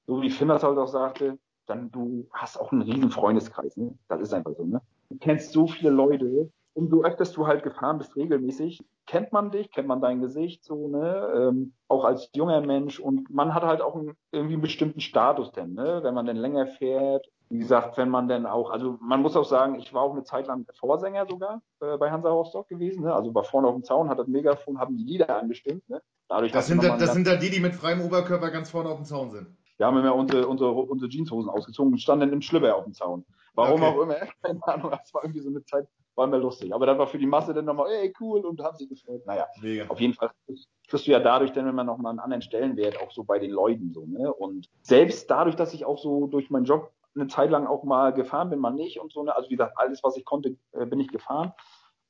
so 0.06 0.22
wie 0.22 0.30
Finn 0.30 0.48
das 0.48 0.62
halt 0.62 0.78
auch 0.78 0.88
sagte, 0.88 1.38
dann 1.66 1.90
du 1.90 2.28
hast 2.32 2.58
auch 2.58 2.72
einen 2.72 2.82
riesen 2.82 3.10
Freundeskreis. 3.10 3.76
Ne? 3.76 3.94
Das 4.08 4.20
ist 4.20 4.32
einfach 4.34 4.52
so. 4.56 4.64
Ne? 4.64 4.80
Du 5.10 5.16
kennst 5.18 5.52
so 5.52 5.66
viele 5.66 5.90
Leute. 5.90 6.50
Umso 6.76 7.04
öfter 7.04 7.24
du 7.24 7.46
halt 7.46 7.62
gefahren 7.62 7.98
bist, 7.98 8.16
regelmäßig, 8.16 8.82
kennt 9.06 9.32
man 9.32 9.52
dich, 9.52 9.70
kennt 9.70 9.86
man 9.86 10.00
dein 10.00 10.20
Gesicht 10.20 10.64
so, 10.64 10.88
ne? 10.88 11.32
Ähm, 11.32 11.72
auch 11.86 12.04
als 12.04 12.30
junger 12.34 12.60
Mensch. 12.62 12.98
Und 12.98 13.30
man 13.30 13.54
hat 13.54 13.62
halt 13.62 13.80
auch 13.80 13.94
einen, 13.94 14.16
irgendwie 14.32 14.54
einen 14.54 14.62
bestimmten 14.62 14.98
Status 14.98 15.52
denn, 15.52 15.74
ne? 15.74 16.00
Wenn 16.02 16.14
man 16.14 16.26
denn 16.26 16.36
länger 16.36 16.66
fährt. 16.66 17.28
Wie 17.48 17.58
gesagt, 17.58 17.96
wenn 17.96 18.08
man 18.08 18.26
denn 18.26 18.46
auch, 18.46 18.70
also 18.70 18.98
man 19.00 19.22
muss 19.22 19.36
auch 19.36 19.44
sagen, 19.44 19.76
ich 19.76 19.94
war 19.94 20.02
auch 20.02 20.12
eine 20.12 20.24
Zeit 20.24 20.48
lang 20.48 20.66
Vorsänger 20.80 21.26
sogar 21.28 21.62
äh, 21.80 21.96
bei 21.96 22.10
Hansa 22.10 22.30
Rostock 22.30 22.66
gewesen. 22.68 23.04
Ne? 23.04 23.14
Also 23.14 23.32
war 23.34 23.44
vorne 23.44 23.68
auf 23.68 23.74
dem 23.74 23.84
Zaun, 23.84 24.08
hat 24.08 24.18
das 24.18 24.26
Megafon, 24.26 24.80
haben 24.80 24.96
die 24.96 25.04
Lieder 25.04 25.38
angestimmt. 25.38 25.88
Ne? 25.88 26.02
Dadurch, 26.28 26.50
das 26.50 26.66
sind, 26.66 26.82
da, 26.82 26.96
das 26.96 27.12
sind 27.12 27.26
da 27.26 27.36
die, 27.36 27.50
die 27.50 27.60
mit 27.60 27.74
freiem 27.74 28.00
Oberkörper 28.00 28.50
ganz 28.50 28.70
vorne 28.70 28.88
auf 28.88 28.96
dem 28.96 29.04
Zaun 29.04 29.30
sind. 29.30 29.48
Wir 29.76 29.86
haben 29.86 29.98
immer 29.98 30.14
unsere, 30.14 30.46
unsere, 30.46 30.70
unsere 30.72 31.10
Jeanshosen 31.10 31.50
ausgezogen 31.50 31.92
und 31.92 31.98
standen 31.98 32.32
im 32.32 32.40
Schlüpper 32.40 32.76
auf 32.76 32.84
dem 32.84 32.94
Zaun. 32.94 33.24
Warum 33.54 33.82
okay. 33.82 33.92
auch 33.92 34.02
immer, 34.02 34.14
keine 34.42 34.66
Ahnung, 34.66 34.90
das 34.90 35.12
war 35.14 35.24
irgendwie 35.24 35.40
so 35.40 35.48
eine 35.48 35.64
Zeit, 35.64 35.86
war 36.14 36.26
immer 36.26 36.38
lustig. 36.38 36.74
Aber 36.74 36.86
dann 36.86 36.98
war 36.98 37.06
für 37.06 37.18
die 37.18 37.26
Masse 37.26 37.54
dann 37.54 37.64
nochmal, 37.64 37.90
ey, 37.90 38.12
cool, 38.20 38.44
und 38.44 38.60
haben 38.60 38.76
sich 38.76 38.88
gefreut. 38.88 39.24
Naja, 39.26 39.46
Mega. 39.60 39.86
auf 39.88 40.00
jeden 40.00 40.14
Fall 40.14 40.30
kriegst 40.88 41.06
du 41.06 41.10
ja 41.10 41.20
dadurch 41.20 41.52
dann 41.52 41.68
immer 41.68 41.84
nochmal 41.84 42.10
einen 42.10 42.20
anderen 42.20 42.42
Stellenwert, 42.42 43.00
auch 43.00 43.10
so 43.10 43.24
bei 43.24 43.38
den 43.38 43.50
Leuten 43.50 43.92
so, 43.92 44.06
ne? 44.06 44.32
Und 44.32 44.68
selbst 44.82 45.30
dadurch, 45.30 45.56
dass 45.56 45.74
ich 45.74 45.84
auch 45.84 45.98
so 45.98 46.26
durch 46.26 46.50
meinen 46.50 46.66
Job 46.66 46.92
eine 47.14 47.28
Zeit 47.28 47.50
lang 47.50 47.66
auch 47.66 47.84
mal 47.84 48.12
gefahren 48.12 48.50
bin, 48.50 48.58
mal 48.58 48.72
nicht 48.72 49.00
und 49.00 49.12
so. 49.12 49.22
Ne? 49.22 49.34
Also 49.34 49.48
wie 49.48 49.54
gesagt, 49.56 49.74
alles, 49.76 50.02
was 50.02 50.16
ich 50.16 50.24
konnte, 50.24 50.56
äh, 50.72 50.86
bin 50.86 51.00
ich 51.00 51.08
gefahren. 51.08 51.52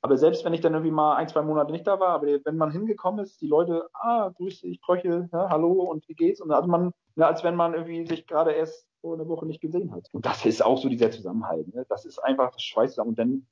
Aber 0.05 0.19
selbst 0.19 0.45
wenn 0.45 0.53
ich 0.53 0.61
dann 0.61 0.73
irgendwie 0.73 0.91
mal 0.91 1.15
ein, 1.15 1.27
zwei 1.27 1.41
Monate 1.41 1.71
nicht 1.71 1.87
da 1.87 1.99
war, 1.99 2.09
aber 2.09 2.27
wenn 2.27 2.57
man 2.57 2.69
hingekommen 2.69 3.25
ist, 3.25 3.41
die 3.41 3.47
Leute, 3.47 3.89
ah, 3.91 4.29
grüß 4.37 4.61
dich, 4.61 4.79
Kröche, 4.79 5.27
ja, 5.33 5.49
hallo 5.49 5.71
und 5.71 6.07
wie 6.07 6.13
geht's? 6.13 6.39
Und 6.39 6.51
also 6.51 6.69
man, 6.69 6.93
ja, 7.15 7.25
als 7.25 7.43
wenn 7.43 7.55
man 7.55 7.73
irgendwie 7.73 8.05
sich 8.05 8.27
gerade 8.27 8.51
erst 8.51 8.87
vor 9.01 9.15
einer 9.15 9.27
Woche 9.27 9.47
nicht 9.47 9.61
gesehen 9.61 9.91
hat. 9.91 10.07
Und 10.11 10.27
das 10.27 10.45
ist 10.45 10.63
auch 10.63 10.77
so 10.77 10.89
dieser 10.89 11.09
Zusammenhalt. 11.09 11.73
Ne? 11.73 11.87
Das 11.89 12.05
ist 12.05 12.19
einfach 12.19 12.51
das 12.51 12.61
Schweiß 12.61 12.99
Und 12.99 13.17
dann 13.17 13.47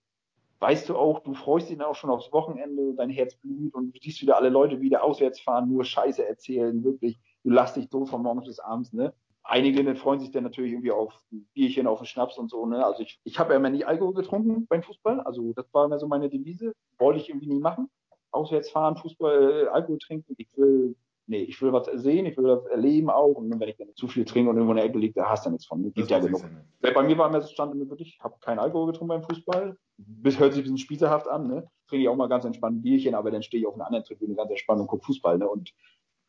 weißt 0.60 0.90
du 0.90 0.96
auch, 0.96 1.22
du 1.22 1.34
freust 1.34 1.72
dich 1.72 1.80
dann 1.80 1.88
auch 1.88 1.96
schon 1.96 2.12
aufs 2.12 2.32
Wochenende, 2.32 2.94
dein 2.94 3.10
Herz 3.10 3.34
blüht 3.34 3.74
und 3.74 3.92
du 3.92 4.00
siehst 4.00 4.22
wieder 4.22 4.38
alle 4.38 4.50
Leute 4.50 4.80
wieder 4.80 5.04
auswärts 5.04 5.40
fahren, 5.40 5.70
nur 5.70 5.84
Scheiße 5.84 6.24
erzählen, 6.24 6.84
wirklich. 6.84 7.20
Du 7.44 7.50
lass 7.50 7.74
dich 7.74 7.90
tot 7.90 8.10
von 8.10 8.22
morgens 8.22 8.46
bis 8.46 8.60
abends, 8.60 8.94
ne? 8.94 9.12
Einige 9.46 9.96
freuen 9.96 10.22
sich 10.22 10.32
dann 10.32 10.44
natürlich 10.44 10.72
irgendwie 10.72 10.92
auf 10.92 11.14
ein 11.32 11.46
Bierchen, 11.54 11.86
auf 11.86 12.00
einen 12.00 12.08
Schnaps 12.08 12.38
und 12.38 12.50
so. 12.50 12.66
Ne? 12.66 12.84
Also 12.86 13.04
ich, 13.04 13.20
ich 13.26 13.40
habe 13.40 13.52
ja 13.52 13.58
immer 13.58 13.70
nie 13.70 13.84
Alkohol 13.84 14.14
getrunken 14.14 14.66
beim 14.68 14.84
Fußball. 14.84 15.20
Also 15.22 15.52
das 15.54 15.66
war 15.74 15.86
immer 15.86 16.00
so 16.00 16.08
meine 16.08 16.30
Devise. 16.30 16.74
Wollte 16.98 17.20
ich 17.20 17.30
irgendwie 17.30 17.48
nie 17.48 17.60
machen. 17.60 17.90
Auswärts 18.32 18.72
fahren, 18.72 18.96
Fußball, 18.96 19.66
äh, 19.66 19.68
Alkohol 19.68 20.00
trinken. 20.00 20.34
Ich 20.38 20.48
will, 20.56 20.96
nee, 21.28 21.44
ich 21.44 21.62
will 21.62 21.74
was 21.74 21.88
sehen, 21.88 22.26
ich 22.26 22.38
will 22.38 22.46
was 22.46 22.66
erleben 22.68 23.10
auch. 23.10 23.36
Und 23.36 23.60
wenn 23.60 23.68
ich 23.68 23.76
dann 23.76 23.94
zu 23.96 24.08
viel 24.08 24.24
trinke 24.24 24.50
und 24.50 24.56
irgendwo 24.56 24.72
in 24.72 24.78
der 24.78 24.86
Ecke 24.86 24.98
liegt, 24.98 25.18
da 25.18 25.30
hast 25.30 25.46
du 25.46 25.50
nichts 25.50 25.66
von. 25.66 25.92
Gibt 25.92 26.10
ja 26.10 26.20
genug. 26.20 26.42
Bei 26.82 27.04
mir 27.04 27.18
war 27.18 27.30
immer 27.30 27.42
so 27.42 27.50
stand 27.50 27.76
immer 27.76 27.90
wirklich, 27.90 28.16
ich 28.16 28.24
habe 28.24 28.36
keinen 28.40 28.60
Alkohol 28.60 28.88
getrunken 28.88 29.10
beim 29.10 29.24
Fußball. 29.24 29.78
Das 29.98 30.40
hört 30.40 30.54
sich 30.54 30.62
ein 30.62 30.64
bisschen 30.64 30.78
spießerhaft 30.78 31.28
an, 31.28 31.48
ne? 31.48 31.68
Trinke 31.88 32.04
ich 32.04 32.10
auch 32.10 32.16
mal 32.16 32.30
ganz 32.30 32.46
entspannt 32.46 32.78
ein 32.78 32.82
Bierchen, 32.82 33.14
aber 33.14 33.30
dann 33.30 33.44
stehe 33.44 33.62
ich 33.62 33.68
auf 33.68 33.76
einer 33.76 33.86
anderen 33.86 34.06
Tribüne 34.06 34.36
ganz 34.36 34.50
entspannt 34.50 34.80
und 34.80 34.88
gucke 34.88 35.06
Fußball, 35.06 35.38
ne? 35.38 35.50
Und 35.50 35.74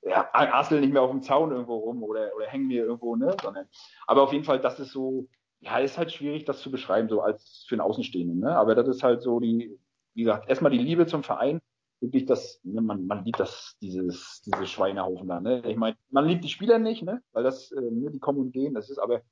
ja, 0.07 0.29
Arsenal 0.33 0.81
nicht 0.83 0.93
mehr 0.93 1.03
auf 1.03 1.11
dem 1.11 1.23
Zaun 1.23 1.51
irgendwo 1.51 1.77
rum 1.77 2.03
oder, 2.03 2.31
oder 2.37 2.47
hängen 2.47 2.67
mir 2.67 2.85
irgendwo, 2.85 3.17
ne? 3.17 3.37
Sondern, 3.43 3.67
aber 4.07 4.23
auf 4.23 4.33
jeden 4.33 4.45
Fall, 4.45 4.61
das 4.61 4.79
ist 4.81 4.93
so, 4.93 5.29
ja, 5.61 5.79
ist 5.79 5.99
halt 5.99 6.13
schwierig, 6.13 6.45
das 6.45 6.61
zu 6.61 6.71
beschreiben, 6.71 7.09
so 7.09 7.23
als 7.23 7.65
für 7.69 7.75
einen 7.75 7.81
Außenstehenden, 7.81 8.41
ne? 8.41 8.57
Aber 8.57 8.75
das 8.75 8.89
ist 8.89 9.03
halt 9.03 9.23
so 9.23 9.41
die, 9.41 9.79
wie 10.15 10.23
gesagt, 10.23 10.49
erstmal 10.49 10.73
die 10.73 10.79
Liebe 10.79 11.07
zum 11.07 11.23
Verein, 11.23 11.61
wirklich 12.01 12.27
das, 12.27 12.61
ne, 12.65 12.83
man, 12.83 13.07
man 13.07 13.25
liebt 13.25 13.41
das, 13.41 13.77
dieses, 13.81 14.43
diese 14.43 14.67
Schweinehaufen 14.67 15.29
da, 15.29 15.41
ne? 15.41 15.63
Ich 15.67 15.77
meine, 15.77 15.97
man 16.11 16.27
liebt 16.27 16.45
die 16.45 16.51
Spieler 16.51 16.79
nicht, 16.79 17.03
ne? 17.03 17.23
Weil 17.33 17.45
das, 17.45 17.73
äh, 17.73 17.81
ne, 17.81 18.11
die 18.11 18.21
kommen 18.21 18.41
und 18.41 18.53
gehen, 18.53 18.75
das 18.75 18.91
ist 18.91 18.99
aber, 18.99 19.23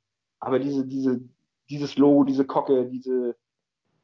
aber 0.40 0.58
diese, 0.58 0.86
diese, 0.86 1.20
dieses 1.68 1.96
Logo, 1.96 2.24
diese 2.24 2.46
Kocke, 2.46 2.86
diese, 2.86 3.36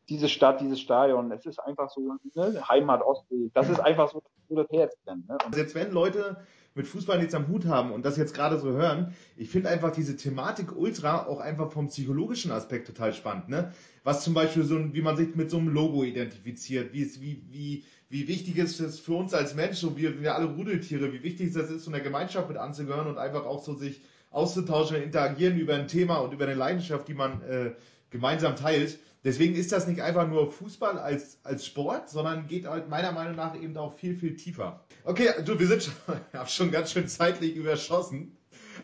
diese 0.09 0.29
Stadt, 0.29 0.61
dieses 0.61 0.81
Stadion, 0.81 1.31
es 1.33 1.45
ist 1.45 1.59
einfach 1.59 1.91
so, 1.91 2.01
ne? 2.35 2.69
Heimat 2.69 3.03
Ostsee, 3.03 3.51
das 3.55 3.69
ist 3.69 3.81
einfach 3.81 4.11
so, 4.11 4.23
so 4.49 4.57
das 4.57 4.69
Herz 4.71 4.95
dann, 5.05 5.25
ne? 5.29 5.37
Und 5.45 5.57
jetzt 5.57 5.75
wenn 5.75 5.93
Leute 5.93 6.39
mit 6.75 6.87
Fußball 6.87 7.19
nichts 7.19 7.35
am 7.35 7.49
Hut 7.49 7.67
haben 7.67 7.93
und 7.93 8.05
das 8.05 8.17
jetzt 8.17 8.35
gerade 8.35 8.59
so 8.59 8.71
hören, 8.71 9.15
ich 9.37 9.51
finde 9.51 9.69
einfach 9.69 9.91
diese 9.91 10.17
Thematik 10.17 10.77
Ultra 10.77 11.27
auch 11.27 11.41
einfach 11.41 11.71
vom 11.71 11.89
psychologischen 11.89 12.53
Aspekt 12.53 12.87
total 12.87 13.13
spannend, 13.13 13.49
ne? 13.49 13.73
Was 14.05 14.25
zum 14.25 14.33
Beispiel 14.33 14.63
so, 14.63 14.95
wie 14.95 15.03
man 15.03 15.17
sich 15.17 15.35
mit 15.35 15.51
so 15.51 15.59
einem 15.59 15.69
Logo 15.69 16.05
identifiziert, 16.05 16.95
wie 16.95 17.03
es, 17.03 17.21
wie, 17.21 17.43
wie, 17.51 17.85
wie 18.09 18.29
wichtig 18.29 18.57
ist 18.57 18.81
es 18.81 19.01
für 19.01 19.15
uns 19.15 19.35
als 19.35 19.55
Menschen, 19.55 19.97
wir, 19.97 20.21
wir 20.23 20.35
alle 20.35 20.47
Rudeltiere, 20.47 21.13
wie 21.13 21.23
wichtig 21.23 21.53
das 21.53 21.71
ist, 21.71 21.85
so 21.85 21.91
einer 21.91 22.01
Gemeinschaft 22.01 22.49
mit 22.49 22.57
anzugehören 22.57 23.09
und 23.09 23.19
einfach 23.19 23.45
auch 23.45 23.63
so 23.63 23.75
sich 23.75 24.01
auszutauschen 24.31 24.97
und 24.97 25.03
interagieren 25.03 25.59
über 25.59 25.75
ein 25.75 25.89
Thema 25.89 26.19
und 26.19 26.33
über 26.33 26.45
eine 26.45 26.55
Leidenschaft, 26.55 27.09
die 27.09 27.15
man 27.15 27.43
äh, 27.43 27.73
gemeinsam 28.11 28.57
teilt. 28.57 28.99
Deswegen 29.25 29.55
ist 29.55 29.73
das 29.73 29.87
nicht 29.89 30.01
einfach 30.01 30.29
nur 30.29 30.53
Fußball 30.53 30.99
als, 30.99 31.39
als 31.43 31.67
Sport, 31.67 32.09
sondern 32.09 32.47
geht 32.47 32.67
halt 32.67 32.89
meiner 32.89 33.13
Meinung 33.13 33.35
nach 33.35 33.61
eben 33.61 33.77
auch 33.77 33.95
viel, 33.95 34.17
viel 34.17 34.37
tiefer. 34.37 34.85
Okay, 35.05 35.29
du, 35.45 35.59
wir 35.59 35.67
sind 35.67 35.83
schon, 35.83 35.95
schon 36.47 36.71
ganz 36.71 36.93
schön 36.93 37.09
zeitlich 37.09 37.57
überschossen. 37.57 38.37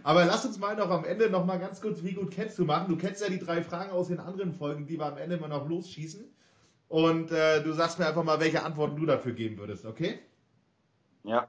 Aber 0.02 0.24
lass 0.24 0.44
uns 0.44 0.58
mal 0.58 0.76
noch 0.76 0.90
am 0.90 1.04
Ende 1.04 1.30
noch 1.30 1.46
mal 1.46 1.58
ganz 1.58 1.80
kurz, 1.80 2.02
wie 2.02 2.12
gut 2.12 2.32
kennst 2.32 2.58
du 2.58 2.64
machen. 2.64 2.88
Du 2.88 2.96
kennst 2.96 3.22
ja 3.22 3.28
die 3.28 3.38
drei 3.38 3.62
Fragen 3.62 3.92
aus 3.92 4.08
den 4.08 4.18
anderen 4.18 4.52
Folgen, 4.52 4.86
die 4.86 4.98
wir 4.98 5.06
am 5.06 5.18
Ende 5.18 5.36
immer 5.36 5.48
noch 5.48 5.68
losschießen. 5.68 6.24
Und 6.88 7.30
äh, 7.30 7.62
du 7.62 7.72
sagst 7.72 7.98
mir 7.98 8.06
einfach 8.06 8.24
mal, 8.24 8.40
welche 8.40 8.64
Antworten 8.64 8.96
du 8.96 9.06
dafür 9.06 9.32
geben 9.32 9.58
würdest, 9.58 9.84
okay? 9.86 10.18
Ja. 11.22 11.48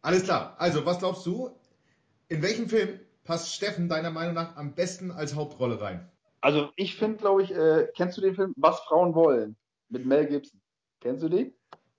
Alles 0.00 0.24
klar. 0.24 0.56
Also, 0.58 0.84
was 0.86 0.98
glaubst 0.98 1.24
du? 1.26 1.50
In 2.28 2.42
welchem 2.42 2.68
Film 2.68 3.00
passt 3.24 3.54
Steffen 3.54 3.88
deiner 3.88 4.10
Meinung 4.10 4.34
nach 4.34 4.56
am 4.56 4.74
besten 4.74 5.10
als 5.10 5.34
Hauptrolle 5.34 5.80
rein? 5.80 6.10
Also 6.40 6.70
ich 6.76 6.96
finde, 6.96 7.18
glaube 7.18 7.42
ich, 7.42 7.54
äh, 7.54 7.88
kennst 7.96 8.16
du 8.16 8.20
den 8.20 8.34
Film 8.34 8.52
Was 8.56 8.80
Frauen 8.80 9.14
wollen 9.14 9.56
mit 9.88 10.06
Mel 10.06 10.26
Gibson? 10.26 10.60
Kennst 11.00 11.22
du 11.22 11.28
den? 11.28 11.54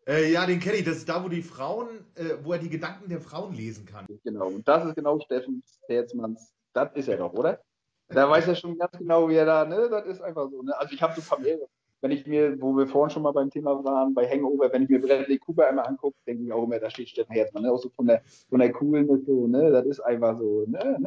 Äh, 0.07 0.31
ja, 0.31 0.45
den 0.45 0.59
kenne 0.59 0.77
ich. 0.77 0.85
Das 0.85 0.97
ist 0.97 1.09
da, 1.09 1.23
wo 1.23 1.29
die 1.29 1.41
Frauen, 1.41 1.87
äh, 2.15 2.35
wo 2.43 2.53
er 2.53 2.59
die 2.59 2.69
Gedanken 2.69 3.09
der 3.09 3.21
Frauen 3.21 3.53
lesen 3.53 3.85
kann. 3.85 4.05
Genau. 4.23 4.47
Und 4.47 4.67
das 4.67 4.85
ist 4.85 4.95
genau 4.95 5.19
Steffen 5.19 5.63
Herzmanns. 5.87 6.53
Das 6.73 6.93
ist 6.95 7.07
er 7.07 7.17
doch, 7.17 7.33
oder? 7.33 7.61
Da 8.07 8.27
weiß 8.27 8.47
er 8.47 8.55
schon 8.55 8.77
ganz 8.77 8.97
genau, 8.97 9.29
wie 9.29 9.35
er 9.35 9.45
da, 9.45 9.65
ne? 9.65 9.87
Das 9.89 10.05
ist 10.07 10.21
einfach 10.21 10.49
so, 10.49 10.63
ne? 10.63 10.75
Also 10.77 10.93
ich 10.93 11.01
habe 11.01 11.13
so 11.13 11.21
Familie, 11.21 11.67
wenn 12.01 12.11
ich 12.11 12.25
mir, 12.25 12.61
wo 12.61 12.75
wir 12.75 12.87
vorhin 12.87 13.11
schon 13.11 13.23
mal 13.23 13.31
beim 13.31 13.49
Thema 13.49 13.83
waren, 13.83 14.13
bei 14.13 14.29
Hangover, 14.29 14.71
wenn 14.71 14.83
ich 14.83 14.89
mir 14.89 15.01
Bradley 15.01 15.37
Cooper 15.37 15.67
einmal 15.67 15.87
angucke, 15.87 16.17
denke 16.25 16.43
ich 16.43 16.53
auch 16.53 16.63
immer, 16.63 16.79
da 16.79 16.89
steht 16.89 17.09
Steffen 17.09 17.33
Herzmann, 17.33 17.63
ne? 17.63 17.71
Auch 17.71 17.77
so 17.77 17.89
von 17.89 18.07
der, 18.07 18.21
von 18.49 18.59
der 18.59 18.71
Coolness, 18.71 19.25
so, 19.25 19.47
ne? 19.47 19.71
Das 19.71 19.85
ist 19.85 19.99
einfach 19.99 20.37
so, 20.37 20.65
ne? 20.67 20.97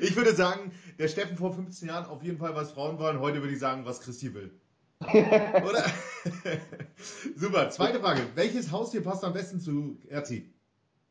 Ich 0.00 0.16
würde 0.16 0.32
sagen, 0.32 0.72
der 0.98 1.08
Steffen 1.08 1.36
vor 1.36 1.52
15 1.52 1.88
Jahren 1.88 2.06
auf 2.06 2.22
jeden 2.22 2.38
Fall, 2.38 2.54
was 2.54 2.72
Frauen 2.72 2.98
wollen. 2.98 3.20
Heute 3.20 3.40
würde 3.40 3.52
ich 3.52 3.58
sagen, 3.58 3.84
was 3.84 4.00
Christi 4.00 4.34
will. 4.34 4.50
Oder? 5.00 5.84
Super. 7.36 7.70
Zweite 7.70 8.00
Frage. 8.00 8.20
Welches 8.34 8.70
Haustier 8.70 9.02
passt 9.02 9.24
am 9.24 9.32
besten 9.32 9.60
zu 9.60 9.98
Erzi? 10.08 10.52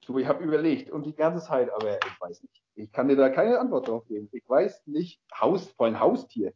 Du, 0.05 0.17
ich 0.17 0.27
habe 0.27 0.43
überlegt 0.43 0.89
und 0.89 1.05
die 1.05 1.15
ganze 1.15 1.45
Zeit, 1.45 1.71
aber 1.71 1.97
ich 1.97 2.21
weiß 2.21 2.41
nicht. 2.41 2.63
Ich 2.75 2.91
kann 2.91 3.07
dir 3.09 3.15
da 3.15 3.29
keine 3.29 3.59
Antwort 3.59 3.87
drauf 3.87 4.07
geben. 4.07 4.29
Ich 4.31 4.47
weiß 4.47 4.87
nicht, 4.87 5.19
Haus, 5.39 5.67
vor 5.71 5.85
allem 5.85 5.99
Haustier. 5.99 6.53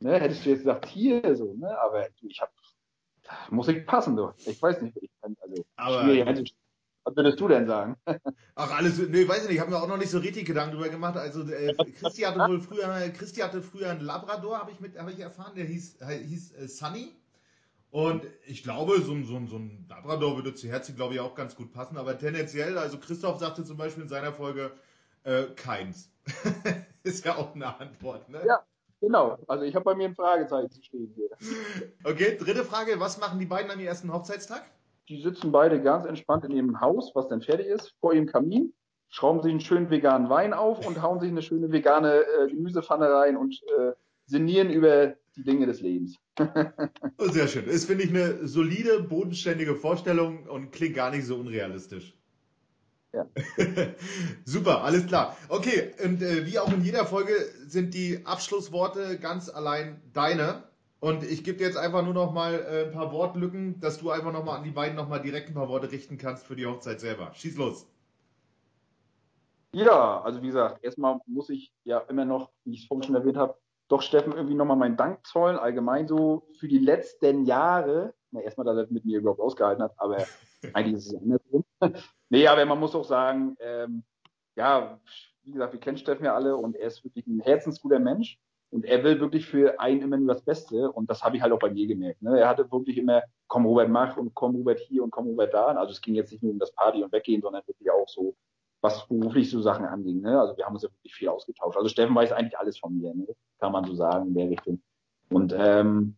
Ne, 0.00 0.20
hättest 0.20 0.44
du 0.44 0.50
jetzt 0.50 0.60
gesagt 0.60 0.88
Tier 0.88 1.36
so, 1.36 1.54
ne? 1.54 1.76
Aber 1.80 2.06
ich 2.20 2.40
habe, 2.40 2.52
muss 3.50 3.68
ich 3.68 3.84
passen, 3.84 4.16
du. 4.16 4.32
Ich 4.46 4.60
weiß 4.60 4.80
nicht, 4.82 4.96
ich 5.00 5.10
kann, 5.20 5.36
also 5.40 5.64
aber, 5.76 6.02
schwierig. 6.02 6.54
Was 7.04 7.16
würdest 7.16 7.40
du 7.40 7.48
denn 7.48 7.66
sagen? 7.66 7.96
Ach, 8.54 8.70
alles, 8.76 8.98
nee, 8.98 9.26
weiß 9.26 9.42
ich 9.42 9.48
nicht, 9.48 9.54
ich 9.54 9.60
habe 9.60 9.70
mir 9.70 9.82
auch 9.82 9.88
noch 9.88 9.96
nicht 9.96 10.10
so 10.10 10.18
richtig 10.18 10.46
Gedanken 10.46 10.76
drüber 10.76 10.88
gemacht. 10.88 11.16
Also, 11.16 11.42
äh, 11.50 11.74
Christi 11.98 12.22
hatte 12.22 12.38
wohl 12.40 12.60
früher, 12.60 12.86
Christi 13.10 13.40
hatte 13.40 13.62
früher 13.62 13.90
einen 13.90 14.02
Labrador, 14.02 14.58
habe 14.58 14.70
ich, 14.70 14.80
mit, 14.80 14.98
hab 14.98 15.08
ich 15.08 15.18
erfahren, 15.18 15.54
der 15.56 15.64
hieß, 15.64 15.98
hieß 16.06 16.52
äh, 16.52 16.68
Sunny. 16.68 17.12
Und 17.90 18.24
ich 18.46 18.62
glaube, 18.62 19.00
so, 19.00 19.16
so, 19.22 19.46
so 19.46 19.56
ein 19.56 19.86
Labrador 19.88 20.36
würde 20.36 20.54
zu 20.54 20.68
Herzi, 20.68 20.92
glaube 20.92 21.14
ich, 21.14 21.20
auch 21.20 21.34
ganz 21.34 21.56
gut 21.56 21.72
passen. 21.72 21.96
Aber 21.96 22.18
tendenziell, 22.18 22.76
also 22.76 22.98
Christoph 22.98 23.38
sagte 23.38 23.64
zum 23.64 23.78
Beispiel 23.78 24.02
in 24.02 24.10
seiner 24.10 24.32
Folge, 24.32 24.72
äh, 25.24 25.44
keins. 25.56 26.10
Ist 27.02 27.24
ja 27.24 27.36
auch 27.36 27.54
eine 27.54 27.80
Antwort, 27.80 28.28
ne? 28.28 28.42
Ja, 28.46 28.62
Genau, 29.00 29.38
also 29.46 29.64
ich 29.64 29.74
habe 29.74 29.84
bei 29.84 29.94
mir 29.94 30.08
ein 30.08 30.14
Fragezeichen 30.14 30.82
stehen 30.82 31.12
hier. 31.14 31.30
Okay, 32.04 32.36
dritte 32.36 32.64
Frage, 32.64 32.98
was 32.98 33.18
machen 33.18 33.38
die 33.38 33.46
beiden 33.46 33.70
an 33.70 33.78
ihrem 33.78 33.88
ersten 33.88 34.12
Hochzeitstag? 34.12 34.64
Die 35.08 35.22
sitzen 35.22 35.52
beide 35.52 35.80
ganz 35.80 36.04
entspannt 36.04 36.44
in 36.44 36.50
ihrem 36.50 36.80
Haus, 36.80 37.12
was 37.14 37.28
dann 37.28 37.40
fertig 37.40 37.66
ist, 37.66 37.94
vor 38.00 38.12
ihrem 38.12 38.26
Kamin, 38.26 38.74
schrauben 39.08 39.42
sich 39.42 39.50
einen 39.50 39.60
schönen 39.60 39.90
veganen 39.90 40.28
Wein 40.28 40.52
auf 40.52 40.86
und 40.86 41.00
hauen 41.00 41.20
sich 41.20 41.30
eine 41.30 41.42
schöne 41.42 41.70
vegane 41.70 42.22
äh, 42.22 42.48
Gemüsepfanne 42.48 43.08
rein 43.08 43.36
und 43.36 43.54
äh, 43.78 43.92
sinnieren 44.26 44.70
über 44.70 45.14
die 45.36 45.44
Dinge 45.44 45.66
des 45.66 45.80
Lebens. 45.80 46.16
Sehr 47.18 47.48
schön. 47.48 47.66
Das 47.66 47.84
finde 47.84 48.04
ich 48.04 48.10
eine 48.10 48.46
solide, 48.46 49.02
bodenständige 49.02 49.76
Vorstellung 49.76 50.46
und 50.48 50.72
klingt 50.72 50.96
gar 50.96 51.10
nicht 51.10 51.24
so 51.24 51.36
unrealistisch. 51.36 52.17
Ja. 53.12 53.26
Super, 54.44 54.84
alles 54.84 55.06
klar. 55.06 55.36
Okay, 55.48 55.92
und 56.04 56.22
äh, 56.22 56.46
wie 56.46 56.58
auch 56.58 56.72
in 56.72 56.82
jeder 56.82 57.06
Folge 57.06 57.32
sind 57.66 57.94
die 57.94 58.26
Abschlussworte 58.26 59.18
ganz 59.18 59.48
allein 59.48 60.00
deine. 60.12 60.64
Und 61.00 61.22
ich 61.22 61.44
gebe 61.44 61.58
dir 61.58 61.66
jetzt 61.66 61.76
einfach 61.76 62.04
nur 62.04 62.12
noch 62.12 62.32
mal 62.32 62.54
äh, 62.54 62.86
ein 62.86 62.92
paar 62.92 63.12
Wortlücken, 63.12 63.80
dass 63.80 63.98
du 63.98 64.10
einfach 64.10 64.32
noch 64.32 64.44
mal 64.44 64.56
an 64.56 64.64
die 64.64 64.70
beiden 64.70 64.96
noch 64.96 65.08
mal 65.08 65.20
direkt 65.20 65.48
ein 65.48 65.54
paar 65.54 65.68
Worte 65.68 65.90
richten 65.90 66.18
kannst 66.18 66.44
für 66.44 66.56
die 66.56 66.66
Hochzeit 66.66 67.00
selber. 67.00 67.30
Schieß 67.34 67.56
los. 67.56 67.86
Ja, 69.72 70.22
also 70.22 70.42
wie 70.42 70.48
gesagt, 70.48 70.82
erstmal 70.82 71.18
muss 71.26 71.50
ich 71.50 71.72
ja 71.84 71.98
immer 72.08 72.24
noch, 72.24 72.50
wie 72.64 72.72
ich 72.72 72.82
es 72.82 72.86
vorhin 72.86 73.04
schon 73.04 73.14
erwähnt 73.14 73.36
habe, 73.36 73.56
doch 73.88 74.02
Steffen 74.02 74.32
irgendwie 74.32 74.54
nochmal 74.54 74.76
meinen 74.76 74.96
Dank 74.96 75.26
zollen, 75.26 75.56
allgemein 75.56 76.08
so 76.08 76.48
für 76.58 76.68
die 76.68 76.78
letzten 76.78 77.44
Jahre. 77.44 78.14
Na, 78.30 78.40
erstmal, 78.40 78.66
dass 78.66 78.76
er 78.76 78.92
mit 78.92 79.04
mir 79.04 79.18
überhaupt 79.18 79.40
ausgehalten 79.40 79.82
hat, 79.82 79.94
aber 79.96 80.26
eigentlich 80.72 80.96
ist 80.96 81.06
es 81.06 81.14
andersrum. 81.14 81.64
Nee, 82.28 82.46
aber 82.46 82.64
man 82.66 82.78
muss 82.78 82.94
auch 82.94 83.04
sagen, 83.04 83.56
ähm, 83.60 84.04
ja, 84.56 84.98
wie 85.42 85.52
gesagt, 85.52 85.72
wir 85.72 85.80
kennen 85.80 85.98
Steffen 85.98 86.24
ja 86.24 86.34
alle 86.34 86.56
und 86.56 86.76
er 86.76 86.88
ist 86.88 87.04
wirklich 87.04 87.26
ein 87.26 87.40
herzensguter 87.40 87.98
Mensch 87.98 88.38
und 88.70 88.84
er 88.84 89.02
will 89.02 89.20
wirklich 89.20 89.46
für 89.46 89.80
einen 89.80 90.02
immer 90.02 90.18
nur 90.18 90.34
das 90.34 90.42
Beste 90.42 90.92
und 90.92 91.08
das 91.08 91.22
habe 91.22 91.36
ich 91.36 91.42
halt 91.42 91.52
auch 91.52 91.58
bei 91.58 91.70
mir 91.70 91.86
gemerkt. 91.86 92.20
Ne? 92.22 92.38
Er 92.38 92.48
hatte 92.48 92.70
wirklich 92.70 92.98
immer, 92.98 93.22
komm 93.46 93.64
Robert, 93.64 93.88
mach 93.88 94.16
und 94.16 94.34
komm 94.34 94.56
Robert 94.56 94.78
hier 94.80 95.02
und 95.02 95.10
komm 95.10 95.26
Robert 95.28 95.54
da. 95.54 95.66
Also 95.68 95.92
es 95.92 96.00
ging 96.00 96.14
jetzt 96.14 96.32
nicht 96.32 96.42
nur 96.42 96.52
um 96.52 96.58
das 96.58 96.72
Party 96.72 97.02
und 97.02 97.12
Weggehen, 97.12 97.40
sondern 97.40 97.62
wirklich 97.66 97.90
auch 97.90 98.08
so, 98.08 98.36
was 98.80 99.06
beruflich 99.08 99.50
so 99.50 99.60
Sachen 99.62 99.86
anging. 99.86 100.20
Ne? 100.20 100.38
Also 100.38 100.56
wir 100.56 100.66
haben 100.66 100.74
uns 100.74 100.82
ja 100.82 100.90
wirklich 100.90 101.14
viel 101.14 101.28
ausgetauscht. 101.28 101.76
Also 101.76 101.88
Steffen 101.88 102.14
weiß 102.14 102.32
eigentlich 102.32 102.58
alles 102.58 102.78
von 102.78 102.96
mir, 102.96 103.14
ne? 103.14 103.26
kann 103.58 103.72
man 103.72 103.84
so 103.84 103.94
sagen 103.94 104.28
in 104.28 104.34
der 104.34 104.50
Richtung. 104.50 104.82
Und 105.30 105.54
ähm, 105.56 106.16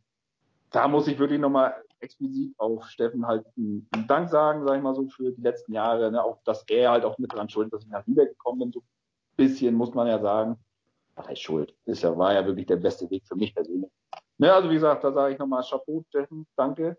da 0.71 0.89
muss 0.89 1.07
ich 1.09 1.19
wirklich 1.19 1.41
nochmal 1.41 1.75
explizit 2.01 2.53
auf 2.59 2.87
Steffen 2.89 3.27
halt 3.27 3.47
einen, 3.57 3.89
Dank 4.09 4.29
sagen, 4.29 4.67
sage 4.67 4.79
ich 4.79 4.83
mal 4.83 4.95
so, 4.95 5.07
für 5.09 5.33
die 5.33 5.43
letzten 5.43 5.73
Jahre. 5.73 6.11
Ne? 6.11 6.23
Auch, 6.23 6.39
dass 6.45 6.65
er 6.69 6.91
halt 6.91 7.05
auch 7.05 7.19
mit 7.19 7.33
dran 7.33 7.49
schuld 7.49 7.67
ist, 7.67 7.73
dass 7.73 7.85
ich 7.85 7.91
nach 7.91 8.07
Lübeck 8.07 8.31
gekommen 8.31 8.61
bin, 8.61 8.73
so 8.73 8.81
ein 8.81 9.37
bisschen, 9.37 9.75
muss 9.75 9.95
man 9.95 10.07
ja 10.07 10.19
sagen. 10.19 10.57
was 11.15 11.29
heißt 11.29 11.43
Schuld? 11.43 11.75
Ist 11.85 12.03
ja, 12.03 12.17
war 12.17 12.35
ja 12.35 12.45
wirklich 12.45 12.67
der 12.67 12.77
beste 12.77 13.11
Weg 13.11 13.25
für 13.27 13.37
mich 13.37 13.55
persönlich. 13.55 13.91
Ja, 14.39 14.55
also 14.57 14.71
wie 14.71 14.75
gesagt, 14.75 15.05
da 15.05 15.13
sage 15.13 15.35
ich 15.35 15.39
nochmal 15.39 15.63
Chapeau, 15.63 16.03
Steffen, 16.09 16.47
danke 16.57 16.97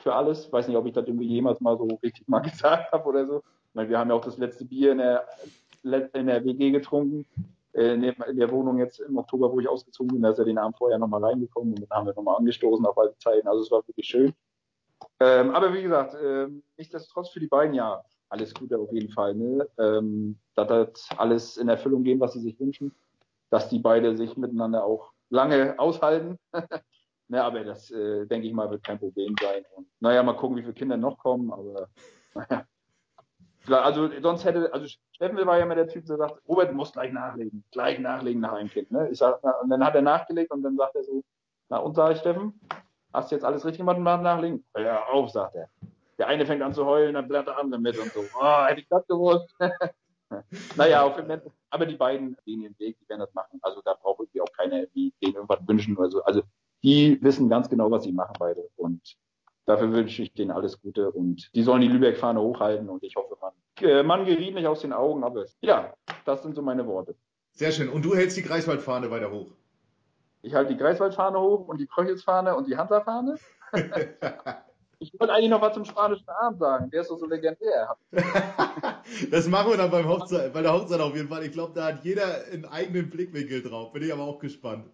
für 0.00 0.14
alles. 0.14 0.50
Weiß 0.52 0.68
nicht, 0.68 0.76
ob 0.76 0.86
ich 0.86 0.92
das 0.92 1.06
irgendwie 1.06 1.26
jemals 1.26 1.60
mal 1.60 1.76
so 1.76 1.84
richtig 2.02 2.26
mal 2.28 2.40
gesagt 2.50 2.92
habe 2.92 3.08
oder 3.08 3.26
so. 3.26 3.38
Ich 3.38 3.74
meine, 3.74 3.88
wir 3.88 3.98
haben 3.98 4.10
ja 4.10 4.16
auch 4.16 4.24
das 4.24 4.38
letzte 4.38 4.64
Bier 4.64 4.92
in 4.92 4.98
der, 4.98 5.28
in 5.82 6.26
der 6.26 6.44
WG 6.44 6.70
getrunken, 6.70 7.26
in 7.72 8.02
der 8.02 8.50
Wohnung 8.50 8.78
jetzt 8.78 9.00
im 9.00 9.16
Oktober, 9.16 9.50
wo 9.50 9.58
ich 9.60 9.68
ausgezogen 9.68 10.12
bin. 10.12 10.22
Da 10.22 10.30
ist 10.30 10.38
er 10.38 10.44
den 10.44 10.58
Abend 10.58 10.76
vorher 10.76 10.98
nochmal 10.98 11.24
reingekommen 11.24 11.72
und 11.72 11.80
dann 11.80 11.98
haben 11.98 12.06
wir 12.06 12.14
nochmal 12.14 12.36
angestoßen 12.36 12.84
auf 12.84 12.98
alte 12.98 13.16
Zeiten. 13.18 13.48
Also 13.48 13.62
es 13.62 13.70
war 13.70 13.86
wirklich 13.88 14.06
schön. 14.06 14.34
Ähm, 15.20 15.50
aber 15.50 15.72
wie 15.72 15.82
gesagt, 15.82 16.14
äh, 16.14 16.48
nichtsdestotrotz 16.76 17.30
für 17.30 17.40
die 17.40 17.46
beiden 17.46 17.74
ja 17.74 18.02
alles 18.28 18.54
Gute 18.54 18.78
auf 18.78 18.92
jeden 18.92 19.10
Fall. 19.10 19.34
Ne? 19.34 19.66
Ähm, 19.78 20.38
dass 20.54 20.68
das 20.68 21.08
alles 21.18 21.56
in 21.56 21.68
Erfüllung 21.68 22.02
gehen, 22.02 22.20
was 22.20 22.34
sie 22.34 22.40
sich 22.40 22.58
wünschen. 22.60 22.94
Dass 23.50 23.68
die 23.68 23.78
beide 23.78 24.16
sich 24.16 24.36
miteinander 24.36 24.84
auch 24.84 25.12
lange 25.30 25.78
aushalten. 25.78 26.38
ne, 27.28 27.42
aber 27.42 27.64
das, 27.64 27.90
äh, 27.90 28.26
denke 28.26 28.46
ich 28.46 28.52
mal, 28.52 28.70
wird 28.70 28.84
kein 28.84 28.98
Problem 28.98 29.34
sein. 29.40 29.64
Und 29.74 29.86
naja, 30.00 30.22
mal 30.22 30.36
gucken, 30.36 30.56
wie 30.56 30.62
viele 30.62 30.74
Kinder 30.74 30.96
noch 30.96 31.18
kommen. 31.18 31.52
Aber 31.52 31.88
naja. 32.34 32.64
Also 33.68 34.10
sonst 34.20 34.44
hätte, 34.44 34.72
also 34.72 34.86
Steffen 35.12 35.36
war 35.46 35.58
ja 35.58 35.64
immer 35.64 35.74
der 35.74 35.88
Typ, 35.88 36.04
der 36.06 36.16
sagt, 36.16 36.42
Robert 36.48 36.72
muss 36.72 36.92
gleich 36.92 37.12
nachlegen, 37.12 37.64
gleich 37.70 37.98
nachlegen 37.98 38.40
nach 38.40 38.54
einem 38.54 38.68
Kind. 38.68 38.90
Ne? 38.90 39.08
Ich 39.10 39.18
sag, 39.18 39.42
und 39.62 39.70
dann 39.70 39.84
hat 39.84 39.94
er 39.94 40.02
nachgelegt 40.02 40.50
und 40.50 40.62
dann 40.62 40.76
sagt 40.76 40.96
er 40.96 41.04
so, 41.04 41.22
na 41.68 41.78
und 41.78 41.94
sage 41.94 42.14
ich, 42.14 42.20
Steffen, 42.20 42.60
hast 43.12 43.30
du 43.30 43.36
jetzt 43.36 43.44
alles 43.44 43.64
richtig 43.64 43.78
gemacht 43.78 43.98
und 43.98 44.02
nachlegen? 44.04 44.64
Ja, 44.76 45.04
auf, 45.06 45.30
sagt 45.30 45.54
er. 45.54 45.68
Der 46.18 46.26
eine 46.26 46.44
fängt 46.44 46.62
an 46.62 46.74
zu 46.74 46.84
heulen, 46.86 47.14
dann 47.14 47.28
bleibt 47.28 47.48
der 47.48 47.58
andere 47.58 47.80
mit 47.80 47.98
und 47.98 48.12
so. 48.12 48.24
Oh, 48.40 48.64
hätte 48.64 48.80
ich 48.80 48.88
das 48.88 49.06
gewusst. 49.06 49.54
naja, 50.76 51.02
auf 51.02 51.16
jeden 51.16 51.42
aber 51.70 51.86
die 51.86 51.96
beiden 51.96 52.36
gehen 52.44 52.62
den 52.62 52.78
Weg, 52.78 52.98
die 52.98 53.08
werden 53.08 53.20
das 53.20 53.32
machen. 53.32 53.58
Also 53.62 53.80
da 53.84 53.94
braucht 53.94 54.20
irgendwie 54.20 54.40
auch 54.40 54.52
keiner, 54.56 54.86
die 54.86 55.14
denen 55.22 55.36
irgendwas 55.36 55.66
wünschen 55.66 55.96
oder 55.96 56.10
so. 56.10 56.22
Also 56.24 56.42
die 56.82 57.18
wissen 57.22 57.48
ganz 57.48 57.68
genau, 57.68 57.90
was 57.90 58.04
sie 58.04 58.12
machen 58.12 58.34
beide. 58.38 58.68
Und 58.76 59.00
dafür 59.66 59.92
wünsche 59.92 60.22
ich 60.22 60.32
denen 60.32 60.50
alles 60.50 60.80
Gute. 60.80 61.10
Und 61.10 61.50
die 61.54 61.62
sollen 61.62 61.82
die 61.82 61.88
Lübeck-Fahne 61.88 62.40
hochhalten 62.40 62.88
und 62.88 63.02
ich 63.02 63.16
hoffe, 63.16 63.36
man, 63.40 63.52
äh, 63.80 64.02
man 64.02 64.24
geriet 64.24 64.54
nicht 64.54 64.66
aus 64.66 64.80
den 64.80 64.92
Augen. 64.92 65.24
Aber 65.24 65.44
ja, 65.60 65.94
das 66.24 66.42
sind 66.42 66.54
so 66.54 66.62
meine 66.62 66.86
Worte. 66.86 67.14
Sehr 67.52 67.72
schön. 67.72 67.88
Und 67.88 68.04
du 68.04 68.14
hältst 68.14 68.36
die 68.36 68.42
Greifswaldfahne 68.42 69.10
weiter 69.10 69.30
hoch? 69.30 69.48
Ich 70.42 70.54
halte 70.54 70.72
die 70.72 70.78
Greifswaldfahne 70.78 71.38
hoch 71.38 71.68
und 71.68 71.78
die 71.78 71.86
Kröchelsfahne 71.86 72.56
und 72.56 72.66
die 72.68 72.76
Hansa-Fahne. 72.76 73.36
Ich 75.02 75.12
wollte 75.18 75.32
eigentlich 75.32 75.50
noch 75.50 75.60
was 75.60 75.74
zum 75.74 75.84
spanischen 75.84 76.28
Abend 76.28 76.60
sagen. 76.60 76.88
Der 76.90 77.00
ist 77.00 77.10
doch 77.10 77.18
so 77.18 77.26
legendär. 77.26 77.96
das 79.32 79.48
machen 79.48 79.72
wir 79.72 79.76
dann 79.76 79.90
beim 79.90 80.06
Hochzeit, 80.06 80.52
bei 80.52 80.62
der 80.62 80.72
Hochzeit 80.72 81.00
auf 81.00 81.16
jeden 81.16 81.28
Fall. 81.28 81.44
Ich 81.44 81.50
glaube, 81.50 81.72
da 81.74 81.86
hat 81.86 82.04
jeder 82.04 82.44
einen 82.52 82.66
eigenen 82.66 83.10
Blickwinkel 83.10 83.62
drauf. 83.62 83.92
Bin 83.92 84.04
ich 84.04 84.12
aber 84.12 84.22
auch 84.22 84.38
gespannt. 84.38 84.88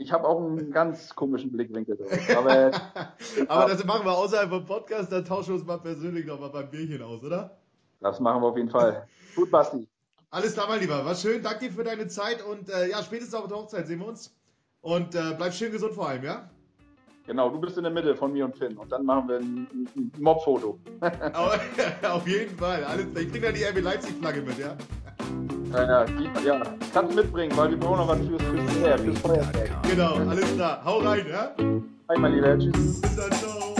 Ich 0.00 0.10
habe 0.12 0.26
auch 0.26 0.40
einen 0.40 0.70
ganz 0.70 1.14
komischen 1.14 1.52
Blickwinkel 1.52 1.94
drauf. 1.94 2.10
Aber, 2.36 2.70
aber 3.48 3.70
das 3.70 3.84
machen 3.84 4.06
wir 4.06 4.16
außerhalb 4.16 4.48
vom 4.48 4.64
Podcast, 4.64 5.12
dann 5.12 5.26
tauschen 5.26 5.48
wir 5.48 5.54
uns 5.56 5.66
mal 5.66 5.76
persönlich 5.76 6.24
noch 6.24 6.40
mal 6.40 6.48
beim 6.48 6.70
Bierchen 6.70 7.02
aus, 7.02 7.22
oder? 7.22 7.58
Das 8.00 8.18
machen 8.18 8.40
wir 8.40 8.46
auf 8.46 8.56
jeden 8.56 8.70
Fall. 8.70 9.06
Gut, 9.36 9.50
Basti. 9.50 9.86
Alles 10.30 10.54
klar, 10.54 10.68
mein 10.68 10.80
Lieber. 10.80 11.04
War 11.04 11.14
schön. 11.14 11.42
Danke 11.42 11.66
dir 11.66 11.72
für 11.72 11.84
deine 11.84 12.08
Zeit 12.08 12.42
und 12.42 12.70
äh, 12.70 12.88
ja, 12.88 13.02
spätestens 13.02 13.34
auf 13.34 13.48
der 13.48 13.58
Hochzeit 13.58 13.86
sehen 13.86 14.00
wir 14.00 14.06
uns. 14.06 14.34
Und 14.80 15.14
äh, 15.14 15.34
bleib 15.36 15.52
schön 15.52 15.70
gesund 15.70 15.92
vor 15.92 16.08
allem, 16.08 16.24
ja? 16.24 16.48
Genau, 17.26 17.50
du 17.50 17.60
bist 17.60 17.76
in 17.76 17.82
der 17.82 17.92
Mitte 17.92 18.16
von 18.16 18.32
mir 18.32 18.46
und 18.46 18.56
Finn. 18.56 18.78
Und 18.78 18.90
dann 18.90 19.04
machen 19.04 19.28
wir 19.28 19.36
ein, 19.36 19.68
ein 19.96 20.12
Mob-Foto. 20.18 20.78
Auf 22.10 22.26
jeden 22.26 22.56
Fall. 22.56 22.84
Alles, 22.84 23.06
ich 23.14 23.30
krieg 23.30 23.42
dann 23.42 23.54
die 23.54 23.64
RB 23.64 23.82
Leipzig-Flagge 23.82 24.40
mit, 24.40 24.58
ja? 24.58 24.78
Ja, 25.72 26.06
ja, 26.44 26.62
kannst 26.92 27.14
mitbringen, 27.14 27.56
weil 27.56 27.70
wir 27.70 27.78
brauchen 27.78 27.98
noch 27.98 28.08
was 28.08 28.18
fürs, 28.18 28.42
fürs, 28.42 28.72
fürs, 28.72 29.00
fürs 29.00 29.18
Feuerwerk. 29.20 29.70
Genau, 29.88 30.14
alles 30.14 30.54
klar. 30.54 30.80
Hau 30.84 30.98
rein, 30.98 31.24
ja? 31.30 31.52
Hi, 32.08 32.18
mein 32.18 32.34
Lieber. 32.34 32.58
Tschüss. 32.58 33.00
Bis 33.00 33.16
dann, 33.16 33.32
ciao. 33.32 33.79